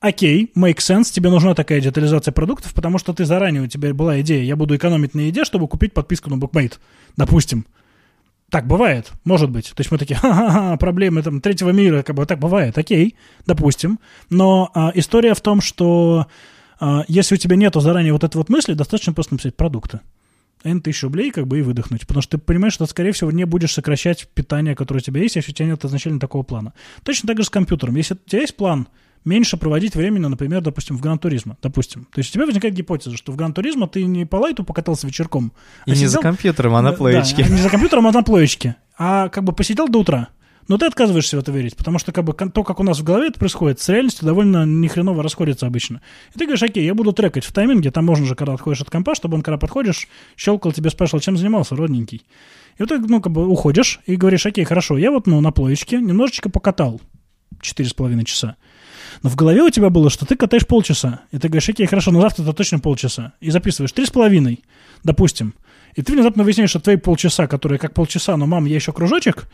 окей, 0.00 0.50
make 0.56 0.78
sense, 0.78 1.12
тебе 1.12 1.30
нужна 1.30 1.54
такая 1.54 1.80
детализация 1.80 2.32
продуктов, 2.32 2.74
потому 2.74 2.98
что 2.98 3.12
ты 3.12 3.24
заранее, 3.24 3.62
у 3.62 3.68
тебя 3.68 3.94
была 3.94 4.20
идея, 4.22 4.42
я 4.42 4.56
буду 4.56 4.74
экономить 4.74 5.14
на 5.14 5.20
еде, 5.20 5.44
чтобы 5.44 5.68
купить 5.68 5.94
подписку 5.94 6.30
на 6.30 6.34
Bookmate, 6.34 6.74
допустим. 7.16 7.64
Так 8.52 8.66
бывает, 8.66 9.10
может 9.24 9.48
быть. 9.48 9.72
То 9.74 9.80
есть 9.80 9.90
мы 9.90 9.96
такие, 9.96 10.14
ха-ха-ха, 10.14 10.76
проблемы 10.76 11.22
там 11.22 11.40
третьего 11.40 11.70
мира, 11.70 12.02
как 12.02 12.14
бы 12.14 12.26
так 12.26 12.38
бывает, 12.38 12.76
окей, 12.76 13.16
допустим. 13.46 13.98
Но 14.28 14.70
а, 14.74 14.92
история 14.94 15.32
в 15.32 15.40
том, 15.40 15.62
что 15.62 16.26
а, 16.78 17.02
если 17.08 17.36
у 17.36 17.38
тебя 17.38 17.56
нету 17.56 17.80
заранее 17.80 18.12
вот 18.12 18.24
этой 18.24 18.36
вот 18.36 18.50
мысли, 18.50 18.74
достаточно 18.74 19.14
просто 19.14 19.32
написать 19.32 19.56
продукты. 19.56 20.00
N 20.64 20.82
тысяч 20.82 21.02
рублей, 21.02 21.30
как 21.30 21.46
бы 21.46 21.60
и 21.60 21.62
выдохнуть. 21.62 22.06
Потому 22.06 22.20
что 22.20 22.36
ты 22.36 22.44
понимаешь, 22.44 22.74
что, 22.74 22.84
скорее 22.84 23.12
всего, 23.12 23.30
не 23.30 23.44
будешь 23.44 23.72
сокращать 23.72 24.28
питание, 24.34 24.76
которое 24.76 24.98
у 24.98 25.02
тебя 25.02 25.22
есть, 25.22 25.36
если 25.36 25.50
у 25.50 25.54
тебя 25.54 25.68
нет 25.68 25.82
изначально 25.86 26.20
такого 26.20 26.42
плана. 26.42 26.74
Точно 27.04 27.28
так 27.28 27.38
же 27.38 27.44
с 27.44 27.50
компьютером. 27.50 27.96
Если 27.96 28.12
у 28.12 28.18
тебя 28.28 28.42
есть 28.42 28.54
план 28.54 28.86
меньше 29.24 29.56
проводить 29.56 29.94
времени, 29.94 30.26
например, 30.26 30.62
допустим, 30.62 30.96
в 30.96 31.00
Гран-туризма, 31.00 31.56
допустим. 31.62 32.06
То 32.12 32.18
есть 32.18 32.30
у 32.30 32.32
тебя 32.34 32.46
возникает 32.46 32.74
гипотеза, 32.74 33.16
что 33.16 33.32
в 33.32 33.36
Гран-туризма 33.36 33.88
ты 33.88 34.04
не 34.04 34.24
по 34.24 34.36
лайту 34.36 34.64
покатался 34.64 35.06
вечерком. 35.06 35.52
А 35.86 35.90
и 35.90 35.92
а 35.92 35.94
не 35.94 35.96
сидел... 35.96 36.10
за 36.10 36.18
компьютером, 36.20 36.74
а 36.74 36.82
на 36.82 36.92
плоечке. 36.92 37.44
Да, 37.44 37.48
не 37.48 37.60
за 37.60 37.68
компьютером, 37.68 38.06
а 38.06 38.12
на 38.12 38.22
плоечке. 38.22 38.76
А 38.98 39.28
как 39.28 39.44
бы 39.44 39.52
посидел 39.52 39.88
до 39.88 40.00
утра. 40.00 40.28
Но 40.68 40.78
ты 40.78 40.86
отказываешься 40.86 41.36
в 41.36 41.40
это 41.40 41.50
верить, 41.50 41.76
потому 41.76 41.98
что 41.98 42.12
как 42.12 42.24
бы 42.24 42.34
то, 42.34 42.62
как 42.62 42.78
у 42.78 42.82
нас 42.84 43.00
в 43.00 43.02
голове 43.02 43.28
это 43.28 43.38
происходит, 43.38 43.80
с 43.80 43.88
реальностью 43.88 44.26
довольно 44.26 44.64
нехреново 44.64 45.22
расходится 45.22 45.66
обычно. 45.66 46.00
И 46.34 46.38
ты 46.38 46.44
говоришь, 46.44 46.62
окей, 46.62 46.84
я 46.84 46.94
буду 46.94 47.12
трекать 47.12 47.44
в 47.44 47.52
тайминге, 47.52 47.90
там 47.90 48.04
можно 48.04 48.26
же, 48.26 48.34
когда 48.34 48.54
отходишь 48.54 48.80
от 48.80 48.88
компа, 48.88 49.14
чтобы 49.14 49.34
он, 49.34 49.42
когда 49.42 49.58
подходишь, 49.58 50.06
щелкал 50.36 50.72
тебе, 50.72 50.90
спрашивал, 50.90 51.20
чем 51.20 51.36
занимался, 51.36 51.74
родненький. 51.74 52.24
И 52.78 52.82
вот 52.82 52.90
ты, 52.90 52.98
ну, 52.98 53.20
как 53.20 53.32
бы 53.32 53.46
уходишь 53.46 54.00
и 54.06 54.14
говоришь, 54.14 54.46
окей, 54.46 54.64
хорошо, 54.64 54.96
я 54.96 55.10
вот, 55.10 55.26
ну, 55.26 55.40
на 55.40 55.50
плоечке 55.50 56.00
немножечко 56.00 56.48
покатал 56.48 57.00
4,5 57.60 58.24
часа. 58.24 58.56
Но 59.22 59.30
в 59.30 59.36
голове 59.36 59.62
у 59.62 59.70
тебя 59.70 59.90
было, 59.90 60.10
что 60.10 60.26
ты 60.26 60.36
катаешь 60.36 60.66
полчаса. 60.66 61.20
И 61.30 61.38
ты 61.38 61.48
говоришь, 61.48 61.68
окей, 61.68 61.86
хорошо, 61.86 62.10
но 62.10 62.20
завтра 62.20 62.42
это 62.42 62.52
точно 62.52 62.78
полчаса. 62.78 63.32
И 63.40 63.50
записываешь 63.50 63.92
три 63.92 64.06
с 64.06 64.10
половиной, 64.10 64.62
допустим. 65.04 65.54
И 65.94 66.02
ты 66.02 66.12
внезапно 66.12 66.42
выясняешь, 66.42 66.70
что 66.70 66.80
твои 66.80 66.96
полчаса, 66.96 67.46
которые 67.46 67.78
как 67.78 67.94
полчаса, 67.94 68.36
но, 68.36 68.46
мам, 68.46 68.64
я 68.64 68.76
еще 68.76 68.92
кружочек, 68.92 69.48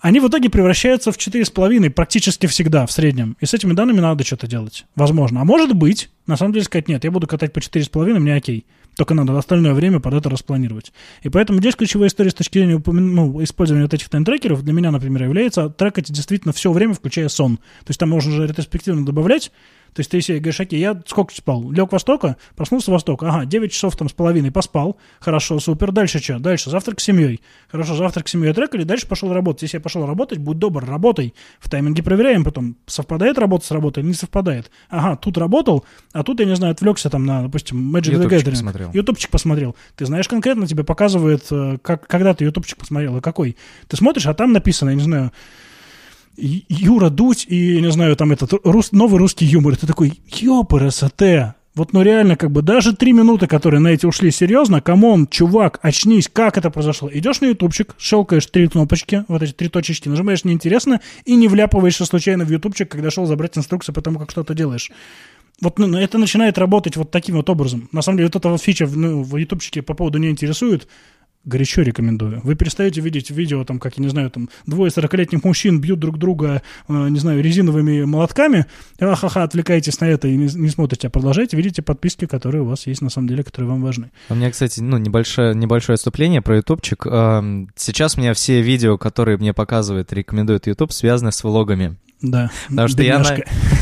они 0.00 0.20
в 0.20 0.28
итоге 0.28 0.50
превращаются 0.50 1.12
в 1.12 1.18
четыре 1.18 1.44
с 1.44 1.50
половиной 1.50 1.90
практически 1.90 2.46
всегда 2.46 2.86
в 2.86 2.92
среднем. 2.92 3.36
И 3.40 3.46
с 3.46 3.54
этими 3.54 3.72
данными 3.72 4.00
надо 4.00 4.24
что-то 4.24 4.46
делать. 4.46 4.84
Возможно. 4.94 5.40
А 5.40 5.44
может 5.44 5.74
быть, 5.74 6.10
на 6.26 6.36
самом 6.36 6.52
деле 6.52 6.64
сказать, 6.64 6.88
нет, 6.88 7.04
я 7.04 7.10
буду 7.10 7.26
катать 7.26 7.52
по 7.52 7.60
четыре 7.60 7.84
с 7.84 7.88
половиной, 7.88 8.20
мне 8.20 8.34
окей. 8.34 8.66
Только 8.96 9.12
надо 9.12 9.36
остальное 9.36 9.74
время 9.74 10.00
под 10.00 10.14
это 10.14 10.30
распланировать. 10.30 10.92
И 11.22 11.28
поэтому 11.28 11.58
здесь 11.58 11.76
ключевая 11.76 12.08
история 12.08 12.30
с 12.30 12.34
точки 12.34 12.58
зрения 12.58 12.82
ну, 12.84 13.42
использования 13.42 13.84
вот 13.84 13.92
этих 13.92 14.08
тайм-трекеров 14.08 14.62
для 14.62 14.72
меня, 14.72 14.90
например, 14.90 15.24
является 15.24 15.68
трекать 15.68 16.10
действительно 16.10 16.54
все 16.54 16.72
время, 16.72 16.94
включая 16.94 17.28
сон. 17.28 17.58
То 17.58 17.88
есть 17.88 18.00
там 18.00 18.08
можно 18.08 18.32
же 18.32 18.46
ретроспективно 18.46 19.04
добавлять, 19.04 19.52
то 19.96 20.00
есть 20.00 20.10
ты 20.10 20.20
себе 20.20 20.40
говоришь, 20.40 20.60
окей, 20.60 20.78
я 20.78 21.00
сколько 21.06 21.34
спал? 21.34 21.70
Лег 21.70 21.90
востока, 21.90 22.36
проснулся 22.54 22.90
востока. 22.90 23.30
Ага, 23.30 23.46
9 23.46 23.72
часов 23.72 23.96
там 23.96 24.10
с 24.10 24.12
половиной 24.12 24.52
поспал. 24.52 24.98
Хорошо, 25.20 25.58
супер. 25.58 25.90
Дальше 25.90 26.18
что? 26.18 26.38
Дальше 26.38 26.68
завтрак 26.68 27.00
с 27.00 27.04
семьей. 27.04 27.40
Хорошо, 27.70 27.94
завтрак 27.94 28.28
с 28.28 28.32
семьей 28.32 28.52
трекали, 28.52 28.82
дальше 28.82 29.08
пошел 29.08 29.32
работать. 29.32 29.62
Если 29.62 29.78
я 29.78 29.80
пошел 29.80 30.04
работать, 30.04 30.36
будь 30.38 30.58
добр, 30.58 30.84
работай. 30.84 31.32
В 31.60 31.70
тайминге 31.70 32.02
проверяем 32.02 32.44
потом, 32.44 32.76
совпадает 32.84 33.38
работа 33.38 33.64
с 33.64 33.70
работой 33.70 34.00
или 34.00 34.08
не 34.08 34.14
совпадает. 34.14 34.70
Ага, 34.90 35.16
тут 35.16 35.38
работал, 35.38 35.86
а 36.12 36.22
тут, 36.22 36.40
я 36.40 36.44
не 36.44 36.56
знаю, 36.56 36.72
отвлекся 36.72 37.08
там 37.08 37.24
на, 37.24 37.44
допустим, 37.44 37.96
Magic 37.96 38.20
the 38.20 38.28
Gathering. 38.28 38.50
Посмотрел. 38.50 38.90
Ютубчик 38.92 39.30
посмотрел. 39.30 39.76
Ты 39.96 40.04
знаешь 40.04 40.28
конкретно, 40.28 40.66
тебе 40.66 40.84
показывает, 40.84 41.46
э, 41.50 41.78
как, 41.80 42.06
когда 42.06 42.34
ты 42.34 42.44
ютубчик 42.44 42.76
посмотрел 42.76 43.16
и 43.16 43.20
какой. 43.22 43.56
Ты 43.88 43.96
смотришь, 43.96 44.26
а 44.26 44.34
там 44.34 44.52
написано, 44.52 44.90
я 44.90 44.96
не 44.96 45.02
знаю, 45.02 45.32
Юра 46.36 47.10
Дудь 47.10 47.46
и, 47.48 47.80
не 47.80 47.90
знаю, 47.90 48.16
там 48.16 48.32
этот 48.32 48.52
рус, 48.64 48.92
новый 48.92 49.18
русский 49.18 49.44
юмор. 49.44 49.74
Это 49.74 49.86
такой, 49.86 50.20
ёпрст, 50.26 51.04
вот, 51.76 51.92
ну 51.92 52.00
реально, 52.00 52.36
как 52.36 52.50
бы 52.52 52.62
даже 52.62 52.96
три 52.96 53.12
минуты, 53.12 53.46
которые 53.46 53.80
на 53.80 53.88
эти 53.88 54.06
ушли, 54.06 54.30
серьезно, 54.30 54.80
come 54.80 55.06
on, 55.06 55.26
чувак, 55.26 55.78
очнись, 55.82 56.26
как 56.32 56.56
это 56.56 56.70
произошло? 56.70 57.10
Идешь 57.12 57.42
на 57.42 57.46
ютубчик, 57.46 57.94
щелкаешь 57.98 58.46
три 58.46 58.66
кнопочки, 58.66 59.26
вот 59.28 59.42
эти 59.42 59.52
три 59.52 59.68
точечки, 59.68 60.08
нажимаешь 60.08 60.44
«неинтересно» 60.44 61.02
и 61.26 61.36
не 61.36 61.48
вляпываешься 61.48 62.06
случайно 62.06 62.46
в 62.46 62.50
ютубчик, 62.50 62.90
когда 62.90 63.10
шел 63.10 63.26
забрать 63.26 63.58
инструкцию 63.58 63.94
по 63.94 64.00
тому, 64.00 64.18
как 64.18 64.30
что-то 64.30 64.54
делаешь. 64.54 64.90
Вот 65.60 65.78
ну, 65.78 65.98
это 65.98 66.16
начинает 66.16 66.56
работать 66.56 66.96
вот 66.96 67.10
таким 67.10 67.36
вот 67.36 67.50
образом. 67.50 67.90
На 67.92 68.00
самом 68.00 68.18
деле, 68.18 68.28
вот 68.28 68.36
эта 68.36 68.48
вот 68.48 68.62
фича 68.62 68.86
ну, 68.86 69.22
в 69.22 69.36
ютубчике 69.36 69.82
по 69.82 69.92
поводу 69.92 70.16
не 70.16 70.30
интересует 70.30 70.88
горячо 71.46 71.82
рекомендую. 71.82 72.40
Вы 72.44 72.56
перестаете 72.56 73.00
видеть 73.00 73.30
видео, 73.30 73.64
там, 73.64 73.78
как, 73.78 73.96
я 73.96 74.04
не 74.04 74.10
знаю, 74.10 74.30
там, 74.30 74.50
двое 74.66 74.90
40-летних 74.90 75.44
мужчин 75.44 75.80
бьют 75.80 75.98
друг 75.98 76.18
друга, 76.18 76.62
э, 76.88 77.08
не 77.08 77.18
знаю, 77.18 77.42
резиновыми 77.42 78.04
молотками, 78.04 78.66
ха-ха-ха, 78.98 79.44
отвлекаетесь 79.44 80.00
на 80.00 80.06
это 80.06 80.28
и 80.28 80.36
не, 80.36 80.52
не 80.54 80.68
смотрите, 80.68 81.06
а 81.06 81.10
продолжайте, 81.10 81.56
видите 81.56 81.82
подписки, 81.82 82.26
которые 82.26 82.62
у 82.62 82.66
вас 82.66 82.86
есть 82.86 83.00
на 83.00 83.10
самом 83.10 83.28
деле, 83.28 83.42
которые 83.42 83.70
вам 83.70 83.82
важны. 83.82 84.10
У 84.28 84.34
меня, 84.34 84.50
кстати, 84.50 84.80
ну, 84.80 84.98
небольшое, 84.98 85.54
небольшое 85.54 85.94
отступление 85.94 86.42
про 86.42 86.56
ютубчик. 86.56 87.06
Эм, 87.06 87.70
сейчас 87.76 88.16
у 88.16 88.20
меня 88.20 88.34
все 88.34 88.60
видео, 88.60 88.98
которые 88.98 89.38
мне 89.38 89.54
показывает, 89.54 90.12
рекомендует 90.12 90.66
YouTube, 90.66 90.92
связаны 90.92 91.32
с 91.32 91.42
влогами. 91.44 91.96
Да. 92.22 92.50
Потому 92.68 92.88
что 92.88 93.02
я, 93.02 93.22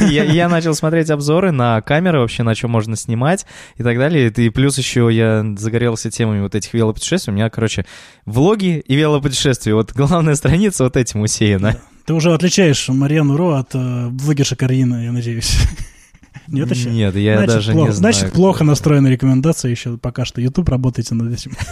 я, 0.01 0.25
я 0.25 0.49
начал 0.49 0.75
смотреть 0.75 1.11
обзоры 1.11 1.53
на 1.53 1.81
камеры, 1.83 2.21
вообще 2.21 2.43
на 2.43 2.55
чем 2.55 2.71
можно 2.71 2.97
снимать 2.97 3.47
и 3.77 3.83
так 3.83 3.97
далее. 3.97 4.29
И 4.29 4.51
плюс 4.51 4.77
еще 4.77 5.09
я 5.13 5.45
загорелся 5.57 6.11
темами 6.11 6.43
вот 6.43 6.55
этих 6.55 6.75
велопутешествий. 6.75 7.33
У 7.33 7.37
меня, 7.37 7.49
короче, 7.49 7.87
влоги 8.27 8.83
и 8.87 8.97
велопутешествия. 8.97 9.75
Вот 9.75 9.93
главная 9.93 10.35
страница 10.35 10.85
вот 10.85 10.97
этим 10.97 11.21
усеяна. 11.21 11.73
Да. 11.73 11.79
Ты 12.07 12.13
уже 12.13 12.35
отличаешь 12.35 12.89
Марьяну 12.89 13.37
Ро 13.37 13.55
от 13.55 13.75
э, 13.75 14.09
блогерша 14.11 14.57
Карина, 14.57 15.05
я 15.05 15.13
надеюсь. 15.13 15.57
Нет 16.47 16.71
еще? 16.71 16.91
Нет, 16.91 17.17
я 17.17 17.37
значит, 17.37 17.55
даже 17.55 17.73
плохо, 17.73 17.89
не 17.89 17.95
знаю. 17.95 18.15
Значит, 18.15 18.33
плохо 18.35 18.65
настроена 18.65 19.09
рекомендация 19.09 19.71
еще 19.71 19.97
пока 19.97 20.27
что. 20.27 20.41
YouTube, 20.43 20.69
работайте 20.69 21.15
над 21.15 21.33
этим. 21.33 21.53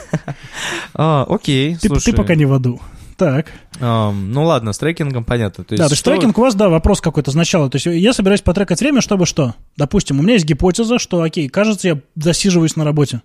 А, 0.94 1.24
окей, 1.28 1.76
ты, 1.76 1.88
ты 1.88 2.12
пока 2.12 2.34
не 2.34 2.44
в 2.44 2.52
аду. 2.52 2.80
Так. 3.22 3.46
Um, 3.78 4.14
ну 4.32 4.44
ладно, 4.44 4.72
с 4.72 4.78
трекингом 4.78 5.22
понятно. 5.24 5.62
То 5.62 5.74
есть 5.74 5.80
да, 5.80 5.86
то 5.86 5.92
есть 5.92 6.04
трекинг 6.04 6.36
у 6.36 6.40
вас, 6.40 6.56
да, 6.56 6.68
вопрос 6.68 7.00
какой-то 7.00 7.30
сначала. 7.30 7.70
То 7.70 7.76
есть 7.76 7.86
я 7.86 8.12
собираюсь 8.12 8.40
потрекать 8.40 8.80
время, 8.80 9.00
чтобы 9.00 9.26
что? 9.26 9.54
Допустим, 9.76 10.18
у 10.18 10.24
меня 10.24 10.34
есть 10.34 10.44
гипотеза, 10.44 10.98
что, 10.98 11.22
окей, 11.22 11.48
кажется, 11.48 11.86
я 11.86 12.00
засиживаюсь 12.16 12.74
на 12.74 12.84
работе. 12.84 13.22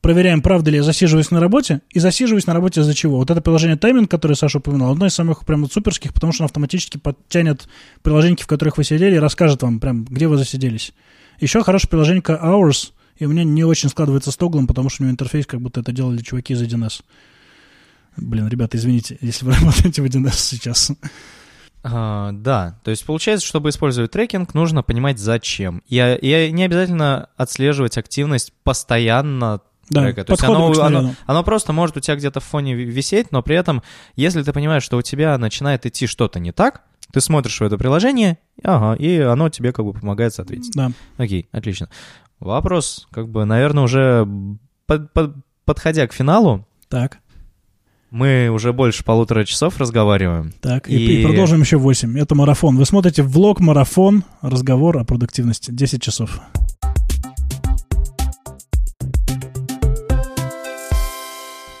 Проверяем, 0.00 0.40
правда 0.40 0.70
ли 0.70 0.78
я 0.78 0.82
засиживаюсь 0.82 1.30
на 1.30 1.38
работе, 1.38 1.82
и 1.90 1.98
засиживаюсь 1.98 2.46
на 2.46 2.54
работе 2.54 2.80
из-за 2.80 2.94
чего. 2.94 3.18
Вот 3.18 3.30
это 3.30 3.42
приложение 3.42 3.76
Тайминг, 3.76 4.10
которое 4.10 4.36
Саша 4.36 4.56
упоминал, 4.56 4.92
одно 4.92 5.04
из 5.04 5.12
самых 5.12 5.44
прям 5.44 5.70
суперских, 5.70 6.14
потому 6.14 6.32
что 6.32 6.44
оно 6.44 6.46
автоматически 6.46 6.96
подтянет 6.96 7.68
приложения, 8.02 8.36
в 8.40 8.46
которых 8.46 8.78
вы 8.78 8.84
сидели, 8.84 9.16
и 9.16 9.18
расскажет 9.18 9.62
вам 9.62 9.80
прям, 9.80 10.04
где 10.04 10.28
вы 10.28 10.38
засиделись. 10.38 10.94
Еще 11.40 11.62
хорошее 11.62 11.90
приложение 11.90 12.22
Hours, 12.22 12.92
и 13.18 13.26
у 13.26 13.28
меня 13.28 13.44
не 13.44 13.64
очень 13.64 13.90
складывается 13.90 14.30
с 14.30 14.36
тоглом, 14.36 14.66
потому 14.66 14.88
что 14.88 15.02
у 15.02 15.04
него 15.04 15.12
интерфейс, 15.12 15.46
как 15.46 15.60
будто 15.60 15.80
это 15.80 15.92
делали 15.92 16.22
чуваки 16.22 16.54
из 16.54 16.62
1С. 16.62 17.02
Блин, 18.16 18.48
ребята, 18.48 18.76
извините, 18.76 19.18
если 19.20 19.44
вы 19.44 19.54
работаете 19.60 20.02
в 20.02 20.04
1С 20.04 20.32
сейчас. 20.32 20.92
А, 21.82 22.32
да, 22.32 22.80
то 22.82 22.90
есть 22.90 23.04
получается, 23.06 23.46
чтобы 23.46 23.68
использовать 23.68 24.10
трекинг, 24.10 24.54
нужно 24.54 24.82
понимать 24.82 25.18
зачем. 25.18 25.82
И, 25.88 25.96
и 25.96 26.50
не 26.50 26.64
обязательно 26.64 27.28
отслеживать 27.36 27.96
активность 27.96 28.52
постоянно 28.64 29.60
да, 29.88 30.02
трека. 30.02 30.24
То 30.24 30.32
есть 30.32 30.42
оно, 30.42 30.72
оно, 30.72 31.14
оно 31.26 31.44
просто 31.44 31.72
может 31.72 31.96
у 31.96 32.00
тебя 32.00 32.16
где-то 32.16 32.40
в 32.40 32.44
фоне 32.44 32.74
висеть, 32.74 33.30
но 33.30 33.42
при 33.42 33.56
этом, 33.56 33.82
если 34.16 34.42
ты 34.42 34.52
понимаешь, 34.52 34.82
что 34.82 34.96
у 34.96 35.02
тебя 35.02 35.38
начинает 35.38 35.86
идти 35.86 36.06
что-то 36.06 36.40
не 36.40 36.52
так, 36.52 36.82
ты 37.12 37.20
смотришь 37.20 37.60
в 37.60 37.62
это 37.62 37.78
приложение, 37.78 38.38
ага, 38.64 39.00
и 39.00 39.18
оно 39.20 39.48
тебе 39.48 39.72
как 39.72 39.84
бы 39.84 39.92
помогает 39.92 40.34
соответствовать. 40.34 40.92
Да. 40.92 41.22
Окей, 41.22 41.48
отлично. 41.52 41.88
Вопрос, 42.40 43.06
как 43.12 43.28
бы, 43.28 43.44
наверное, 43.44 43.84
уже 43.84 44.26
под, 44.86 45.12
под, 45.12 45.36
подходя 45.64 46.06
к 46.06 46.12
финалу. 46.12 46.66
Так. 46.88 47.18
Мы 48.10 48.48
уже 48.50 48.72
больше 48.72 49.02
полутора 49.02 49.44
часов 49.44 49.78
разговариваем. 49.78 50.52
Так, 50.60 50.88
и, 50.88 51.20
и 51.20 51.24
продолжим 51.24 51.60
еще 51.60 51.76
8. 51.76 52.18
Это 52.18 52.36
марафон. 52.36 52.76
Вы 52.76 52.86
смотрите 52.86 53.22
влог 53.22 53.58
«Марафон», 53.58 54.22
разговор 54.42 54.98
о 54.98 55.04
продуктивности. 55.04 55.72
10 55.72 56.00
часов. 56.00 56.40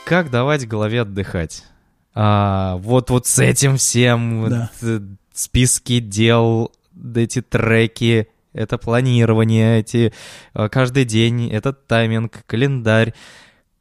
Как 0.04 0.30
давать 0.30 0.66
голове 0.66 1.02
отдыхать? 1.02 1.64
А, 2.14 2.76
вот, 2.78 3.10
вот 3.10 3.26
с 3.26 3.38
этим 3.38 3.76
всем 3.76 4.48
да. 4.48 4.70
вот, 4.80 5.02
списки 5.32 6.00
дел, 6.00 6.72
эти 7.14 7.40
треки, 7.40 8.28
это 8.52 8.78
планирование, 8.78 9.80
эти 9.80 10.12
а, 10.54 10.68
каждый 10.68 11.04
день, 11.04 11.48
этот 11.50 11.86
тайминг, 11.86 12.44
календарь. 12.46 13.14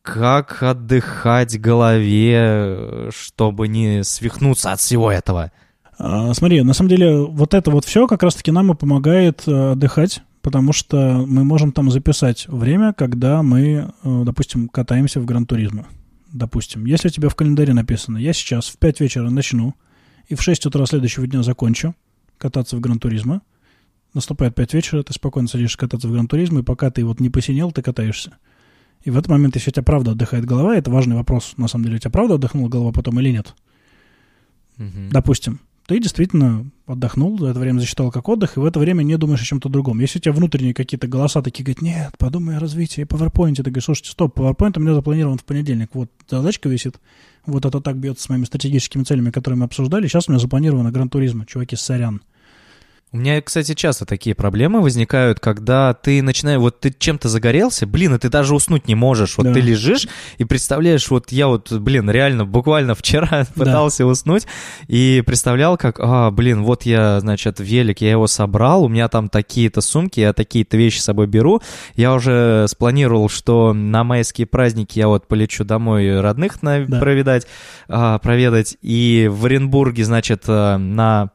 Как 0.06 0.62
отдыхать 0.62 1.60
голове, 1.60 3.10
чтобы 3.10 3.68
не 3.68 4.04
свихнуться 4.04 4.72
от 4.72 4.80
всего 4.80 5.12
этого? 5.12 5.52
А, 5.98 6.32
смотри, 6.36 6.62
на 6.62 6.74
самом 6.74 6.90
деле 6.90 7.24
вот 7.24 7.56
это 7.56 7.72
вот 7.72 7.86
все 7.86 8.06
как 8.06 8.22
раз-таки 8.22 8.52
нам 8.52 8.72
и 8.72 8.76
помогает 8.76 9.42
э, 9.48 9.72
отдыхать, 9.72 10.22
потому 10.44 10.74
что 10.74 11.26
мы 11.28 11.44
можем 11.44 11.72
там 11.72 11.90
записать 11.90 12.48
время, 12.48 12.94
когда 12.94 13.42
мы, 13.42 13.92
э, 14.04 14.24
допустим, 14.26 14.70
катаемся 14.70 15.20
в 15.20 15.26
Гран-туризмо. 15.26 15.88
Допустим, 16.32 16.86
если 16.86 17.08
у 17.08 17.12
тебя 17.12 17.30
в 17.30 17.36
календаре 17.36 17.74
написано, 17.74 18.20
я 18.20 18.34
сейчас 18.34 18.68
в 18.68 18.78
5 18.78 19.00
вечера 19.00 19.32
начну 19.32 19.74
и 20.28 20.36
в 20.36 20.42
6 20.44 20.68
утра 20.68 20.86
следующего 20.86 21.26
дня 21.26 21.42
закончу 21.42 21.96
кататься 22.38 22.78
в 22.78 22.80
Гран-туризмо, 22.80 23.42
наступает 24.14 24.54
5 24.54 24.74
вечера, 24.76 25.02
ты 25.02 25.14
спокойно 25.14 25.48
садишься 25.48 25.80
кататься 25.80 26.08
в 26.08 26.12
Гран-туризмо, 26.12 26.60
и 26.60 26.64
пока 26.64 26.92
ты 26.92 27.04
вот 27.04 27.20
не 27.20 27.32
посинел, 27.32 27.72
ты 27.72 27.82
катаешься. 27.82 28.38
И 29.06 29.12
в 29.12 29.18
этот 29.18 29.30
момент, 29.30 29.56
если 29.56 29.70
у 29.70 29.74
тебя 29.74 29.84
правда 29.84 30.12
отдыхает 30.12 30.46
голова, 30.46 30.76
это 30.76 30.90
важный 30.90 31.16
вопрос, 31.16 31.54
на 31.58 31.68
самом 31.68 31.86
деле, 31.86 31.98
у 31.98 32.00
тебя 32.00 32.10
правда 32.10 32.36
отдохнула 32.36 32.70
голова 32.70 32.92
потом 32.92 33.20
или 33.20 33.30
нет? 33.30 33.54
Угу. 34.80 35.12
Допустим, 35.12 35.60
ты 35.86 36.00
действительно 36.00 36.66
отдохнул, 36.88 37.38
за 37.38 37.50
это 37.50 37.60
время 37.60 37.80
засчитал 37.80 38.10
как 38.10 38.28
отдых, 38.28 38.58
и 38.58 38.60
в 38.60 38.66
это 38.66 38.80
время 38.80 39.04
не 39.04 39.16
думаешь 39.18 39.44
о 39.44 39.46
чем-то 39.46 39.70
другом. 39.70 40.00
Если 40.00 40.18
у 40.18 40.22
тебя 40.24 40.34
внутренние 40.34 40.74
какие-то 40.74 41.08
голоса 41.08 41.44
такие 41.44 41.64
говорят, 41.64 41.84
нет, 41.84 42.18
подумай 42.18 42.58
о 42.58 42.60
развитии, 42.60 43.04
PowerPoint, 43.04 43.56
ты 43.56 43.64
говоришь, 43.64 43.86
слушайте, 43.86 44.10
стоп, 44.10 44.40
PowerPoint 44.40 44.74
у 44.78 44.82
меня 44.82 44.96
запланирован 44.96 45.38
в 45.38 45.46
понедельник, 45.46 45.92
вот 45.94 46.10
задачка 46.28 46.68
висит, 46.68 47.00
вот 47.46 47.64
это 47.64 47.82
так 47.82 47.98
бьется 47.98 48.24
с 48.24 48.30
моими 48.30 48.46
стратегическими 48.46 49.04
целями, 49.04 49.30
которые 49.30 49.60
мы 49.60 49.66
обсуждали, 49.66 50.08
сейчас 50.08 50.28
у 50.28 50.32
меня 50.32 50.40
запланировано 50.40 50.92
Гран-туризма, 50.92 51.46
чуваки, 51.46 51.76
сорян. 51.76 52.24
У 53.16 53.18
меня, 53.18 53.42
кстати, 53.42 53.74
часто 53.76 54.06
такие 54.06 54.36
проблемы 54.36 54.82
возникают, 54.82 55.40
когда 55.40 55.94
ты 55.94 56.22
начинаешь, 56.22 56.60
вот 56.60 56.82
ты 56.82 56.94
чем-то 56.96 57.30
загорелся, 57.30 57.88
блин, 57.88 58.14
и 58.14 58.18
ты 58.18 58.28
даже 58.28 58.54
уснуть 58.54 58.90
не 58.90 58.96
можешь. 58.96 59.38
Вот 59.38 59.46
да. 59.46 59.54
ты 59.54 59.62
лежишь 59.62 60.10
и 60.38 60.44
представляешь, 60.44 61.10
вот 61.10 61.32
я 61.32 61.48
вот, 61.48 61.72
блин, 61.72 62.10
реально 62.10 62.44
буквально 62.44 62.94
вчера 62.96 63.46
пытался 63.56 64.04
да. 64.04 64.08
уснуть 64.08 64.48
и 64.90 65.24
представлял, 65.26 65.78
как, 65.78 65.98
а, 66.02 66.30
блин, 66.30 66.64
вот 66.64 66.84
я, 66.84 67.22
значит, 67.22 67.62
велик, 67.62 68.02
я 68.02 68.12
его 68.12 68.28
собрал, 68.28 68.84
у 68.84 68.90
меня 68.90 69.08
там 69.08 69.30
такие-то 69.30 69.80
сумки, 69.80 70.20
я 70.20 70.34
такие-то 70.34 70.76
вещи 70.76 71.00
с 71.00 71.06
собой 71.06 71.28
беру. 71.28 71.62
Я 71.96 72.14
уже 72.14 72.66
спланировал, 72.68 73.30
что 73.30 73.72
на 73.72 74.04
майские 74.04 74.46
праздники 74.46 75.00
я 75.00 75.08
вот 75.08 75.26
полечу 75.30 75.64
домой 75.64 76.20
родных 76.20 76.62
на, 76.62 76.86
да. 76.86 77.00
проведать, 77.00 77.48
а, 77.88 78.20
проведать. 78.20 78.76
И 78.82 79.30
в 79.32 79.46
Оренбурге, 79.46 80.04
значит, 80.04 80.44
э, 80.48 80.76
на 80.76 81.30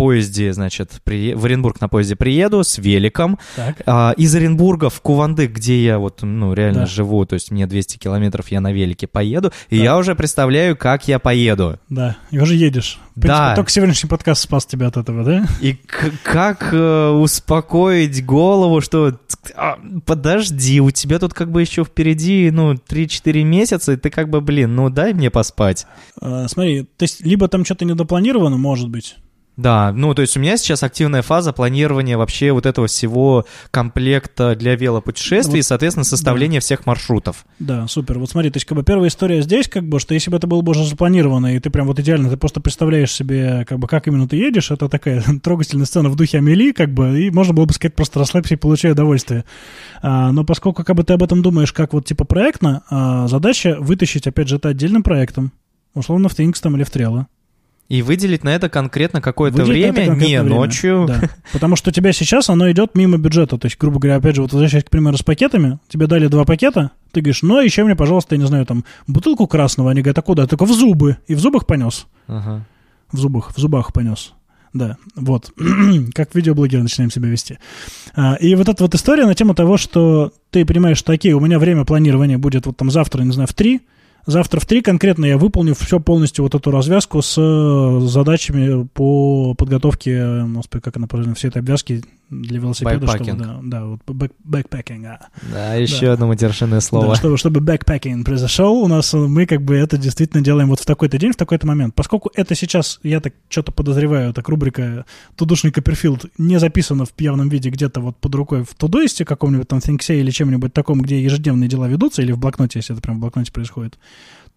поезде, 0.00 0.50
значит, 0.54 0.92
при... 1.04 1.34
в 1.34 1.44
Оренбург 1.44 1.78
на 1.82 1.88
поезде 1.90 2.16
приеду 2.16 2.64
с 2.64 2.78
великом. 2.78 3.38
А, 3.84 4.14
из 4.16 4.34
Оренбурга 4.34 4.88
в 4.88 4.98
Кувандык, 5.02 5.52
где 5.52 5.84
я 5.84 5.98
вот, 5.98 6.22
ну, 6.22 6.54
реально 6.54 6.80
да. 6.80 6.86
живу, 6.86 7.26
то 7.26 7.34
есть 7.34 7.50
мне 7.50 7.66
200 7.66 7.98
километров, 7.98 8.48
я 8.48 8.62
на 8.62 8.72
велике 8.72 9.06
поеду, 9.06 9.52
и 9.68 9.76
да. 9.76 9.84
я 9.84 9.98
уже 9.98 10.14
представляю, 10.14 10.74
как 10.74 11.06
я 11.06 11.18
поеду. 11.18 11.78
Да, 11.90 12.16
и 12.30 12.38
уже 12.38 12.54
едешь. 12.54 12.98
В 13.10 13.20
принципе, 13.20 13.28
да. 13.28 13.54
Только 13.54 13.70
сегодняшний 13.70 14.08
подкаст 14.08 14.40
спас 14.40 14.64
тебя 14.64 14.86
от 14.86 14.96
этого, 14.96 15.22
да? 15.22 15.44
И 15.60 15.76
как 16.22 16.72
э, 16.72 17.08
успокоить 17.10 18.24
голову, 18.24 18.80
что 18.80 19.18
а, 19.54 19.78
подожди, 20.06 20.80
у 20.80 20.90
тебя 20.90 21.18
тут 21.18 21.34
как 21.34 21.50
бы 21.50 21.60
еще 21.60 21.84
впереди, 21.84 22.50
ну, 22.50 22.72
3-4 22.72 23.42
месяца, 23.42 23.92
и 23.92 23.96
ты 23.96 24.08
как 24.08 24.30
бы, 24.30 24.40
блин, 24.40 24.74
ну 24.74 24.88
дай 24.88 25.12
мне 25.12 25.30
поспать. 25.30 25.86
А, 26.22 26.48
смотри, 26.48 26.84
то 26.84 27.02
есть 27.02 27.20
либо 27.20 27.48
там 27.48 27.66
что-то 27.66 27.84
недопланировано, 27.84 28.56
может 28.56 28.88
быть, 28.88 29.16
да, 29.60 29.92
ну 29.92 30.14
то 30.14 30.22
есть 30.22 30.36
у 30.38 30.40
меня 30.40 30.56
сейчас 30.56 30.82
активная 30.82 31.20
фаза 31.20 31.52
планирования 31.52 32.16
вообще 32.16 32.52
вот 32.52 32.64
этого 32.64 32.86
всего 32.86 33.44
комплекта 33.70 34.56
для 34.56 34.74
велопутешествий 34.74 35.56
вот, 35.56 35.58
и, 35.58 35.62
соответственно, 35.62 36.04
составления 36.04 36.60
да. 36.60 36.64
всех 36.64 36.86
маршрутов. 36.86 37.44
Да, 37.58 37.86
супер. 37.86 38.18
Вот 38.18 38.30
смотри, 38.30 38.50
то 38.50 38.56
есть 38.56 38.66
как 38.66 38.76
бы 38.76 38.82
первая 38.82 39.08
история 39.08 39.42
здесь, 39.42 39.68
как 39.68 39.86
бы, 39.86 40.00
что 40.00 40.14
если 40.14 40.30
бы 40.30 40.38
это 40.38 40.46
было 40.46 40.62
бы 40.62 40.70
уже 40.70 40.86
запланировано, 40.86 41.54
и 41.54 41.58
ты 41.58 41.68
прям 41.68 41.86
вот 41.86 41.98
идеально, 41.98 42.30
ты 42.30 42.38
просто 42.38 42.60
представляешь 42.60 43.12
себе, 43.12 43.66
как 43.68 43.78
бы, 43.78 43.86
как 43.86 44.08
именно 44.08 44.26
ты 44.26 44.36
едешь, 44.36 44.70
это 44.70 44.88
такая 44.88 45.22
трогательная 45.42 45.84
сцена 45.84 46.08
в 46.08 46.16
духе 46.16 46.38
Амели, 46.38 46.72
как 46.72 46.94
бы, 46.94 47.20
и 47.20 47.30
можно 47.30 47.52
было 47.52 47.66
бы 47.66 47.74
сказать, 47.74 47.94
просто 47.94 48.18
расслабься 48.18 48.54
и 48.54 48.56
получай 48.56 48.92
удовольствие. 48.92 49.44
А, 50.00 50.32
но 50.32 50.44
поскольку 50.44 50.84
как 50.84 50.96
бы 50.96 51.04
ты 51.04 51.12
об 51.12 51.22
этом 51.22 51.42
думаешь 51.42 51.72
как 51.72 51.92
вот 51.92 52.06
типа 52.06 52.24
проектно, 52.24 52.82
а, 52.88 53.28
задача 53.28 53.76
вытащить, 53.78 54.26
опять 54.26 54.48
же, 54.48 54.56
это 54.56 54.70
отдельным 54.70 55.02
проектом, 55.02 55.52
условно 55.92 56.30
в 56.30 56.38
Things 56.38 56.60
там 56.62 56.76
или 56.76 56.84
в 56.84 56.90
Trello, 56.90 57.26
и 57.90 58.02
выделить 58.02 58.44
на 58.44 58.50
это 58.50 58.68
конкретно 58.68 59.20
какое-то 59.20 59.64
время, 59.64 60.04
не 60.04 60.10
время. 60.10 60.44
ночью. 60.44 61.06
Да. 61.08 61.22
Потому 61.52 61.74
что 61.74 61.90
у 61.90 61.92
тебя 61.92 62.12
сейчас 62.12 62.48
оно 62.48 62.70
идет 62.70 62.94
мимо 62.94 63.18
бюджета. 63.18 63.58
То 63.58 63.66
есть, 63.66 63.76
грубо 63.78 63.98
говоря, 63.98 64.16
опять 64.18 64.36
же, 64.36 64.42
вот 64.42 64.52
возвращаясь, 64.52 64.84
к 64.84 64.90
примеру, 64.90 65.16
с 65.16 65.24
пакетами, 65.24 65.80
тебе 65.88 66.06
дали 66.06 66.28
два 66.28 66.44
пакета, 66.44 66.92
ты 67.10 67.20
говоришь, 67.20 67.42
ну, 67.42 67.60
еще 67.60 67.82
мне, 67.82 67.96
пожалуйста, 67.96 68.36
я 68.36 68.40
не 68.40 68.46
знаю, 68.46 68.64
там, 68.64 68.84
бутылку 69.08 69.48
красного. 69.48 69.90
Они 69.90 70.02
говорят, 70.02 70.18
а 70.18 70.22
куда? 70.22 70.46
Только 70.46 70.66
в 70.66 70.72
зубы. 70.72 71.16
И 71.26 71.34
в 71.34 71.40
зубах 71.40 71.66
понес. 71.66 72.06
Ага. 72.28 72.64
В 73.10 73.18
зубах, 73.18 73.52
в 73.52 73.58
зубах 73.58 73.92
понес. 73.92 74.34
Да, 74.72 74.96
вот. 75.16 75.52
как 76.14 76.32
видеоблогеры 76.36 76.84
начинаем 76.84 77.10
себя 77.10 77.28
вести. 77.28 77.58
А, 78.14 78.36
и 78.36 78.54
вот 78.54 78.68
эта 78.68 78.84
вот 78.84 78.94
история 78.94 79.26
на 79.26 79.34
тему 79.34 79.52
того, 79.52 79.76
что 79.78 80.32
ты 80.50 80.64
понимаешь, 80.64 80.98
что, 80.98 81.12
окей, 81.12 81.32
у 81.32 81.40
меня 81.40 81.58
время 81.58 81.84
планирования 81.84 82.38
будет 82.38 82.66
вот 82.66 82.76
там 82.76 82.88
завтра, 82.88 83.22
не 83.24 83.32
знаю, 83.32 83.48
в 83.48 83.54
три, 83.54 83.80
Завтра 84.26 84.60
в 84.60 84.66
три 84.66 84.82
конкретно 84.82 85.24
я 85.24 85.38
выполню 85.38 85.74
все 85.74 86.00
полностью 86.00 86.44
вот 86.44 86.54
эту 86.54 86.70
развязку 86.70 87.22
с 87.22 87.36
э, 87.38 88.00
задачами 88.06 88.86
по 88.86 89.54
подготовке, 89.54 90.44
господи, 90.46 90.82
как 90.82 90.96
она 90.96 91.06
правильно, 91.06 91.34
все 91.34 91.48
этой 91.48 91.58
обвязки 91.58 92.04
для 92.30 92.60
велосипеда, 92.60 93.06
чтобы, 93.08 93.32
да, 93.32 93.60
да, 93.62 93.84
вот 93.84 94.00
back, 94.06 94.32
backpacking. 94.44 95.06
А. 95.06 95.28
Да, 95.52 95.74
еще 95.74 96.06
да. 96.06 96.12
одно 96.12 96.28
матершинное 96.28 96.80
слово. 96.80 97.08
Да, 97.08 97.14
чтобы, 97.16 97.36
чтобы 97.36 97.60
backpacking 97.60 98.24
произошел, 98.24 98.74
у 98.74 98.86
нас 98.86 99.12
мы 99.12 99.46
как 99.46 99.62
бы 99.62 99.76
это 99.76 99.98
действительно 99.98 100.42
делаем 100.42 100.68
вот 100.68 100.80
в 100.80 100.86
такой-то 100.86 101.18
день, 101.18 101.32
в 101.32 101.36
такой-то 101.36 101.66
момент. 101.66 101.94
Поскольку 101.94 102.30
это 102.34 102.54
сейчас, 102.54 103.00
я 103.02 103.20
так 103.20 103.34
что-то 103.48 103.72
подозреваю, 103.72 104.32
так 104.32 104.48
рубрика 104.48 105.04
«Тудушный 105.36 105.72
Копперфилд» 105.72 106.26
не 106.38 106.60
записана 106.60 107.04
в 107.04 107.12
явном 107.18 107.48
виде 107.48 107.70
где-то 107.70 108.00
вот 108.00 108.16
под 108.16 108.34
рукой 108.34 108.64
в 108.64 108.74
Todoist 108.74 109.18
е 109.18 109.24
каком-нибудь 109.24 109.68
там 109.68 109.80
Things 109.80 110.13
е 110.13 110.18
или 110.18 110.30
чем-нибудь 110.30 110.72
таком, 110.72 111.00
где 111.02 111.22
ежедневные 111.22 111.68
дела 111.68 111.88
ведутся, 111.88 112.22
или 112.22 112.32
в 112.32 112.38
блокноте, 112.38 112.78
если 112.78 112.94
это 112.94 113.02
прям 113.02 113.16
в 113.16 113.20
блокноте 113.20 113.50
происходит, 113.52 113.98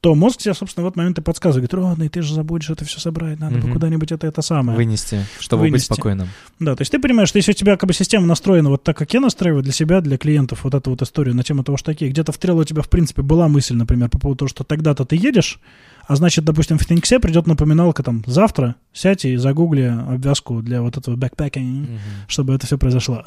то 0.04 0.16
мозг 0.16 0.40
тебе, 0.40 0.54
собственно, 0.54 0.84
в 0.84 0.88
этот 0.88 0.98
момент 0.98 1.18
и 1.18 1.22
подсказывает, 1.22 1.72
говорит, 1.72 1.90
родный, 1.90 2.10
ты 2.10 2.22
же 2.22 2.36
забудешь 2.36 2.70
это 2.70 2.84
все 2.84 3.00
собрать, 3.00 3.40
надо 3.40 3.60
угу. 3.60 3.68
бы 3.68 3.74
куда-нибудь 3.76 4.12
это, 4.12 4.28
это 4.28 4.42
самое. 4.42 4.76
Вынести, 4.76 5.26
чтобы 5.40 5.62
Вынести. 5.62 5.88
быть 5.88 5.96
спокойным. 5.96 6.28
Да, 6.60 6.76
то 6.76 6.82
есть 6.82 6.92
ты 6.92 7.00
понимаешь, 7.00 7.30
что 7.30 7.38
если 7.38 7.52
у 7.52 7.56
тебя 7.56 7.78
как 7.78 7.88
бы 7.88 7.94
система 7.94 8.26
настроена 8.26 8.68
вот 8.68 8.84
так, 8.84 8.98
как 8.98 9.14
я 9.14 9.22
настраиваю 9.22 9.64
для 9.64 9.72
себя, 9.72 10.02
для 10.02 10.18
клиентов 10.18 10.66
вот 10.66 10.74
эту 10.74 10.90
вот 10.90 11.02
историю 11.02 11.34
на 11.38 11.44
тему 11.44 11.64
того, 11.64 11.78
что 11.78 11.94
такие, 11.94 12.12
где-то 12.12 12.34
в 12.34 12.38
Trello 12.38 12.60
у 12.60 12.64
тебя, 12.66 12.82
в 12.82 12.90
принципе, 12.90 13.22
была 13.22 13.48
мысль, 13.48 13.76
например, 13.76 14.10
по 14.10 14.20
поводу 14.20 14.40
того, 14.40 14.50
что 14.50 14.66
тогда-то 14.66 15.06
ты 15.06 15.16
едешь, 15.16 15.58
а 16.06 16.18
значит, 16.18 16.44
допустим, 16.44 16.78
в 16.78 16.82
Thinkse 16.86 17.18
придет 17.20 17.48
напоминалка 17.48 18.04
там 18.04 18.26
завтра, 18.28 18.76
сядь 18.92 19.24
и 19.24 19.38
загугли 19.38 19.84
обвязку 19.84 20.62
для 20.62 20.82
вот 20.82 20.98
этого 20.98 21.16
backpacking, 21.16 21.84
угу. 21.84 22.00
чтобы 22.28 22.54
это 22.54 22.68
все 22.68 22.78
произошло. 22.78 23.24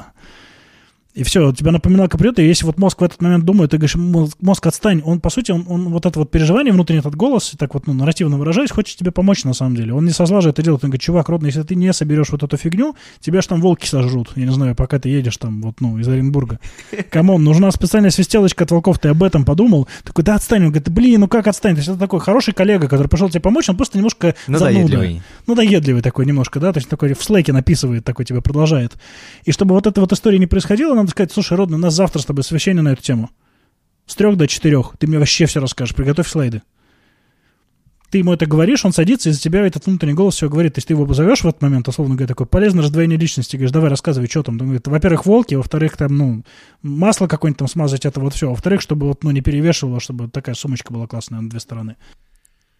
И 1.17 1.23
все, 1.23 1.47
у 1.47 1.51
тебя 1.51 1.71
напоминалка 1.71 2.15
придет, 2.15 2.37
и 2.37 2.45
если 2.45 2.63
вот 2.63 2.77
мозг 2.77 3.01
в 3.01 3.03
этот 3.03 3.19
момент 3.23 3.43
думает, 3.43 3.71
ты 3.71 3.77
говоришь, 3.77 3.95
мозг, 3.95 4.67
отстань, 4.67 5.01
он, 5.03 5.19
по 5.19 5.31
сути, 5.31 5.49
он, 5.49 5.65
он 5.67 5.89
вот 5.89 6.05
это 6.05 6.19
вот 6.19 6.29
переживание 6.29 6.71
внутренний, 6.71 6.99
этот 6.99 7.15
голос, 7.15 7.55
и 7.55 7.57
так 7.57 7.73
вот, 7.73 7.87
ну, 7.87 7.93
нарративно 7.93 8.37
выражаясь, 8.37 8.69
хочет 8.69 8.99
тебе 8.99 9.09
помочь 9.09 9.43
на 9.43 9.53
самом 9.53 9.75
деле. 9.75 9.95
Он 9.95 10.05
не 10.05 10.11
со 10.11 10.27
зла 10.27 10.41
же 10.41 10.49
это 10.49 10.61
делает, 10.61 10.83
он 10.83 10.91
говорит, 10.91 11.01
чувак, 11.01 11.27
родный, 11.27 11.47
если 11.47 11.63
ты 11.63 11.73
не 11.73 11.91
соберешь 11.91 12.29
вот 12.29 12.43
эту 12.43 12.55
фигню, 12.55 12.95
тебя 13.19 13.41
же 13.41 13.47
там 13.47 13.61
волки 13.61 13.87
сожрут, 13.87 14.33
я 14.35 14.45
не 14.45 14.51
знаю, 14.51 14.75
пока 14.75 14.99
ты 14.99 15.09
едешь 15.09 15.37
там, 15.37 15.59
вот, 15.63 15.81
ну, 15.81 15.97
из 15.97 16.07
Оренбурга. 16.07 16.59
Come 17.09 17.28
on, 17.28 17.43
нужна 17.43 17.71
специальная 17.71 18.11
свистелочка 18.11 18.65
от 18.65 18.69
волков, 18.69 18.99
ты 18.99 19.09
об 19.09 19.23
этом 19.23 19.43
подумал? 19.43 19.87
Такой, 20.03 20.23
да 20.23 20.35
отстань, 20.35 20.65
он 20.65 20.69
говорит, 20.69 20.89
блин, 20.89 21.21
ну 21.21 21.27
как 21.27 21.47
отстань? 21.47 21.73
То 21.73 21.79
есть 21.79 21.89
это 21.89 21.97
такой 21.97 22.19
хороший 22.19 22.53
коллега, 22.53 22.87
который 22.87 23.07
пришел 23.07 23.27
тебе 23.27 23.41
помочь, 23.41 23.67
он 23.69 23.75
просто 23.75 23.97
немножко. 23.97 24.35
Зануда. 24.45 25.03
Надоедливый 25.47 26.03
такой 26.03 26.27
немножко, 26.27 26.59
да, 26.59 26.71
то 26.71 26.77
есть 26.77 26.89
такой 26.89 27.15
в 27.15 27.23
Slack 27.23 27.48
е 27.48 27.53
написывает, 27.53 28.05
такой 28.05 28.23
тебе 28.23 28.39
продолжает. 28.39 28.93
И 29.45 29.51
чтобы 29.51 29.73
вот 29.73 29.87
эта 29.87 29.99
вот 29.99 30.13
история 30.13 30.37
не 30.37 30.45
происходила, 30.45 31.06
надо 31.07 31.11
сказать, 31.11 31.31
слушай, 31.31 31.57
родный, 31.57 31.77
нас 31.77 31.93
завтра 31.93 32.19
с 32.19 32.25
тобой 32.25 32.43
совещание 32.43 32.83
на 32.83 32.89
эту 32.89 33.01
тему. 33.01 33.29
С 34.05 34.15
трех 34.15 34.35
до 34.37 34.47
четырех. 34.47 34.93
Ты 34.99 35.07
мне 35.07 35.19
вообще 35.19 35.45
все 35.45 35.61
расскажешь. 35.61 35.95
Приготовь 35.95 36.27
слайды. 36.27 36.61
Ты 38.09 38.19
ему 38.19 38.33
это 38.33 38.45
говоришь, 38.45 38.85
он 38.85 38.93
садится, 38.93 39.29
и 39.29 39.33
за 39.33 39.39
тебя 39.39 39.65
этот 39.65 39.85
внутренний 39.85 40.13
голос 40.13 40.35
все 40.35 40.49
говорит. 40.49 40.75
То 40.75 40.79
есть 40.79 40.87
ты 40.87 40.93
его 40.93 41.05
позовешь 41.05 41.41
в 41.41 41.47
этот 41.47 41.61
момент, 41.61 41.87
условно 41.89 42.15
говоря, 42.15 42.27
такой 42.27 42.45
полезное 42.45 42.83
раздвоение 42.83 43.17
личности. 43.17 43.57
Говоришь, 43.57 43.71
давай 43.71 43.89
рассказывай, 43.89 44.29
что 44.29 44.43
там. 44.43 44.55
Он 44.55 44.59
говорит, 44.59 44.87
во-первых, 44.87 45.25
волки, 45.25 45.55
во-вторых, 45.55 45.97
там, 45.97 46.17
ну, 46.17 46.43
масло 46.81 47.27
какое-нибудь 47.27 47.59
там 47.59 47.67
смазать, 47.67 48.05
это 48.05 48.21
вот 48.21 48.33
все. 48.33 48.49
Во-вторых, 48.49 48.81
чтобы 48.81 49.07
вот, 49.07 49.23
ну, 49.23 49.31
не 49.31 49.41
перевешивало, 49.41 49.99
чтобы 49.99 50.29
такая 50.29 50.55
сумочка 50.55 50.93
была 50.93 51.07
классная 51.07 51.41
на 51.41 51.49
две 51.49 51.59
стороны. 51.59 51.97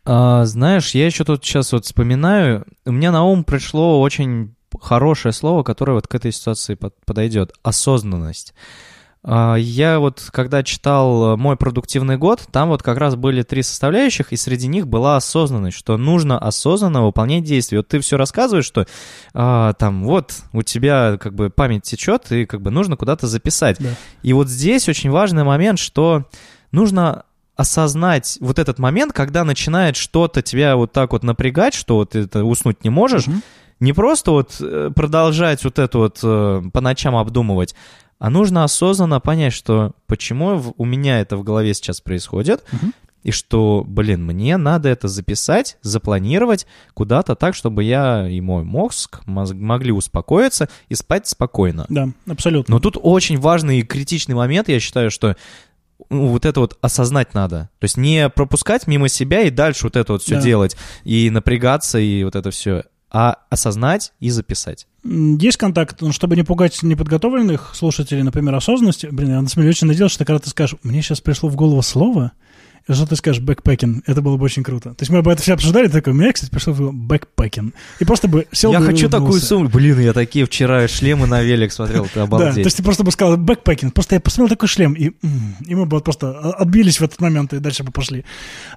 А, 0.06 0.46
знаешь, 0.46 0.92
я 0.92 1.06
еще 1.06 1.26
тут 1.26 1.44
сейчас 1.44 1.74
вот 1.74 1.84
вспоминаю, 1.86 2.66
у 2.86 2.92
меня 2.92 3.12
на 3.12 3.26
ум 3.26 3.44
пришло 3.44 4.00
очень 4.02 4.56
хорошее 4.80 5.34
слово, 5.34 5.64
которое 5.64 5.94
вот 5.94 6.08
к 6.08 6.16
этой 6.16 6.32
ситуации 6.32 6.76
под, 6.76 6.94
подойдет. 7.06 7.54
Осознанность. 7.64 8.54
А, 9.24 9.56
я 9.56 10.00
вот, 10.00 10.30
когда 10.32 10.64
читал 10.64 11.36
«Мой 11.36 11.58
продуктивный 11.58 12.18
год», 12.18 12.48
там 12.52 12.70
вот 12.70 12.82
как 12.82 12.98
раз 12.98 13.16
были 13.16 13.42
три 13.42 13.62
составляющих, 13.62 14.32
и 14.32 14.38
среди 14.38 14.68
них 14.68 14.88
была 14.88 15.18
осознанность, 15.18 15.78
что 15.78 15.98
нужно 15.98 16.40
осознанно 16.40 17.04
выполнять 17.04 17.44
действия. 17.44 17.80
Вот 17.80 17.90
ты 17.90 18.00
все 18.00 18.16
рассказываешь, 18.18 18.66
что 18.66 18.88
а, 19.34 19.74
там 19.74 20.06
вот 20.06 20.34
у 20.54 20.62
тебя 20.62 21.18
как 21.20 21.36
бы 21.36 21.50
память 21.50 21.84
течет, 21.84 22.32
и 22.32 22.46
как 22.46 22.62
бы 22.62 22.72
нужно 22.72 22.96
куда-то 22.96 23.28
записать. 23.28 23.78
Да. 23.80 23.90
И 24.24 24.32
вот 24.34 24.48
здесь 24.48 24.88
очень 24.88 25.10
важный 25.10 25.44
момент, 25.44 25.80
что 25.80 26.26
нужно 26.72 27.24
осознать 27.58 28.38
вот 28.40 28.60
этот 28.60 28.78
момент, 28.78 29.14
когда 29.14 29.44
начинает 29.44 29.96
что-то 29.96 30.42
тебя 30.42 30.76
вот 30.76 30.92
так 30.92 31.12
вот 31.12 31.24
напрягать, 31.24 31.74
что 31.74 31.96
вот 31.96 32.12
ты 32.12 32.20
это 32.20 32.46
уснуть 32.46 32.84
не 32.84 32.92
можешь, 32.92 33.28
Мгм. 33.28 33.42
Не 33.80 33.94
просто 33.94 34.32
вот 34.32 34.56
э, 34.60 34.92
продолжать 34.96 35.64
вот 35.64 35.80
это 35.80 35.98
вот 35.98 36.20
э, 36.24 36.62
по 36.74 36.82
ночам 36.82 37.16
обдумывать, 37.16 37.76
а 38.20 38.30
нужно 38.30 38.64
осознанно 38.64 39.20
понять, 39.20 39.54
что 39.54 39.94
почему 40.08 40.74
у 40.78 40.86
меня 40.86 41.20
это 41.20 41.38
в 41.38 41.44
голове 41.44 41.74
сейчас 41.74 42.02
происходит, 42.02 42.64
Мгм. 42.72 42.94
и 43.24 43.32
что, 43.32 43.84
блин, 43.88 44.26
мне 44.26 44.58
надо 44.58 44.90
это 44.90 45.08
записать, 45.08 45.78
запланировать 45.84 46.66
куда-то 46.94 47.36
так, 47.36 47.54
чтобы 47.56 47.84
я 47.84 48.28
и 48.28 48.42
мой 48.42 48.64
мозг 48.64 49.22
моз- 49.28 49.54
могли 49.54 49.92
успокоиться 49.92 50.70
и 50.90 50.96
спать 50.96 51.28
спокойно. 51.28 51.86
Да, 51.90 52.10
абсолютно. 52.28 52.76
Но 52.76 52.80
тут 52.80 52.98
очень 53.00 53.38
важный 53.40 53.80
и 53.80 53.84
критичный 53.84 54.34
момент, 54.36 54.70
я 54.70 54.80
считаю, 54.80 55.12
что 55.12 55.36
ну, 56.10 56.28
вот 56.28 56.46
это 56.46 56.60
вот 56.62 56.78
осознать 56.82 57.34
надо. 57.34 57.70
То 57.80 57.86
есть 57.86 57.98
не 57.98 58.30
пропускать 58.30 58.88
мимо 58.88 59.10
себя 59.10 59.42
и 59.42 59.50
дальше 59.50 59.84
вот 59.86 59.96
это 59.96 60.14
вот 60.14 60.22
все 60.24 60.36
Да. 60.36 60.42
делать, 60.42 60.78
и 61.04 61.30
напрягаться, 61.30 62.00
и 62.00 62.24
вот 62.24 62.36
это 62.36 62.50
все, 62.52 62.84
а 63.10 63.38
осознать 63.50 64.14
и 64.20 64.30
записать. 64.30 64.88
Есть 65.04 65.58
контакт, 65.58 66.02
ну, 66.02 66.12
чтобы 66.12 66.36
не 66.36 66.44
пугать 66.44 66.84
неподготовленных 66.84 67.74
слушателей, 67.76 68.24
например, 68.24 68.56
осознанности. 68.56 69.08
Блин, 69.10 69.30
я 69.30 69.42
на 69.42 69.48
самом 69.48 69.64
деле 69.64 69.70
очень 69.70 69.88
надеялся, 69.88 70.16
что 70.16 70.26
когда 70.26 70.40
ты 70.40 70.50
скажешь, 70.50 70.78
мне 70.84 71.02
сейчас 71.02 71.22
пришло 71.22 71.50
в 71.50 71.56
голову 71.56 71.82
слово, 71.82 72.34
что 72.96 73.06
ты 73.06 73.16
скажешь 73.16 73.42
backpacking, 73.42 74.04
это 74.06 74.22
было 74.22 74.38
бы 74.38 74.46
очень 74.46 74.64
круто. 74.64 74.92
То 74.92 75.02
есть 75.02 75.12
мы 75.12 75.20
об 75.20 75.28
этом 75.28 75.42
все 75.42 75.54
обсуждали, 75.54 75.88
такой, 75.88 76.14
мне, 76.14 76.32
кстати, 76.32 76.50
пришло 76.50 76.74
backpacking. 76.74 77.74
И 78.00 78.06
просто 78.06 78.28
бы 78.28 78.48
сел 78.52 78.72
я 78.72 78.80
бы 78.80 78.86
хочу 78.86 79.10
такую 79.10 79.40
сумму. 79.42 79.70
Блин, 79.70 80.00
я 80.00 80.14
такие 80.14 80.46
вчера 80.46 80.88
шлемы 80.88 81.28
на 81.28 81.42
велик 81.42 81.72
смотрел, 81.72 82.06
ты 82.06 82.12
Да, 82.16 82.24
обалдеть. 82.24 82.56
то 82.56 82.62
есть 82.62 82.78
ты 82.78 82.84
просто 82.84 83.04
бы 83.04 83.12
сказал 83.12 83.38
backpacking. 83.38 83.94
Просто 83.94 84.16
я 84.16 84.22
посмотрел 84.22 84.56
такой 84.56 84.70
шлем, 84.70 84.94
и, 84.94 85.12
и 85.66 85.76
мы 85.76 85.86
бы 85.86 86.00
просто 86.00 86.32
отбились 86.52 87.00
в 87.00 87.04
этот 87.04 87.20
момент 87.20 87.54
и 87.54 87.60
дальше 87.60 87.84
бы 87.84 87.92
пошли. 87.92 88.24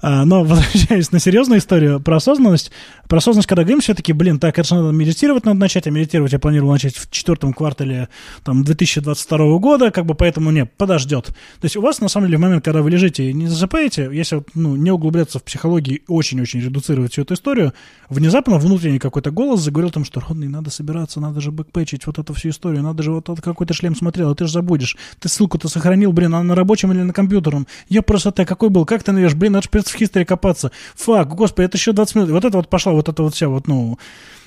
А, 0.03 0.25
но 0.25 0.45
возвращаясь 0.45 1.13
на 1.13 1.21
серьезную 1.21 1.61
историю 1.61 2.01
про 2.01 2.17
осознанность. 2.17 2.71
Про 3.09 3.19
осознанность, 3.19 3.49
когда 3.49 3.63
говорим, 3.63 3.81
все-таки, 3.81 4.13
блин, 4.13 4.39
так, 4.39 4.59
это 4.59 4.69
же 4.69 4.75
надо 4.75 4.93
медитировать 4.93 5.45
надо 5.45 5.59
начать, 5.59 5.87
а 5.87 5.91
медитировать 5.91 6.33
я 6.33 6.39
планировал 6.39 6.73
начать 6.73 6.97
в 6.97 7.11
четвертом 7.11 7.53
квартале 7.53 8.09
там, 8.45 8.65
2022 8.65 9.59
года, 9.59 9.91
как 9.91 10.07
бы 10.07 10.15
поэтому 10.15 10.51
не, 10.51 10.67
подождет. 10.67 11.27
То 11.27 11.65
есть 11.65 11.77
у 11.77 11.81
вас, 11.81 12.01
на 12.01 12.09
самом 12.09 12.27
деле, 12.27 12.39
в 12.39 12.41
момент, 12.41 12.65
когда 12.65 12.83
вы 12.83 12.91
лежите 12.91 13.31
и 13.31 13.33
не 13.33 13.47
засыпаете, 13.47 14.00
если 14.05 14.37
вот, 14.37 14.49
ну, 14.55 14.77
не 14.77 14.91
углубляться 14.91 15.39
в 15.39 15.45
психологию 15.45 15.99
и 15.99 16.03
очень-очень 16.09 16.61
редуцировать 16.61 17.13
всю 17.13 17.23
эту 17.23 17.35
историю, 17.35 17.73
внезапно 18.09 18.59
внутренний 18.59 18.99
какой-то 18.99 19.31
голос 19.31 19.61
заговорил 19.61 19.91
о 19.91 19.93
том, 19.93 20.05
что, 20.05 20.21
Родный, 20.21 20.49
надо 20.49 20.71
собираться, 20.71 21.21
надо 21.21 21.41
же 21.41 21.51
бэкпэчить 21.51 22.07
вот 22.07 22.19
эту 22.19 22.35
всю 22.35 22.51
историю, 22.51 22.83
надо 22.83 23.03
же 23.03 23.13
вот 23.13 23.29
этот 23.29 23.45
какой-то 23.45 23.75
шлем 23.75 23.95
смотрел, 23.95 24.31
а 24.31 24.35
ты 24.35 24.47
же 24.47 24.53
забудешь. 24.53 24.97
Ты 25.19 25.29
ссылку-то 25.29 25.69
сохранил, 25.69 26.13
блин, 26.13 26.35
она 26.35 26.43
на 26.43 26.55
рабочем 26.55 26.93
или 26.93 27.03
на 27.03 27.13
компьютерном. 27.13 27.67
Я 27.89 28.03
просто 28.03 28.33
ты 28.33 28.45
какой 28.45 28.71
был, 28.71 28.85
как 28.85 29.03
ты 29.03 29.13
навешь, 29.13 29.35
блин, 29.35 29.53
надо 29.53 29.69
же 29.73 29.83
в 29.83 29.97
хистории 29.97 30.25
копаться. 30.25 30.71
Фак, 30.97 31.35
господи, 31.35 31.67
это 31.67 31.77
еще 31.77 31.93
20 31.93 32.15
минут. 32.15 32.31
Вот 32.31 32.45
это 32.45 32.57
вот 32.57 32.69
пошла 32.69 32.93
вот 32.93 33.09
эта 33.09 33.23
вот 33.23 33.35
вся 33.35 33.49
вот, 33.49 33.67
ну, 33.67 33.99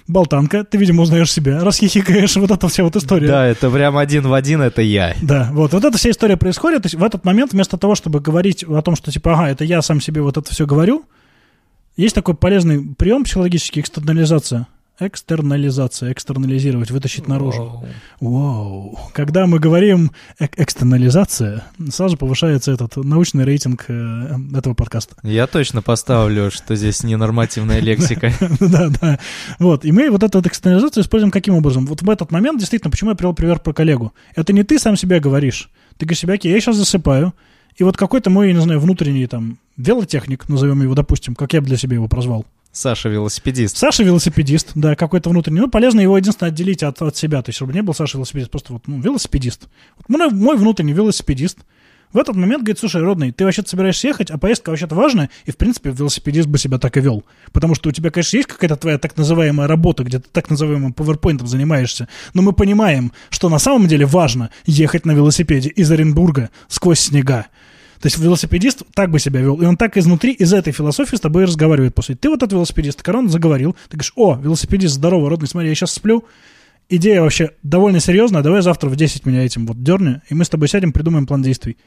болтанка. 0.07 0.63
Ты, 0.63 0.77
видимо, 0.77 1.03
узнаешь 1.03 1.31
себя, 1.31 1.63
расхихикаешь, 1.63 2.35
вот 2.35 2.51
эта 2.51 2.67
вся 2.67 2.83
вот 2.83 2.95
история. 2.95 3.27
Да, 3.27 3.45
это 3.45 3.69
прям 3.69 3.97
один 3.97 4.27
в 4.27 4.33
один, 4.33 4.61
это 4.61 4.81
я. 4.81 5.15
Да, 5.21 5.49
вот, 5.53 5.73
вот 5.73 5.83
эта 5.83 5.97
вся 5.97 6.11
история 6.11 6.37
происходит. 6.37 6.83
То 6.83 6.87
есть 6.87 6.95
в 6.95 7.03
этот 7.03 7.25
момент, 7.25 7.53
вместо 7.53 7.77
того, 7.77 7.95
чтобы 7.95 8.19
говорить 8.19 8.63
о 8.63 8.81
том, 8.81 8.95
что 8.95 9.11
типа, 9.11 9.33
ага, 9.33 9.49
это 9.49 9.63
я 9.63 9.81
сам 9.81 10.01
себе 10.01 10.21
вот 10.21 10.37
это 10.37 10.51
все 10.51 10.65
говорю, 10.65 11.05
есть 11.95 12.15
такой 12.15 12.35
полезный 12.35 12.83
прием 12.95 13.23
психологический 13.23 13.81
экстернализация. 13.81 14.67
Экстернализация, 14.99 16.11
экстернализировать, 16.11 16.91
вытащить 16.91 17.27
наружу. 17.27 17.83
Вау. 18.19 18.99
Когда 19.13 19.47
мы 19.47 19.59
говорим 19.59 20.11
эк- 20.39 20.53
экстернализация, 20.55 21.63
сразу 21.89 22.15
повышается 22.15 22.71
этот 22.71 22.97
научный 22.97 23.43
рейтинг 23.43 23.85
э, 23.87 24.35
этого 24.55 24.75
подкаста. 24.75 25.15
Я 25.23 25.47
точно 25.47 25.81
поставлю, 25.81 26.51
что 26.51 26.75
здесь 26.75 27.03
ненормативная 27.03 27.79
лексика. 27.81 28.31
да, 28.59 28.89
да. 29.01 29.19
Вот. 29.57 29.83
И 29.83 29.91
мы 29.91 30.11
вот 30.11 30.21
эту 30.21 30.39
экстернализацию 30.41 31.03
используем 31.03 31.31
каким 31.31 31.55
образом? 31.55 31.87
Вот 31.87 32.03
в 32.03 32.09
этот 32.09 32.31
момент, 32.31 32.59
действительно, 32.59 32.91
почему 32.91 33.09
я 33.09 33.15
привел 33.15 33.33
пример 33.33 33.59
про 33.59 33.73
коллегу? 33.73 34.13
Это 34.35 34.53
не 34.53 34.63
ты 34.63 34.77
сам 34.77 34.95
себя 34.95 35.19
говоришь. 35.19 35.71
Ты 35.97 36.05
говоришь 36.05 36.19
себе, 36.19 36.33
окей, 36.33 36.51
я 36.51 36.59
сейчас 36.59 36.75
засыпаю, 36.75 37.33
и 37.75 37.83
вот 37.83 37.97
какой-то 37.97 38.29
мой, 38.29 38.49
я 38.49 38.53
не 38.53 38.61
знаю, 38.61 38.79
внутренний 38.79 39.25
там 39.25 39.57
велотехник, 39.77 40.47
назовем 40.49 40.81
его, 40.83 40.93
допустим, 40.93 41.33
как 41.33 41.53
я 41.53 41.61
бы 41.61 41.67
для 41.67 41.77
себя 41.77 41.95
его 41.95 42.07
прозвал. 42.07 42.45
Саша 42.73 43.07
велосипедист. 43.07 43.77
Саша 43.77 44.03
велосипедист, 44.03 44.71
да, 44.73 44.95
какой-то 44.95 45.29
внутренний. 45.29 45.59
Ну, 45.59 45.69
полезно 45.69 46.01
его 46.01 46.17
единственное 46.17 46.51
отделить 46.51 46.81
от, 46.81 46.99
от 47.03 47.15
себя. 47.15 47.43
То 47.43 47.49
есть, 47.49 47.57
чтобы 47.57 47.71
не 47.71 47.83
был 47.83 47.93
Саша 47.93 48.17
велосипедист, 48.17 48.49
просто 48.49 48.73
вот, 48.73 48.87
ну, 48.87 48.99
велосипедист. 48.99 49.69
Вот 49.95 50.09
мой, 50.09 50.29
мой 50.31 50.57
внутренний 50.57 50.93
велосипедист 50.93 51.59
в 52.13 52.17
этот 52.17 52.35
момент 52.35 52.63
говорит, 52.63 52.79
слушай, 52.79 53.01
родный, 53.01 53.31
ты 53.31 53.43
вообще-то 53.43 53.69
собираешься 53.69 54.07
ехать, 54.07 54.29
а 54.29 54.37
поездка 54.37 54.69
вообще-то 54.69 54.95
важная, 54.95 55.29
и, 55.45 55.51
в 55.51 55.57
принципе, 55.57 55.91
велосипедист 55.91 56.47
бы 56.47 56.57
себя 56.59 56.77
так 56.77 56.95
и 56.97 57.01
вел. 57.01 57.23
Потому 57.51 57.73
что 57.75 57.89
у 57.89 57.91
тебя, 57.91 58.11
конечно, 58.11 58.37
есть 58.37 58.47
какая-то 58.47 58.75
твоя 58.75 58.97
так 58.99 59.17
называемая 59.17 59.67
работа, 59.67 60.03
где 60.03 60.19
ты 60.19 60.25
так 60.31 60.49
называемым 60.49 60.93
PowerPoint 60.93 61.45
занимаешься, 61.45 62.07
но 62.33 62.43
мы 62.43 62.53
понимаем, 62.53 63.11
что 63.29 63.49
на 63.49 63.57
самом 63.57 63.87
деле 63.87 64.05
важно 64.05 64.51
ехать 64.65 65.05
на 65.05 65.11
велосипеде 65.11 65.69
из 65.69 65.89
Оренбурга 65.91 66.51
сквозь 66.67 66.99
снега. 66.99 67.47
То 68.03 68.07
есть 68.07 68.17
велосипедист 68.17 68.83
так 68.93 69.11
бы 69.11 69.17
себя 69.17 69.39
вел, 69.39 69.61
и 69.61 69.65
он 69.65 69.77
так 69.77 69.95
изнутри, 69.95 70.33
из 70.33 70.51
этой 70.51 70.73
философии 70.73 71.15
с 71.15 71.21
тобой 71.21 71.45
разговаривает. 71.45 71.95
После 71.95 72.15
ты 72.15 72.27
вот 72.27 72.43
этот 72.43 72.51
велосипедист, 72.51 73.01
корон 73.01 73.29
заговорил, 73.29 73.77
ты 73.87 73.95
говоришь, 73.95 74.11
о, 74.17 74.35
велосипедист, 74.35 74.95
здорово, 74.95 75.29
родный, 75.29 75.47
смотри, 75.47 75.69
я 75.69 75.75
сейчас 75.75 75.93
сплю, 75.93 76.25
идея 76.89 77.21
вообще 77.21 77.51
довольно 77.63 78.01
серьезная, 78.01 78.41
давай 78.41 78.61
завтра 78.61 78.89
в 78.89 78.97
10 78.97 79.25
меня 79.25 79.45
этим 79.45 79.65
вот 79.65 79.81
дерни, 79.81 80.19
и 80.27 80.33
мы 80.33 80.43
с 80.43 80.49
тобой 80.49 80.67
сядем, 80.67 80.91
придумаем 80.91 81.25
план 81.25 81.43
действий. 81.43 81.77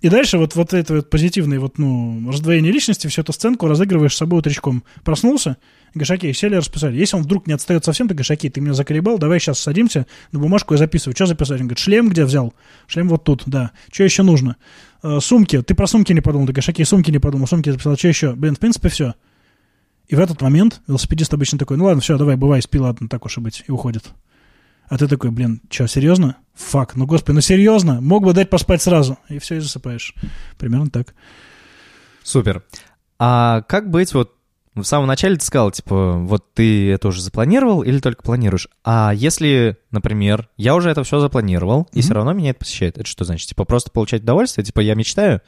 И 0.00 0.08
дальше 0.08 0.36
вот, 0.36 0.56
вот 0.56 0.74
это 0.74 0.94
вот 0.94 1.10
позитивное 1.10 1.60
вот, 1.60 1.78
ну, 1.78 2.28
раздвоение 2.28 2.72
личности, 2.72 3.06
всю 3.06 3.20
эту 3.22 3.32
сценку 3.32 3.68
разыгрываешь 3.68 4.14
с 4.14 4.18
собой 4.18 4.40
утречком. 4.40 4.82
Проснулся, 5.04 5.58
говоришь, 5.94 6.10
окей, 6.10 6.34
сели, 6.34 6.56
расписали. 6.56 6.96
Если 6.96 7.14
он 7.14 7.22
вдруг 7.22 7.46
не 7.46 7.52
отстает 7.52 7.84
совсем, 7.84 8.08
ты 8.08 8.14
говоришь, 8.14 8.32
окей, 8.32 8.50
ты 8.50 8.60
меня 8.60 8.74
заколебал, 8.74 9.18
давай 9.18 9.38
сейчас 9.38 9.60
садимся 9.60 10.08
на 10.32 10.40
бумажку 10.40 10.74
и 10.74 10.76
записывай. 10.76 11.14
Что 11.14 11.26
записать? 11.26 11.60
Он 11.60 11.68
говорит, 11.68 11.78
шлем 11.78 12.08
где 12.08 12.24
взял? 12.24 12.52
Шлем 12.88 13.08
вот 13.08 13.22
тут, 13.22 13.44
да. 13.46 13.70
Что 13.92 14.02
еще 14.02 14.24
нужно? 14.24 14.56
Э, 15.02 15.18
сумки. 15.20 15.60
Ты 15.62 15.74
про 15.74 15.86
сумки 15.86 16.12
не 16.12 16.20
подумал. 16.20 16.46
Ты 16.46 16.52
говоришь, 16.52 16.68
окей, 16.68 16.84
сумки 16.84 17.10
не 17.10 17.18
подумал, 17.18 17.46
сумки 17.46 17.70
записал. 17.70 17.96
Что 17.96 18.08
еще? 18.08 18.34
Блин, 18.34 18.54
в 18.54 18.58
принципе, 18.58 18.88
все. 18.88 19.14
И 20.08 20.14
в 20.14 20.20
этот 20.20 20.40
момент 20.40 20.80
велосипедист 20.86 21.32
обычно 21.34 21.58
такой, 21.58 21.76
ну 21.76 21.84
ладно, 21.84 22.02
все, 22.02 22.18
давай, 22.18 22.36
бывай, 22.36 22.60
спи, 22.60 22.78
ладно, 22.78 23.08
так 23.08 23.24
уж 23.24 23.38
и 23.38 23.40
быть, 23.40 23.64
и 23.66 23.70
уходит. 23.72 24.10
А 24.88 24.98
ты 24.98 25.08
такой, 25.08 25.30
блин, 25.30 25.62
что, 25.70 25.86
серьезно? 25.86 26.36
Фак, 26.54 26.96
ну 26.96 27.06
господи, 27.06 27.36
ну 27.36 27.40
серьезно? 27.40 28.00
Мог 28.00 28.24
бы 28.24 28.34
дать 28.34 28.50
поспать 28.50 28.82
сразу. 28.82 29.18
И 29.28 29.38
все, 29.38 29.56
и 29.56 29.60
засыпаешь. 29.60 30.14
Примерно 30.58 30.90
так. 30.90 31.14
Супер. 32.22 32.62
А 33.18 33.62
как 33.62 33.90
быть 33.90 34.12
вот 34.12 34.36
в 34.74 34.84
самом 34.84 35.06
начале 35.06 35.36
ты 35.36 35.44
сказал, 35.44 35.70
типа, 35.70 36.12
вот 36.18 36.44
ты 36.54 36.90
это 36.90 37.08
уже 37.08 37.20
запланировал 37.20 37.82
или 37.82 37.98
только 37.98 38.22
планируешь? 38.22 38.68
А 38.84 39.12
если, 39.14 39.76
например, 39.90 40.48
я 40.56 40.74
уже 40.74 40.88
это 40.90 41.04
все 41.04 41.20
запланировал, 41.20 41.88
и 41.92 41.98
Мгм. 41.98 42.02
все 42.02 42.14
равно 42.14 42.32
меня 42.32 42.50
это 42.50 42.60
посещает, 42.60 42.96
это 42.98 43.06
что 43.06 43.24
значит? 43.24 43.48
Типа 43.48 43.64
просто 43.64 43.90
получать 43.90 44.22
удовольствие? 44.22 44.64
Типа 44.64 44.80
я 44.80 44.94
мечтаю? 44.94 45.40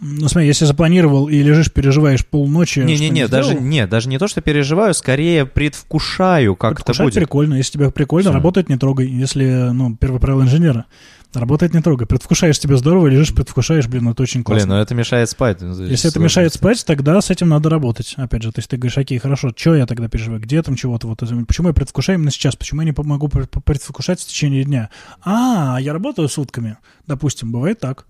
Ну 0.00 0.26
смотри, 0.26 0.46
если 0.48 0.64
запланировал 0.64 1.28
и 1.28 1.42
лежишь, 1.42 1.70
переживаешь 1.70 2.26
полночи... 2.26 2.80
Не-не-не, 2.80 3.28
даже, 3.28 3.54
не, 3.54 3.86
даже 3.86 4.08
не 4.08 4.18
то, 4.18 4.26
что 4.26 4.40
переживаю, 4.40 4.94
скорее 4.94 5.44
предвкушаю, 5.44 6.56
как 6.56 6.80
это 6.80 6.94
будет. 7.02 7.14
прикольно. 7.14 7.54
Если 7.54 7.72
тебе 7.74 7.90
прикольно, 7.90 8.30
Всё. 8.30 8.34
работать 8.34 8.68
не 8.68 8.78
трогай. 8.78 9.06
Если, 9.06 9.70
ну, 9.72 9.94
первое 9.96 10.18
правило 10.18 10.42
инженера, 10.42 10.86
работать 11.34 11.74
не 11.74 11.80
трогай. 11.80 12.06
Предвкушаешь 12.06 12.58
тебе 12.58 12.76
здорово, 12.76 13.06
лежишь, 13.08 13.34
предвкушаешь, 13.34 13.86
блин, 13.88 14.08
это 14.08 14.22
очень 14.22 14.42
классно. 14.44 14.66
Блин, 14.66 14.76
ну 14.76 14.82
это 14.82 14.94
мешает 14.94 15.28
спать. 15.30 15.60
Если 15.60 16.10
это 16.10 16.20
мешает 16.20 16.54
спать, 16.54 16.84
тогда 16.86 17.20
с 17.20 17.30
этим 17.30 17.48
надо 17.48 17.68
работать. 17.70 18.14
Опять 18.16 18.42
же, 18.42 18.52
то 18.52 18.58
есть 18.58 18.68
ты 18.70 18.76
говоришь, 18.76 18.98
окей, 18.98 19.18
хорошо, 19.18 19.50
что 19.56 19.74
я 19.74 19.86
тогда 19.86 20.08
переживаю, 20.08 20.40
где 20.40 20.62
там 20.62 20.74
чего-то, 20.76 21.06
вот, 21.08 21.20
почему 21.46 21.68
я 21.68 21.74
предвкушаю 21.74 22.18
именно 22.18 22.30
сейчас, 22.30 22.56
почему 22.56 22.82
я 22.82 22.86
не 22.86 22.94
могу 23.02 23.28
пред- 23.28 23.50
предвкушать 23.64 24.20
в 24.20 24.26
течение 24.26 24.64
дня? 24.64 24.90
А, 25.22 25.78
я 25.80 25.92
работаю 25.92 26.28
сутками, 26.28 26.76
допустим, 27.06 27.50
бывает 27.52 27.80
так. 27.80 28.06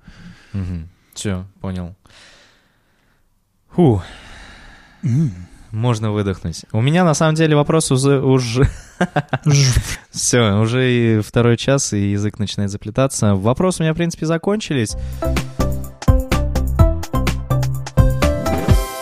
Все, 1.15 1.47
понял. 1.61 1.95
Фу, 3.71 4.03
М. 5.03 5.33
можно 5.73 6.13
выдохнуть. 6.13 6.65
У 6.73 6.81
меня 6.81 7.03
на 7.03 7.15
самом 7.15 7.35
деле 7.35 7.57
вопрос 7.57 7.91
уже... 7.91 8.21
уже... 8.21 8.69
Все, 10.11 10.61
уже 10.61 10.93
и 10.93 11.21
второй 11.21 11.57
час, 11.57 11.93
и 11.93 12.13
язык 12.13 12.39
начинает 12.39 12.71
заплетаться. 12.71 13.35
Вопросы 13.35 13.83
у 13.83 13.85
меня, 13.85 13.95
в 13.95 13.97
принципе, 13.97 14.27
закончились. 14.27 14.95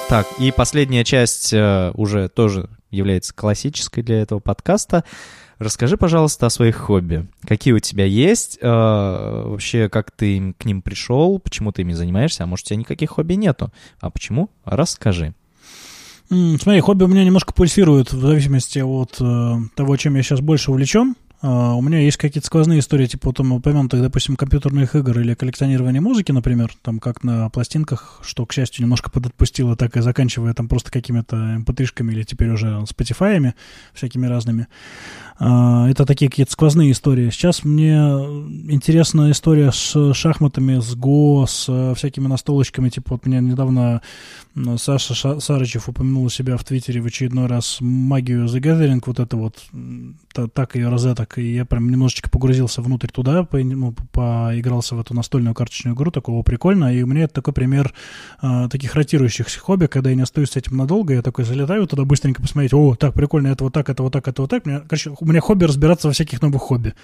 Так, 0.09 0.27
и 0.41 0.51
последняя 0.51 1.05
часть 1.05 1.53
э, 1.53 1.93
уже 1.95 2.29
тоже 2.29 2.69
является 2.91 3.33
классической 3.33 4.03
для 4.03 4.23
этого 4.23 4.41
подкаста. 4.41 5.05
Расскажи, 5.59 5.97
пожалуйста, 5.97 6.47
о 6.47 6.51
своих 6.51 6.77
хобби. 6.77 7.29
Какие 7.47 7.75
у 7.75 7.79
тебя 7.79 8.07
есть? 8.07 8.59
Э, 8.61 9.43
вообще, 9.47 9.89
как 9.89 10.11
ты 10.11 10.55
к 10.59 10.65
ним 10.65 10.83
пришел? 10.83 11.39
Почему 11.39 11.71
ты 11.71 11.83
ими 11.83 11.93
занимаешься? 11.93 12.43
А 12.43 12.47
может, 12.47 12.67
у 12.67 12.69
тебя 12.71 12.79
никаких 12.79 13.11
хобби 13.11 13.35
нету? 13.35 13.73
А 14.01 14.11
почему? 14.11 14.51
Расскажи. 14.65 15.35
Смотри, 16.31 16.81
хобби 16.81 17.03
у 17.03 17.09
меня 17.09 17.25
немножко 17.25 17.53
пульсирует 17.53 18.13
в 18.13 18.21
зависимости 18.21 18.79
от 18.79 19.17
э, 19.21 19.55
того, 19.75 19.97
чем 19.97 20.15
я 20.15 20.23
сейчас 20.23 20.41
больше 20.41 20.71
увлечен. 20.71 21.17
А, 21.43 21.75
у 21.75 21.81
меня 21.81 22.01
есть 22.01 22.19
какие-то 22.19 22.47
сквозные 22.47 22.81
истории, 22.81 23.07
типа 23.07 23.29
вот 23.29 23.39
там 23.39 23.53
упомянутых, 23.53 24.03
допустим, 24.03 24.37
компьютерных 24.37 24.95
игр 24.95 25.19
или 25.19 25.35
коллекционирования 25.35 26.01
музыки, 26.01 26.33
например, 26.33 26.71
там 26.83 27.01
как 27.01 27.25
на 27.25 27.49
пластинках, 27.49 28.21
что, 28.23 28.45
к 28.45 28.53
счастью, 28.53 28.83
немножко 28.83 29.11
подотпустило, 29.11 29.75
так 29.75 29.97
и 29.97 30.03
заканчивая 30.03 30.53
там 30.53 30.69
просто 30.69 30.91
какими-то 30.91 31.37
mp 31.37 32.13
или 32.13 32.23
теперь 32.25 32.51
уже 32.51 32.67
Spotify, 32.83 33.55
всякими 33.95 34.27
разными. 34.27 34.67
А, 35.39 35.89
Это 35.89 36.05
такие 36.05 36.31
какие-то 36.31 36.53
сквозные 36.53 36.93
истории. 36.93 37.31
Сейчас 37.31 37.65
мне 37.65 37.97
интересна 38.69 39.31
история 39.31 39.73
с 39.73 40.13
шахматами, 40.13 40.79
с 40.79 40.95
Го, 40.95 41.47
с 41.49 41.65
э, 41.69 41.95
всякими 41.97 42.27
настолочками. 42.27 42.91
Типа 42.91 43.15
вот 43.15 43.25
меня 43.25 43.41
недавно 43.41 44.03
Саша 44.79 45.15
Ша- 45.15 45.39
Сарычев 45.41 45.89
упомянул 45.89 46.25
у 46.25 46.29
себя 46.29 46.57
в 46.57 46.65
Твиттере 46.65 47.01
в 47.01 47.07
очередной 47.07 47.47
раз 47.47 47.79
магию 47.81 48.47
The 48.47 48.61
Gathering, 48.61 49.01
вот 49.07 49.21
это 49.21 49.37
вот, 49.37 49.57
та- 50.33 50.49
так 50.49 50.75
ее 50.75 50.89
розеток, 50.89 51.39
и 51.39 51.55
я 51.55 51.65
прям 51.65 51.89
немножечко 51.89 52.29
погрузился 52.29 52.83
внутрь 52.83 53.09
туда, 53.09 53.45
по- 53.45 53.59
ну, 53.59 53.95
поигрался 54.13 54.97
в 54.97 55.01
эту 55.01 55.15
настольную 55.15 55.55
карточную 55.55 55.95
игру, 55.97 56.11
такого 56.11 56.43
прикольно, 56.43 56.93
и 56.95 57.03
у 57.03 57.07
меня 57.07 57.25
это 57.25 57.35
такой 57.35 57.55
пример 57.55 57.95
а, 58.41 58.69
таких 58.69 58.95
ротирующихся 58.97 59.61
хобби, 59.61 59.87
когда 59.87 60.11
я 60.11 60.17
не 60.17 60.23
остаюсь 60.23 60.51
с 60.51 60.57
этим 60.57 60.77
надолго, 60.77 61.15
я 61.15 61.23
такой 61.23 61.45
залетаю 61.45 61.87
туда 61.87 62.05
быстренько 62.05 62.43
посмотреть, 62.43 62.75
о, 62.75 62.97
так, 62.97 63.15
прикольно, 63.15 63.49
это 63.49 63.65
вот 63.65 63.73
так, 63.73 63.89
это 63.89 64.03
вот 64.03 64.13
так, 64.13 64.27
это 64.27 64.43
вот 64.43 64.51
так. 64.51 64.67
Мне, 64.67 64.81
короче, 64.81 65.13
у 65.19 65.27
меня 65.27 65.41
хобби 65.41 65.65
разбираться 65.65 66.09
во 66.09 66.13
всяких 66.13 66.43
новых 66.43 66.61
хобби. 66.63 66.95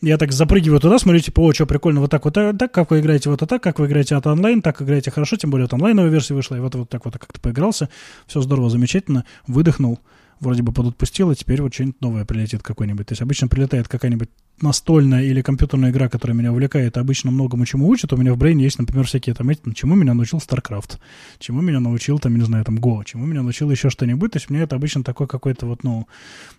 Я 0.00 0.16
так 0.18 0.32
запрыгиваю 0.32 0.80
туда, 0.80 0.98
смотрю, 0.98 1.20
типа, 1.20 1.40
о, 1.40 1.52
что 1.52 1.66
прикольно, 1.66 2.00
вот 2.00 2.10
так, 2.10 2.24
вот 2.24 2.34
так, 2.34 2.56
так, 2.58 2.72
как 2.72 2.90
вы 2.90 3.00
играете 3.00 3.28
вот 3.30 3.40
так, 3.40 3.62
как 3.62 3.78
вы 3.78 3.86
играете 3.86 4.16
от 4.16 4.26
онлайн, 4.26 4.62
так 4.62 4.80
играете 4.80 5.10
хорошо, 5.10 5.36
тем 5.36 5.50
более 5.50 5.66
вот 5.66 5.74
онлайновая 5.74 6.10
версия 6.10 6.34
вышла, 6.34 6.56
и 6.56 6.60
вот, 6.60 6.74
вот 6.74 6.85
так 6.88 7.04
вот 7.04 7.18
как-то 7.18 7.40
поигрался, 7.40 7.88
все 8.26 8.40
здорово, 8.40 8.70
замечательно, 8.70 9.24
выдохнул, 9.46 10.00
вроде 10.40 10.62
бы 10.62 10.72
подотпустил, 10.72 11.30
и 11.30 11.34
теперь 11.34 11.62
вот 11.62 11.72
что-нибудь 11.72 12.00
новое 12.00 12.24
прилетит 12.24 12.62
какое-нибудь. 12.62 13.06
То 13.06 13.12
есть 13.12 13.22
обычно 13.22 13.48
прилетает 13.48 13.88
какая-нибудь 13.88 14.28
настольная 14.60 15.22
или 15.22 15.42
компьютерная 15.42 15.90
игра, 15.90 16.08
которая 16.08 16.36
меня 16.36 16.52
увлекает, 16.52 16.96
обычно 16.96 17.30
многому 17.30 17.66
чему 17.66 17.88
учит. 17.88 18.12
У 18.12 18.16
меня 18.16 18.32
в 18.32 18.38
брейне 18.38 18.64
есть, 18.64 18.78
например, 18.78 19.06
всякие 19.06 19.34
там, 19.34 19.48
эти, 19.50 19.60
чему 19.74 19.94
меня 19.94 20.14
научил 20.14 20.38
StarCraft, 20.38 20.98
чему 21.38 21.60
меня 21.60 21.80
научил, 21.80 22.18
там, 22.18 22.36
не 22.36 22.44
знаю, 22.44 22.64
там, 22.64 22.76
Go, 22.76 23.04
чему 23.04 23.26
меня 23.26 23.42
научил 23.42 23.70
еще 23.70 23.90
что-нибудь. 23.90 24.32
То 24.32 24.36
есть 24.36 24.50
у 24.50 24.54
меня 24.54 24.64
это 24.64 24.76
обычно 24.76 25.04
такой 25.04 25.26
какой-то 25.26 25.66
вот, 25.66 25.84
ну, 25.84 26.06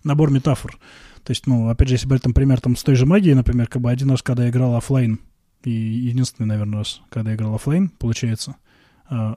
набор 0.04 0.32
метафор. 0.32 0.78
То 1.24 1.32
есть, 1.32 1.48
ну, 1.48 1.70
опять 1.70 1.90
же, 1.90 1.95
если 1.95 2.08
брать 2.08 2.22
там 2.22 2.34
пример 2.34 2.62
там 2.62 2.76
с 2.76 2.84
той 2.84 2.95
же 2.95 3.06
магией, 3.06 3.36
например, 3.36 3.68
как 3.68 3.82
бы 3.82 3.91
один 3.91 4.12
раз, 4.12 4.22
когда 4.22 4.44
я 4.44 4.49
играл 4.49 4.76
оффлайн, 4.76 5.20
и 5.64 5.72
единственный, 5.72 6.45
наверное, 6.45 6.80
раз, 6.80 7.02
когда 7.10 7.32
я 7.32 7.36
играл 7.36 7.56
оффлайн, 7.56 7.90
получается, 7.90 8.56
а, 9.10 9.36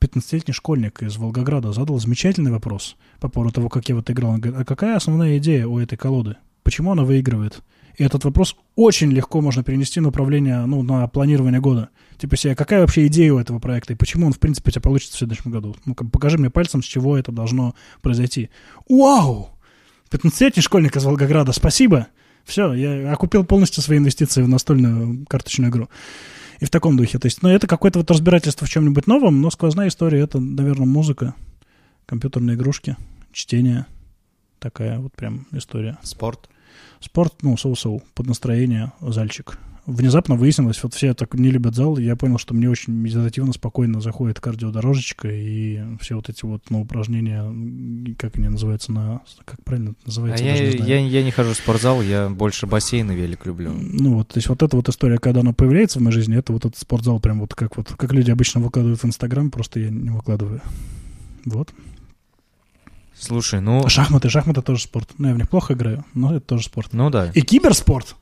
15-летний 0.00 0.54
школьник 0.54 1.02
из 1.02 1.16
Волгограда 1.18 1.72
задал 1.72 1.98
замечательный 1.98 2.50
вопрос 2.50 2.96
по 3.20 3.28
поводу 3.28 3.52
того, 3.52 3.68
как 3.68 3.88
я 3.88 3.94
вот 3.94 4.10
играл. 4.10 4.32
Он 4.32 4.40
говорит, 4.40 4.60
а 4.60 4.64
какая 4.64 4.96
основная 4.96 5.38
идея 5.38 5.66
у 5.66 5.78
этой 5.78 5.96
колоды? 5.96 6.36
Почему 6.62 6.92
она 6.92 7.04
выигрывает? 7.04 7.62
И 7.96 8.02
этот 8.02 8.24
вопрос 8.24 8.56
очень 8.76 9.10
легко 9.10 9.42
можно 9.42 9.62
перенести 9.62 10.00
на 10.00 10.08
управление, 10.08 10.64
ну, 10.64 10.82
на 10.82 11.06
планирование 11.06 11.60
года. 11.60 11.90
Типа 12.16 12.36
себе, 12.36 12.54
какая 12.54 12.80
вообще 12.80 13.06
идея 13.08 13.34
у 13.34 13.38
этого 13.38 13.58
проекта 13.58 13.92
и 13.92 13.96
почему 13.96 14.26
он, 14.26 14.32
в 14.32 14.38
принципе, 14.38 14.70
у 14.70 14.72
тебя 14.72 14.82
получится 14.82 15.16
в 15.16 15.18
следующем 15.18 15.50
году? 15.50 15.76
Ну, 15.84 15.94
покажи 15.94 16.38
мне 16.38 16.48
пальцем, 16.48 16.82
с 16.82 16.86
чего 16.86 17.18
это 17.18 17.30
должно 17.30 17.74
произойти. 18.00 18.48
Вау! 18.88 19.50
15-летний 20.10 20.62
школьник 20.62 20.96
из 20.96 21.04
Волгограда, 21.04 21.52
спасибо! 21.52 22.06
Все, 22.44 22.72
я 22.72 23.12
окупил 23.12 23.44
полностью 23.44 23.82
свои 23.82 23.98
инвестиции 23.98 24.42
в 24.42 24.48
настольную 24.48 25.26
карточную 25.26 25.70
игру. 25.70 25.88
И 26.60 26.66
в 26.66 26.70
таком 26.70 26.96
духе. 26.96 27.18
То 27.18 27.26
есть, 27.26 27.42
ну, 27.42 27.48
это 27.48 27.66
какое-то 27.66 27.98
вот 27.98 28.10
разбирательство 28.10 28.66
в 28.66 28.70
чем-нибудь 28.70 29.06
новом, 29.06 29.40
но 29.40 29.50
сквозная 29.50 29.88
история— 29.88 30.20
это, 30.22 30.38
наверное, 30.38 30.86
музыка, 30.86 31.34
компьютерные 32.06 32.54
игрушки, 32.54 32.96
чтение. 33.32 33.86
Такая 34.58 34.98
вот 34.98 35.14
прям 35.14 35.46
история. 35.52 35.98
Спорт. 36.02 36.50
Спорт, 37.00 37.42
ну, 37.42 37.56
соу-соу, 37.56 38.02
под 38.14 38.26
настроение, 38.26 38.92
зальчик. 39.00 39.58
Внезапно 39.90 40.36
выяснилось, 40.36 40.80
вот 40.84 40.94
все 40.94 41.14
так 41.14 41.34
не 41.34 41.50
любят 41.50 41.74
зал, 41.74 41.98
и 41.98 42.04
я 42.04 42.14
понял, 42.14 42.38
что 42.38 42.54
мне 42.54 42.70
очень 42.70 42.92
медитативно, 42.92 43.52
спокойно 43.52 44.00
заходит 44.00 44.38
кардиодорожечка, 44.38 45.28
и 45.28 45.80
все 46.00 46.14
вот 46.14 46.28
эти 46.28 46.44
вот, 46.44 46.62
ну, 46.70 46.82
упражнения, 46.82 48.14
как 48.16 48.36
они 48.36 48.48
называются 48.48 48.92
на... 48.92 49.22
Как 49.44 49.62
правильно 49.64 49.94
А 50.04 50.06
называется? 50.06 50.44
я, 50.44 50.56
даже 50.56 50.78
не 50.78 50.88
я, 50.88 50.98
я 51.00 51.24
не 51.24 51.32
хожу 51.32 51.54
в 51.54 51.56
спортзал, 51.56 52.02
я 52.02 52.28
больше 52.28 52.68
бассейн 52.68 53.10
и 53.10 53.16
велик 53.16 53.46
люблю. 53.46 53.72
Ну 53.72 54.14
вот, 54.14 54.28
то 54.28 54.38
есть 54.38 54.48
вот 54.48 54.62
эта 54.62 54.76
вот 54.76 54.88
история, 54.88 55.18
когда 55.18 55.40
она 55.40 55.52
появляется 55.52 55.98
в 55.98 56.02
моей 56.02 56.14
жизни, 56.14 56.36
это 56.38 56.52
вот 56.52 56.64
этот 56.64 56.78
спортзал 56.78 57.18
прям 57.18 57.40
вот 57.40 57.56
как 57.56 57.76
вот, 57.76 57.92
как 57.92 58.12
люди 58.12 58.30
обычно 58.30 58.60
выкладывают 58.60 59.02
в 59.02 59.04
Инстаграм, 59.04 59.50
просто 59.50 59.80
я 59.80 59.90
не 59.90 60.10
выкладываю. 60.10 60.60
Вот. 61.46 61.74
Слушай, 63.18 63.60
ну... 63.60 63.88
Шахматы, 63.88 64.30
шахматы 64.30 64.62
тоже 64.62 64.82
спорт. 64.82 65.10
Ну, 65.18 65.28
я 65.28 65.34
в 65.34 65.36
них 65.36 65.48
плохо 65.48 65.74
играю, 65.74 66.04
но 66.14 66.36
это 66.36 66.46
тоже 66.46 66.64
спорт. 66.66 66.90
Ну 66.92 67.10
да. 67.10 67.30
И 67.34 67.42
киберспорт. 67.42 68.14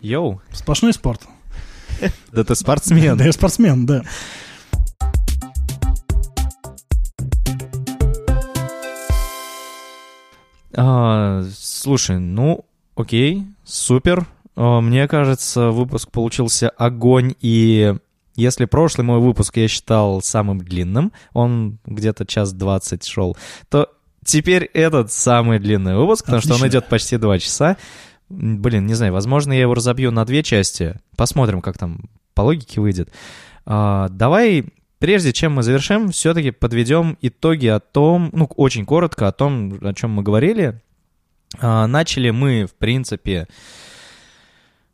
Йоу, 0.00 0.40
Сплошной 0.52 0.92
спорт. 0.92 1.22
да 2.32 2.44
ты 2.44 2.54
спортсмен. 2.54 3.16
Да 3.16 3.24
я 3.24 3.32
спортсмен, 3.32 3.86
да. 3.86 4.02
А, 10.74 11.42
слушай, 11.58 12.18
ну, 12.18 12.64
окей, 12.94 13.44
супер. 13.64 14.26
А, 14.56 14.80
Мне 14.80 15.08
кажется, 15.08 15.70
выпуск 15.70 16.10
получился 16.10 16.68
огонь, 16.68 17.34
и 17.40 17.94
если 18.34 18.66
прошлый 18.66 19.06
мой 19.06 19.18
выпуск 19.20 19.56
я 19.56 19.68
считал 19.68 20.20
самым 20.20 20.58
длинным, 20.58 21.12
он 21.32 21.78
где-то 21.86 22.26
час 22.26 22.52
двадцать 22.52 23.04
шел, 23.06 23.36
то 23.70 23.88
теперь 24.24 24.64
этот 24.74 25.10
самый 25.10 25.58
длинный 25.58 25.96
выпуск, 25.96 26.26
потому 26.26 26.42
что 26.42 26.50
он 26.50 26.56
Отлично. 26.56 26.78
идет 26.78 26.88
почти 26.88 27.16
два 27.16 27.38
часа. 27.38 27.78
Блин, 28.28 28.86
не 28.86 28.94
знаю, 28.94 29.12
возможно, 29.12 29.52
я 29.52 29.60
его 29.60 29.74
разобью 29.74 30.10
на 30.10 30.24
две 30.24 30.42
части. 30.42 30.98
Посмотрим, 31.16 31.62
как 31.62 31.78
там 31.78 32.10
по 32.34 32.42
логике 32.42 32.80
выйдет. 32.80 33.10
А, 33.64 34.08
давай, 34.08 34.64
прежде 34.98 35.32
чем 35.32 35.54
мы 35.54 35.62
завершим, 35.62 36.10
все-таки 36.10 36.50
подведем 36.50 37.16
итоги 37.20 37.66
о 37.66 37.80
том, 37.80 38.30
ну, 38.32 38.46
очень 38.56 38.84
коротко 38.84 39.28
о 39.28 39.32
том, 39.32 39.78
о 39.80 39.94
чем 39.94 40.10
мы 40.10 40.22
говорили. 40.22 40.80
А, 41.60 41.86
начали 41.86 42.30
мы, 42.30 42.66
в 42.66 42.74
принципе, 42.74 43.46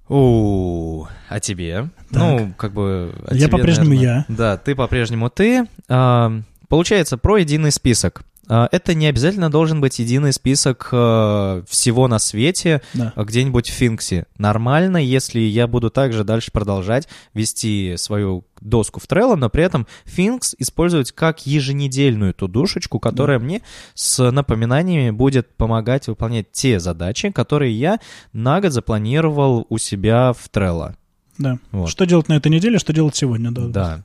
у, 0.08 1.06
о 1.28 1.40
тебе. 1.40 1.88
Ну, 2.10 2.52
как 2.58 2.72
бы... 2.74 3.14
о 3.26 3.34
Я 3.34 3.48
по-прежнему 3.48 3.94
я. 3.94 4.26
Да, 4.28 4.58
ты 4.58 4.74
по-прежнему 4.74 5.30
ты. 5.30 5.66
А, 5.88 6.32
получается, 6.68 7.16
про 7.16 7.38
единый 7.38 7.72
список. 7.72 8.22
А, 8.48 8.68
Это 8.72 8.94
не 8.94 9.06
обязательно 9.06 9.50
должен 9.50 9.80
быть 9.80 9.98
единый 9.98 10.32
список 10.32 10.88
э, 10.92 11.62
всего 11.68 12.08
на 12.08 12.18
свете, 12.18 12.82
Да. 12.94 13.12
а 13.14 13.24
где-нибудь 13.24 13.70
в 13.70 13.72
Финксе. 13.72 14.26
Нормально, 14.36 14.96
если 14.96 15.38
я 15.40 15.66
буду 15.66 15.90
также 15.90 16.24
дальше 16.24 16.50
продолжать 16.50 17.08
вести 17.34 17.94
свою 17.96 18.44
доску 18.60 19.00
в 19.00 19.04
Trello, 19.06 19.36
но 19.36 19.48
при 19.48 19.64
этом 19.64 19.86
Финкс 20.04 20.54
использовать 20.58 21.12
как 21.12 21.46
еженедельную 21.46 22.34
ту 22.34 22.48
душечку, 22.48 22.98
которая 22.98 23.38
мне 23.38 23.62
с 23.94 24.30
напоминаниями 24.30 25.10
будет 25.10 25.54
помогать 25.56 26.08
выполнять 26.08 26.50
те 26.52 26.80
задачи, 26.80 27.30
которые 27.30 27.72
я 27.72 27.98
на 28.32 28.60
год 28.60 28.72
запланировал 28.72 29.66
у 29.68 29.78
себя 29.78 30.32
в 30.32 30.48
Trello. 30.52 30.94
Да. 31.38 31.58
Вот. 31.70 31.88
Что 31.88 32.04
делать 32.04 32.28
на 32.28 32.34
этой 32.34 32.50
неделе, 32.52 32.78
что 32.78 32.92
делать 32.92 33.16
сегодня, 33.16 33.50
да. 33.50 33.66
Да. 33.66 34.02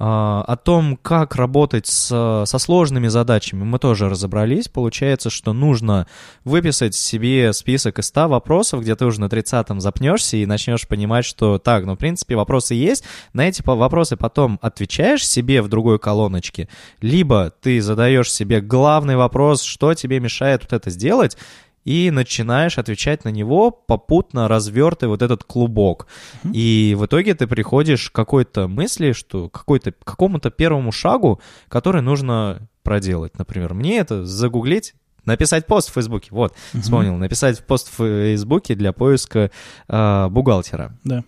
А, 0.00 0.44
о 0.46 0.56
том, 0.56 0.96
как 0.96 1.34
работать 1.34 1.88
с, 1.88 2.44
со 2.46 2.58
сложными 2.58 3.08
задачами, 3.08 3.64
мы 3.64 3.78
тоже 3.80 4.08
разобрались. 4.08 4.68
Получается, 4.68 5.28
что 5.28 5.52
нужно 5.52 6.06
выписать 6.44 6.94
себе 6.94 7.52
список 7.52 7.98
из 7.98 8.06
100 8.06 8.28
вопросов, 8.28 8.82
где 8.82 8.94
ты 8.94 9.06
уже 9.06 9.20
на 9.20 9.24
30-м 9.24 9.80
запнешься 9.80 10.36
и 10.36 10.46
начнешь 10.46 10.86
понимать, 10.86 11.24
что 11.24 11.58
так, 11.58 11.84
ну, 11.84 11.94
в 11.94 11.98
принципе, 11.98 12.36
вопросы 12.36 12.74
есть. 12.74 13.04
На 13.32 13.48
эти 13.48 13.62
вопросы 13.64 14.16
потом 14.16 14.58
отвечаешь 14.62 15.26
себе 15.26 15.62
в 15.62 15.68
другой 15.68 15.98
колоночке, 15.98 16.68
либо 17.00 17.52
ты 17.60 17.80
задаешь 17.80 18.32
себе 18.32 18.60
главный 18.60 19.16
вопрос, 19.16 19.62
что 19.62 19.94
тебе 19.94 20.20
мешает 20.20 20.62
вот 20.62 20.72
это 20.72 20.90
сделать, 20.90 21.36
и 21.84 22.10
начинаешь 22.10 22.78
отвечать 22.78 23.24
на 23.24 23.30
него, 23.30 23.70
попутно 23.70 24.48
развертывая 24.48 25.10
вот 25.10 25.22
этот 25.22 25.44
клубок. 25.44 26.06
И 26.52 26.94
в 26.98 27.06
итоге 27.06 27.34
ты 27.34 27.46
приходишь 27.46 28.10
к 28.10 28.14
какой-то 28.14 28.68
мысли, 28.68 29.12
что 29.12 29.48
какой-то, 29.48 29.92
к 29.92 30.04
какому-то 30.04 30.50
первому 30.50 30.92
шагу, 30.92 31.40
который 31.68 32.02
нужно 32.02 32.68
проделать. 32.82 33.38
Например, 33.38 33.74
мне 33.74 33.98
это 33.98 34.24
загуглить, 34.24 34.94
написать 35.24 35.66
пост 35.66 35.90
в 35.90 35.94
Фейсбуке. 35.94 36.28
Вот, 36.30 36.54
вспомнил, 36.74 37.16
написать 37.16 37.64
пост 37.66 37.88
в 37.90 37.96
Фейсбуке 37.96 38.74
для 38.74 38.92
поиска 38.92 39.50
а, 39.88 40.28
бухгалтера. 40.28 40.98
Да. 41.04 41.24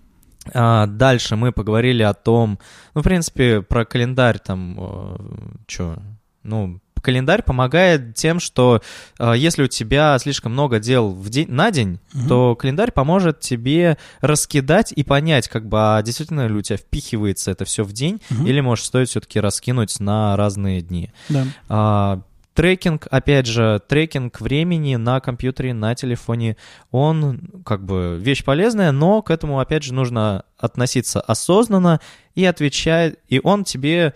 А, 0.54 0.86
дальше 0.86 1.36
мы 1.36 1.52
поговорили 1.52 2.02
о 2.02 2.14
том, 2.14 2.58
ну, 2.94 3.02
в 3.02 3.04
принципе, 3.04 3.62
про 3.62 3.84
календарь 3.84 4.38
там, 4.38 5.58
что, 5.66 5.98
Ну, 6.42 6.80
календарь 7.02 7.42
помогает 7.42 8.14
тем, 8.14 8.40
что 8.40 8.82
э, 9.18 9.34
если 9.36 9.62
у 9.64 9.66
тебя 9.66 10.18
слишком 10.18 10.52
много 10.52 10.78
дел 10.78 11.10
в 11.10 11.28
день, 11.28 11.48
на 11.50 11.70
день, 11.70 11.98
Мгм. 12.12 12.28
то 12.28 12.56
календарь 12.56 12.90
поможет 12.92 13.40
тебе 13.40 13.98
раскидать 14.20 14.92
и 14.92 15.02
понять, 15.02 15.48
как 15.48 15.66
бы, 15.66 15.78
а 15.80 16.02
действительно 16.02 16.46
ли 16.46 16.54
у 16.54 16.62
тебя 16.62 16.76
впихивается 16.76 17.50
это 17.50 17.64
все 17.64 17.84
в 17.84 17.92
день, 17.92 18.20
Мгм. 18.30 18.46
или, 18.46 18.60
может, 18.60 18.84
стоит 18.84 19.08
все-таки 19.08 19.40
раскинуть 19.40 19.98
на 20.00 20.36
разные 20.36 20.80
дни. 20.80 21.10
Да. 21.28 21.46
А, 21.68 22.20
Трекинг, 22.52 23.06
опять 23.10 23.46
же, 23.46 23.80
трекинг 23.88 24.40
времени 24.40 24.96
на 24.96 25.20
компьютере, 25.20 25.72
на 25.72 25.94
телефоне, 25.94 26.56
он 26.90 27.62
как 27.64 27.84
бы 27.84 28.18
вещь 28.20 28.44
полезная, 28.44 28.90
но 28.90 29.22
к 29.22 29.30
этому, 29.30 29.60
опять 29.60 29.84
же, 29.84 29.94
нужно 29.94 30.44
относиться 30.58 31.20
осознанно 31.20 32.00
и 32.34 32.44
отвечать, 32.44 33.14
и 33.28 33.40
он 33.42 33.64
тебе 33.64 34.14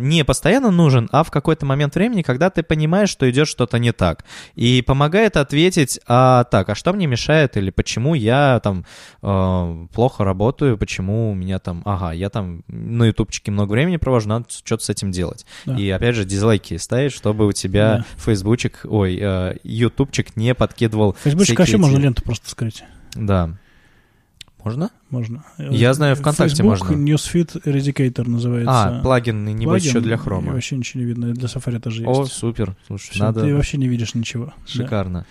не 0.00 0.24
постоянно 0.24 0.70
нужен, 0.70 1.08
а 1.12 1.22
в 1.22 1.30
какой-то 1.30 1.66
момент 1.66 1.94
времени, 1.94 2.22
когда 2.22 2.50
ты 2.50 2.62
понимаешь, 2.62 3.08
что 3.10 3.28
идет 3.30 3.46
что-то 3.48 3.78
не 3.78 3.92
так. 3.92 4.24
И 4.54 4.82
помогает 4.86 5.36
ответить, 5.36 6.00
а 6.06 6.44
так, 6.44 6.68
а 6.70 6.74
что 6.74 6.92
мне 6.92 7.06
мешает, 7.06 7.56
или 7.56 7.70
почему 7.70 8.14
я 8.14 8.60
там 8.62 8.84
э, 9.22 9.86
плохо 9.92 10.24
работаю, 10.24 10.78
почему 10.78 11.30
у 11.30 11.34
меня 11.34 11.58
там, 11.58 11.82
ага, 11.84 12.12
я 12.12 12.30
там 12.30 12.62
на 12.68 13.04
ютубчике 13.04 13.50
много 13.50 13.72
времени 13.72 13.96
провожу, 13.96 14.28
надо 14.28 14.46
что-то 14.48 14.84
с 14.84 14.90
этим 14.90 15.10
делать. 15.10 15.46
Да. 15.66 15.76
И 15.76 15.88
опять 15.90 16.14
же 16.14 16.24
дизлайки 16.24 16.76
ставить, 16.76 17.12
чтобы 17.12 17.46
у 17.46 17.52
тебя 17.52 17.98
Да. 17.98 18.04
фейсбучик, 18.16 18.80
ой, 18.84 19.18
э, 19.20 19.56
ютубчик 19.62 20.36
не 20.36 20.54
подкидывал 20.54 21.16
Фейсбучик 21.22 21.58
вообще 21.58 21.76
можно 21.76 21.96
эти- 21.96 22.02
ленту 22.04 22.22
просто 22.22 22.48
скрыть. 22.50 22.82
Да. 23.14 23.50
Можно? 24.64 24.90
Можно. 25.10 25.44
Я 25.58 25.94
знаю, 25.94 26.16
ВКонтакте 26.16 26.62
Facebook 26.62 26.90
можно. 26.90 26.94
Newsfeed 27.10 27.62
Eradicator 27.64 28.28
называется. 28.28 28.98
А, 28.98 29.02
плагин, 29.02 29.46
еще 29.48 29.64
Плагин, 29.66 30.02
для 30.02 30.14
и 30.14 30.18
хрома. 30.18 30.52
вообще 30.52 30.76
ничего 30.76 31.00
не 31.02 31.06
видно. 31.06 31.32
Для 31.32 31.48
Safari 31.48 31.80
тоже 31.80 32.04
О, 32.06 32.20
есть. 32.22 32.32
супер. 32.32 32.76
Слушай, 32.86 33.10
Всё, 33.12 33.24
надо... 33.24 33.42
Ты 33.42 33.54
вообще 33.54 33.76
не 33.78 33.88
видишь 33.88 34.14
ничего. 34.14 34.46
Да. 34.46 34.52
Шикарно. 34.66 35.26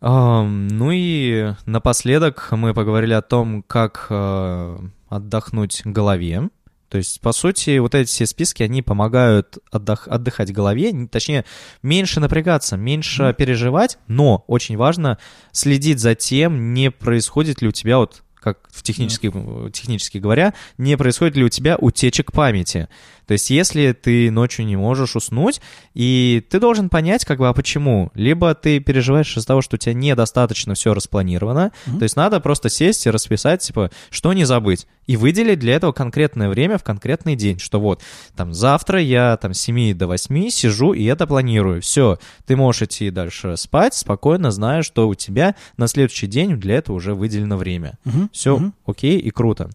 Ам, 0.00 0.68
ну 0.68 0.90
и 0.92 1.52
напоследок 1.66 2.48
мы 2.52 2.72
поговорили 2.72 3.12
о 3.12 3.20
том, 3.22 3.62
как 3.66 4.06
э, 4.08 4.78
отдохнуть 5.08 5.82
голове. 5.84 6.48
То 6.88 6.98
есть, 6.98 7.20
по 7.20 7.30
сути, 7.32 7.78
вот 7.78 7.94
эти 7.94 8.08
все 8.08 8.26
списки, 8.26 8.64
они 8.64 8.82
помогают 8.82 9.58
отдох- 9.72 10.08
отдыхать 10.08 10.52
голове, 10.52 10.92
точнее, 11.06 11.44
меньше 11.84 12.18
напрягаться, 12.18 12.76
меньше 12.76 13.24
Мгм. 13.24 13.34
переживать, 13.34 13.98
но 14.08 14.42
очень 14.48 14.76
важно 14.76 15.18
следить 15.52 16.00
за 16.00 16.16
тем, 16.16 16.74
не 16.74 16.90
происходит 16.90 17.62
ли 17.62 17.68
у 17.68 17.70
тебя 17.70 17.98
вот 17.98 18.24
как 18.40 18.58
в 18.70 18.82
технически, 18.82 19.30
технически 19.70 20.18
говоря, 20.18 20.54
не 20.78 20.96
происходит 20.96 21.36
ли 21.36 21.44
у 21.44 21.48
тебя 21.48 21.76
утечек 21.76 22.32
памяти. 22.32 22.88
То 23.30 23.34
есть, 23.34 23.48
если 23.48 23.92
ты 23.92 24.28
ночью 24.32 24.66
не 24.66 24.74
можешь 24.74 25.14
уснуть, 25.14 25.60
и 25.94 26.44
ты 26.50 26.58
должен 26.58 26.88
понять, 26.88 27.24
как 27.24 27.38
бы, 27.38 27.46
а 27.48 27.52
почему. 27.52 28.10
Либо 28.14 28.56
ты 28.56 28.80
переживаешь 28.80 29.36
из-за 29.36 29.46
того, 29.46 29.62
что 29.62 29.76
у 29.76 29.78
тебя 29.78 29.94
недостаточно 29.94 30.74
все 30.74 30.94
распланировано, 30.94 31.70
Мгм. 31.86 31.98
то 32.00 32.02
есть 32.02 32.16
надо 32.16 32.40
просто 32.40 32.68
сесть 32.68 33.06
и 33.06 33.10
расписать, 33.10 33.60
типа, 33.62 33.92
что 34.10 34.32
не 34.32 34.42
забыть, 34.44 34.88
и 35.06 35.16
выделить 35.16 35.60
для 35.60 35.76
этого 35.76 35.92
конкретное 35.92 36.48
время 36.48 36.76
в 36.76 36.82
конкретный 36.82 37.36
день, 37.36 37.60
что 37.60 37.78
вот, 37.78 38.02
там, 38.34 38.52
завтра 38.52 39.00
я 39.00 39.36
там 39.36 39.54
с 39.54 39.60
7 39.60 39.94
до 39.94 40.08
8 40.08 40.48
сижу 40.50 40.92
и 40.92 41.04
это 41.04 41.28
планирую. 41.28 41.82
Все, 41.82 42.18
ты 42.46 42.56
можешь 42.56 42.82
идти 42.82 43.10
дальше 43.10 43.56
спать, 43.56 43.94
спокойно 43.94 44.50
зная, 44.50 44.82
что 44.82 45.06
у 45.08 45.14
тебя 45.14 45.54
на 45.76 45.86
следующий 45.86 46.26
день 46.26 46.56
для 46.56 46.78
этого 46.78 46.96
уже 46.96 47.14
выделено 47.14 47.56
время. 47.56 47.96
Мгм, 48.04 48.28
Все 48.32 48.56
мгм. 48.56 48.74
окей 48.86 49.20
и 49.20 49.30
круто. 49.30 49.70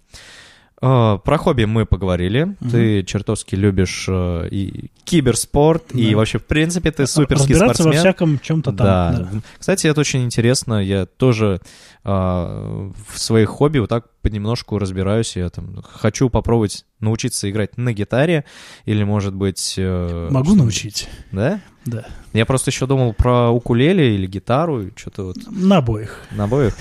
Э, 0.82 1.18
Про 1.24 1.38
хобби 1.38 1.64
мы 1.64 1.86
поговорили. 1.86 2.44
Мгм. 2.60 2.70
Ты 2.70 3.04
чертовски 3.04 3.56
любишь 3.56 4.06
э, 4.10 4.48
и 4.52 4.92
киберспорт, 5.06 5.92
и 5.94 6.12
Да. 6.12 6.18
вообще, 6.18 6.38
в 6.40 6.46
принципе, 6.46 6.92
ты 6.92 7.08
суперский 7.08 7.54
Разбираться 7.54 7.84
спортсмен. 7.84 7.94
во 7.94 8.00
всяком 8.10 8.40
чем-то 8.40 8.72
там. 8.74 8.86
Да. 8.86 9.12
да. 9.32 9.42
Кстати, 9.58 9.88
это 9.88 10.02
очень 10.02 10.24
интересно. 10.26 10.84
Я 10.84 11.06
тоже 11.06 11.62
а, 12.08 12.92
в 13.08 13.18
своих 13.20 13.50
хобби 13.50 13.80
вот 13.80 13.90
так 13.90 14.06
понемножку 14.22 14.78
разбираюсь. 14.78 15.36
Я 15.38 15.50
там 15.50 15.82
хочу 15.82 16.30
попробовать 16.30 16.86
научиться 17.00 17.50
играть 17.50 17.78
на 17.78 17.94
гитаре 17.94 18.46
или, 18.86 19.04
может 19.04 19.34
быть... 19.34 19.76
э, 19.78 20.28
Могу 20.30 20.50
что- 20.52 20.56
научить. 20.58 21.10
Да? 21.32 21.62
Да. 21.86 22.06
Я 22.34 22.46
просто 22.46 22.70
еще 22.70 22.86
думал 22.86 23.14
про 23.14 23.50
укулеле 23.50 24.14
или 24.16 24.28
гитару, 24.28 24.92
что-то 24.96 25.24
вот 25.28 25.38
На 25.50 25.78
обоих. 25.78 26.22
на 26.32 26.44
обоих. 26.44 26.76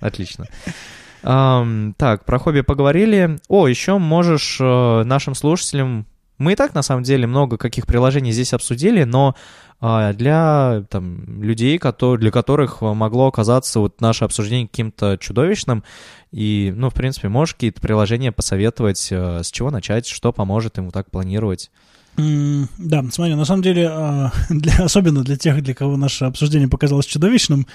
Отлично. 0.00 0.46
Ам, 1.22 1.94
так, 1.98 2.24
про 2.24 2.38
хобби 2.38 2.62
поговорили. 2.62 3.38
О, 3.48 3.68
еще 3.68 3.98
можешь 3.98 4.58
э, 4.60 5.02
нашим 5.04 5.34
слушателям... 5.34 6.06
Мы 6.38 6.54
и 6.54 6.56
так, 6.56 6.74
на 6.74 6.82
самом 6.82 7.02
деле, 7.02 7.26
много 7.26 7.58
каких 7.58 7.86
приложений 7.86 8.32
здесь 8.32 8.54
обсудили, 8.54 9.04
но 9.04 9.34
а, 9.78 10.14
для 10.14 10.84
там, 10.88 11.42
людей, 11.42 11.78
кото- 11.78 12.16
для 12.16 12.30
которых 12.30 12.80
могло 12.80 13.26
оказаться 13.26 13.80
вот 13.80 14.00
наше 14.00 14.24
обсуждение 14.24 14.66
каким-то 14.66 15.18
чудовищным, 15.18 15.84
и, 16.32 16.72
ну, 16.74 16.88
в 16.88 16.94
принципе, 16.94 17.28
можешь 17.28 17.54
какие-то 17.54 17.82
приложения 17.82 18.32
посоветовать, 18.32 19.08
э, 19.10 19.42
с 19.42 19.50
чего 19.50 19.70
начать, 19.70 20.06
что 20.06 20.32
поможет 20.32 20.78
ему 20.78 20.90
так 20.90 21.10
планировать. 21.10 21.70
Да, 22.78 23.04
смотри, 23.10 23.34
на 23.34 23.44
самом 23.44 23.62
деле, 23.62 23.88
а, 23.90 24.32
для, 24.50 24.84
особенно 24.84 25.22
для 25.22 25.36
тех, 25.36 25.62
для 25.62 25.74
кого 25.74 25.96
наше 25.96 26.24
обсуждение 26.24 26.68
показалось 26.68 27.06
чудовищным, 27.06 27.66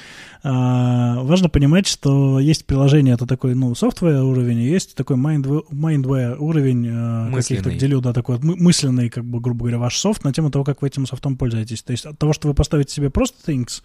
а, 0.43 1.21
важно 1.21 1.49
понимать, 1.49 1.87
что 1.87 2.39
есть 2.39 2.65
приложение, 2.65 3.13
это 3.13 3.25
такой, 3.25 3.55
ну, 3.55 3.73
софтвер 3.75 4.23
уровень, 4.23 4.59
и 4.59 4.69
есть 4.69 4.95
такой 4.95 5.17
mindware, 5.17 6.35
уровень, 6.37 6.87
а, 6.91 7.31
как 7.33 7.49
я 7.49 7.55
их 7.57 7.63
так 7.63 7.73
Мысленный. 7.73 7.77
делю, 7.77 8.01
да, 8.01 8.13
такой 8.13 8.39
мысленный, 8.39 9.09
как 9.09 9.25
бы, 9.25 9.39
грубо 9.39 9.61
говоря, 9.61 9.79
ваш 9.79 9.97
софт 9.97 10.23
на 10.23 10.33
тему 10.33 10.51
того, 10.51 10.63
как 10.63 10.81
вы 10.81 10.87
этим 10.87 11.05
софтом 11.05 11.37
пользуетесь. 11.37 11.83
То 11.83 11.91
есть 11.91 12.05
от 12.05 12.17
того, 12.17 12.33
что 12.33 12.47
вы 12.47 12.53
поставите 12.53 12.93
себе 12.93 13.09
просто 13.09 13.51
things, 13.51 13.81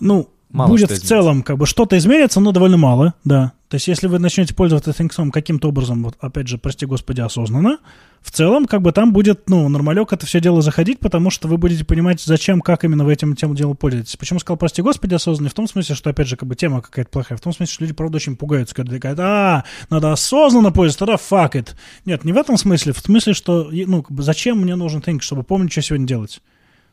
ну, 0.00 0.30
Мало 0.50 0.68
будет 0.68 0.90
в 0.90 1.02
целом, 1.02 1.42
как 1.42 1.58
бы, 1.58 1.66
что-то 1.66 1.98
изменится, 1.98 2.40
но 2.40 2.52
довольно 2.52 2.76
мало, 2.76 3.14
да. 3.24 3.52
То 3.74 3.76
есть 3.76 3.88
если 3.88 4.06
вы 4.06 4.20
начнете 4.20 4.54
пользоваться 4.54 4.92
Thingsом 4.92 5.32
каким-то 5.32 5.70
образом, 5.70 6.04
вот, 6.04 6.14
опять 6.20 6.46
же, 6.46 6.58
прости 6.58 6.86
господи, 6.86 7.22
осознанно, 7.22 7.78
в 8.22 8.30
целом, 8.30 8.66
как 8.66 8.82
бы 8.82 8.92
там 8.92 9.12
будет, 9.12 9.50
ну, 9.50 9.68
нормалек 9.68 10.12
это 10.12 10.26
все 10.26 10.40
дело 10.40 10.62
заходить, 10.62 11.00
потому 11.00 11.28
что 11.28 11.48
вы 11.48 11.56
будете 11.56 11.84
понимать, 11.84 12.20
зачем, 12.20 12.60
как 12.60 12.84
именно 12.84 13.04
вы 13.04 13.14
этим 13.14 13.34
тем 13.34 13.52
делом 13.56 13.74
пользуетесь. 13.74 14.14
Почему 14.14 14.38
сказал, 14.38 14.58
прости 14.58 14.80
господи, 14.80 15.14
осознанно? 15.14 15.50
В 15.50 15.54
том 15.54 15.66
смысле, 15.66 15.96
что, 15.96 16.10
опять 16.10 16.28
же, 16.28 16.36
как 16.36 16.48
бы 16.48 16.54
тема 16.54 16.82
какая-то 16.82 17.10
плохая, 17.10 17.36
в 17.36 17.40
том 17.40 17.52
смысле, 17.52 17.74
что 17.74 17.82
люди, 17.82 17.94
правда, 17.94 18.14
очень 18.14 18.36
пугаются, 18.36 18.76
когда 18.76 18.96
говорят, 18.96 19.18
а, 19.18 19.64
надо 19.90 20.12
осознанно 20.12 20.70
пользоваться, 20.70 21.04
тогда 21.04 21.14
fuck 21.14 21.60
it. 21.60 21.70
Нет, 22.04 22.22
не 22.22 22.32
в 22.32 22.36
этом 22.36 22.56
смысле, 22.56 22.92
в 22.92 23.00
смысле, 23.00 23.34
что, 23.34 23.68
ну, 23.72 24.04
как 24.04 24.12
бы, 24.12 24.22
зачем 24.22 24.60
мне 24.60 24.76
нужен 24.76 25.00
Things, 25.00 25.22
чтобы 25.22 25.42
помнить, 25.42 25.72
что 25.72 25.82
сегодня 25.82 26.06
делать. 26.06 26.40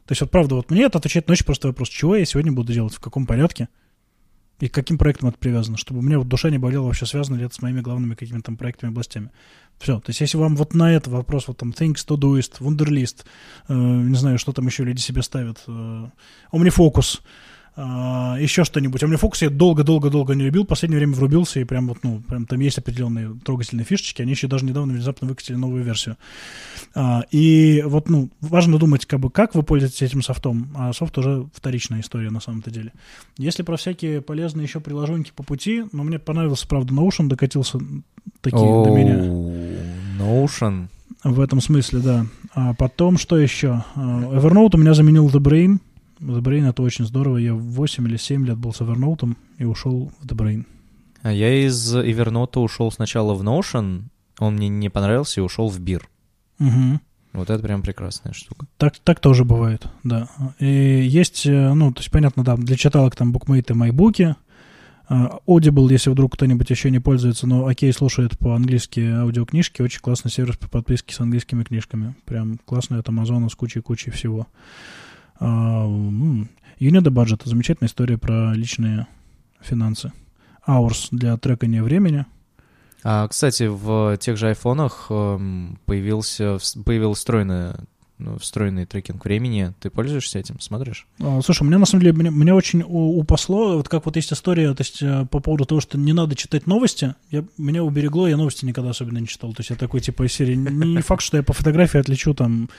То 0.07 0.13
есть, 0.13 0.21
вот 0.21 0.31
правда, 0.31 0.55
вот 0.55 0.71
мне 0.71 0.85
это 0.85 0.97
отвечает 0.97 1.27
на 1.27 1.33
очень 1.33 1.45
простой 1.45 1.69
вопрос, 1.69 1.89
чего 1.89 2.15
я 2.15 2.25
сегодня 2.25 2.51
буду 2.51 2.73
делать, 2.73 2.95
в 2.95 2.99
каком 2.99 3.27
порядке, 3.27 3.69
и 4.61 4.69
к 4.69 4.73
каким 4.73 4.97
проектам 4.97 5.29
это 5.29 5.37
привязано, 5.37 5.75
чтобы 5.75 5.99
у 5.99 6.03
меня 6.03 6.19
вот 6.19 6.27
душа 6.27 6.49
не 6.49 6.59
болела, 6.59 6.85
вообще 6.85 7.07
связано 7.07 7.35
ли 7.35 7.45
это 7.45 7.55
с 7.55 7.61
моими 7.61 7.81
главными 7.81 8.13
какими-то 8.13 8.45
там 8.45 8.57
проектами, 8.57 8.91
областями. 8.91 9.31
Все. 9.79 9.99
То 9.99 10.11
есть, 10.11 10.21
если 10.21 10.37
вам 10.37 10.55
вот 10.55 10.75
на 10.75 10.93
этот 10.93 11.11
вопрос, 11.11 11.47
вот 11.47 11.57
там 11.57 11.71
Things, 11.71 12.05
Todoist, 12.07 12.59
Wunderlist, 12.59 13.25
э, 13.67 13.73
не 13.73 14.15
знаю, 14.15 14.37
что 14.37 14.53
там 14.53 14.67
еще 14.67 14.83
люди 14.83 14.99
себе 14.99 15.23
ставят, 15.23 15.63
э, 15.67 16.05
OmniFocus, 16.53 17.21
э, 17.75 17.81
еще 18.39 18.63
что-нибудь. 18.63 19.03
OmniFocus 19.03 19.37
я 19.41 19.49
долго-долго-долго 19.49 20.35
не 20.35 20.43
любил, 20.43 20.63
в 20.63 20.67
последнее 20.67 20.99
время 20.99 21.13
врубился, 21.13 21.59
и 21.59 21.63
прям 21.63 21.87
вот, 21.87 21.99
ну, 22.03 22.21
прям 22.21 22.45
там 22.45 22.59
есть 22.59 22.77
определенные 22.77 23.35
трогательные 23.43 23.85
фишечки, 23.85 24.21
они 24.21 24.31
еще 24.31 24.47
даже 24.47 24.65
недавно 24.65 24.93
внезапно 24.93 25.27
выкатили 25.27 25.55
новую 25.55 25.83
версию. 25.83 26.17
А, 26.93 27.23
и 27.31 27.83
вот, 27.85 28.09
ну, 28.09 28.29
важно 28.41 28.77
думать, 28.77 29.05
как 29.05 29.19
бы, 29.19 29.29
как 29.29 29.55
вы 29.55 29.63
пользуетесь 29.63 30.01
этим 30.01 30.21
софтом, 30.21 30.69
а 30.75 30.93
софт 30.93 31.17
уже 31.17 31.47
вторичная 31.53 32.01
история 32.01 32.29
на 32.29 32.39
самом-то 32.39 32.71
деле. 32.71 32.93
Если 33.37 33.63
про 33.63 33.77
всякие 33.77 34.21
полезные 34.21 34.65
еще 34.65 34.79
приложеньки 34.79 35.31
по 35.35 35.43
пути, 35.43 35.83
но 35.91 36.03
мне 36.03 36.19
понравился, 36.19 36.67
правда, 36.67 36.93
Notion 36.93 37.27
докатился 37.27 37.79
такие 38.41 38.61
до 38.61 38.89
меня. 38.89 39.15
Notion. 40.19 40.87
В 41.23 41.39
этом 41.39 41.61
смысле, 41.61 41.99
да. 41.99 42.25
А 42.53 42.73
потом, 42.73 43.17
что 43.17 43.37
еще? 43.37 43.83
А, 43.95 43.99
Evernote 43.99 44.71
у 44.73 44.77
меня 44.77 44.93
заменил 44.93 45.27
The 45.27 45.39
Brain. 45.39 45.79
The 46.21 46.41
Brain 46.41 46.69
это 46.69 46.83
очень 46.83 47.05
здорово. 47.05 47.37
Я 47.37 47.53
в 47.53 47.61
8 47.61 48.07
или 48.07 48.17
7 48.17 48.45
лет 48.45 48.57
был 48.57 48.73
с 48.73 48.81
Evernote 48.81 49.35
и 49.57 49.65
ушел 49.65 50.11
в 50.19 50.25
The 50.25 50.35
Brain. 50.35 50.65
А 51.23 51.31
я 51.31 51.65
из 51.65 51.95
Evernote 51.95 52.59
ушел 52.59 52.91
сначала 52.91 53.33
в 53.33 53.43
Notion, 53.43 54.03
он 54.39 54.55
мне 54.55 54.69
не 54.69 54.89
понравился 54.89 55.39
и 55.39 55.43
ушел 55.43 55.69
в 55.69 55.79
Бир. 55.79 56.09
Мгм. 56.57 57.01
Вот 57.33 57.49
это 57.49 57.63
прям 57.63 57.81
прекрасная 57.81 58.33
штука. 58.33 58.65
Так, 58.77 58.97
так 58.99 59.19
тоже 59.19 59.45
бывает, 59.45 59.87
да. 60.03 60.27
И 60.59 60.65
есть, 60.65 61.45
э, 61.45 61.73
ну, 61.73 61.93
то 61.93 61.99
есть, 61.99 62.11
понятно, 62.11 62.43
да, 62.43 62.57
для 62.57 62.75
читалок 62.75 63.15
там 63.15 63.31
букмейты, 63.31 63.73
майбуки. 63.73 64.35
А, 65.07 65.39
Audible, 65.47 65.91
если 65.91 66.09
вдруг 66.09 66.33
кто-нибудь 66.33 66.69
еще 66.69 66.91
не 66.91 66.99
пользуется, 66.99 67.47
но 67.47 67.67
окей, 67.67 67.91
слушает 67.93 68.37
по-английски 68.37 68.99
аудиокнижки, 68.99 69.81
очень 69.81 70.01
классный 70.01 70.31
сервис 70.31 70.57
по 70.57 70.69
подписке 70.69 71.15
с 71.15 71.19
английскими 71.19 71.63
книжками. 71.63 72.15
Прям 72.25 72.57
классный 72.65 72.99
от 72.99 73.07
Амазона 73.07 73.49
с 73.49 73.55
кучей-кучей 73.55 74.11
всего. 74.11 74.47
А, 75.41 75.85
a 77.07 77.11
Budget. 77.11 77.41
Замечательная 77.45 77.89
история 77.89 78.17
про 78.17 78.53
личные 78.53 79.07
финансы. 79.59 80.13
Hours 80.67 81.07
для 81.11 81.35
трекания 81.37 81.81
времени. 81.81 82.25
А, 83.03 83.27
кстати, 83.27 83.63
в 83.63 84.17
тех 84.17 84.37
же 84.37 84.49
айфонах 84.49 85.07
эм, 85.09 85.79
появился, 85.85 86.57
появилась 86.85 87.17
встроенная 87.17 87.75
ну, 88.21 88.37
встроенный 88.37 88.85
трекинг 88.85 89.23
времени. 89.25 89.73
Ты 89.79 89.89
пользуешься 89.89 90.39
этим, 90.39 90.59
смотришь? 90.59 91.07
А, 91.19 91.41
слушай, 91.41 91.63
меня 91.63 91.79
на 91.79 91.85
самом 91.85 92.03
деле, 92.03 92.15
меня, 92.15 92.29
меня 92.29 92.55
очень 92.55 92.83
упасло, 92.85 93.77
вот 93.77 93.89
как 93.89 94.05
вот 94.05 94.15
есть 94.15 94.31
история, 94.31 94.73
то 94.73 94.81
есть 94.81 95.01
э, 95.01 95.25
по 95.29 95.39
поводу 95.39 95.65
того, 95.65 95.81
что 95.81 95.97
не 95.97 96.13
надо 96.13 96.35
читать 96.35 96.67
новости, 96.67 97.15
я, 97.31 97.43
меня 97.57 97.83
уберегло, 97.83 98.27
я 98.27 98.37
новости 98.37 98.65
никогда 98.65 98.91
особенно 98.91 99.17
не 99.17 99.27
читал. 99.27 99.53
То 99.53 99.61
есть 99.61 99.71
я 99.71 99.75
такой 99.75 100.01
типа 100.01 100.23
из 100.23 100.33
серии, 100.33 100.55
не 100.55 101.01
факт, 101.01 101.23
что 101.23 101.37
я 101.37 101.43
по 101.43 101.53
фотографии 101.53 101.99
отличу 101.99 102.33
там 102.33 102.69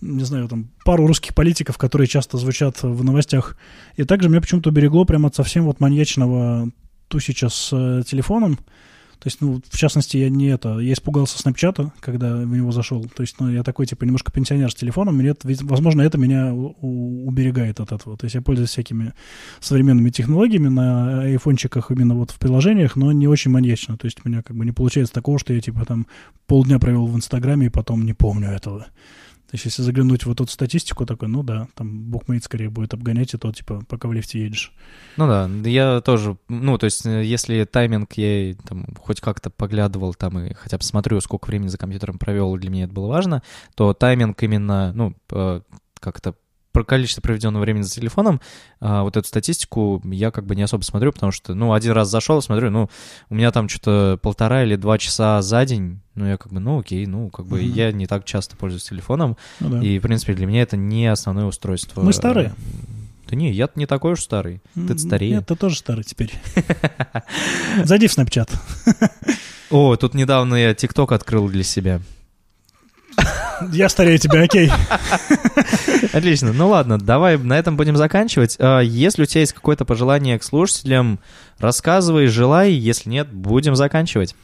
не 0.00 0.24
знаю, 0.24 0.48
там, 0.48 0.70
пару 0.84 1.06
русских 1.06 1.34
политиков, 1.34 1.76
которые 1.76 2.08
часто 2.08 2.38
звучат 2.38 2.82
в 2.82 3.04
новостях. 3.04 3.56
И 3.96 4.04
также 4.04 4.28
меня 4.28 4.40
почему-то 4.40 4.70
уберегло 4.70 5.04
прямо 5.04 5.28
от 5.28 5.34
совсем 5.34 5.64
вот 5.64 5.80
маньячного 5.80 6.70
тусича 7.08 7.48
с 7.48 7.70
э, 7.72 8.02
телефоном. 8.06 8.58
То 9.20 9.26
есть, 9.26 9.42
ну, 9.42 9.60
в 9.68 9.76
частности, 9.76 10.16
я 10.16 10.30
не 10.30 10.46
это, 10.46 10.78
я 10.78 10.94
испугался 10.94 11.38
Снапчата, 11.38 11.92
когда 12.00 12.36
в 12.36 12.46
него 12.46 12.72
зашел. 12.72 13.04
То 13.04 13.22
есть, 13.22 13.36
ну, 13.38 13.50
я 13.50 13.62
такой, 13.62 13.84
типа, 13.84 14.04
немножко 14.04 14.32
пенсионер 14.32 14.70
с 14.70 14.74
телефоном, 14.74 15.20
это, 15.20 15.46
возможно, 15.62 16.00
это 16.00 16.16
меня 16.16 16.54
уберегает 16.54 17.80
от 17.80 17.92
этого. 17.92 18.16
То 18.16 18.24
есть, 18.24 18.34
я 18.34 18.40
пользуюсь 18.40 18.70
всякими 18.70 19.12
современными 19.60 20.08
технологиями 20.08 20.68
на 20.68 21.20
айфончиках 21.24 21.90
именно 21.90 22.14
вот 22.14 22.30
в 22.30 22.38
приложениях, 22.38 22.96
но 22.96 23.12
не 23.12 23.28
очень 23.28 23.50
маньячно. 23.50 23.98
То 23.98 24.06
есть, 24.06 24.20
у 24.24 24.28
меня 24.28 24.42
как 24.42 24.56
бы 24.56 24.64
не 24.64 24.72
получается 24.72 25.12
такого, 25.12 25.38
что 25.38 25.52
я, 25.52 25.60
типа, 25.60 25.84
там 25.84 26.06
полдня 26.46 26.78
провел 26.78 27.06
в 27.06 27.14
Инстаграме 27.14 27.66
и 27.66 27.70
потом 27.70 28.06
не 28.06 28.14
помню 28.14 28.48
этого. 28.48 28.86
То 29.50 29.56
есть, 29.56 29.64
если 29.64 29.82
заглянуть 29.82 30.26
в 30.26 30.30
эту 30.30 30.46
статистику, 30.46 31.04
такой, 31.06 31.26
ну 31.26 31.42
да, 31.42 31.66
там 31.74 32.04
букмейт 32.04 32.44
скорее 32.44 32.70
будет 32.70 32.94
обгонять, 32.94 33.34
и 33.34 33.36
то, 33.36 33.52
типа, 33.52 33.82
пока 33.88 34.06
в 34.06 34.12
лифте 34.12 34.40
едешь. 34.40 34.72
Ну 35.16 35.26
да, 35.26 35.50
я 35.68 36.00
тоже, 36.02 36.36
ну, 36.48 36.78
то 36.78 36.84
есть, 36.84 37.04
э, 37.04 37.24
если 37.24 37.64
тайминг 37.64 38.12
я 38.12 38.54
там 38.68 38.86
хоть 38.96 39.20
как-то 39.20 39.50
поглядывал 39.50 40.14
там 40.14 40.38
и 40.38 40.54
хотя 40.54 40.78
бы 40.78 40.84
смотрю, 40.84 41.20
сколько 41.20 41.46
времени 41.46 41.66
за 41.66 41.78
компьютером 41.78 42.18
провел, 42.18 42.56
для 42.56 42.70
меня 42.70 42.84
это 42.84 42.92
было 42.92 43.08
важно, 43.08 43.42
то 43.74 43.92
тайминг 43.92 44.40
именно, 44.40 44.92
ну, 44.92 45.16
э, 45.32 45.62
как-то 45.98 46.36
про 46.72 46.84
количество 46.84 47.20
проведенного 47.20 47.62
времени 47.62 47.82
за 47.82 47.90
телефоном, 47.90 48.40
а, 48.80 49.02
вот 49.02 49.16
эту 49.16 49.26
статистику 49.26 50.00
я 50.04 50.30
как 50.30 50.46
бы 50.46 50.54
не 50.54 50.62
особо 50.62 50.82
смотрю, 50.82 51.12
потому 51.12 51.32
что, 51.32 51.54
ну, 51.54 51.72
один 51.72 51.92
раз 51.92 52.08
зашел, 52.08 52.40
смотрю, 52.42 52.70
ну, 52.70 52.88
у 53.28 53.34
меня 53.34 53.50
там 53.50 53.68
что-то 53.68 54.18
полтора 54.22 54.64
или 54.64 54.76
два 54.76 54.98
часа 54.98 55.42
за 55.42 55.64
день, 55.64 56.00
ну, 56.14 56.26
я 56.26 56.36
как 56.36 56.52
бы, 56.52 56.60
ну, 56.60 56.80
окей, 56.80 57.06
ну, 57.06 57.28
как 57.30 57.46
бы 57.46 57.60
mm-hmm. 57.60 57.72
я 57.74 57.92
не 57.92 58.06
так 58.06 58.24
часто 58.24 58.56
пользуюсь 58.56 58.84
телефоном, 58.84 59.36
ну, 59.58 59.70
да. 59.70 59.82
и, 59.82 59.98
в 59.98 60.02
принципе, 60.02 60.34
для 60.34 60.46
меня 60.46 60.62
это 60.62 60.76
не 60.76 61.06
основное 61.06 61.46
устройство. 61.46 62.02
Мы 62.02 62.12
старые. 62.12 62.54
Да 63.28 63.36
не, 63.36 63.52
я 63.52 63.68
не 63.76 63.86
такой 63.86 64.14
уж 64.14 64.22
старый. 64.22 64.60
Ты 64.74 64.98
старее. 64.98 65.36
Нет, 65.36 65.46
ты 65.46 65.54
тоже 65.54 65.76
старый 65.76 66.02
теперь. 66.02 66.32
Зайди 67.84 68.08
в 68.08 68.18
Snapchat. 68.18 68.50
О, 69.70 69.94
тут 69.94 70.14
недавно 70.14 70.56
я 70.56 70.74
ТикТок 70.74 71.12
открыл 71.12 71.48
для 71.48 71.62
себя. 71.62 72.00
Я 73.72 73.88
старее 73.88 74.18
тебя, 74.18 74.42
окей. 74.42 74.70
Отлично. 76.12 76.52
Ну 76.52 76.68
ладно, 76.68 76.98
давай 76.98 77.38
на 77.38 77.58
этом 77.58 77.76
будем 77.76 77.96
заканчивать. 77.96 78.56
А, 78.58 78.80
если 78.80 79.22
у 79.22 79.26
тебя 79.26 79.40
есть 79.40 79.52
какое-то 79.52 79.84
пожелание 79.84 80.38
к 80.38 80.42
слушателям, 80.42 81.18
рассказывай, 81.58 82.26
желай. 82.26 82.72
Если 82.72 83.10
нет, 83.10 83.32
будем 83.32 83.76
заканчивать. 83.76 84.34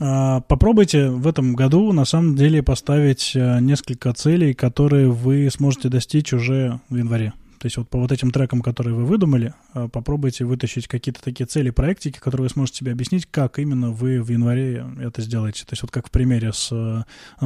А, 0.00 0.40
попробуйте 0.40 1.08
в 1.08 1.26
этом 1.26 1.54
году 1.54 1.92
на 1.92 2.04
самом 2.04 2.36
деле 2.36 2.62
поставить 2.62 3.32
а, 3.36 3.60
несколько 3.60 4.12
целей, 4.12 4.54
которые 4.54 5.10
вы 5.10 5.48
сможете 5.50 5.88
достичь 5.88 6.32
уже 6.32 6.80
в 6.88 6.96
январе. 6.96 7.32
То 7.64 7.66
есть 7.66 7.78
вот 7.78 7.88
по 7.88 7.98
вот 7.98 8.12
этим 8.12 8.30
трекам, 8.30 8.60
которые 8.60 8.94
вы 8.94 9.06
выдумали, 9.06 9.54
а, 9.72 9.88
попробуйте 9.88 10.44
вытащить 10.44 10.86
какие-то 10.86 11.22
такие 11.22 11.46
цели, 11.46 11.70
проектики, 11.70 12.18
которые 12.18 12.42
вы 12.42 12.50
сможете 12.50 12.80
себе 12.80 12.92
объяснить, 12.92 13.24
как 13.24 13.58
именно 13.58 13.90
вы 13.90 14.20
в 14.22 14.28
январе 14.28 14.84
это 15.00 15.22
сделаете. 15.22 15.62
То 15.62 15.72
есть 15.72 15.80
вот 15.80 15.90
как 15.90 16.08
в 16.08 16.10
примере 16.10 16.52
с 16.52 16.68
а, 16.70 17.04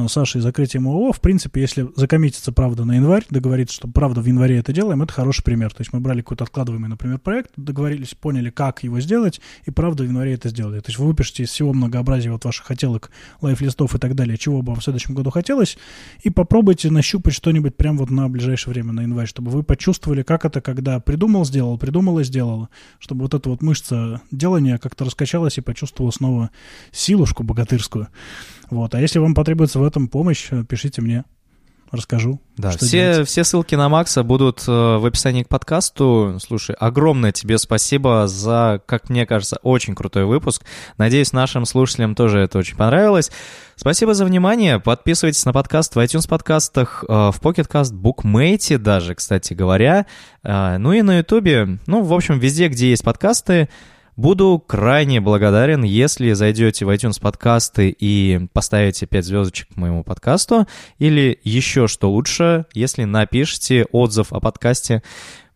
Сашей 0.09 0.41
закрытием 0.41 0.89
ООО, 0.89 1.13
в 1.13 1.21
принципе, 1.21 1.61
если 1.61 1.87
закоммититься, 1.95 2.51
правда, 2.51 2.83
на 2.83 2.97
январь, 2.97 3.23
договориться, 3.29 3.77
что 3.77 3.87
правда 3.87 4.19
в 4.19 4.25
январе 4.25 4.57
это 4.57 4.73
делаем, 4.73 5.01
это 5.01 5.13
хороший 5.13 5.41
пример. 5.41 5.73
То 5.73 5.79
есть 5.79 5.93
мы 5.93 6.01
брали 6.01 6.19
какой-то 6.19 6.43
откладываемый, 6.43 6.89
например, 6.89 7.19
проект, 7.19 7.51
договорились, 7.55 8.13
поняли, 8.13 8.49
как 8.49 8.83
его 8.83 8.99
сделать, 8.99 9.39
и 9.63 9.71
правда 9.71 10.03
в 10.03 10.07
январе 10.07 10.33
это 10.33 10.49
сделали. 10.49 10.81
То 10.81 10.89
есть 10.89 10.99
вы 10.99 11.07
выпишете 11.07 11.43
из 11.43 11.49
всего 11.51 11.71
многообразия 11.71 12.29
вот 12.29 12.43
ваших 12.43 12.65
хотелок, 12.65 13.09
лайф-листов 13.39 13.95
и 13.95 13.99
так 13.99 14.15
далее, 14.15 14.37
чего 14.37 14.61
бы 14.61 14.73
вам 14.73 14.81
в 14.81 14.83
следующем 14.83 15.15
году 15.15 15.29
хотелось, 15.29 15.77
и 16.23 16.29
попробуйте 16.29 16.91
нащупать 16.91 17.33
что-нибудь 17.33 17.77
прямо 17.77 17.99
вот 17.99 18.09
на 18.09 18.27
ближайшее 18.27 18.73
время, 18.73 18.91
на 18.91 19.03
январь, 19.03 19.25
чтобы 19.25 19.49
вы 19.51 19.63
почувствовали, 19.63 20.08
почувствовали, 20.09 20.23
как 20.23 20.45
это, 20.45 20.61
когда 20.61 20.99
придумал, 20.99 21.45
сделал, 21.45 21.77
придумал 21.77 22.19
и 22.19 22.23
сделал, 22.23 22.69
чтобы 22.99 23.21
вот 23.21 23.33
эта 23.33 23.49
вот 23.49 23.61
мышца 23.61 24.21
делания 24.31 24.77
как-то 24.77 25.05
раскачалась 25.05 25.57
и 25.57 25.61
почувствовала 25.61 26.11
снова 26.11 26.49
силушку 26.91 27.43
богатырскую. 27.43 28.07
Вот. 28.71 28.95
А 28.95 29.01
если 29.01 29.19
вам 29.19 29.33
потребуется 29.33 29.79
в 29.79 29.83
этом 29.83 30.07
помощь, 30.07 30.49
пишите 30.67 31.01
мне 31.01 31.25
расскажу. 31.91 32.39
Да, 32.57 32.71
все, 32.71 33.23
все 33.23 33.43
ссылки 33.43 33.75
на 33.75 33.89
Макса 33.89 34.23
будут 34.23 34.63
э, 34.67 34.71
в 34.71 35.05
описании 35.05 35.43
к 35.43 35.49
подкасту. 35.49 36.37
Слушай, 36.41 36.75
огромное 36.79 37.31
тебе 37.31 37.57
спасибо 37.57 38.27
за, 38.27 38.81
как 38.85 39.09
мне 39.09 39.25
кажется, 39.25 39.57
очень 39.63 39.95
крутой 39.95 40.25
выпуск. 40.25 40.63
Надеюсь, 40.97 41.33
нашим 41.33 41.65
слушателям 41.65 42.15
тоже 42.15 42.39
это 42.39 42.57
очень 42.57 42.75
понравилось. 42.75 43.31
Спасибо 43.75 44.13
за 44.13 44.25
внимание. 44.25 44.79
Подписывайтесь 44.79 45.45
на 45.45 45.53
подкаст 45.53 45.95
в 45.95 45.99
iTunes 45.99 46.27
подкастах, 46.27 47.05
э, 47.07 47.11
в 47.11 47.39
Pocket 47.41 47.69
Cast, 47.69 47.93
Bookmate 47.93 48.77
даже, 48.77 49.15
кстати 49.15 49.53
говоря. 49.53 50.05
Э, 50.43 50.77
ну 50.77 50.91
и 50.91 51.01
на 51.01 51.19
YouTube. 51.19 51.79
Ну, 51.87 52.03
в 52.03 52.13
общем, 52.13 52.39
везде, 52.39 52.67
где 52.67 52.89
есть 52.89 53.03
подкасты. 53.03 53.69
Буду 54.19 54.61
крайне 54.67 55.21
благодарен, 55.21 55.81
если 55.83 56.33
зайдете 56.33 56.83
в 56.83 56.89
iTunes 56.89 57.21
подкасты 57.21 57.87
и 57.87 58.49
поставите 58.51 59.05
5 59.05 59.23
звездочек 59.23 59.77
моему 59.77 60.03
подкасту, 60.03 60.67
или 60.97 61.39
еще 61.45 61.87
что 61.87 62.11
лучше, 62.11 62.65
если 62.73 63.05
напишите 63.05 63.85
отзыв 63.93 64.33
о 64.33 64.41
подкасте. 64.41 65.03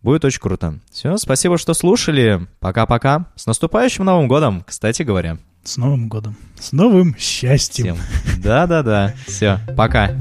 Будет 0.02 0.24
очень 0.24 0.40
круто. 0.40 0.80
Все, 0.94 1.18
спасибо, 1.18 1.58
что 1.58 1.74
слушали. 1.74 2.48
Пока-пока. 2.62 3.26
С 3.36 3.48
наступающим 3.48 4.06
Новым 4.06 4.30
годом, 4.30 4.64
кстати 4.66 5.04
говоря. 5.04 5.40
С 5.66 5.76
Новым 5.76 6.08
годом. 6.08 6.38
С 6.58 6.72
новым 6.72 7.18
счастьем. 7.20 7.98
Да-да-да. 8.38 9.14
Все, 9.28 9.60
пока. 9.76 10.16